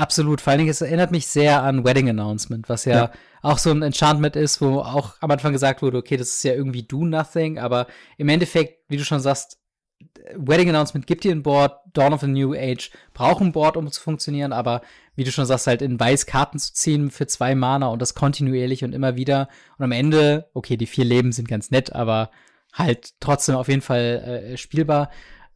Absolut. 0.00 0.40
Vor 0.40 0.52
allen 0.52 0.60
Dingen, 0.60 0.70
es 0.70 0.80
erinnert 0.80 1.10
mich 1.10 1.26
sehr 1.26 1.62
an 1.62 1.84
Wedding 1.84 2.08
Announcement, 2.08 2.70
was 2.70 2.86
ja, 2.86 2.94
ja, 2.94 3.12
auch 3.42 3.58
so 3.58 3.70
ein 3.70 3.82
Enchantment 3.82 4.34
ist, 4.34 4.62
wo 4.62 4.78
auch 4.78 5.16
am 5.20 5.30
Anfang 5.30 5.52
gesagt 5.52 5.82
wurde, 5.82 5.98
okay, 5.98 6.16
das 6.16 6.28
ist 6.28 6.42
ja 6.42 6.54
irgendwie 6.54 6.82
do 6.82 7.04
nothing, 7.04 7.58
aber 7.58 7.86
im 8.16 8.30
Endeffekt, 8.30 8.78
wie 8.88 8.96
du 8.96 9.04
schon 9.04 9.20
sagst, 9.20 9.58
Wedding 10.34 10.70
Announcement 10.70 11.06
gibt 11.06 11.24
dir 11.24 11.32
ein 11.32 11.42
Board, 11.42 11.74
Dawn 11.92 12.14
of 12.14 12.22
a 12.22 12.26
New 12.26 12.54
Age 12.54 12.90
braucht 13.12 13.42
ein 13.42 13.52
Board, 13.52 13.76
um 13.76 13.90
zu 13.92 14.00
funktionieren, 14.00 14.54
aber 14.54 14.80
wie 15.16 15.24
du 15.24 15.32
schon 15.32 15.44
sagst, 15.44 15.66
halt 15.66 15.82
in 15.82 16.00
weiß 16.00 16.24
Karten 16.24 16.58
zu 16.58 16.72
ziehen 16.72 17.10
für 17.10 17.26
zwei 17.26 17.54
Mana 17.54 17.88
und 17.88 18.00
das 18.00 18.14
kontinuierlich 18.14 18.84
und 18.84 18.94
immer 18.94 19.16
wieder. 19.16 19.48
Und 19.76 19.84
am 19.84 19.92
Ende, 19.92 20.48
okay, 20.54 20.78
die 20.78 20.86
vier 20.86 21.04
Leben 21.04 21.32
sind 21.32 21.46
ganz 21.46 21.70
nett, 21.70 21.92
aber 21.92 22.30
halt 22.72 23.12
trotzdem 23.20 23.56
auf 23.56 23.68
jeden 23.68 23.82
Fall 23.82 24.52
äh, 24.52 24.56
spielbar. 24.56 25.10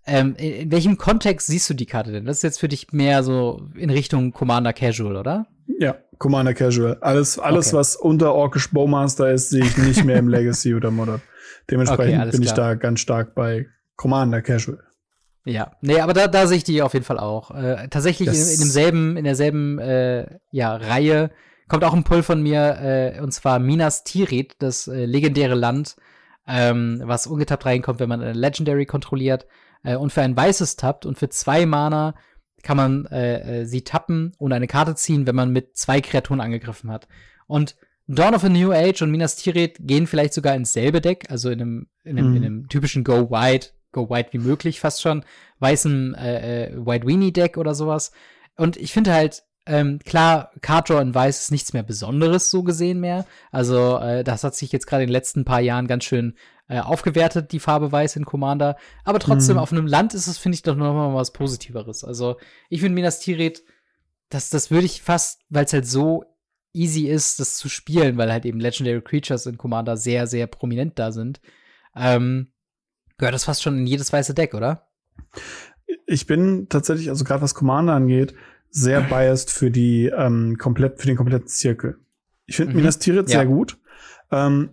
Ähm, 0.07 0.35
in, 0.37 0.53
in, 0.53 0.71
welchem 0.71 0.99
Kontext 0.99 1.47
siehst 1.47 1.69
du 1.71 1.75
die 1.75 1.87
Karte 1.87 2.13
denn? 2.13 2.27
Das 2.27 2.39
ist 2.39 2.43
jetzt 2.43 2.61
für 2.61 2.69
dich 2.69 2.93
mehr 2.93 3.23
so 3.23 3.63
in 3.75 3.91
Richtung 3.91 4.33
Commander 4.33 4.73
Casual, 4.73 5.17
oder? 5.17 5.47
Ja, 5.79 5.97
Commander 6.19 6.55
Casual. 6.55 6.99
Alles, 7.01 7.39
alles 7.39 7.69
okay. 7.69 7.77
was 7.77 7.97
unter 7.97 8.35
Orkish 8.35 8.71
Bowmaster 8.71 9.31
ist, 9.33 9.51
sehe 9.51 9.65
ich 9.65 9.77
nicht 9.79 10.05
mehr 10.05 10.17
im 10.17 10.29
Legacy 10.29 10.75
oder 10.75 10.91
Modern. 10.91 11.23
Dementsprechend 11.71 12.21
okay, 12.21 12.31
bin 12.31 12.43
klar. 12.43 12.53
ich 12.53 12.53
da 12.53 12.75
ganz 12.75 13.01
stark 13.01 13.35
bei 13.35 13.67
Commander 13.97 14.43
Casual. 14.43 14.81
Ja, 15.47 15.73
nee, 15.81 16.01
aber 16.01 16.15
da, 16.15 16.27
da 16.27 16.47
sehe 16.47 16.59
ich 16.59 16.65
die 16.65 16.83
auf 16.83 16.95
jeden 16.95 17.05
Fall 17.05 17.19
auch. 17.19 17.51
Äh, 17.51 17.89
tatsächlich 17.89 18.29
in, 18.29 18.35
in, 18.35 18.61
demselben, 18.61 19.17
in 19.17 19.25
derselben 19.25 19.79
äh, 19.79 20.39
ja, 20.51 20.75
Reihe 20.77 21.31
kommt 21.69 21.85
auch 21.85 21.95
ein 21.95 22.05
Pull 22.05 22.23
von 22.23 22.43
mir, 22.43 22.79
äh, 22.81 23.21
und 23.21 23.33
zwar 23.33 23.59
Minas 23.59 24.05
Tirith, 24.05 24.57
das 24.59 24.89
äh, 24.89 25.05
legendäre 25.05 25.55
Land, 25.55 25.97
ähm, 26.47 27.03
was 27.05 27.27
ungetappt 27.27 27.65
reinkommt, 27.67 28.01
wenn 28.01 28.09
man 28.09 28.23
eine 28.23 28.33
Legendary 28.33 28.87
kontrolliert 28.87 29.47
äh, 29.85 29.95
und 29.95 30.13
für 30.13 30.23
ein 30.23 30.37
weißes 30.37 30.77
tappt 30.77 31.07
und 31.07 31.19
für 31.19 31.29
zwei 31.29 31.67
Mana 31.67 32.15
kann 32.63 32.77
man 32.77 33.07
äh, 33.07 33.61
äh, 33.61 33.67
sie 33.67 33.83
tappen 33.83 34.35
und 34.39 34.53
eine 34.53 34.67
Karte 34.67 34.97
ziehen, 34.97 35.27
wenn 35.27 35.37
man 35.37 35.51
mit 35.51 35.77
zwei 35.77 36.01
Kreaturen 36.01 36.41
angegriffen 36.41 36.91
hat. 36.91 37.07
Und 37.47 37.77
Dawn 38.07 38.35
of 38.35 38.45
a 38.45 38.49
New 38.49 38.73
Age 38.73 39.03
und 39.03 39.11
Minas 39.11 39.37
Tirith 39.37 39.77
gehen 39.81 40.07
vielleicht 40.07 40.35
sogar 40.35 40.55
ins 40.55 40.73
selbe 40.73 41.01
Deck, 41.01 41.31
also 41.31 41.51
in 41.51 41.61
einem, 41.61 41.87
in 42.03 42.19
einem, 42.19 42.31
mhm. 42.31 42.37
in 42.37 42.45
einem 42.45 42.69
typischen 42.69 43.05
Go 43.05 43.31
White 43.31 43.71
go 43.95 44.11
white 44.11 44.33
wie 44.33 44.39
möglich, 44.39 44.81
fast 44.81 45.01
schon, 45.01 45.25
weißen 45.61 46.15
äh, 46.15 46.67
äh, 46.67 46.77
White 46.77 47.07
Weenie 47.07 47.33
Deck 47.33 47.57
oder 47.57 47.75
sowas. 47.75 48.13
Und 48.57 48.77
ich 48.77 48.93
finde 48.93 49.15
halt, 49.15 49.45
ähm, 49.67 50.01
klar, 50.05 50.51
Card 50.61 50.91
Draw 50.91 51.01
in 51.01 51.15
Weiß 51.15 51.41
ist 51.41 51.51
nichts 51.51 51.73
mehr 51.73 51.83
Besonderes 51.83 52.51
so 52.51 52.63
gesehen 52.63 53.01
mehr. 53.01 53.25
Also 53.51 53.99
äh, 53.99 54.23
das 54.23 54.45
hat 54.45 54.55
sich 54.55 54.71
jetzt 54.73 54.87
gerade 54.87 55.05
in 55.05 55.09
den 55.09 55.15
letzten 55.15 55.47
paar 55.47 55.61
Jahren 55.61 55.87
ganz 55.87 56.05
schön 56.05 56.35
äh, 56.69 56.81
aufgewertet, 56.81 57.53
die 57.53 57.61
Farbe 57.61 57.93
Weiß 57.93 58.17
in 58.17 58.25
Commander. 58.25 58.77
Aber 59.05 59.19
trotzdem, 59.19 59.57
mhm. 59.57 59.63
auf 59.63 59.73
einem 59.73 59.87
Land 59.87 60.15
ist 60.15 60.27
es, 60.27 60.39
finde 60.39 60.57
ich, 60.57 60.63
doch 60.63 60.77
noch 60.77 60.95
mal 60.95 61.15
was 61.15 61.33
Positiveres. 61.33 62.05
Also 62.05 62.37
ich 62.71 62.81
finde 62.81 62.95
Minas 62.95 63.21
Tirith, 63.21 63.65
das, 64.31 64.51
das 64.51 64.71
würde 64.71 64.87
ich 64.87 65.03
fast, 65.03 65.43
weil 65.51 65.67
es 65.67 65.73
halt 65.73 65.87
so 65.87 66.25
easy 66.73 67.07
ist, 67.07 67.39
das 67.39 67.57
zu 67.57 67.69
spielen, 67.69 68.17
weil 68.17 68.33
halt 68.33 68.45
eben 68.45 68.61
Legendary 68.61 69.01
Creatures 69.01 69.47
in 69.47 69.59
Commander 69.59 69.97
sehr, 69.97 70.27
sehr 70.27 70.47
prominent 70.47 70.99
da 70.99 71.13
sind. 71.13 71.41
Ähm, 71.95 72.53
gehört 73.17 73.35
das 73.35 73.45
fast 73.45 73.63
schon 73.63 73.79
in 73.79 73.87
jedes 73.87 74.13
weiße 74.13 74.35
Deck, 74.35 74.55
oder? 74.55 74.89
Ich 76.07 76.27
bin 76.27 76.69
tatsächlich, 76.69 77.11
also 77.11 77.25
gerade 77.25 77.43
was 77.43 77.55
Commander 77.55 77.93
angeht, 77.95 78.35
sehr 78.71 79.01
biased 79.09 79.51
für 79.51 79.71
die 79.71 80.07
ähm, 80.07 80.57
komplett 80.59 81.01
für 81.01 81.07
den 81.07 81.17
kompletten 81.17 81.47
Zirkel. 81.47 82.01
Ich 82.47 82.57
finde 82.57 82.73
mhm. 82.73 82.81
Minas 82.81 82.99
Tirith 82.99 83.29
ja. 83.29 83.39
sehr 83.39 83.47
gut, 83.47 83.79
ähm, 84.35 84.71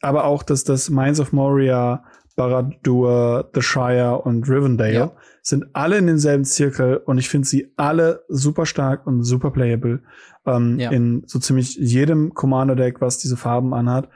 aber 0.00 0.24
auch, 0.24 0.42
dass 0.42 0.64
das 0.64 0.90
Mines 0.90 1.20
of 1.20 1.32
Moria, 1.32 2.04
Barad-dûr, 2.36 3.50
The 3.54 3.62
Shire 3.62 4.22
und 4.22 4.48
Rivendale 4.48 4.92
ja. 4.92 5.12
sind 5.40 5.66
alle 5.72 5.98
in 5.98 6.08
denselben 6.08 6.44
Zirkel 6.44 6.96
und 6.96 7.18
ich 7.18 7.28
finde 7.28 7.46
sie 7.46 7.72
alle 7.76 8.24
super 8.28 8.66
stark 8.66 9.06
und 9.06 9.22
super 9.22 9.52
playable 9.52 10.02
ähm, 10.44 10.80
ja. 10.80 10.90
in 10.90 11.22
so 11.26 11.38
ziemlich 11.38 11.76
jedem 11.76 12.34
Commander-Deck, 12.34 13.00
was 13.00 13.18
diese 13.18 13.36
Farben 13.36 13.72
anhat. 13.72 14.08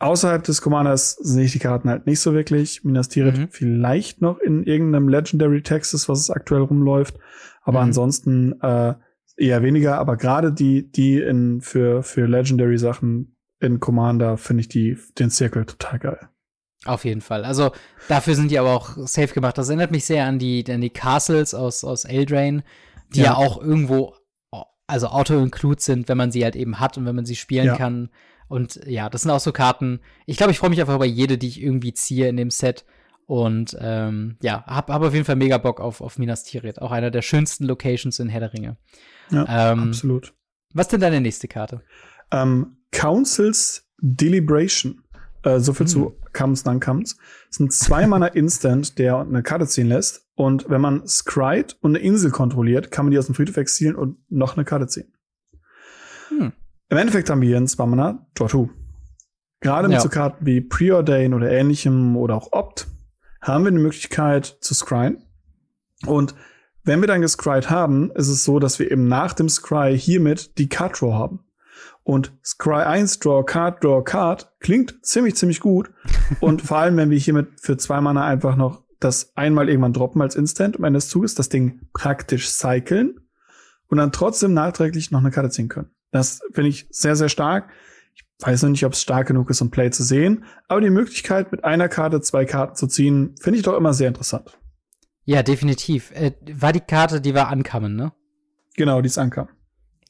Außerhalb 0.00 0.42
des 0.42 0.60
Commanders 0.60 1.12
sehe 1.12 1.44
ich 1.44 1.52
die 1.52 1.58
Karten 1.58 1.88
halt 1.88 2.06
nicht 2.06 2.20
so 2.20 2.32
wirklich. 2.32 2.82
Minas 2.84 3.10
Tirith 3.10 3.38
mhm. 3.38 3.48
vielleicht 3.50 4.22
noch 4.22 4.38
in 4.38 4.64
irgendeinem 4.64 5.08
Legendary 5.08 5.62
Texas, 5.62 6.08
was 6.08 6.20
es 6.20 6.30
aktuell 6.30 6.62
rumläuft. 6.62 7.18
Aber 7.62 7.80
mhm. 7.80 7.88
ansonsten 7.88 8.60
äh, 8.62 8.94
eher 9.36 9.62
weniger. 9.62 9.98
Aber 9.98 10.16
gerade 10.16 10.52
die, 10.52 10.90
die 10.90 11.20
in 11.20 11.60
für, 11.60 12.02
für 12.02 12.26
Legendary 12.26 12.78
Sachen 12.78 13.36
in 13.60 13.78
Commander 13.78 14.36
finde 14.36 14.62
ich 14.62 14.68
die, 14.68 14.98
den 15.18 15.30
Zirkel 15.30 15.66
total 15.66 15.98
geil. 15.98 16.28
Auf 16.86 17.04
jeden 17.04 17.20
Fall. 17.20 17.44
Also 17.44 17.72
dafür 18.08 18.34
sind 18.34 18.50
die 18.50 18.58
aber 18.58 18.74
auch 18.74 18.96
safe 19.06 19.34
gemacht. 19.34 19.58
Das 19.58 19.68
erinnert 19.68 19.90
mich 19.90 20.06
sehr 20.06 20.24
an 20.24 20.38
die, 20.38 20.64
an 20.68 20.80
die 20.80 20.90
Castles 20.90 21.54
aus, 21.54 21.84
aus 21.84 22.06
Eldrain, 22.06 22.62
die 23.14 23.20
ja. 23.20 23.26
ja 23.26 23.34
auch 23.34 23.60
irgendwo, 23.60 24.14
also 24.86 25.08
auto-include 25.08 25.80
sind, 25.80 26.08
wenn 26.08 26.16
man 26.16 26.32
sie 26.32 26.42
halt 26.42 26.56
eben 26.56 26.80
hat 26.80 26.96
und 26.96 27.04
wenn 27.04 27.14
man 27.14 27.26
sie 27.26 27.36
spielen 27.36 27.66
ja. 27.66 27.76
kann. 27.76 28.08
Und 28.48 28.80
ja, 28.86 29.10
das 29.10 29.22
sind 29.22 29.30
auch 29.30 29.40
so 29.40 29.52
Karten. 29.52 30.00
Ich 30.24 30.38
glaube, 30.38 30.52
ich 30.52 30.58
freue 30.58 30.70
mich 30.70 30.80
einfach 30.80 30.96
über 30.96 31.04
jede, 31.04 31.36
die 31.36 31.48
ich 31.48 31.62
irgendwie 31.62 31.92
ziehe 31.92 32.28
in 32.28 32.36
dem 32.36 32.50
Set. 32.50 32.86
Und 33.26 33.76
ähm, 33.78 34.38
ja, 34.42 34.64
hab, 34.66 34.90
hab 34.90 35.02
auf 35.02 35.12
jeden 35.12 35.24
Fall 35.24 35.36
mega 35.36 35.58
Bock 35.58 35.80
auf, 35.80 36.00
auf 36.00 36.18
Minas 36.18 36.42
Tirith. 36.44 36.80
Auch 36.80 36.90
einer 36.90 37.12
der 37.12 37.22
schönsten 37.22 37.64
Locations 37.64 38.18
in 38.18 38.28
Herr 38.28 38.40
der 38.40 38.52
Ringe. 38.54 38.76
Ja, 39.30 39.72
ähm, 39.72 39.88
absolut. 39.88 40.34
Was 40.72 40.88
denn 40.88 41.00
deine 41.00 41.20
nächste 41.20 41.46
Karte? 41.46 41.82
Ähm, 42.32 42.76
Council's 42.92 43.88
Deliberation. 44.00 45.02
Äh, 45.42 45.60
so 45.60 45.72
viel 45.72 45.86
hm. 45.86 45.92
zu 45.92 46.16
Comes, 46.32 46.62
dann 46.62 46.80
Comes. 46.80 47.16
Es 47.50 47.56
sind 47.56 47.72
zwei 47.72 48.06
Mana 48.06 48.26
Instant, 48.34 48.98
der 48.98 49.18
eine 49.18 49.42
Karte 49.42 49.66
ziehen 49.66 49.88
lässt. 49.88 50.26
Und 50.34 50.68
wenn 50.68 50.80
man 50.80 51.06
Scryed 51.06 51.76
und 51.80 51.96
eine 51.96 52.04
Insel 52.04 52.30
kontrolliert, 52.30 52.90
kann 52.90 53.06
man 53.06 53.10
die 53.10 53.18
aus 53.18 53.26
dem 53.26 53.34
Friedhof 53.34 53.56
exilieren 53.56 53.96
und 53.96 54.18
noch 54.30 54.56
eine 54.56 54.64
Karte 54.64 54.86
ziehen. 54.86 55.12
Hm. 56.28 56.52
Im 56.88 56.96
Endeffekt 56.96 57.30
haben 57.30 57.40
wir 57.40 57.48
hier 57.48 57.56
ein 57.56 57.68
zwei 57.68 57.86
Mana 57.86 58.26
2. 58.36 58.68
Gerade 59.60 59.88
mit 59.88 59.96
ja. 59.96 60.00
so 60.00 60.08
Karten 60.08 60.46
wie 60.46 60.60
Preordain 60.60 61.34
oder 61.34 61.50
ähnlichem 61.50 62.16
oder 62.16 62.34
auch 62.34 62.52
Opt 62.52 62.86
haben 63.42 63.64
wir 63.64 63.68
eine 63.68 63.80
Möglichkeit 63.80 64.58
zu 64.60 64.74
scryen. 64.74 65.22
Und 66.06 66.34
wenn 66.82 67.00
wir 67.00 67.08
dann 67.08 67.20
gescryed 67.20 67.70
haben, 67.70 68.10
ist 68.12 68.28
es 68.28 68.44
so, 68.44 68.58
dass 68.58 68.78
wir 68.78 68.90
eben 68.90 69.08
nach 69.08 69.34
dem 69.34 69.48
Scry 69.48 69.98
hiermit 69.98 70.58
die 70.58 70.68
Card 70.68 71.00
Draw 71.00 71.12
haben. 71.12 71.44
Und 72.10 72.32
Scry 72.44 72.82
1, 72.82 73.20
Draw 73.20 73.44
Card, 73.44 73.84
Draw 73.84 74.02
Card 74.02 74.50
klingt 74.58 75.06
ziemlich, 75.06 75.36
ziemlich 75.36 75.60
gut. 75.60 75.92
Und 76.40 76.60
vor 76.60 76.78
allem, 76.78 76.96
wenn 76.96 77.10
wir 77.10 77.18
hiermit 77.18 77.60
für 77.60 77.76
zwei 77.76 78.00
Mana 78.00 78.26
einfach 78.26 78.56
noch 78.56 78.82
das 78.98 79.30
einmal 79.36 79.68
irgendwann 79.68 79.92
droppen 79.92 80.20
als 80.20 80.34
Instant 80.34 80.76
am 80.76 80.82
Ende 80.82 80.96
des 80.96 81.08
Zuges, 81.08 81.36
das 81.36 81.50
Ding 81.50 81.82
praktisch 81.92 82.48
cyclen 82.48 83.20
und 83.86 83.98
dann 83.98 84.10
trotzdem 84.10 84.54
nachträglich 84.54 85.12
noch 85.12 85.20
eine 85.20 85.30
Karte 85.30 85.50
ziehen 85.50 85.68
können. 85.68 85.92
Das 86.10 86.40
finde 86.50 86.70
ich 86.70 86.88
sehr, 86.90 87.14
sehr 87.14 87.28
stark. 87.28 87.70
Ich 88.16 88.24
weiß 88.44 88.64
noch 88.64 88.70
nicht, 88.70 88.84
ob 88.84 88.94
es 88.94 89.02
stark 89.02 89.28
genug 89.28 89.48
ist, 89.48 89.60
um 89.60 89.70
Play 89.70 89.92
zu 89.92 90.02
sehen, 90.02 90.42
aber 90.66 90.80
die 90.80 90.90
Möglichkeit, 90.90 91.52
mit 91.52 91.62
einer 91.62 91.88
Karte 91.88 92.20
zwei 92.22 92.44
Karten 92.44 92.74
zu 92.74 92.88
ziehen, 92.88 93.36
finde 93.40 93.58
ich 93.60 93.64
doch 93.64 93.76
immer 93.76 93.94
sehr 93.94 94.08
interessant. 94.08 94.58
Ja, 95.26 95.44
definitiv. 95.44 96.10
Äh, 96.10 96.32
war 96.54 96.72
die 96.72 96.80
Karte, 96.80 97.20
die 97.20 97.34
war 97.34 97.50
ankommen, 97.50 97.94
ne? 97.94 98.12
Genau, 98.74 99.00
die 99.00 99.06
ist 99.06 99.18
Ankommen. 99.18 99.50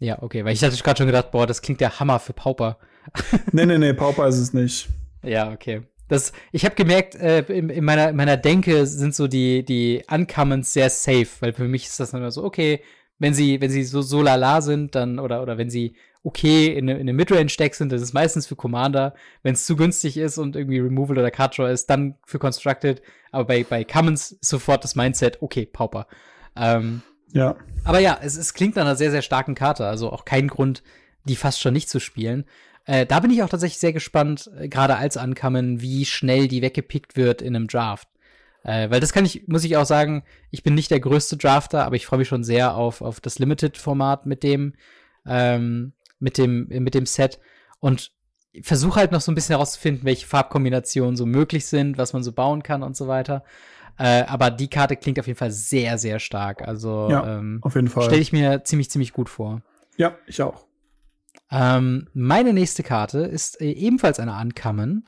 Ja, 0.00 0.22
okay, 0.22 0.44
weil 0.44 0.54
ich 0.54 0.64
hatte 0.64 0.76
gerade 0.82 0.98
schon 0.98 1.06
gedacht, 1.06 1.30
boah, 1.30 1.46
das 1.46 1.60
klingt 1.60 1.80
der 1.80 2.00
Hammer 2.00 2.18
für 2.18 2.32
Pauper. 2.32 2.78
nee, 3.52 3.66
nee, 3.66 3.78
nee, 3.78 3.92
Pauper 3.92 4.26
ist 4.26 4.38
es 4.38 4.52
nicht. 4.54 4.88
Ja, 5.22 5.52
okay. 5.52 5.82
Das, 6.08 6.32
ich 6.52 6.64
habe 6.64 6.74
gemerkt, 6.74 7.14
äh, 7.14 7.42
in, 7.42 7.68
in, 7.68 7.84
meiner, 7.84 8.08
in 8.08 8.16
meiner 8.16 8.36
Denke 8.38 8.86
sind 8.86 9.14
so 9.14 9.28
die, 9.28 9.64
die 9.64 10.02
Uncommons 10.10 10.72
sehr 10.72 10.90
safe, 10.90 11.28
weil 11.40 11.52
für 11.52 11.68
mich 11.68 11.84
ist 11.84 12.00
das 12.00 12.10
dann 12.10 12.22
immer 12.22 12.30
so, 12.30 12.42
okay, 12.42 12.82
wenn 13.18 13.34
sie, 13.34 13.60
wenn 13.60 13.70
sie 13.70 13.84
so, 13.84 14.00
so 14.00 14.22
lala 14.22 14.62
sind, 14.62 14.94
dann, 14.94 15.18
oder, 15.18 15.42
oder 15.42 15.58
wenn 15.58 15.70
sie 15.70 15.94
okay 16.22 16.68
in, 16.68 16.88
in 16.88 17.00
einem 17.00 17.16
Midrange-Deck 17.16 17.74
sind, 17.74 17.92
das 17.92 18.02
ist 18.02 18.14
meistens 18.14 18.46
für 18.46 18.56
Commander. 18.56 19.14
Wenn 19.42 19.54
es 19.54 19.66
zu 19.66 19.76
günstig 19.76 20.16
ist 20.16 20.38
und 20.38 20.56
irgendwie 20.56 20.78
Removal 20.78 21.18
oder 21.18 21.30
Card 21.30 21.58
ist, 21.58 21.90
dann 21.90 22.16
für 22.24 22.38
Constructed. 22.38 23.02
Aber 23.30 23.44
bei, 23.44 23.64
bei 23.64 23.84
Commons 23.84 24.36
sofort 24.40 24.82
das 24.82 24.96
Mindset, 24.96 25.42
okay, 25.42 25.66
Pauper. 25.66 26.06
Ähm, 26.56 27.02
ja. 27.32 27.56
Aber 27.84 27.98
ja, 27.98 28.18
es, 28.22 28.36
es 28.36 28.54
klingt 28.54 28.76
nach 28.76 28.82
einer 28.82 28.96
sehr, 28.96 29.10
sehr 29.10 29.22
starken 29.22 29.54
Karte. 29.54 29.86
Also 29.86 30.10
auch 30.12 30.24
kein 30.24 30.48
Grund, 30.48 30.82
die 31.24 31.36
fast 31.36 31.60
schon 31.60 31.72
nicht 31.72 31.88
zu 31.88 32.00
spielen. 32.00 32.44
Äh, 32.86 33.06
da 33.06 33.20
bin 33.20 33.30
ich 33.30 33.42
auch 33.42 33.48
tatsächlich 33.48 33.78
sehr 33.78 33.92
gespannt, 33.92 34.50
äh, 34.58 34.68
gerade 34.68 34.96
als 34.96 35.16
Ankommen, 35.16 35.80
wie 35.80 36.04
schnell 36.04 36.48
die 36.48 36.62
weggepickt 36.62 37.16
wird 37.16 37.42
in 37.42 37.54
einem 37.54 37.68
Draft. 37.68 38.08
Äh, 38.62 38.90
weil 38.90 39.00
das 39.00 39.12
kann 39.12 39.24
ich, 39.24 39.48
muss 39.48 39.64
ich 39.64 39.76
auch 39.76 39.86
sagen, 39.86 40.24
ich 40.50 40.62
bin 40.62 40.74
nicht 40.74 40.90
der 40.90 41.00
größte 41.00 41.36
Drafter, 41.36 41.84
aber 41.84 41.96
ich 41.96 42.06
freue 42.06 42.18
mich 42.18 42.28
schon 42.28 42.44
sehr 42.44 42.74
auf, 42.74 43.00
auf 43.00 43.20
das 43.20 43.38
Limited-Format 43.38 44.26
mit 44.26 44.42
dem, 44.42 44.74
ähm, 45.26 45.92
mit 46.18 46.36
dem, 46.36 46.68
mit 46.68 46.94
dem 46.94 47.06
Set. 47.06 47.38
Und 47.80 48.12
versuche 48.62 48.98
halt 48.98 49.12
noch 49.12 49.20
so 49.20 49.30
ein 49.30 49.34
bisschen 49.34 49.54
herauszufinden, 49.54 50.04
welche 50.04 50.26
Farbkombinationen 50.26 51.16
so 51.16 51.24
möglich 51.24 51.66
sind, 51.66 51.96
was 51.96 52.12
man 52.12 52.22
so 52.22 52.32
bauen 52.32 52.62
kann 52.62 52.82
und 52.82 52.96
so 52.96 53.06
weiter. 53.08 53.44
Äh, 54.00 54.24
aber 54.28 54.50
die 54.50 54.68
Karte 54.68 54.96
klingt 54.96 55.20
auf 55.20 55.26
jeden 55.26 55.38
Fall 55.38 55.50
sehr, 55.50 55.98
sehr 55.98 56.20
stark. 56.20 56.66
Also 56.66 57.08
ja, 57.10 57.36
ähm, 57.38 57.58
auf 57.60 57.74
jeden 57.74 57.88
Fall. 57.88 58.04
Stelle 58.04 58.22
ich 58.22 58.32
mir 58.32 58.64
ziemlich, 58.64 58.90
ziemlich 58.90 59.12
gut 59.12 59.28
vor. 59.28 59.60
Ja, 59.98 60.16
ich 60.26 60.40
auch. 60.40 60.64
Ähm, 61.50 62.08
meine 62.14 62.54
nächste 62.54 62.82
Karte 62.82 63.18
ist 63.18 63.60
äh, 63.60 63.70
ebenfalls 63.70 64.18
eine 64.18 64.34
Uncommon. 64.40 65.04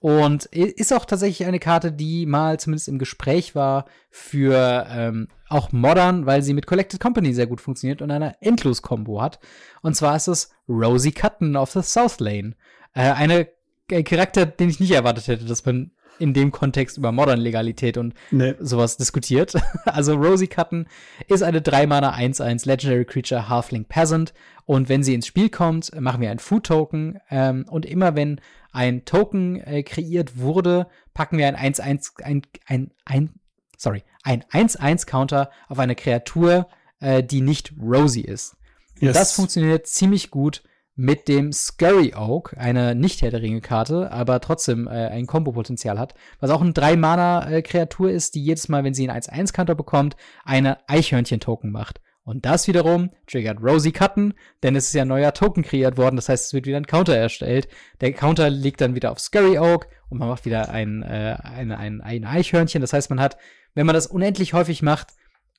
Und 0.00 0.44
ist 0.46 0.92
auch 0.92 1.04
tatsächlich 1.04 1.48
eine 1.48 1.58
Karte, 1.58 1.90
die 1.90 2.24
mal 2.24 2.60
zumindest 2.60 2.86
im 2.86 3.00
Gespräch 3.00 3.56
war 3.56 3.86
für 4.10 4.86
ähm, 4.88 5.26
auch 5.48 5.72
Modern, 5.72 6.24
weil 6.24 6.42
sie 6.42 6.54
mit 6.54 6.68
Collected 6.68 7.00
Company 7.00 7.34
sehr 7.34 7.48
gut 7.48 7.60
funktioniert 7.60 8.00
und 8.00 8.12
eine 8.12 8.40
Endlos-Kombo 8.40 9.20
hat. 9.20 9.40
Und 9.82 9.96
zwar 9.96 10.14
ist 10.14 10.28
es 10.28 10.52
Rosie 10.68 11.10
Cutton 11.10 11.56
of 11.56 11.72
the 11.72 11.82
South 11.82 12.20
Lane. 12.20 12.54
Äh, 12.94 13.10
eine, 13.10 13.48
ein 13.90 14.04
Charakter, 14.04 14.46
den 14.46 14.68
ich 14.68 14.78
nicht 14.78 14.92
erwartet 14.92 15.26
hätte, 15.26 15.46
dass 15.46 15.66
man 15.66 15.90
in 16.18 16.34
dem 16.34 16.52
Kontext 16.52 16.98
über 16.98 17.12
Modern-Legalität 17.12 17.96
und 17.96 18.14
nee. 18.30 18.54
sowas 18.60 18.96
diskutiert. 18.96 19.54
Also 19.84 20.14
Rosie 20.14 20.48
Cutton 20.48 20.86
ist 21.28 21.42
eine 21.42 21.60
3-Mana 21.60 22.14
1-1 22.14 22.66
Legendary 22.66 23.04
Creature 23.04 23.48
Halfling 23.48 23.84
Peasant 23.84 24.32
und 24.64 24.88
wenn 24.88 25.02
sie 25.02 25.14
ins 25.14 25.26
Spiel 25.26 25.48
kommt, 25.48 25.98
machen 25.98 26.20
wir 26.20 26.30
ein 26.30 26.38
Food-Token 26.38 27.18
ähm, 27.30 27.64
und 27.68 27.86
immer 27.86 28.14
wenn 28.14 28.40
ein 28.70 29.04
Token 29.04 29.56
äh, 29.62 29.82
kreiert 29.82 30.38
wurde, 30.38 30.86
packen 31.14 31.38
wir 31.38 31.48
ein 31.48 31.56
1-1 31.56 32.22
ein, 32.22 32.42
ein, 32.66 32.90
ein, 33.04 33.30
sorry, 33.76 34.04
ein 34.22 34.42
1-1-Counter 34.44 35.50
auf 35.68 35.78
eine 35.78 35.94
Kreatur, 35.94 36.68
äh, 37.00 37.22
die 37.22 37.40
nicht 37.40 37.72
Rosie 37.80 38.24
ist. 38.24 38.56
Yes. 39.00 39.14
Das 39.14 39.32
funktioniert 39.32 39.86
ziemlich 39.86 40.30
gut 40.30 40.62
mit 40.98 41.28
dem 41.28 41.52
Scurry 41.52 42.12
Oak, 42.16 42.56
eine 42.58 42.96
nicht 42.96 43.22
Herr 43.22 43.32
Ringe 43.32 43.60
Karte, 43.60 44.10
aber 44.10 44.40
trotzdem 44.40 44.88
äh, 44.88 45.06
ein 45.06 45.26
Kombo-Potenzial 45.26 45.96
hat, 45.96 46.14
was 46.40 46.50
auch 46.50 46.60
eine 46.60 46.72
3-Mana-Kreatur 46.72 48.10
ist, 48.10 48.34
die 48.34 48.42
jedes 48.42 48.68
Mal, 48.68 48.82
wenn 48.82 48.94
sie 48.94 49.08
einen 49.08 49.22
1-1-Counter 49.22 49.76
bekommt, 49.76 50.16
eine 50.44 50.78
Eichhörnchen-Token 50.88 51.70
macht. 51.70 52.00
Und 52.24 52.46
das 52.46 52.66
wiederum 52.66 53.10
triggert 53.28 53.62
Rosie 53.62 53.92
Cutten, 53.92 54.34
denn 54.64 54.74
es 54.74 54.88
ist 54.88 54.94
ja 54.94 55.02
ein 55.02 55.08
neuer 55.08 55.32
Token 55.32 55.62
kreiert 55.62 55.98
worden, 55.98 56.16
das 56.16 56.28
heißt, 56.28 56.46
es 56.46 56.52
wird 56.52 56.66
wieder 56.66 56.78
ein 56.78 56.86
Counter 56.88 57.16
erstellt. 57.16 57.68
Der 58.00 58.12
Counter 58.12 58.50
liegt 58.50 58.80
dann 58.80 58.96
wieder 58.96 59.12
auf 59.12 59.20
Scurry 59.20 59.56
Oak 59.56 59.86
und 60.08 60.18
man 60.18 60.28
macht 60.28 60.46
wieder 60.46 60.68
ein, 60.68 61.04
äh, 61.04 61.36
ein, 61.40 61.70
ein, 61.70 62.00
ein 62.00 62.24
Eichhörnchen. 62.24 62.80
Das 62.80 62.92
heißt, 62.92 63.08
man 63.08 63.20
hat, 63.20 63.38
wenn 63.74 63.86
man 63.86 63.94
das 63.94 64.08
unendlich 64.08 64.52
häufig 64.52 64.82
macht, 64.82 65.12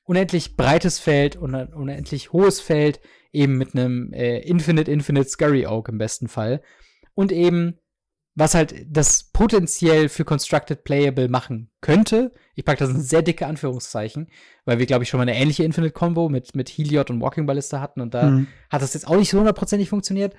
unendlich 0.09 0.57
breites 0.57 0.97
Feld 0.97 1.35
und 1.35 1.53
ein 1.53 1.71
unendlich 1.71 2.33
hohes 2.33 2.59
Feld, 2.59 2.99
eben 3.31 3.59
mit 3.59 3.75
einem 3.75 4.11
äh, 4.11 4.39
Infinite 4.39 4.89
Infinite 4.89 5.29
Scurry 5.29 5.67
Oak 5.67 5.87
im 5.89 5.99
besten 5.99 6.27
Fall. 6.27 6.63
Und 7.13 7.31
eben, 7.31 7.77
was 8.33 8.55
halt 8.55 8.73
das 8.89 9.29
potenziell 9.31 10.09
für 10.09 10.25
Constructed 10.25 10.83
Playable 10.83 11.29
machen 11.29 11.69
könnte. 11.79 12.31
Ich 12.55 12.65
packe 12.65 12.79
das 12.79 12.89
in 12.89 13.01
sehr 13.01 13.21
dicke 13.21 13.45
Anführungszeichen, 13.45 14.31
weil 14.65 14.79
wir, 14.79 14.87
glaube 14.87 15.03
ich, 15.03 15.09
schon 15.09 15.19
mal 15.19 15.29
eine 15.29 15.35
ähnliche 15.35 15.63
Infinite 15.63 15.93
Combo 15.93 16.27
mit, 16.27 16.55
mit 16.55 16.69
Heliod 16.69 17.11
und 17.11 17.21
Walking 17.21 17.45
Ballista 17.45 17.79
hatten 17.79 18.01
und 18.01 18.15
da 18.15 18.31
mhm. 18.31 18.47
hat 18.71 18.81
das 18.81 18.95
jetzt 18.95 19.07
auch 19.07 19.15
nicht 19.15 19.29
so 19.29 19.37
hundertprozentig 19.37 19.89
funktioniert. 19.89 20.33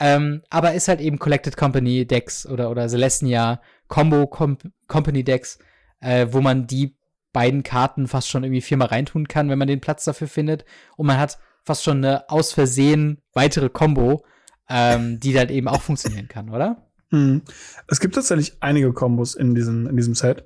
Ähm, 0.00 0.42
aber 0.50 0.74
ist 0.74 0.88
halt 0.88 1.00
eben 1.00 1.20
Collected 1.20 1.56
Company 1.56 2.06
Decks 2.06 2.44
oder, 2.44 2.70
oder 2.70 2.88
Celestia 2.88 3.60
Combo 3.86 4.26
Com 4.26 4.58
Company 4.88 5.22
Decks, 5.22 5.60
äh, 6.00 6.26
wo 6.30 6.40
man 6.40 6.66
die 6.66 6.96
beiden 7.32 7.62
Karten 7.62 8.08
fast 8.08 8.28
schon 8.28 8.44
irgendwie 8.44 8.60
viermal 8.60 8.88
reintun 8.88 9.28
kann, 9.28 9.48
wenn 9.48 9.58
man 9.58 9.68
den 9.68 9.80
Platz 9.80 10.04
dafür 10.04 10.28
findet. 10.28 10.64
Und 10.96 11.06
man 11.06 11.18
hat 11.18 11.38
fast 11.64 11.84
schon 11.84 11.98
eine 11.98 12.28
aus 12.28 12.52
Versehen 12.52 13.22
weitere 13.32 13.68
Combo, 13.68 14.24
ähm, 14.68 15.20
die 15.20 15.32
dann 15.32 15.48
eben 15.48 15.68
auch 15.68 15.82
funktionieren 15.82 16.28
kann, 16.28 16.50
oder? 16.50 16.88
Mhm. 17.10 17.42
Es 17.88 18.00
gibt 18.00 18.14
tatsächlich 18.14 18.56
einige 18.60 18.92
Kombos 18.92 19.34
in, 19.34 19.54
diesen, 19.54 19.86
in 19.86 19.96
diesem 19.96 20.14
Set. 20.14 20.44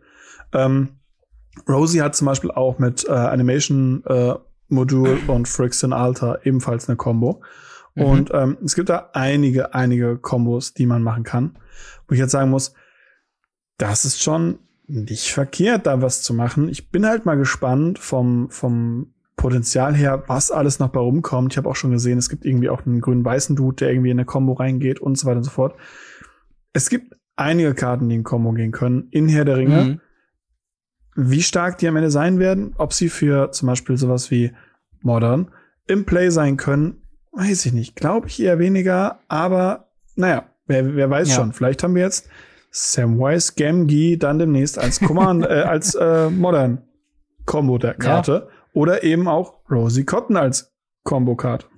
Ähm, 0.53 1.01
Rosie 1.69 2.03
hat 2.03 2.15
zum 2.15 2.27
Beispiel 2.27 2.51
auch 2.51 2.79
mit 2.79 3.07
äh, 3.09 3.13
Animation 3.13 4.05
äh, 4.07 4.35
Modul 4.69 5.19
und 5.27 5.49
Friction 5.49 5.93
Alter 5.93 6.45
ebenfalls 6.45 6.89
eine 6.89 6.97
Combo. 6.97 7.43
Mhm. 7.95 8.03
Und 8.05 8.31
ähm, 8.35 8.59
es 8.65 8.75
gibt 8.75 8.89
da 8.89 9.11
einige, 9.13 9.75
einige 9.75 10.19
Kombos, 10.19 10.75
die 10.75 10.87
man 10.87 11.03
machen 11.03 11.25
kann. 11.25 11.59
Wo 12.07 12.15
ich 12.15 12.21
jetzt 12.21 12.33
sagen 12.33 12.51
muss, 12.51 12.75
das 13.79 14.05
ist 14.05 14.23
schon 14.23 14.59
nicht 14.89 15.33
verkehrt, 15.33 15.87
da 15.87 16.01
was 16.03 16.23
zu 16.23 16.35
machen. 16.35 16.69
Ich 16.69 16.91
bin 16.91 17.07
halt 17.07 17.27
mal 17.27 17.37
gespannt 17.37 17.99
vom, 17.99 18.51
vom 18.51 19.15
Potenzial 19.37 19.95
her, 19.95 20.25
was 20.27 20.51
alles 20.51 20.79
noch 20.79 20.89
bei 20.89 21.01
rumkommt. 21.01 21.53
Ich 21.53 21.59
habe 21.59 21.69
auch 21.69 21.77
schon 21.77 21.91
gesehen, 21.91 22.19
es 22.19 22.29
gibt 22.29 22.45
irgendwie 22.45 22.69
auch 22.69 22.87
einen 22.87 23.01
grün-weißen 23.01 23.57
Dude, 23.57 23.77
der 23.77 23.91
irgendwie 23.91 24.11
in 24.11 24.19
eine 24.19 24.25
Combo 24.25 24.55
reingeht 24.55 25.01
und 25.01 25.19
so 25.19 25.27
weiter 25.27 25.39
und 25.39 25.45
so 25.45 25.51
fort. 25.51 25.75
Es 26.73 26.89
gibt 26.89 27.15
einige 27.37 27.75
Karten, 27.75 28.09
die 28.09 28.15
in 28.15 28.25
Combo 28.25 28.53
gehen 28.53 28.73
können, 28.73 29.09
in 29.11 29.29
Herr 29.29 29.45
der 29.45 29.59
Ringe. 29.59 29.85
Mhm. 29.85 30.01
Wie 31.17 31.43
stark 31.43 31.79
die 31.79 31.89
am 31.89 31.97
Ende 31.97 32.11
sein 32.11 32.39
werden, 32.39 32.75
ob 32.79 32.93
sie 32.93 33.09
für 33.09 33.51
zum 33.53 33.67
Beispiel 33.69 33.97
sowas 33.97 34.31
wie 34.31 34.53
Modern 35.03 35.51
im 35.87 36.05
Play 36.05 36.31
sein 36.31 36.57
können, 36.57 37.03
weiß 37.33 37.67
ich 37.67 37.73
nicht. 37.73 37.97
Glaube 37.97 38.29
ich 38.29 38.43
eher 38.43 38.59
weniger, 38.59 39.21
aber 39.29 39.89
naja, 40.15 40.47
wer, 40.67 40.95
wer 40.95 41.11
weiß 41.11 41.29
ja. 41.29 41.35
schon. 41.35 41.53
Vielleicht 41.53 41.83
haben 41.83 41.95
wir 41.95 42.03
jetzt 42.03 42.29
Samwise 42.71 43.53
Gamgee 43.57 44.17
dann 44.17 44.39
demnächst 44.39 44.79
als 44.79 45.01
Command, 45.01 45.45
äh, 45.49 45.63
als 45.63 45.95
äh, 45.95 46.31
Modern 46.31 46.83
Combo 47.45 47.79
der 47.79 47.95
Karte. 47.95 48.47
Ja. 48.47 48.53
Oder 48.75 49.05
eben 49.05 49.29
auch 49.29 49.55
Rosie 49.71 50.05
Cotton 50.05 50.37
als 50.37 50.75
Combo-Card. 51.05 51.69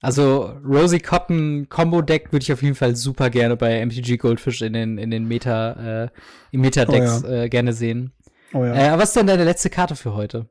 Also 0.00 0.52
Rosie 0.66 0.98
Cotton 0.98 1.68
Combo 1.68 2.02
Deck 2.02 2.32
würde 2.32 2.42
ich 2.42 2.52
auf 2.52 2.62
jeden 2.62 2.74
Fall 2.74 2.96
super 2.96 3.30
gerne 3.30 3.56
bei 3.56 3.84
MTG 3.86 4.16
Goldfish 4.16 4.60
in 4.62 4.72
den 4.72 4.98
in 4.98 5.12
den 5.12 5.28
Meta 5.28 6.04
äh, 6.04 6.08
im 6.50 6.62
Meta 6.62 6.84
Decks 6.84 7.22
oh 7.22 7.28
ja. 7.28 7.42
äh, 7.44 7.48
gerne 7.48 7.72
sehen. 7.72 8.12
Oh 8.52 8.64
ja. 8.64 8.74
Äh, 8.74 8.98
was 8.98 9.10
ist 9.10 9.16
denn 9.16 9.28
deine 9.28 9.44
letzte 9.44 9.70
Karte 9.70 9.94
für 9.94 10.14
heute? 10.14 10.48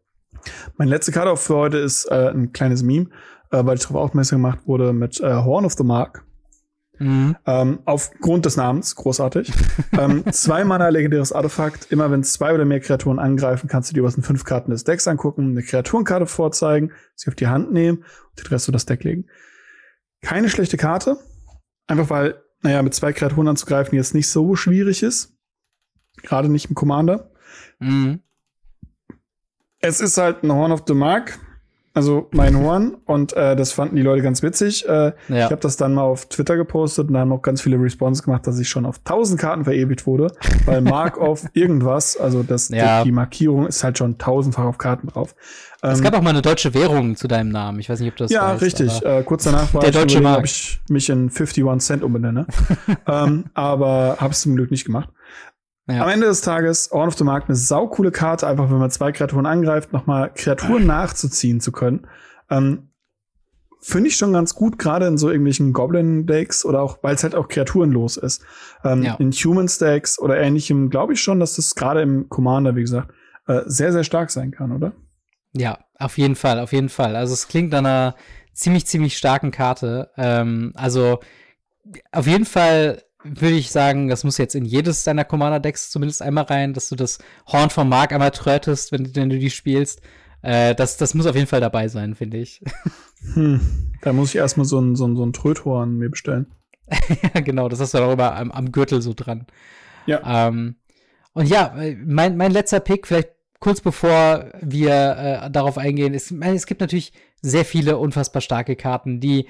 Meine 0.78 0.92
letzte 0.92 1.12
Karte 1.12 1.32
auch 1.32 1.38
für 1.38 1.58
heute 1.58 1.80
ist 1.80 2.06
äh, 2.06 2.30
ein 2.30 2.54
kleines 2.54 2.82
Meme. 2.82 3.10
äh, 3.52 3.66
weil 3.66 3.76
ich 3.76 3.82
darauf 3.82 3.98
aufmerksam 3.98 4.42
gemacht 4.42 4.60
wurde 4.66 4.94
mit 4.94 5.20
äh, 5.20 5.34
Horn 5.34 5.66
of 5.66 5.74
the 5.74 5.84
Mark. 5.84 6.24
Mhm. 7.00 7.36
Ähm, 7.48 7.80
aufgrund 7.86 8.46
des 8.46 8.58
Namens, 8.58 8.96
großartig. 8.96 9.52
ähm, 10.00 10.24
zwei 10.32 10.64
Mana 10.64 10.90
legendäres 10.90 11.32
Artefakt. 11.32 11.92
Immer 11.92 12.12
wenn 12.12 12.24
zwei 12.24 12.54
oder 12.54 12.66
mehr 12.66 12.80
Kreaturen 12.80 13.18
angreifen, 13.18 13.68
kannst 13.68 13.90
du 13.90 13.96
dir 13.96 14.06
aus 14.06 14.16
den 14.16 14.24
fünf 14.24 14.44
Karten 14.44 14.72
des 14.72 14.84
Decks 14.84 15.08
angucken, 15.08 15.52
eine 15.52 15.64
Kreaturenkarte 15.64 16.28
vorzeigen, 16.28 16.92
sie 17.16 17.30
auf 17.30 17.36
die 17.36 17.48
Hand 17.48 17.72
nehmen 17.72 18.00
und 18.00 18.40
den 18.40 18.48
Rest 18.48 18.70
auf 18.70 18.74
das 18.74 18.86
Deck 18.86 19.04
legen. 19.04 19.26
Keine 20.22 20.50
schlechte 20.50 20.78
Karte. 20.78 21.18
Einfach 21.88 22.10
weil, 22.10 22.42
naja, 22.62 22.82
mit 22.84 22.94
zwei 22.94 23.14
Kreaturen 23.14 23.48
anzugreifen 23.48 23.96
jetzt 23.96 24.14
nicht 24.14 24.30
so 24.30 24.56
schwierig 24.56 25.02
ist. 25.02 25.36
Gerade 26.22 26.50
nicht 26.50 26.70
im 26.70 26.76
Commander. 26.76 27.32
Mhm. 27.80 28.20
Es 29.80 30.00
ist 30.00 30.18
halt 30.18 30.44
ein 30.44 30.52
Horn 30.52 30.72
of 30.72 30.84
the 30.88 30.94
Mark 30.94 31.40
also 31.94 32.30
mein 32.32 32.58
Horn. 32.58 32.96
Und 33.06 33.34
äh, 33.34 33.56
das 33.56 33.74
fanden 33.74 33.96
die 33.96 34.02
Leute 34.02 34.22
ganz 34.22 34.42
witzig. 34.42 34.88
Äh, 34.88 34.92
ja. 34.92 35.14
Ich 35.28 35.44
habe 35.44 35.58
das 35.58 35.76
dann 35.78 35.94
mal 35.94 36.04
auf 36.04 36.28
Twitter 36.28 36.56
gepostet 36.56 37.08
und 37.08 37.14
da 37.14 37.20
haben 37.20 37.32
auch 37.32 37.42
ganz 37.42 37.62
viele 37.62 37.78
Responses 37.78 38.24
gemacht, 38.24 38.48
dass 38.48 38.60
ich 38.60 38.70
schon 38.70 38.86
auf 38.86 39.00
1000 39.00 39.40
Karten 39.40 39.64
verewigt 39.66 40.08
wurde. 40.08 40.28
Weil 40.66 40.82
Mark 40.82 41.18
auf 41.20 41.46
irgendwas, 41.54 42.18
also 42.18 42.44
das, 42.44 42.70
ja. 42.70 43.04
die 43.04 43.12
Markierung 43.12 43.68
ist 43.68 43.84
halt 43.84 43.98
schon 43.98 44.18
tausendfach 44.18 44.64
auf 44.64 44.78
Karten 44.78 45.08
drauf. 45.08 45.36
es 45.82 46.00
ähm, 46.00 46.04
gab 46.04 46.14
auch 46.14 46.22
mal 46.22 46.30
eine 46.30 46.42
deutsche 46.42 46.74
Währung 46.74 47.16
zu 47.16 47.28
deinem 47.28 47.50
Namen. 47.50 47.80
Ich 47.80 47.90
weiß 47.90 48.00
nicht, 48.00 48.12
ob 48.12 48.18
das 48.18 48.32
Ja, 48.32 48.54
weißt, 48.54 48.62
richtig. 48.62 49.04
Äh, 49.04 49.24
kurz 49.24 49.44
danach 49.44 49.74
war 49.74 49.82
der 49.82 49.90
ich 49.90 49.96
deutsche 49.96 50.24
ob 50.24 50.46
ich 50.46 50.80
mich 50.88 51.10
in 51.10 51.30
51 51.30 51.80
Cent 51.80 52.04
umbenenne. 52.04 52.48
ähm, 53.08 53.46
aber 53.54 54.18
habe 54.20 54.32
es 54.32 54.42
zum 54.42 54.56
Glück 54.56 54.72
nicht 54.72 54.86
gemacht. 54.86 55.10
Ja. 55.88 56.04
Am 56.04 56.10
Ende 56.10 56.28
des 56.28 56.42
Tages, 56.42 56.90
Horn 56.92 57.08
of 57.08 57.18
the 57.18 57.24
Mark, 57.24 57.46
eine 57.48 57.56
saukoole 57.56 58.12
Karte, 58.12 58.48
einfach 58.48 58.70
wenn 58.70 58.78
man 58.78 58.92
zwei 58.92 59.12
Kreaturen 59.12 59.46
angreift, 59.46 59.92
nochmal 59.94 60.32
Kreaturen 60.34 60.86
nachzuziehen 60.86 61.60
zu 61.60 61.72
können. 61.72 62.08
Ähm, 62.50 62.90
Finde 63.84 64.10
ich 64.10 64.16
schon 64.16 64.32
ganz 64.32 64.54
gut, 64.54 64.78
gerade 64.78 65.08
in 65.08 65.18
so 65.18 65.30
irgendwelchen 65.30 65.74
Goblin-Decks 65.74 66.66
oder 66.66 66.84
auch, 66.84 67.00
weil 67.02 67.16
es 67.16 67.24
halt 67.24 67.34
auch 67.34 67.48
kreaturenlos 67.48 68.16
ist. 68.18 68.44
Ähm, 68.84 69.02
ja. 69.02 69.16
In 69.16 69.32
Human-Stacks 69.32 70.20
oder 70.20 70.38
ähnlichem 70.38 70.92
glaube 70.92 71.14
ich 71.14 71.22
schon, 71.22 71.40
dass 71.40 71.56
das 71.56 71.74
gerade 71.74 72.04
im 72.04 72.30
Commander, 72.30 72.76
wie 72.76 72.82
gesagt, 72.82 73.12
äh, 73.48 73.62
sehr, 73.66 73.92
sehr 73.92 74.04
stark 74.04 74.30
sein 74.30 74.52
kann, 74.52 74.72
oder? 74.72 74.94
Ja, 75.54 75.80
auf 75.98 76.20
jeden 76.20 76.36
Fall, 76.36 76.60
auf 76.60 76.74
jeden 76.74 76.90
Fall. 76.90 77.16
Also 77.16 77.34
es 77.34 77.48
klingt 77.48 77.72
nach 77.72 77.80
einer 77.80 78.16
ziemlich, 78.54 78.86
ziemlich 78.86 79.18
starken 79.18 79.50
Karte. 79.50 80.12
Ähm, 80.16 80.74
also 80.76 81.20
auf 82.12 82.28
jeden 82.28 82.46
Fall 82.46 83.02
würde 83.24 83.56
ich 83.56 83.72
sagen, 83.72 84.08
das 84.08 84.24
muss 84.24 84.38
jetzt 84.38 84.56
in 84.56 84.66
jedes 84.66 85.04
deiner 85.04 85.26
Commander-Decks 85.26 85.92
zumindest 85.92 86.22
einmal 86.22 86.46
rein, 86.46 86.74
dass 86.74 86.90
du 86.90 86.96
das 86.96 87.20
Horn 87.48 87.70
vom 87.70 87.90
Mark 87.90 88.14
einmal 88.14 88.32
trötest, 88.32 88.92
wenn, 88.92 89.16
wenn 89.16 89.30
du 89.30 89.40
die 89.40 89.50
spielst. 89.50 90.02
Äh, 90.42 90.74
das, 90.76 90.98
das 90.98 91.14
muss 91.14 91.28
auf 91.28 91.36
jeden 91.36 91.48
Fall 91.48 91.62
dabei 91.62 91.88
sein, 91.88 92.16
finde 92.16 92.38
ich. 92.38 92.62
Hm, 93.36 93.62
da 94.02 94.14
muss 94.14 94.30
ich 94.30 94.38
erstmal 94.38 94.66
so 94.66 94.80
ein, 94.80 94.96
so 94.96 95.06
ein, 95.06 95.16
so 95.16 95.24
ein 95.24 95.32
Tröthorn 95.32 96.00
mir 96.00 96.10
bestellen. 96.10 96.48
ja, 97.36 97.40
genau, 97.42 97.70
das 97.70 97.80
hast 97.80 97.94
du 97.94 98.00
darüber 98.00 98.36
am, 98.36 98.52
am 98.52 98.72
Gürtel 98.72 99.04
so 99.04 99.14
dran. 99.14 99.46
Ja. 100.08 100.48
Ähm, 100.48 100.78
und 101.34 101.48
ja, 101.48 101.76
mein, 102.04 102.36
mein 102.36 102.52
letzter 102.52 102.80
Pick, 102.80 103.06
vielleicht 103.06 103.30
kurz 103.60 103.80
bevor 103.80 104.52
wir 104.60 105.44
äh, 105.44 105.52
darauf 105.52 105.78
eingehen, 105.78 106.16
ist, 106.16 106.32
meine, 106.32 106.56
es 106.56 106.66
gibt 106.66 106.82
natürlich 106.82 107.14
sehr 107.44 107.64
viele 107.64 107.98
unfassbar 107.98 108.42
starke 108.42 108.76
Karten, 108.76 109.20
die 109.20 109.48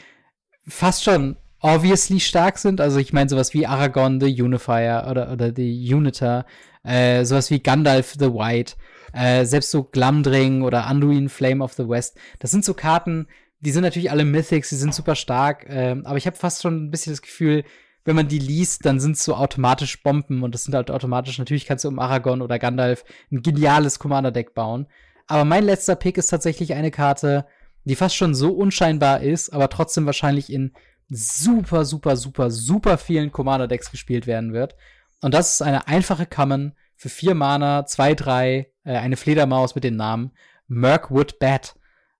fast 0.67 1.05
schon 1.05 1.37
obviously 1.61 2.19
stark 2.19 2.57
sind. 2.57 2.81
Also 2.81 2.99
ich 2.99 3.13
meine 3.13 3.29
sowas 3.29 3.53
wie 3.53 3.65
Aragorn 3.65 4.19
the 4.19 4.41
Unifier 4.41 5.07
oder, 5.09 5.31
oder 5.31 5.53
the 5.55 5.93
Uniter, 5.93 6.45
äh, 6.83 7.23
sowas 7.23 7.49
wie 7.51 7.59
Gandalf 7.59 8.15
the 8.19 8.33
White, 8.33 8.75
äh, 9.13 9.45
selbst 9.45 9.71
so 9.71 9.83
Glamdring 9.83 10.63
oder 10.63 10.85
Anduin 10.87 11.29
Flame 11.29 11.63
of 11.63 11.73
the 11.73 11.87
West. 11.87 12.17
Das 12.39 12.51
sind 12.51 12.65
so 12.65 12.73
Karten, 12.73 13.27
die 13.59 13.71
sind 13.71 13.83
natürlich 13.83 14.11
alle 14.11 14.25
Mythics, 14.25 14.69
die 14.69 14.75
sind 14.75 14.93
super 14.93 15.15
stark, 15.15 15.69
äh, 15.69 15.95
aber 16.03 16.17
ich 16.17 16.25
habe 16.25 16.35
fast 16.35 16.61
schon 16.61 16.85
ein 16.85 16.91
bisschen 16.91 17.13
das 17.13 17.21
Gefühl, 17.21 17.63
wenn 18.03 18.15
man 18.15 18.27
die 18.27 18.39
liest, 18.39 18.85
dann 18.85 18.99
sind 18.99 19.15
es 19.15 19.23
so 19.23 19.35
automatisch 19.35 20.01
Bomben 20.01 20.41
und 20.41 20.55
das 20.55 20.63
sind 20.63 20.73
halt 20.73 20.89
automatisch, 20.89 21.37
natürlich 21.37 21.67
kannst 21.67 21.85
du 21.85 21.87
um 21.87 21.99
Aragorn 21.99 22.41
oder 22.41 22.57
Gandalf 22.57 23.03
ein 23.31 23.43
geniales 23.43 23.99
Commander-Deck 23.99 24.55
bauen. 24.55 24.87
Aber 25.27 25.45
mein 25.45 25.63
letzter 25.63 25.95
Pick 25.95 26.17
ist 26.17 26.27
tatsächlich 26.27 26.73
eine 26.73 26.89
Karte, 26.89 27.45
die 27.83 27.95
fast 27.95 28.15
schon 28.15 28.33
so 28.33 28.51
unscheinbar 28.51 29.21
ist, 29.21 29.51
aber 29.51 29.69
trotzdem 29.69 30.07
wahrscheinlich 30.07 30.51
in 30.51 30.73
super, 31.11 31.83
super, 31.83 32.15
super, 32.15 32.49
super 32.49 32.97
vielen 32.97 33.31
Commander-Decks 33.31 33.91
gespielt 33.91 34.27
werden 34.27 34.53
wird. 34.53 34.75
Und 35.21 35.33
das 35.33 35.53
ist 35.53 35.61
eine 35.61 35.87
einfache 35.87 36.25
Common 36.25 36.73
für 36.95 37.09
vier 37.09 37.35
Mana, 37.35 37.85
zwei, 37.85 38.15
drei, 38.15 38.71
äh, 38.83 38.95
eine 38.95 39.17
Fledermaus 39.17 39.75
mit 39.75 39.83
dem 39.83 39.97
Namen 39.97 40.31
Mirkwood 40.67 41.37
Bat, 41.39 41.75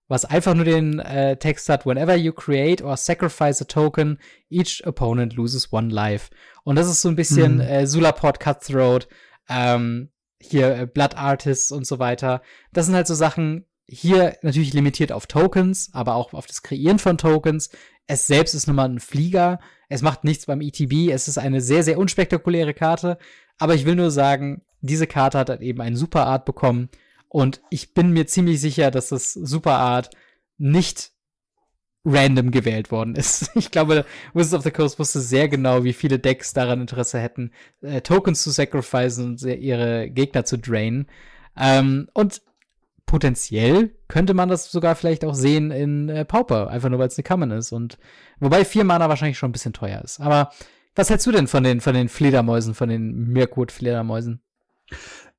was 0.08 0.26
einfach 0.26 0.54
nur 0.54 0.66
den 0.66 0.98
äh, 0.98 1.38
Text 1.38 1.68
hat, 1.70 1.86
whenever 1.86 2.14
you 2.14 2.32
create 2.32 2.82
or 2.82 2.96
sacrifice 2.96 3.62
a 3.62 3.64
token, 3.64 4.18
each 4.50 4.86
opponent 4.86 5.34
loses 5.34 5.72
one 5.72 5.88
life. 5.88 6.30
Und 6.64 6.76
das 6.76 6.88
ist 6.88 7.00
so 7.00 7.08
ein 7.08 7.16
bisschen 7.16 7.54
mhm. 7.54 7.60
äh, 7.60 7.86
Sulaport 7.86 8.38
Cutthroat, 8.38 9.08
ähm, 9.48 10.10
hier 10.38 10.76
äh, 10.76 10.86
Blood 10.86 11.16
Artists 11.16 11.72
und 11.72 11.86
so 11.86 11.98
weiter. 11.98 12.42
Das 12.72 12.86
sind 12.86 12.94
halt 12.94 13.06
so 13.06 13.14
Sachen, 13.14 13.64
hier 13.86 14.36
natürlich 14.42 14.74
limitiert 14.74 15.12
auf 15.12 15.26
Tokens, 15.26 15.90
aber 15.92 16.14
auch 16.14 16.32
auf 16.34 16.46
das 16.46 16.62
Kreieren 16.62 16.98
von 16.98 17.18
Tokens. 17.18 17.70
Es 18.06 18.26
selbst 18.26 18.54
ist 18.54 18.66
nochmal 18.66 18.88
ein 18.88 19.00
Flieger. 19.00 19.60
Es 19.88 20.02
macht 20.02 20.24
nichts 20.24 20.46
beim 20.46 20.60
ETB. 20.60 21.10
Es 21.10 21.28
ist 21.28 21.38
eine 21.38 21.60
sehr, 21.60 21.82
sehr 21.82 21.98
unspektakuläre 21.98 22.74
Karte. 22.74 23.18
Aber 23.58 23.74
ich 23.74 23.84
will 23.84 23.94
nur 23.94 24.10
sagen, 24.10 24.62
diese 24.80 25.06
Karte 25.06 25.38
hat 25.38 25.48
halt 25.48 25.62
eben 25.62 25.80
einen 25.80 25.96
Super 25.96 26.26
Art 26.26 26.44
bekommen. 26.44 26.88
Und 27.28 27.62
ich 27.70 27.94
bin 27.94 28.10
mir 28.10 28.26
ziemlich 28.26 28.60
sicher, 28.60 28.90
dass 28.90 29.08
das 29.08 29.32
Super 29.32 29.78
Art 29.78 30.10
nicht 30.58 31.12
random 32.04 32.50
gewählt 32.50 32.90
worden 32.90 33.14
ist. 33.14 33.50
Ich 33.56 33.70
glaube, 33.70 34.04
Wizards 34.34 34.54
of 34.54 34.62
the 34.64 34.70
Coast 34.70 34.98
wusste 34.98 35.20
sehr 35.20 35.48
genau, 35.48 35.84
wie 35.84 35.92
viele 35.92 36.18
Decks 36.18 36.52
daran 36.52 36.80
Interesse 36.80 37.20
hätten, 37.20 37.52
äh, 37.80 38.00
Tokens 38.00 38.42
zu 38.42 38.50
sacrificen 38.50 39.26
und 39.26 39.42
ihre 39.42 40.10
Gegner 40.10 40.44
zu 40.44 40.58
drainen. 40.58 41.06
Ähm, 41.56 42.08
und 42.12 42.42
potenziell 43.12 43.90
könnte 44.08 44.32
man 44.32 44.48
das 44.48 44.72
sogar 44.72 44.94
vielleicht 44.94 45.22
auch 45.26 45.34
sehen 45.34 45.70
in 45.70 46.08
äh, 46.08 46.24
Pauper, 46.24 46.70
einfach 46.70 46.88
nur 46.88 46.98
weil 46.98 47.08
es 47.08 47.18
eine 47.18 47.24
Common 47.24 47.50
ist. 47.50 47.70
Und 47.70 47.98
wobei 48.40 48.64
vier 48.64 48.84
Mana 48.84 49.10
wahrscheinlich 49.10 49.36
schon 49.36 49.50
ein 49.50 49.52
bisschen 49.52 49.74
teuer 49.74 50.00
ist. 50.02 50.18
Aber 50.18 50.48
was 50.94 51.10
hältst 51.10 51.26
du 51.26 51.30
denn 51.30 51.46
von 51.46 51.62
den, 51.62 51.82
von 51.82 51.92
den 51.92 52.08
Fledermäusen, 52.08 52.72
von 52.72 52.88
den 52.88 53.28
Mirkwood-Fledermäusen? 53.28 54.40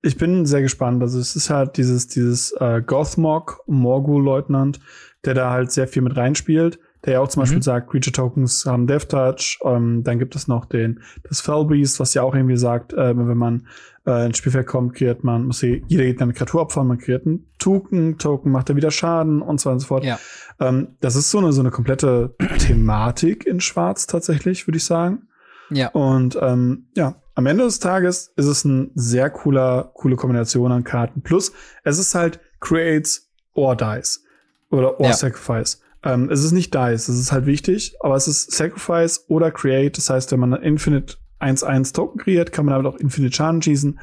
Ich 0.03 0.17
bin 0.17 0.45
sehr 0.45 0.61
gespannt. 0.61 1.01
Also 1.01 1.17
es 1.17 1.35
ist 1.35 1.49
halt 1.49 1.77
dieses, 1.77 2.07
dieses 2.07 2.51
äh, 2.59 2.83
Gothmog, 2.85 3.63
Morgul-Leutnant, 3.65 4.79
der 5.25 5.33
da 5.33 5.49
halt 5.49 5.71
sehr 5.71 5.87
viel 5.87 6.03
mit 6.03 6.15
reinspielt 6.15 6.77
der 7.05 7.13
ja 7.13 7.19
auch 7.19 7.27
zum 7.27 7.41
Beispiel 7.41 7.57
mhm. 7.57 7.63
sagt, 7.63 7.89
Creature 7.89 8.13
Tokens 8.13 8.65
haben 8.65 8.87
Death 8.87 9.09
Touch. 9.09 9.59
Ähm, 9.63 10.03
dann 10.03 10.19
gibt 10.19 10.35
es 10.35 10.47
noch 10.47 10.65
den 10.65 11.01
das 11.27 11.41
Fellbeast, 11.41 11.99
was 11.99 12.13
ja 12.13 12.23
auch 12.23 12.33
irgendwie 12.33 12.57
sagt, 12.57 12.93
äh, 12.93 13.17
wenn 13.17 13.37
man 13.37 13.67
äh, 14.05 14.25
ins 14.25 14.37
Spielfeld 14.37 14.67
kommt, 14.67 14.95
kreiert 14.95 15.23
man, 15.23 15.45
muss 15.45 15.61
jeder 15.61 16.03
Gegner 16.03 16.23
eine 16.23 16.33
Kreatur 16.33 16.61
opfern, 16.61 16.87
man 16.87 16.97
kreiert 16.97 17.25
einen 17.25 17.47
Token, 17.59 18.17
Token 18.17 18.51
macht 18.51 18.69
er 18.69 18.75
wieder 18.75 18.91
Schaden 18.91 19.41
und 19.41 19.59
so 19.59 19.69
weiter 19.69 19.73
und 19.73 19.79
so 19.79 19.87
fort. 19.87 20.03
Ja. 20.03 20.19
Ähm, 20.59 20.89
das 20.99 21.15
ist 21.15 21.31
so 21.31 21.39
eine, 21.39 21.51
so 21.53 21.61
eine 21.61 21.71
komplette 21.71 22.35
Thematik 22.59 23.45
in 23.45 23.59
Schwarz 23.59 24.07
tatsächlich, 24.07 24.67
würde 24.67 24.77
ich 24.77 24.85
sagen. 24.85 25.27
Ja. 25.69 25.89
Und 25.89 26.37
ähm, 26.41 26.87
ja, 26.95 27.15
am 27.35 27.45
Ende 27.45 27.63
des 27.63 27.79
Tages 27.79 28.31
ist 28.35 28.45
es 28.45 28.63
ein 28.63 28.91
sehr 28.95 29.29
cooler, 29.29 29.91
coole 29.93 30.15
Kombination 30.15 30.71
an 30.71 30.83
Karten. 30.83 31.21
Plus, 31.21 31.51
es 31.83 31.97
ist 31.97 32.13
halt 32.15 32.39
Creates 32.59 33.29
or 33.53 33.75
Dies 33.75 34.23
oder 34.69 34.99
or 34.99 35.07
ja. 35.07 35.13
Sacrifice. 35.13 35.82
Ähm, 36.03 36.29
es 36.29 36.43
ist 36.43 36.51
nicht 36.51 36.73
Dice, 36.73 37.07
es 37.07 37.19
ist 37.19 37.31
halt 37.31 37.45
wichtig, 37.45 37.95
aber 38.01 38.15
es 38.15 38.27
ist 38.27 38.51
Sacrifice 38.51 39.25
oder 39.27 39.51
Create. 39.51 39.97
Das 39.97 40.09
heißt, 40.09 40.31
wenn 40.31 40.39
man 40.39 40.53
Infinite 40.53 41.15
1-1 41.39 41.93
Token 41.93 42.19
kreiert, 42.19 42.51
kann 42.51 42.65
man 42.65 42.73
damit 42.73 42.93
auch 42.93 42.99
Infinite 42.99 43.35
Schaden 43.35 43.61
schießen. 43.61 43.99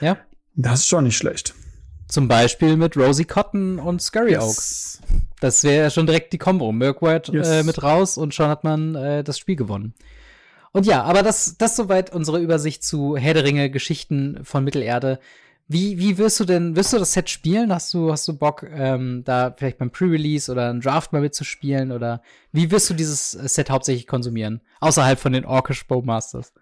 Ja. 0.00 0.18
Das 0.54 0.80
ist 0.80 0.88
schon 0.88 1.04
nicht 1.04 1.16
schlecht. 1.16 1.54
Zum 2.08 2.28
Beispiel 2.28 2.76
mit 2.76 2.96
Rosie 2.96 3.24
Cotton 3.24 3.78
und 3.78 4.02
Scurry 4.02 4.32
yes. 4.32 4.42
Oaks. 4.42 5.00
Das 5.40 5.64
wäre 5.64 5.90
schon 5.90 6.06
direkt 6.06 6.32
die 6.32 6.38
Combo. 6.38 6.70
Mirkwood 6.70 7.28
yes. 7.28 7.48
äh, 7.48 7.62
mit 7.62 7.82
raus 7.82 8.18
und 8.18 8.34
schon 8.34 8.48
hat 8.48 8.64
man 8.64 8.94
äh, 8.94 9.24
das 9.24 9.38
Spiel 9.38 9.56
gewonnen. 9.56 9.94
Und 10.72 10.86
ja, 10.86 11.02
aber 11.02 11.22
das, 11.22 11.56
das 11.58 11.76
soweit 11.76 12.12
unsere 12.12 12.40
Übersicht 12.40 12.82
zu 12.82 13.16
Herr 13.16 13.34
der 13.34 13.44
Ringe, 13.44 13.70
Geschichten 13.70 14.40
von 14.42 14.64
Mittelerde. 14.64 15.20
Wie, 15.72 15.98
wie 15.98 16.18
wirst 16.18 16.38
du 16.38 16.44
denn, 16.44 16.76
wirst 16.76 16.92
du 16.92 16.98
das 16.98 17.12
Set 17.12 17.30
spielen? 17.30 17.72
Hast 17.72 17.94
du, 17.94 18.12
hast 18.12 18.28
du 18.28 18.36
Bock, 18.36 18.64
ähm, 18.70 19.22
da 19.24 19.54
vielleicht 19.56 19.78
beim 19.78 19.90
Pre-Release 19.90 20.50
oder 20.50 20.70
ein 20.70 20.80
Draft 20.80 21.12
mal 21.12 21.22
mitzuspielen? 21.22 21.92
Oder 21.92 22.22
wie 22.52 22.70
wirst 22.70 22.90
du 22.90 22.94
dieses 22.94 23.32
Set 23.32 23.70
hauptsächlich 23.70 24.06
konsumieren? 24.06 24.60
Außerhalb 24.80 25.18
von 25.18 25.32
den 25.32 25.44
Orkish 25.44 25.86
Bowmasters? 25.86 26.52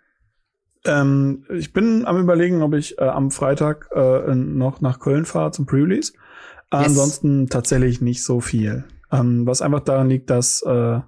Ähm, 0.85 1.45
ich 1.51 1.73
bin 1.73 2.07
am 2.07 2.21
überlegen, 2.21 2.63
ob 2.63 2.75
ich 2.75 2.99
äh, 2.99 3.05
am 3.05 3.31
Freitag 3.31 3.89
äh, 3.95 4.35
noch 4.35 4.81
nach 4.81 5.01
Köln 5.01 5.25
fahre 5.25 5.51
zum 5.51 5.67
Pre-Release. 5.67 6.13
Yes. 6.13 6.87
Ansonsten 6.87 7.49
tatsächlich 7.49 8.01
nicht 8.01 8.23
so 8.23 8.41
viel. 8.41 8.85
Ähm, 9.11 9.47
was 9.47 9.61
einfach 9.61 9.81
daran 9.81 10.09
liegt, 10.09 10.31
dass 10.31 10.63
äh, 10.63 11.01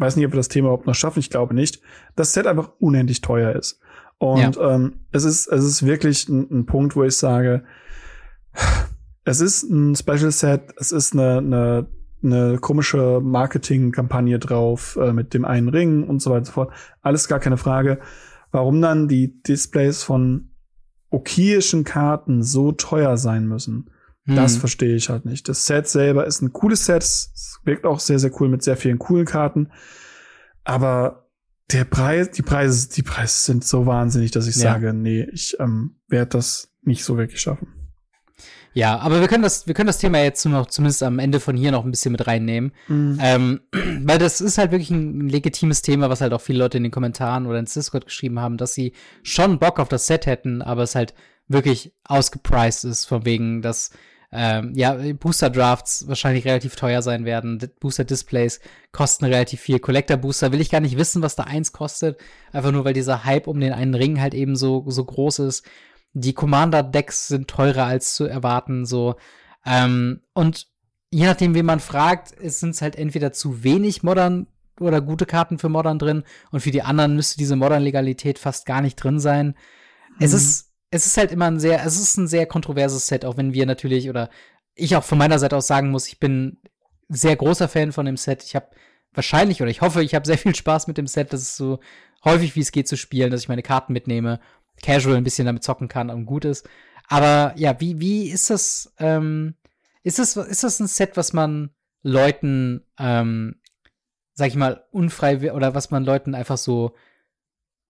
weiß 0.00 0.16
nicht, 0.16 0.26
ob 0.26 0.32
wir 0.32 0.38
das 0.38 0.48
Thema 0.48 0.68
überhaupt 0.68 0.86
noch 0.86 0.94
schaffen, 0.94 1.20
ich 1.20 1.30
glaube 1.30 1.54
nicht, 1.54 1.80
das 2.16 2.32
Set 2.32 2.46
einfach 2.46 2.70
unendlich 2.78 3.20
teuer 3.20 3.54
ist. 3.54 3.79
Und 4.20 4.56
ja. 4.56 4.74
ähm, 4.74 5.00
es 5.12 5.24
ist 5.24 5.46
es 5.46 5.64
ist 5.64 5.86
wirklich 5.86 6.28
ein, 6.28 6.46
ein, 6.50 6.66
Punkt, 6.66 6.94
wo 6.94 7.02
ich 7.04 7.16
sage, 7.16 7.64
es 9.24 9.40
ist 9.40 9.62
ein 9.62 9.96
Special 9.96 10.30
Set, 10.30 10.74
es 10.76 10.92
ist 10.92 11.14
eine, 11.14 11.38
eine 11.38 11.86
eine 12.22 12.58
komische 12.58 13.20
Marketingkampagne 13.22 14.38
drauf 14.38 14.98
äh, 15.00 15.14
mit 15.14 15.32
dem 15.32 15.46
einen 15.46 15.70
Ring 15.70 16.04
und 16.04 16.20
so 16.20 16.30
weiter 16.30 16.40
und 16.40 16.44
so 16.44 16.52
fort. 16.52 16.72
Alles 17.00 17.28
gar 17.28 17.40
keine 17.40 17.56
Frage. 17.56 17.98
Warum 18.50 18.82
dann 18.82 19.08
die 19.08 19.42
Displays 19.42 20.02
von 20.02 20.50
okayischen 21.08 21.84
Karten 21.84 22.42
so 22.42 22.72
teuer 22.72 23.16
sein 23.16 23.46
müssen, 23.46 23.90
hm. 24.26 24.36
das 24.36 24.58
verstehe 24.58 24.96
ich 24.96 25.08
halt 25.08 25.24
nicht. 25.24 25.48
Das 25.48 25.64
Set 25.64 25.88
selber 25.88 26.26
ist 26.26 26.42
ein 26.42 26.52
cooles 26.52 26.84
Set, 26.84 27.02
es 27.02 27.58
wirkt 27.64 27.86
auch 27.86 28.00
sehr, 28.00 28.18
sehr 28.18 28.38
cool 28.38 28.50
mit 28.50 28.62
sehr 28.62 28.76
vielen 28.76 28.98
coolen 28.98 29.24
Karten. 29.24 29.70
Aber 30.62 31.19
der 31.72 31.84
Preis, 31.84 32.30
die 32.30 32.42
Preise, 32.42 32.88
die 32.88 33.02
Preise 33.02 33.38
sind 33.38 33.64
so 33.64 33.86
wahnsinnig, 33.86 34.30
dass 34.30 34.46
ich 34.46 34.56
ja. 34.56 34.62
sage, 34.72 34.92
nee, 34.92 35.26
ich 35.32 35.56
ähm, 35.60 35.96
werde 36.08 36.30
das 36.30 36.72
nicht 36.82 37.04
so 37.04 37.16
wirklich 37.16 37.40
schaffen. 37.40 37.68
Ja, 38.72 38.98
aber 38.98 39.20
wir 39.20 39.26
können 39.26 39.42
das, 39.42 39.66
wir 39.66 39.74
können 39.74 39.88
das 39.88 39.98
Thema 39.98 40.22
jetzt 40.22 40.44
noch 40.46 40.66
zumindest 40.66 41.02
am 41.02 41.18
Ende 41.18 41.40
von 41.40 41.56
hier 41.56 41.72
noch 41.72 41.84
ein 41.84 41.90
bisschen 41.90 42.12
mit 42.12 42.26
reinnehmen. 42.26 42.72
Mhm. 42.86 43.18
Ähm, 43.20 43.60
weil 44.04 44.18
das 44.18 44.40
ist 44.40 44.58
halt 44.58 44.70
wirklich 44.70 44.90
ein 44.90 45.28
legitimes 45.28 45.82
Thema, 45.82 46.08
was 46.08 46.20
halt 46.20 46.32
auch 46.32 46.40
viele 46.40 46.60
Leute 46.60 46.76
in 46.76 46.84
den 46.84 46.92
Kommentaren 46.92 47.46
oder 47.46 47.58
ins 47.58 47.74
Discord 47.74 48.04
geschrieben 48.04 48.38
haben, 48.38 48.56
dass 48.56 48.74
sie 48.74 48.92
schon 49.22 49.58
Bock 49.58 49.80
auf 49.80 49.88
das 49.88 50.06
Set 50.06 50.26
hätten, 50.26 50.62
aber 50.62 50.82
es 50.82 50.94
halt 50.94 51.14
wirklich 51.48 51.92
ausgepriced 52.04 52.84
ist, 52.84 53.06
von 53.06 53.24
wegen, 53.24 53.60
dass 53.60 53.90
ähm, 54.32 54.72
ja, 54.76 54.96
Booster 55.14 55.50
Drafts 55.50 56.06
wahrscheinlich 56.06 56.44
relativ 56.44 56.76
teuer 56.76 57.02
sein 57.02 57.24
werden. 57.24 57.60
Booster 57.80 58.04
Displays 58.04 58.60
kosten 58.92 59.24
relativ 59.24 59.60
viel. 59.60 59.80
Collector 59.80 60.16
Booster 60.16 60.52
will 60.52 60.60
ich 60.60 60.70
gar 60.70 60.80
nicht 60.80 60.96
wissen, 60.96 61.22
was 61.22 61.34
da 61.34 61.44
eins 61.44 61.72
kostet. 61.72 62.20
Einfach 62.52 62.70
nur, 62.70 62.84
weil 62.84 62.94
dieser 62.94 63.24
Hype 63.24 63.48
um 63.48 63.58
den 63.58 63.72
einen 63.72 63.94
Ring 63.94 64.20
halt 64.20 64.34
eben 64.34 64.54
so, 64.54 64.84
so 64.86 65.04
groß 65.04 65.40
ist. 65.40 65.64
Die 66.12 66.32
Commander-Decks 66.32 67.28
sind 67.28 67.48
teurer 67.48 67.86
als 67.86 68.14
zu 68.14 68.24
erwarten, 68.24 68.86
so. 68.86 69.16
Ähm, 69.64 70.20
und 70.32 70.68
je 71.10 71.26
nachdem, 71.26 71.54
wen 71.54 71.66
man 71.66 71.80
fragt, 71.80 72.34
sind 72.40 72.70
es 72.70 72.82
halt 72.82 72.96
entweder 72.96 73.32
zu 73.32 73.64
wenig 73.64 74.02
Modern 74.02 74.46
oder 74.78 75.00
gute 75.00 75.26
Karten 75.26 75.58
für 75.58 75.68
Modern 75.68 75.98
drin 75.98 76.24
und 76.50 76.60
für 76.60 76.70
die 76.70 76.82
anderen 76.82 77.14
müsste 77.14 77.36
diese 77.36 77.56
Modern-Legalität 77.56 78.38
fast 78.38 78.64
gar 78.64 78.80
nicht 78.80 78.96
drin 78.96 79.18
sein. 79.18 79.48
Mhm. 79.48 80.16
Es 80.20 80.32
ist, 80.32 80.69
es 80.90 81.06
ist 81.06 81.16
halt 81.16 81.32
immer 81.32 81.46
ein 81.46 81.60
sehr, 81.60 81.84
es 81.84 81.98
ist 81.98 82.16
ein 82.16 82.26
sehr 82.26 82.46
kontroverses 82.46 83.06
Set, 83.06 83.24
auch 83.24 83.36
wenn 83.36 83.54
wir 83.54 83.66
natürlich 83.66 84.08
oder 84.08 84.28
ich 84.74 84.96
auch 84.96 85.04
von 85.04 85.18
meiner 85.18 85.38
Seite 85.38 85.56
aus 85.56 85.66
sagen 85.66 85.90
muss, 85.90 86.08
ich 86.08 86.18
bin 86.18 86.58
sehr 87.08 87.36
großer 87.36 87.68
Fan 87.68 87.92
von 87.92 88.06
dem 88.06 88.16
Set. 88.16 88.42
Ich 88.44 88.54
habe 88.54 88.70
wahrscheinlich 89.12 89.60
oder 89.62 89.70
ich 89.70 89.80
hoffe, 89.80 90.02
ich 90.02 90.14
habe 90.14 90.26
sehr 90.26 90.38
viel 90.38 90.54
Spaß 90.54 90.86
mit 90.86 90.98
dem 90.98 91.06
Set. 91.06 91.32
Das 91.32 91.42
ist 91.42 91.56
so 91.56 91.80
häufig 92.24 92.56
wie 92.56 92.60
es 92.60 92.72
geht 92.72 92.88
zu 92.88 92.96
spielen, 92.96 93.30
dass 93.30 93.42
ich 93.42 93.48
meine 93.48 93.62
Karten 93.62 93.92
mitnehme 93.92 94.40
casual 94.82 95.16
ein 95.16 95.24
bisschen 95.24 95.46
damit 95.46 95.62
zocken 95.62 95.88
kann 95.88 96.10
und 96.10 96.26
gut 96.26 96.44
ist. 96.44 96.68
Aber 97.08 97.52
ja, 97.56 97.80
wie, 97.80 98.00
wie 98.00 98.30
ist 98.30 98.50
das, 98.50 98.94
ähm, 98.98 99.54
ist 100.02 100.18
das, 100.18 100.36
ist 100.36 100.64
das 100.64 100.80
ein 100.80 100.86
Set, 100.86 101.16
was 101.16 101.32
man 101.32 101.70
Leuten, 102.02 102.86
ähm, 102.98 103.56
sag 104.32 104.48
ich 104.48 104.56
mal, 104.56 104.84
unfrei 104.90 105.52
oder 105.52 105.74
was 105.74 105.90
man 105.90 106.04
Leuten 106.04 106.34
einfach 106.34 106.56
so, 106.56 106.94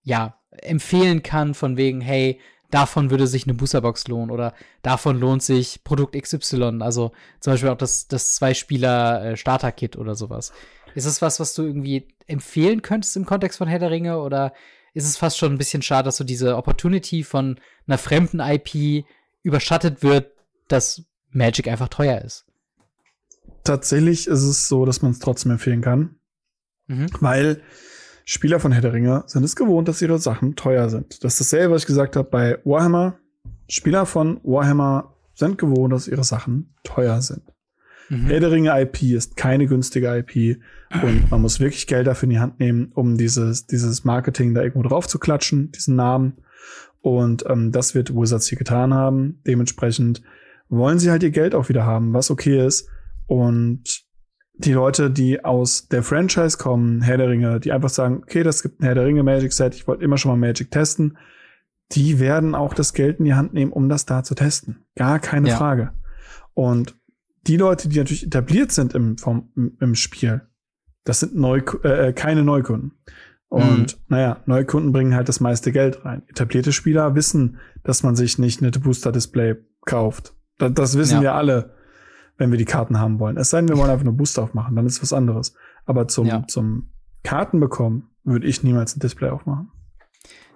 ja, 0.03 0.39
empfehlen 0.49 1.23
kann, 1.23 1.53
von 1.53 1.77
wegen, 1.77 2.01
hey, 2.01 2.39
davon 2.71 3.09
würde 3.09 3.27
sich 3.27 3.45
eine 3.45 3.53
Boosterbox 3.53 4.07
lohnen 4.07 4.31
oder 4.31 4.53
davon 4.81 5.19
lohnt 5.19 5.43
sich 5.43 5.83
Produkt 5.83 6.19
XY. 6.19 6.79
Also 6.81 7.11
zum 7.39 7.53
Beispiel 7.53 7.69
auch 7.69 7.77
das, 7.77 8.07
das 8.07 8.35
Zwei-Spieler-Starter-Kit 8.35 9.97
oder 9.97 10.15
sowas. 10.15 10.51
Ist 10.95 11.07
das 11.07 11.21
was, 11.21 11.39
was 11.39 11.53
du 11.53 11.63
irgendwie 11.63 12.07
empfehlen 12.27 12.81
könntest 12.81 13.15
im 13.15 13.25
Kontext 13.25 13.57
von 13.57 13.67
Herr 13.67 13.79
der 13.79 13.91
Ringe 13.91 14.19
oder 14.19 14.53
ist 14.93 15.05
es 15.05 15.17
fast 15.17 15.37
schon 15.37 15.53
ein 15.53 15.57
bisschen 15.57 15.81
schade, 15.81 16.05
dass 16.05 16.17
so 16.17 16.23
diese 16.23 16.57
Opportunity 16.57 17.23
von 17.23 17.59
einer 17.87 17.97
fremden 17.97 18.39
IP 18.39 19.05
überschattet 19.43 20.03
wird, 20.03 20.31
dass 20.67 21.03
Magic 21.29 21.67
einfach 21.67 21.87
teuer 21.87 22.21
ist. 22.21 22.45
Tatsächlich 23.63 24.27
ist 24.27 24.43
es 24.43 24.67
so, 24.67 24.85
dass 24.85 25.01
man 25.01 25.11
es 25.11 25.19
trotzdem 25.19 25.51
empfehlen 25.51 25.81
kann, 25.81 26.15
mhm. 26.87 27.07
weil 27.19 27.61
Spieler 28.25 28.59
von 28.59 28.71
Herr 28.71 28.81
der 28.81 28.93
Ringe 28.93 29.23
sind 29.27 29.43
es 29.43 29.55
gewohnt, 29.55 29.87
dass 29.87 30.01
ihre 30.01 30.19
Sachen 30.19 30.55
teuer 30.55 30.89
sind. 30.89 31.23
Das 31.23 31.33
ist 31.33 31.41
dasselbe, 31.41 31.75
was 31.75 31.83
ich 31.83 31.87
gesagt 31.87 32.15
habe 32.15 32.29
bei 32.29 32.59
Warhammer. 32.63 33.17
Spieler 33.67 34.05
von 34.05 34.39
Warhammer 34.43 35.15
sind 35.33 35.57
gewohnt, 35.57 35.93
dass 35.93 36.07
ihre 36.07 36.23
Sachen 36.23 36.73
teuer 36.83 37.21
sind. 37.21 37.43
Mhm. 38.09 38.25
Herr 38.25 38.39
der 38.39 38.51
Ringe 38.51 38.81
IP 38.81 39.03
ist 39.03 39.37
keine 39.37 39.67
günstige 39.67 40.17
IP 40.17 40.59
und 41.01 41.31
man 41.31 41.41
muss 41.41 41.59
wirklich 41.59 41.87
Geld 41.87 42.07
dafür 42.07 42.27
in 42.27 42.31
die 42.31 42.39
Hand 42.39 42.59
nehmen, 42.59 42.91
um 42.93 43.17
dieses, 43.17 43.65
dieses 43.65 44.03
Marketing 44.03 44.53
da 44.53 44.61
irgendwo 44.61 44.87
drauf 44.87 45.07
zu 45.07 45.17
klatschen, 45.17 45.71
diesen 45.71 45.95
Namen. 45.95 46.33
Und 47.01 47.45
ähm, 47.47 47.71
das 47.71 47.95
wird 47.95 48.13
Wizards 48.13 48.47
hier 48.47 48.57
getan 48.57 48.93
haben. 48.93 49.39
Dementsprechend 49.47 50.21
wollen 50.69 50.99
sie 50.99 51.09
halt 51.09 51.23
ihr 51.23 51.31
Geld 51.31 51.55
auch 51.55 51.69
wieder 51.69 51.85
haben, 51.85 52.13
was 52.13 52.29
okay 52.29 52.65
ist. 52.65 52.87
Und 53.27 54.03
die 54.65 54.73
Leute, 54.73 55.11
die 55.11 55.43
aus 55.43 55.87
der 55.87 56.03
Franchise 56.03 56.57
kommen, 56.57 57.01
Herr 57.01 57.17
der 57.17 57.29
Ringe, 57.29 57.59
die 57.59 57.71
einfach 57.71 57.89
sagen, 57.89 58.21
okay, 58.23 58.43
das 58.43 58.61
gibt 58.61 58.79
ein 58.79 58.85
Herr 58.85 58.95
der 58.95 59.05
Ringe 59.05 59.23
Magic 59.23 59.53
Set, 59.53 59.75
ich 59.75 59.87
wollte 59.87 60.03
immer 60.03 60.17
schon 60.17 60.31
mal 60.31 60.47
Magic 60.47 60.71
testen, 60.71 61.17
die 61.91 62.19
werden 62.19 62.55
auch 62.55 62.73
das 62.73 62.93
Geld 62.93 63.19
in 63.19 63.25
die 63.25 63.33
Hand 63.33 63.53
nehmen, 63.53 63.71
um 63.71 63.89
das 63.89 64.05
da 64.05 64.23
zu 64.23 64.35
testen. 64.35 64.85
Gar 64.95 65.19
keine 65.19 65.49
ja. 65.49 65.57
Frage. 65.57 65.91
Und 66.53 66.95
die 67.47 67.57
Leute, 67.57 67.89
die 67.89 67.97
natürlich 67.97 68.25
etabliert 68.25 68.71
sind 68.71 68.93
im, 68.93 69.17
vom, 69.17 69.51
im, 69.55 69.77
im 69.79 69.95
Spiel, 69.95 70.41
das 71.03 71.19
sind 71.19 71.35
Neu 71.35 71.61
äh, 71.83 72.09
äh, 72.09 72.13
keine 72.13 72.43
Neukunden. 72.43 72.93
Und 73.47 73.97
mhm. 73.97 74.03
naja, 74.07 74.41
Neukunden 74.45 74.93
bringen 74.93 75.15
halt 75.15 75.27
das 75.27 75.39
meiste 75.39 75.71
Geld 75.71 76.05
rein. 76.05 76.23
Etablierte 76.27 76.71
Spieler 76.71 77.15
wissen, 77.15 77.57
dass 77.83 78.03
man 78.03 78.15
sich 78.15 78.37
nicht 78.37 78.61
eine 78.61 78.71
Booster-Display 78.71 79.55
kauft. 79.85 80.33
Das, 80.57 80.73
das 80.73 80.97
wissen 80.97 81.15
ja. 81.15 81.21
wir 81.21 81.33
alle, 81.33 81.73
wenn 82.41 82.49
wir 82.49 82.57
die 82.57 82.65
Karten 82.65 82.99
haben 82.99 83.19
wollen. 83.19 83.37
Es 83.37 83.51
sei 83.51 83.59
denn, 83.59 83.69
wir 83.69 83.77
wollen 83.77 83.91
einfach 83.91 84.03
nur 84.03 84.17
Booster 84.17 84.41
aufmachen, 84.41 84.75
dann 84.75 84.87
ist 84.87 85.01
was 85.01 85.13
anderes. 85.13 85.53
Aber 85.85 86.07
zum, 86.07 86.25
ja. 86.25 86.43
zum 86.47 86.89
Karten 87.23 87.59
bekommen, 87.59 88.09
würde 88.23 88.47
ich 88.47 88.63
niemals 88.63 88.95
ein 88.95 88.99
Display 88.99 89.29
aufmachen. 89.29 89.69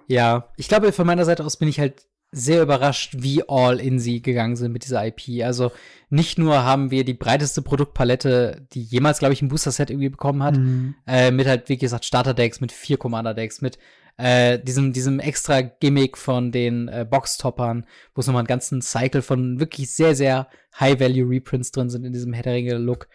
Ja, 0.08 0.48
ich 0.56 0.68
glaube, 0.68 0.90
von 0.90 1.06
meiner 1.06 1.24
Seite 1.24 1.44
aus 1.44 1.56
bin 1.56 1.68
ich 1.68 1.78
halt 1.78 2.06
sehr 2.32 2.60
überrascht, 2.60 3.14
wie 3.18 3.48
all 3.48 3.80
in 3.80 4.00
sie 4.00 4.20
gegangen 4.20 4.56
sind 4.56 4.72
mit 4.72 4.84
dieser 4.84 5.06
IP. 5.06 5.44
Also 5.44 5.70
nicht 6.10 6.38
nur 6.38 6.64
haben 6.64 6.90
wir 6.90 7.04
die 7.04 7.14
breiteste 7.14 7.62
Produktpalette, 7.62 8.66
die 8.72 8.82
jemals, 8.82 9.20
glaube 9.20 9.34
ich, 9.34 9.42
ein 9.42 9.48
Booster-Set 9.48 9.90
irgendwie 9.90 10.08
bekommen 10.08 10.42
hat, 10.42 10.56
mhm. 10.56 10.96
äh, 11.06 11.30
mit 11.30 11.46
halt, 11.46 11.68
wie 11.68 11.78
gesagt, 11.78 12.04
Starter-Decks, 12.04 12.60
mit 12.60 12.72
vier 12.72 12.96
Commander-Decks, 12.96 13.62
mit 13.62 13.78
äh, 14.18 14.58
diesem, 14.58 14.92
diesem 14.92 15.20
extra 15.20 15.60
Gimmick 15.60 16.16
von 16.16 16.52
den 16.52 16.88
äh, 16.88 17.06
Box-Toppern, 17.08 17.86
wo 18.14 18.20
es 18.20 18.26
nochmal 18.26 18.40
einen 18.40 18.48
ganzen 18.48 18.80
Cycle 18.80 19.22
von 19.22 19.60
wirklich 19.60 19.90
sehr, 19.90 20.14
sehr 20.14 20.48
High-Value-Reprints 20.78 21.72
drin 21.72 21.90
sind 21.90 22.04
in 22.04 22.12
diesem 22.12 22.32
Herr 22.32 22.42
der 22.42 22.54
Ringe-Look. 22.54 23.08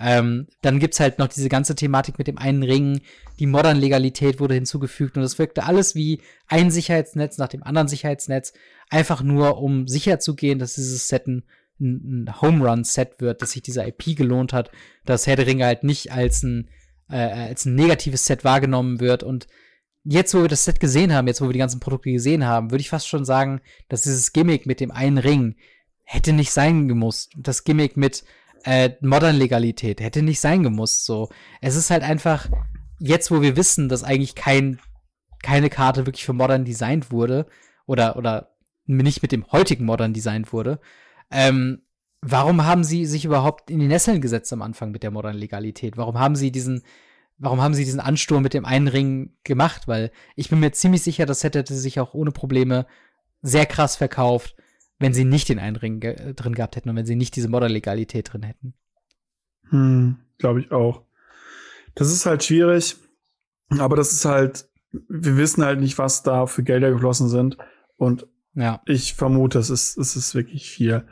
Ähm, 0.00 0.46
dann 0.62 0.78
gibt's 0.78 1.00
halt 1.00 1.18
noch 1.18 1.26
diese 1.26 1.48
ganze 1.48 1.74
Thematik 1.74 2.18
mit 2.18 2.28
dem 2.28 2.38
einen 2.38 2.62
Ring, 2.62 3.00
die 3.40 3.46
Modern-Legalität 3.46 4.38
wurde 4.38 4.54
hinzugefügt 4.54 5.16
und 5.16 5.24
es 5.24 5.38
wirkte 5.38 5.64
alles 5.64 5.96
wie 5.96 6.22
ein 6.46 6.70
Sicherheitsnetz 6.70 7.36
nach 7.38 7.48
dem 7.48 7.64
anderen 7.64 7.88
Sicherheitsnetz, 7.88 8.52
einfach 8.90 9.22
nur 9.22 9.58
um 9.58 9.88
sicher 9.88 10.20
zu 10.20 10.36
gehen, 10.36 10.60
dass 10.60 10.74
dieses 10.74 11.08
Set 11.08 11.26
ein, 11.26 11.42
ein 11.80 12.40
Home 12.40 12.68
Run-Set 12.68 13.20
wird, 13.20 13.42
dass 13.42 13.52
sich 13.52 13.62
dieser 13.62 13.88
IP 13.88 14.16
gelohnt 14.16 14.52
hat, 14.52 14.70
dass 15.04 15.26
Herr 15.26 15.36
der 15.36 15.46
Ringe 15.48 15.66
halt 15.66 15.82
nicht 15.82 16.12
als 16.12 16.44
ein, 16.44 16.68
äh, 17.10 17.16
als 17.16 17.64
ein 17.64 17.74
negatives 17.74 18.24
Set 18.24 18.44
wahrgenommen 18.44 19.00
wird 19.00 19.24
und 19.24 19.48
jetzt, 20.10 20.34
wo 20.34 20.40
wir 20.40 20.48
das 20.48 20.64
Set 20.64 20.80
gesehen 20.80 21.12
haben, 21.12 21.26
jetzt, 21.26 21.40
wo 21.40 21.46
wir 21.46 21.52
die 21.52 21.58
ganzen 21.58 21.80
Produkte 21.80 22.10
gesehen 22.10 22.46
haben, 22.46 22.70
würde 22.70 22.80
ich 22.80 22.88
fast 22.88 23.08
schon 23.08 23.24
sagen, 23.24 23.60
dass 23.88 24.02
dieses 24.02 24.32
Gimmick 24.32 24.64
mit 24.64 24.80
dem 24.80 24.90
einen 24.90 25.18
Ring 25.18 25.56
hätte 26.04 26.32
nicht 26.32 26.50
sein 26.50 26.88
gemusst. 26.88 27.32
Das 27.36 27.64
Gimmick 27.64 27.96
mit 27.96 28.24
äh, 28.64 28.90
Modern-Legalität. 29.02 30.00
Hätte 30.00 30.22
nicht 30.22 30.40
sein 30.40 30.62
gemusst. 30.62 31.04
So. 31.04 31.28
Es 31.60 31.76
ist 31.76 31.90
halt 31.90 32.02
einfach, 32.02 32.48
jetzt 32.98 33.30
wo 33.30 33.42
wir 33.42 33.56
wissen, 33.56 33.90
dass 33.90 34.02
eigentlich 34.02 34.34
kein, 34.34 34.80
keine 35.42 35.68
Karte 35.68 36.06
wirklich 36.06 36.24
für 36.24 36.32
Modern 36.32 36.64
designt 36.64 37.12
wurde, 37.12 37.46
oder, 37.86 38.16
oder 38.16 38.54
nicht 38.86 39.22
mit 39.22 39.32
dem 39.32 39.50
heutigen 39.52 39.84
Modern 39.84 40.14
designt 40.14 40.52
wurde, 40.52 40.80
ähm, 41.30 41.82
warum 42.22 42.64
haben 42.64 42.84
sie 42.84 43.04
sich 43.04 43.26
überhaupt 43.26 43.70
in 43.70 43.78
die 43.78 43.86
Nesseln 43.86 44.20
gesetzt 44.22 44.52
am 44.52 44.62
Anfang 44.62 44.90
mit 44.90 45.02
der 45.02 45.10
Modern 45.10 45.36
Legalität? 45.36 45.98
Warum 45.98 46.18
haben 46.18 46.36
sie 46.36 46.50
diesen, 46.50 46.82
warum 47.38 47.60
haben 47.60 47.74
sie 47.74 47.84
diesen 47.84 48.00
Ansturm 48.00 48.42
mit 48.42 48.54
dem 48.54 48.64
einen 48.64 48.88
Ring 48.88 49.32
gemacht? 49.44 49.88
Weil 49.88 50.10
ich 50.36 50.50
bin 50.50 50.60
mir 50.60 50.72
ziemlich 50.72 51.02
sicher, 51.02 51.26
das 51.26 51.44
hätte 51.44 51.64
sich 51.72 52.00
auch 52.00 52.14
ohne 52.14 52.32
Probleme 52.32 52.86
sehr 53.42 53.66
krass 53.66 53.96
verkauft 53.96 54.54
wenn 54.98 55.14
sie 55.14 55.24
nicht 55.24 55.48
den 55.48 55.58
einen 55.58 55.76
Ring 55.76 56.00
ge 56.00 56.34
drin 56.34 56.54
gehabt 56.54 56.76
hätten 56.76 56.90
und 56.90 56.96
wenn 56.96 57.06
sie 57.06 57.16
nicht 57.16 57.36
diese 57.36 57.48
Modderlegalität 57.48 58.32
drin 58.32 58.42
hätten. 58.42 58.74
Hm, 59.70 60.16
glaube 60.38 60.60
ich 60.60 60.72
auch. 60.72 61.02
Das 61.94 62.10
ist 62.10 62.26
halt 62.26 62.44
schwierig, 62.44 62.96
aber 63.78 63.96
das 63.96 64.12
ist 64.12 64.24
halt, 64.24 64.68
wir 65.08 65.36
wissen 65.36 65.64
halt 65.64 65.80
nicht, 65.80 65.98
was 65.98 66.22
da 66.22 66.46
für 66.46 66.62
Gelder 66.62 66.90
geflossen 66.90 67.28
sind. 67.28 67.58
Und 67.96 68.26
ja. 68.54 68.82
ich 68.86 69.14
vermute, 69.14 69.58
es 69.58 69.70
ist, 69.70 69.98
es 69.98 70.16
ist 70.16 70.34
wirklich 70.34 70.70
viel. 70.70 71.06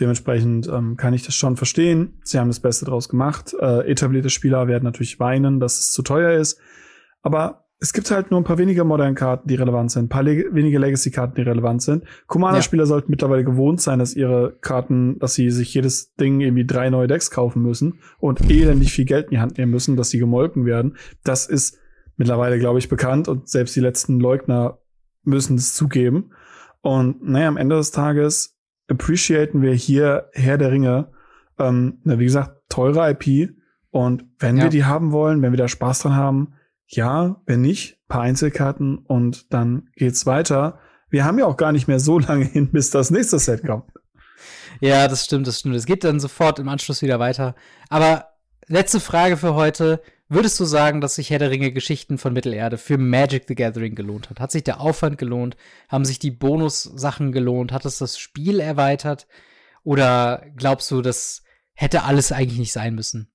Dementsprechend 0.00 0.68
ähm, 0.68 0.96
kann 0.96 1.14
ich 1.14 1.24
das 1.24 1.34
schon 1.34 1.56
verstehen. 1.56 2.18
Sie 2.22 2.38
haben 2.38 2.48
das 2.48 2.60
Beste 2.60 2.84
draus 2.84 3.08
gemacht. 3.08 3.54
Äh, 3.60 3.90
etablierte 3.90 4.30
Spieler 4.30 4.68
werden 4.68 4.84
natürlich 4.84 5.18
weinen, 5.18 5.60
dass 5.60 5.78
es 5.78 5.92
zu 5.92 6.02
teuer 6.02 6.32
ist. 6.38 6.60
Aber 7.22 7.68
es 7.80 7.92
gibt 7.92 8.10
halt 8.10 8.30
nur 8.30 8.40
ein 8.40 8.44
paar 8.44 8.58
weniger 8.58 8.82
moderne 8.84 9.14
Karten, 9.14 9.46
die 9.48 9.54
relevant 9.54 9.92
sind, 9.92 10.06
ein 10.06 10.08
paar 10.08 10.24
Le 10.24 10.46
wenige 10.52 10.78
Legacy-Karten, 10.78 11.36
die 11.36 11.42
relevant 11.42 11.82
sind. 11.82 12.04
Commander-Spieler 12.26 12.82
ja. 12.82 12.86
sollten 12.86 13.10
mittlerweile 13.10 13.44
gewohnt 13.44 13.80
sein, 13.80 14.00
dass 14.00 14.14
ihre 14.14 14.56
Karten, 14.60 15.18
dass 15.20 15.34
sie 15.34 15.50
sich 15.50 15.72
jedes 15.74 16.14
Ding 16.14 16.40
irgendwie 16.40 16.66
drei 16.66 16.90
neue 16.90 17.06
Decks 17.06 17.30
kaufen 17.30 17.62
müssen 17.62 18.00
und 18.18 18.50
elendig 18.50 18.92
viel 18.92 19.04
Geld 19.04 19.26
in 19.26 19.30
die 19.30 19.38
Hand 19.38 19.58
nehmen 19.58 19.70
müssen, 19.70 19.96
dass 19.96 20.10
sie 20.10 20.18
gemolken 20.18 20.64
werden. 20.66 20.96
Das 21.22 21.46
ist 21.46 21.78
mittlerweile, 22.16 22.58
glaube 22.58 22.80
ich, 22.80 22.88
bekannt 22.88 23.28
und 23.28 23.48
selbst 23.48 23.76
die 23.76 23.80
letzten 23.80 24.18
Leugner 24.18 24.78
müssen 25.22 25.56
es 25.56 25.74
zugeben. 25.74 26.32
Und 26.80 27.22
naja, 27.28 27.46
am 27.46 27.56
Ende 27.56 27.76
des 27.76 27.92
Tages 27.92 28.57
appreciaten 28.88 29.62
wir 29.62 29.72
hier 29.72 30.28
Herr 30.32 30.58
der 30.58 30.72
Ringe, 30.72 31.12
ähm, 31.58 31.98
wie 32.04 32.24
gesagt, 32.24 32.68
teure 32.68 33.10
IP. 33.10 33.54
Und 33.90 34.24
wenn 34.38 34.56
ja. 34.56 34.64
wir 34.64 34.70
die 34.70 34.84
haben 34.84 35.12
wollen, 35.12 35.42
wenn 35.42 35.52
wir 35.52 35.58
da 35.58 35.68
Spaß 35.68 36.00
dran 36.00 36.16
haben, 36.16 36.54
ja, 36.86 37.40
wenn 37.46 37.60
nicht, 37.60 37.98
paar 38.08 38.22
Einzelkarten 38.22 38.98
und 38.98 39.52
dann 39.52 39.88
geht's 39.94 40.26
weiter. 40.26 40.78
Wir 41.10 41.24
haben 41.24 41.38
ja 41.38 41.46
auch 41.46 41.56
gar 41.56 41.72
nicht 41.72 41.88
mehr 41.88 42.00
so 42.00 42.18
lange 42.18 42.44
hin, 42.44 42.68
bis 42.72 42.90
das 42.90 43.10
nächste 43.10 43.38
Set 43.38 43.64
kommt. 43.64 43.90
Ja, 44.80 45.08
das 45.08 45.24
stimmt, 45.24 45.46
das 45.46 45.60
stimmt. 45.60 45.74
Es 45.74 45.86
geht 45.86 46.04
dann 46.04 46.20
sofort 46.20 46.58
im 46.58 46.68
Anschluss 46.68 47.02
wieder 47.02 47.18
weiter. 47.18 47.54
Aber 47.88 48.28
letzte 48.66 49.00
Frage 49.00 49.36
für 49.36 49.54
heute. 49.54 50.00
Würdest 50.30 50.60
du 50.60 50.66
sagen, 50.66 51.00
dass 51.00 51.14
sich 51.14 51.30
Herr 51.30 51.38
der 51.38 51.50
Ringe 51.50 51.72
Geschichten 51.72 52.18
von 52.18 52.34
Mittelerde 52.34 52.76
für 52.76 52.98
Magic 52.98 53.44
the 53.48 53.54
Gathering 53.54 53.94
gelohnt 53.94 54.28
hat? 54.28 54.40
Hat 54.40 54.52
sich 54.52 54.62
der 54.62 54.80
Aufwand 54.80 55.16
gelohnt? 55.16 55.56
Haben 55.88 56.04
sich 56.04 56.18
die 56.18 56.30
Bonussachen 56.30 57.32
gelohnt? 57.32 57.72
Hat 57.72 57.86
es 57.86 57.98
das 57.98 58.18
Spiel 58.18 58.60
erweitert? 58.60 59.26
Oder 59.84 60.44
glaubst 60.54 60.90
du, 60.90 61.00
das 61.00 61.42
hätte 61.72 62.02
alles 62.02 62.30
eigentlich 62.30 62.58
nicht 62.58 62.72
sein 62.72 62.94
müssen? 62.94 63.32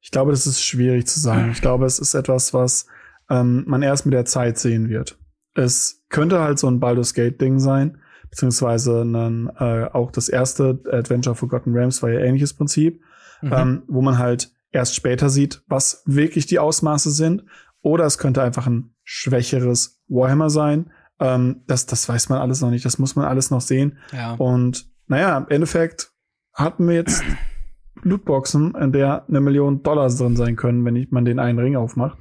Ich 0.00 0.10
glaube, 0.10 0.32
das 0.32 0.48
ist 0.48 0.62
schwierig 0.62 1.06
zu 1.06 1.20
sagen. 1.20 1.50
Ich 1.52 1.60
glaube, 1.60 1.86
es 1.86 2.00
ist 2.00 2.14
etwas, 2.14 2.52
was 2.52 2.86
ähm, 3.28 3.62
man 3.68 3.82
erst 3.82 4.04
mit 4.04 4.14
der 4.14 4.24
Zeit 4.24 4.58
sehen 4.58 4.88
wird. 4.88 5.16
Es 5.54 6.02
könnte 6.08 6.40
halt 6.40 6.58
so 6.58 6.68
ein 6.68 6.80
Baldur's 6.80 7.14
Gate 7.14 7.40
Ding 7.40 7.60
sein, 7.60 7.98
beziehungsweise 8.30 9.02
ein, 9.02 9.48
äh, 9.58 9.84
auch 9.92 10.10
das 10.10 10.28
erste 10.28 10.80
Adventure 10.90 11.36
Forgotten 11.36 11.72
Realms 11.72 12.02
war 12.02 12.10
ja 12.10 12.18
ähnliches 12.18 12.54
Prinzip, 12.54 13.00
mhm. 13.42 13.52
ähm, 13.52 13.82
wo 13.86 14.02
man 14.02 14.18
halt 14.18 14.50
erst 14.72 14.94
später 14.94 15.30
sieht, 15.30 15.62
was 15.66 16.02
wirklich 16.06 16.46
die 16.46 16.58
Ausmaße 16.58 17.10
sind. 17.10 17.44
Oder 17.82 18.04
es 18.04 18.18
könnte 18.18 18.42
einfach 18.42 18.66
ein 18.66 18.94
schwächeres 19.04 20.02
Warhammer 20.08 20.50
sein. 20.50 20.92
Ähm, 21.18 21.62
das, 21.66 21.86
das 21.86 22.08
weiß 22.08 22.28
man 22.28 22.40
alles 22.40 22.60
noch 22.60 22.70
nicht. 22.70 22.84
Das 22.84 22.98
muss 22.98 23.16
man 23.16 23.26
alles 23.26 23.50
noch 23.50 23.60
sehen. 23.60 23.98
Ja. 24.12 24.34
Und 24.34 24.90
naja, 25.06 25.38
im 25.38 25.48
Endeffekt 25.48 26.12
hatten 26.52 26.86
wir 26.88 26.94
jetzt 26.94 27.22
Lootboxen, 28.02 28.74
in 28.74 28.92
der 28.92 29.26
eine 29.28 29.40
Million 29.40 29.82
Dollar 29.82 30.08
drin 30.08 30.36
sein 30.36 30.56
können, 30.56 30.84
wenn 30.84 31.06
man 31.10 31.24
den 31.24 31.38
einen 31.38 31.58
Ring 31.58 31.76
aufmacht. 31.76 32.18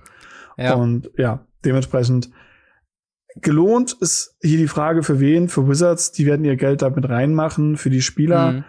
Ja. 0.58 0.74
Und 0.74 1.10
ja, 1.18 1.46
dementsprechend 1.64 2.30
gelohnt 3.36 3.96
ist 4.00 4.36
hier 4.42 4.58
die 4.58 4.68
Frage 4.68 5.04
für 5.04 5.20
wen? 5.20 5.50
Für 5.50 5.68
Wizards, 5.68 6.12
die 6.12 6.26
werden 6.26 6.46
ihr 6.46 6.56
Geld 6.56 6.82
damit 6.82 7.08
reinmachen, 7.08 7.78
für 7.78 7.90
die 7.90 8.02
Spieler, 8.02 8.52
mhm. 8.52 8.64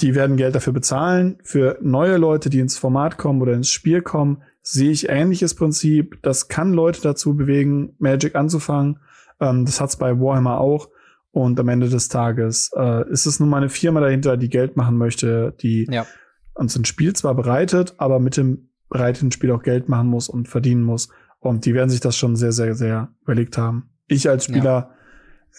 Die 0.00 0.14
werden 0.14 0.36
Geld 0.36 0.54
dafür 0.54 0.72
bezahlen, 0.72 1.38
für 1.42 1.78
neue 1.80 2.16
Leute, 2.16 2.50
die 2.50 2.60
ins 2.60 2.78
Format 2.78 3.18
kommen 3.18 3.42
oder 3.42 3.52
ins 3.52 3.70
Spiel 3.70 4.02
kommen, 4.02 4.42
sehe 4.60 4.90
ich 4.90 5.08
ähnliches 5.08 5.54
Prinzip. 5.54 6.18
Das 6.22 6.48
kann 6.48 6.72
Leute 6.72 7.00
dazu 7.02 7.36
bewegen, 7.36 7.94
Magic 7.98 8.34
anzufangen. 8.34 8.98
Ähm, 9.40 9.64
das 9.64 9.80
hat's 9.80 9.96
bei 9.96 10.18
Warhammer 10.18 10.60
auch. 10.60 10.88
Und 11.30 11.58
am 11.58 11.68
Ende 11.68 11.88
des 11.88 12.08
Tages 12.08 12.70
äh, 12.76 13.10
ist 13.10 13.26
es 13.26 13.40
nun 13.40 13.48
mal 13.48 13.58
eine 13.58 13.70
Firma 13.70 14.00
dahinter, 14.00 14.36
die 14.36 14.50
Geld 14.50 14.76
machen 14.76 14.98
möchte, 14.98 15.54
die 15.60 15.86
ja 15.90 16.06
uns 16.54 16.76
ein 16.76 16.84
Spiel 16.84 17.14
zwar 17.14 17.34
bereitet, 17.34 17.94
aber 17.98 18.20
mit 18.20 18.36
dem 18.36 18.68
bereiteten 18.88 19.32
Spiel 19.32 19.50
auch 19.52 19.62
Geld 19.62 19.88
machen 19.88 20.08
muss 20.08 20.28
und 20.28 20.48
verdienen 20.48 20.82
muss. 20.82 21.08
Und 21.40 21.64
die 21.64 21.74
werden 21.74 21.90
sich 21.90 22.00
das 22.00 22.16
schon 22.16 22.36
sehr, 22.36 22.52
sehr, 22.52 22.74
sehr 22.74 23.08
überlegt 23.22 23.58
haben. 23.58 23.90
Ich 24.06 24.28
als 24.28 24.44
Spieler, 24.44 24.90
ja. 24.90 24.94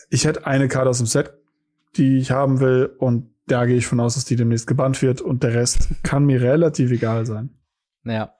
ich 0.09 0.25
hätte 0.25 0.45
eine 0.45 0.67
Karte 0.67 0.89
aus 0.89 0.99
dem 0.99 1.07
Set, 1.07 1.33
die 1.97 2.17
ich 2.17 2.31
haben 2.31 2.59
will, 2.59 2.91
und 2.97 3.32
da 3.47 3.65
gehe 3.65 3.77
ich 3.77 3.87
von 3.87 3.99
aus, 3.99 4.15
dass 4.15 4.25
die 4.25 4.35
demnächst 4.35 4.67
gebannt 4.67 5.01
wird 5.01 5.21
und 5.21 5.43
der 5.43 5.53
Rest 5.53 5.89
kann 6.03 6.25
mir 6.25 6.41
relativ 6.41 6.91
egal 6.91 7.25
sein. 7.25 7.49
Ja. 8.05 8.35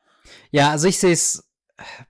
Ja, 0.52 0.72
also 0.72 0.88
ich 0.88 1.00
sehe 1.00 1.12
es 1.12 1.52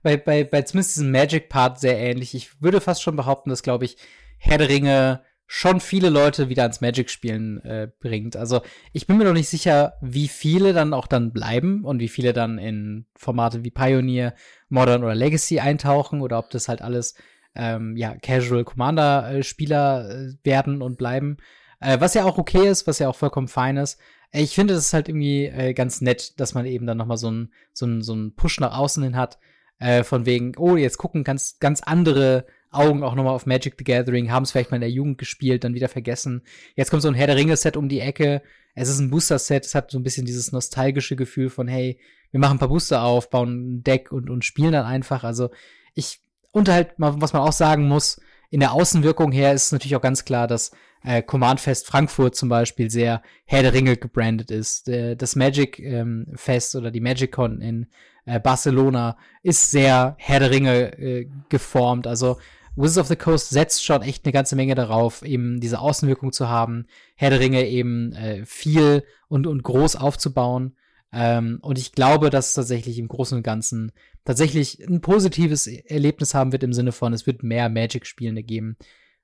bei, 0.02 0.16
bei, 0.16 0.44
bei 0.44 0.62
zumindest 0.62 0.96
diesem 0.96 1.10
Magic-Part 1.10 1.80
sehr 1.80 1.98
ähnlich. 1.98 2.34
Ich 2.34 2.62
würde 2.62 2.80
fast 2.80 3.02
schon 3.02 3.16
behaupten, 3.16 3.50
dass, 3.50 3.62
glaube 3.62 3.84
ich, 3.84 3.96
Herr 4.38 4.58
der 4.58 4.68
Ringe 4.68 5.22
schon 5.46 5.80
viele 5.80 6.08
Leute 6.08 6.48
wieder 6.48 6.62
ans 6.62 6.80
Magic-Spielen 6.80 7.60
äh, 7.64 7.88
bringt. 8.00 8.36
Also 8.36 8.62
ich 8.92 9.06
bin 9.06 9.18
mir 9.18 9.24
noch 9.24 9.34
nicht 9.34 9.48
sicher, 9.48 9.94
wie 10.00 10.28
viele 10.28 10.72
dann 10.72 10.94
auch 10.94 11.06
dann 11.06 11.32
bleiben 11.32 11.84
und 11.84 12.00
wie 12.00 12.08
viele 12.08 12.32
dann 12.32 12.58
in 12.58 13.06
Formate 13.16 13.62
wie 13.62 13.70
Pioneer, 13.70 14.34
Modern 14.68 15.04
oder 15.04 15.14
Legacy 15.14 15.60
eintauchen 15.60 16.22
oder 16.22 16.38
ob 16.38 16.50
das 16.50 16.68
halt 16.68 16.80
alles 16.82 17.14
ähm, 17.54 17.96
ja 17.96 18.16
Casual 18.16 18.64
Commander-Spieler 18.64 20.10
äh, 20.10 20.32
werden 20.44 20.82
und 20.82 20.96
bleiben. 20.96 21.36
Äh, 21.84 22.00
was 22.00 22.14
ja 22.14 22.24
auch 22.24 22.38
okay 22.38 22.66
ist, 22.68 22.86
was 22.86 22.98
ja 22.98 23.08
auch 23.08 23.16
vollkommen 23.16 23.48
fein 23.48 23.76
ist. 23.76 23.98
Ich 24.32 24.54
finde, 24.54 24.74
das 24.74 24.86
ist 24.86 24.94
halt 24.94 25.08
irgendwie 25.08 25.46
äh, 25.46 25.74
ganz 25.74 26.00
nett, 26.00 26.40
dass 26.40 26.54
man 26.54 26.66
eben 26.66 26.86
dann 26.86 26.96
noch 26.96 27.06
mal 27.06 27.16
so 27.16 27.28
einen 27.28 27.52
so 27.72 28.00
so 28.00 28.14
ein 28.14 28.34
Push 28.34 28.58
nach 28.60 28.76
außen 28.76 29.02
hin 29.02 29.16
hat, 29.16 29.38
äh, 29.78 30.02
von 30.02 30.26
wegen, 30.26 30.54
oh, 30.56 30.76
jetzt 30.76 30.98
gucken 30.98 31.24
ganz, 31.24 31.58
ganz 31.58 31.82
andere 31.82 32.46
Augen 32.70 33.04
auch 33.04 33.14
nochmal 33.14 33.34
auf 33.34 33.46
Magic 33.46 33.74
the 33.78 33.84
Gathering, 33.84 34.32
haben 34.32 34.44
es 34.44 34.52
vielleicht 34.52 34.70
mal 34.70 34.78
in 34.78 34.80
der 34.80 34.90
Jugend 34.90 35.18
gespielt, 35.18 35.62
dann 35.62 35.74
wieder 35.74 35.88
vergessen. 35.88 36.42
Jetzt 36.74 36.90
kommt 36.90 37.02
so 37.02 37.08
ein 37.08 37.14
Herr 37.14 37.26
der 37.26 37.36
Ringe-Set 37.36 37.76
um 37.76 37.88
die 37.88 38.00
Ecke. 38.00 38.42
Es 38.74 38.88
ist 38.88 38.98
ein 38.98 39.10
Booster-Set, 39.10 39.64
es 39.66 39.74
hat 39.74 39.90
so 39.90 39.98
ein 39.98 40.02
bisschen 40.02 40.26
dieses 40.26 40.50
nostalgische 40.50 41.16
Gefühl 41.16 41.50
von, 41.50 41.68
hey, 41.68 42.00
wir 42.32 42.40
machen 42.40 42.56
ein 42.56 42.58
paar 42.58 42.68
Booster 42.68 43.02
auf, 43.02 43.30
bauen 43.30 43.76
ein 43.76 43.82
Deck 43.84 44.10
und, 44.10 44.30
und 44.30 44.44
spielen 44.44 44.72
dann 44.72 44.86
einfach. 44.86 45.22
Also 45.22 45.50
ich, 45.94 46.20
und 46.50 46.68
halt, 46.68 46.94
was 46.96 47.32
man 47.32 47.42
auch 47.42 47.52
sagen 47.52 47.86
muss, 47.86 48.20
in 48.50 48.60
der 48.60 48.72
Außenwirkung 48.72 49.32
her 49.32 49.52
ist 49.52 49.72
natürlich 49.72 49.96
auch 49.96 50.00
ganz 50.00 50.24
klar, 50.24 50.48
dass 50.48 50.72
äh, 51.04 51.22
Command 51.22 51.60
Fest 51.60 51.86
Frankfurt 51.86 52.34
zum 52.34 52.48
Beispiel 52.48 52.90
sehr 52.90 53.22
Herr 53.44 53.62
der 53.62 53.74
Ringe 53.74 53.96
gebrandet 53.96 54.50
ist. 54.50 54.88
Äh, 54.88 55.16
das 55.16 55.36
Magic 55.36 55.78
ähm, 55.78 56.26
Fest 56.34 56.74
oder 56.74 56.90
die 56.90 57.00
Magic 57.00 57.32
Con 57.32 57.60
in 57.60 57.86
äh, 58.24 58.40
Barcelona 58.40 59.16
ist 59.42 59.70
sehr 59.70 60.16
Herr 60.18 60.40
der 60.40 60.50
Ringe 60.50 60.98
äh, 60.98 61.28
geformt. 61.50 62.06
Also 62.06 62.38
Wizards 62.74 62.98
of 62.98 63.06
the 63.08 63.16
Coast 63.16 63.50
setzt 63.50 63.84
schon 63.84 64.02
echt 64.02 64.24
eine 64.24 64.32
ganze 64.32 64.56
Menge 64.56 64.74
darauf, 64.74 65.22
eben 65.22 65.60
diese 65.60 65.78
Außenwirkung 65.78 66.32
zu 66.32 66.48
haben, 66.48 66.86
Herr 67.14 67.30
der 67.30 67.40
Ringe 67.40 67.66
eben 67.68 68.12
äh, 68.14 68.44
viel 68.46 69.04
und, 69.28 69.46
und 69.46 69.62
groß 69.62 69.96
aufzubauen. 69.96 70.74
Ähm, 71.12 71.58
und 71.60 71.78
ich 71.78 71.92
glaube, 71.92 72.30
dass 72.30 72.48
es 72.48 72.54
tatsächlich 72.54 72.98
im 72.98 73.08
Großen 73.08 73.36
und 73.36 73.44
Ganzen 73.44 73.92
tatsächlich 74.24 74.82
ein 74.88 75.02
positives 75.02 75.66
Erlebnis 75.66 76.34
haben 76.34 76.50
wird 76.50 76.64
im 76.64 76.72
Sinne 76.72 76.92
von, 76.92 77.12
es 77.12 77.26
wird 77.26 77.42
mehr 77.42 77.68
Magic-Spielende 77.68 78.42
geben 78.42 78.76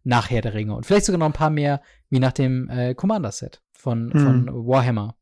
nach 0.05 0.31
Herr 0.31 0.43
der 0.43 0.55
Ringe. 0.55 0.75
Und 0.75 0.87
vielleicht 0.87 1.07
sogar 1.07 1.19
noch 1.19 1.27
ein 1.27 1.33
paar 1.33 1.51
mehr 1.51 1.81
wie 2.09 2.21
nach 2.21 2.33
dem 2.33 2.69
äh, 2.69 2.95
Commander-Set 2.95 3.63
von, 3.73 4.13
hm. 4.13 4.21
von 4.21 4.67
Warhammer. 4.67 5.17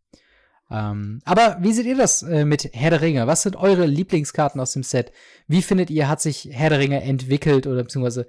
Ähm, 0.70 1.20
aber 1.24 1.58
wie 1.60 1.72
seht 1.72 1.86
ihr 1.86 1.96
das 1.96 2.22
äh, 2.22 2.44
mit 2.44 2.70
Herr 2.72 2.90
der 2.90 3.00
Ringe? 3.00 3.26
Was 3.26 3.42
sind 3.42 3.56
eure 3.56 3.86
Lieblingskarten 3.86 4.60
aus 4.60 4.72
dem 4.72 4.82
Set? 4.82 5.12
Wie 5.46 5.62
findet 5.62 5.90
ihr, 5.90 6.08
hat 6.08 6.20
sich 6.20 6.48
Herr 6.52 6.70
der 6.70 6.78
Ringe 6.78 7.02
entwickelt 7.02 7.66
oder 7.66 7.82
beziehungsweise 7.82 8.26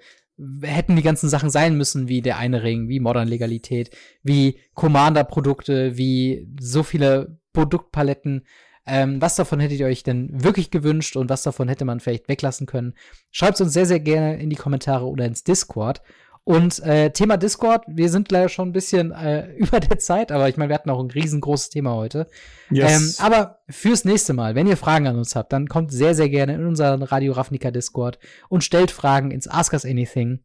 hätten 0.61 0.95
die 0.95 1.01
ganzen 1.01 1.30
Sachen 1.30 1.49
sein 1.49 1.76
müssen, 1.76 2.07
wie 2.07 2.21
der 2.21 2.38
eine 2.38 2.63
Ring, 2.63 2.88
wie 2.88 3.01
Modern 3.01 3.27
Legalität, 3.27 3.91
wie 4.23 4.59
Commander-Produkte, 4.73 5.97
wie 5.97 6.47
so 6.59 6.84
viele 6.84 7.39
Produktpaletten. 7.51 8.45
Ähm, 8.85 9.21
was 9.21 9.35
davon 9.35 9.59
hättet 9.59 9.80
ihr 9.80 9.88
euch 9.88 10.03
denn 10.03 10.30
wirklich 10.43 10.71
gewünscht 10.71 11.17
und 11.17 11.30
was 11.30 11.43
davon 11.43 11.67
hätte 11.67 11.84
man 11.84 11.99
vielleicht 11.99 12.30
weglassen 12.30 12.67
können? 12.67 12.93
Schreibt 13.31 13.59
uns 13.59 13.73
sehr, 13.73 13.85
sehr 13.85 13.99
gerne 13.99 14.41
in 14.41 14.49
die 14.49 14.55
Kommentare 14.55 15.05
oder 15.05 15.26
ins 15.26 15.43
Discord. 15.43 16.01
Und 16.49 16.80
äh, 16.80 17.11
Thema 17.11 17.38
Discord, 17.38 17.84
wir 17.85 18.09
sind 18.09 18.31
leider 18.31 18.49
schon 18.49 18.69
ein 18.69 18.73
bisschen 18.73 19.11
äh, 19.11 19.53
über 19.57 19.80
der 19.80 19.99
Zeit, 19.99 20.31
aber 20.31 20.49
ich 20.49 20.57
meine, 20.57 20.69
wir 20.69 20.73
hatten 20.73 20.89
auch 20.89 20.99
ein 20.99 21.11
riesengroßes 21.11 21.69
Thema 21.69 21.93
heute. 21.93 22.26
Yes. 22.71 23.19
Ähm, 23.19 23.23
aber 23.23 23.59
fürs 23.69 24.03
nächste 24.03 24.34
Mal, 24.34 24.55
wenn 24.55 24.65
ihr 24.65 24.76
Fragen 24.76 25.05
an 25.05 25.15
uns 25.15 25.35
habt, 25.35 25.53
dann 25.53 25.67
kommt 25.67 25.91
sehr, 25.91 26.15
sehr 26.15 26.27
gerne 26.27 26.55
in 26.55 26.65
unseren 26.65 27.03
Radio 27.03 27.34
Ravnica 27.34 27.69
Discord 27.69 28.17
und 28.49 28.63
stellt 28.63 28.89
Fragen 28.89 29.30
ins 29.30 29.47
Ask 29.47 29.73
Us 29.73 29.85
Anything. 29.85 30.39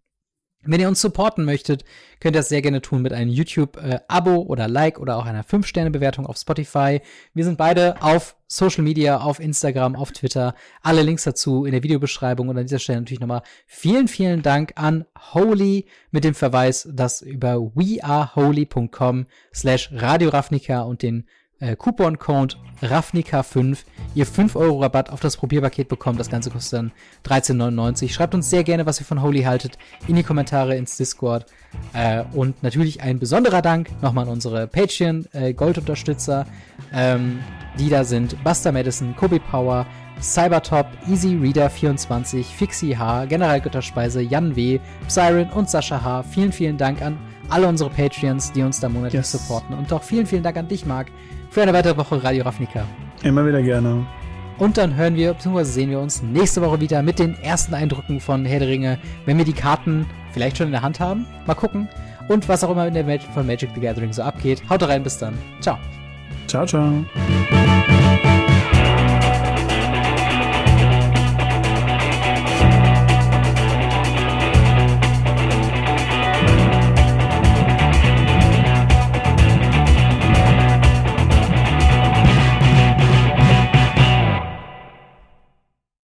Wenn 0.66 0.80
ihr 0.80 0.88
uns 0.88 1.00
supporten 1.00 1.44
möchtet, 1.44 1.84
könnt 2.20 2.36
ihr 2.36 2.40
das 2.40 2.48
sehr 2.48 2.62
gerne 2.62 2.80
tun 2.80 3.02
mit 3.02 3.12
einem 3.12 3.30
YouTube-Abo 3.30 4.36
oder 4.42 4.68
Like 4.68 4.98
oder 4.98 5.16
auch 5.16 5.26
einer 5.26 5.44
5-Sterne-Bewertung 5.44 6.26
auf 6.26 6.36
Spotify. 6.36 7.00
Wir 7.34 7.44
sind 7.44 7.58
beide 7.58 8.00
auf 8.02 8.36
Social 8.46 8.84
Media, 8.84 9.20
auf 9.20 9.40
Instagram, 9.40 9.96
auf 9.96 10.12
Twitter. 10.12 10.54
Alle 10.82 11.02
Links 11.02 11.24
dazu 11.24 11.64
in 11.64 11.72
der 11.72 11.82
Videobeschreibung 11.82 12.48
und 12.48 12.56
an 12.56 12.64
dieser 12.64 12.78
Stelle 12.78 13.00
natürlich 13.00 13.20
nochmal 13.20 13.42
vielen, 13.66 14.08
vielen 14.08 14.42
Dank 14.42 14.72
an 14.76 15.04
Holy 15.32 15.86
mit 16.10 16.24
dem 16.24 16.34
Verweis, 16.34 16.88
dass 16.90 17.20
über 17.20 17.60
weareholy.com 17.74 19.26
slash 19.52 19.90
Radio 19.92 20.30
Ravnica 20.30 20.82
und 20.82 21.02
den 21.02 21.26
äh, 21.60 21.76
Coupon-Code 21.76 22.56
RAFNIKA5 22.82 23.78
ihr 24.14 24.26
5 24.26 24.56
Euro 24.56 24.80
Rabatt 24.80 25.10
auf 25.10 25.20
das 25.20 25.36
Probierpaket 25.36 25.88
bekommt. 25.88 26.20
Das 26.20 26.30
Ganze 26.30 26.50
kostet 26.50 26.78
dann 26.78 26.92
13,99. 27.24 28.10
Schreibt 28.10 28.34
uns 28.34 28.50
sehr 28.50 28.64
gerne, 28.64 28.86
was 28.86 29.00
ihr 29.00 29.06
von 29.06 29.22
Holy 29.22 29.42
haltet, 29.42 29.78
in 30.06 30.16
die 30.16 30.22
Kommentare 30.22 30.76
ins 30.76 30.96
Discord. 30.96 31.46
Äh, 31.92 32.24
und 32.32 32.62
natürlich 32.62 33.02
ein 33.02 33.18
besonderer 33.18 33.62
Dank 33.62 33.90
nochmal 34.02 34.24
an 34.24 34.30
unsere 34.30 34.66
Patreon 34.66 35.26
äh, 35.32 35.54
ähm, 36.92 37.40
die 37.78 37.88
da 37.88 38.04
sind 38.04 38.42
Buster 38.44 38.70
Madison, 38.72 39.16
Kobe 39.16 39.40
Power, 39.40 39.86
Cybertop, 40.20 40.86
Easy 41.08 41.36
Reader 41.36 41.68
24, 41.68 42.46
Fixie 42.46 42.96
H, 42.96 43.24
Generalgötterspeise, 43.26 44.20
Jan 44.20 44.54
W., 44.54 44.78
Psyren 45.08 45.50
und 45.50 45.68
Sascha 45.68 46.02
H. 46.02 46.22
Vielen, 46.22 46.52
vielen 46.52 46.78
Dank 46.78 47.02
an 47.02 47.18
alle 47.50 47.66
unsere 47.68 47.90
Patreons, 47.90 48.52
die 48.52 48.62
uns 48.62 48.80
da 48.80 48.88
monatlich 48.88 49.14
yes. 49.20 49.32
supporten. 49.32 49.76
Und 49.76 49.92
auch 49.92 50.02
vielen, 50.02 50.26
vielen 50.26 50.42
Dank 50.42 50.56
an 50.56 50.68
dich, 50.68 50.86
Marc, 50.86 51.08
für 51.54 51.62
eine 51.62 51.72
weitere 51.72 51.96
Woche 51.96 52.22
Radio 52.22 52.42
Ravnica. 52.42 52.84
Immer 53.22 53.46
wieder 53.46 53.62
gerne. 53.62 54.04
Und 54.58 54.76
dann 54.76 54.96
hören 54.96 55.14
wir, 55.14 55.34
bzw. 55.34 55.62
sehen 55.62 55.90
wir 55.90 56.00
uns 56.00 56.20
nächste 56.20 56.60
Woche 56.60 56.80
wieder 56.80 57.00
mit 57.02 57.20
den 57.20 57.36
ersten 57.42 57.74
Eindrücken 57.74 58.20
von 58.20 58.44
Herr 58.44 58.58
der 58.58 58.68
Ringe, 58.68 58.98
wenn 59.24 59.38
wir 59.38 59.44
die 59.44 59.52
Karten 59.52 60.04
vielleicht 60.32 60.58
schon 60.58 60.66
in 60.66 60.72
der 60.72 60.82
Hand 60.82 60.98
haben. 60.98 61.26
Mal 61.46 61.54
gucken. 61.54 61.88
Und 62.28 62.48
was 62.48 62.64
auch 62.64 62.70
immer 62.70 62.88
in 62.88 62.94
der 62.94 63.06
Welt 63.06 63.22
von 63.22 63.46
Magic 63.46 63.70
the 63.74 63.80
Gathering 63.80 64.12
so 64.12 64.22
abgeht. 64.22 64.62
Haut 64.68 64.82
rein, 64.82 65.04
bis 65.04 65.16
dann. 65.18 65.38
Ciao. 65.60 65.78
Ciao, 66.48 66.66
ciao. 66.66 67.04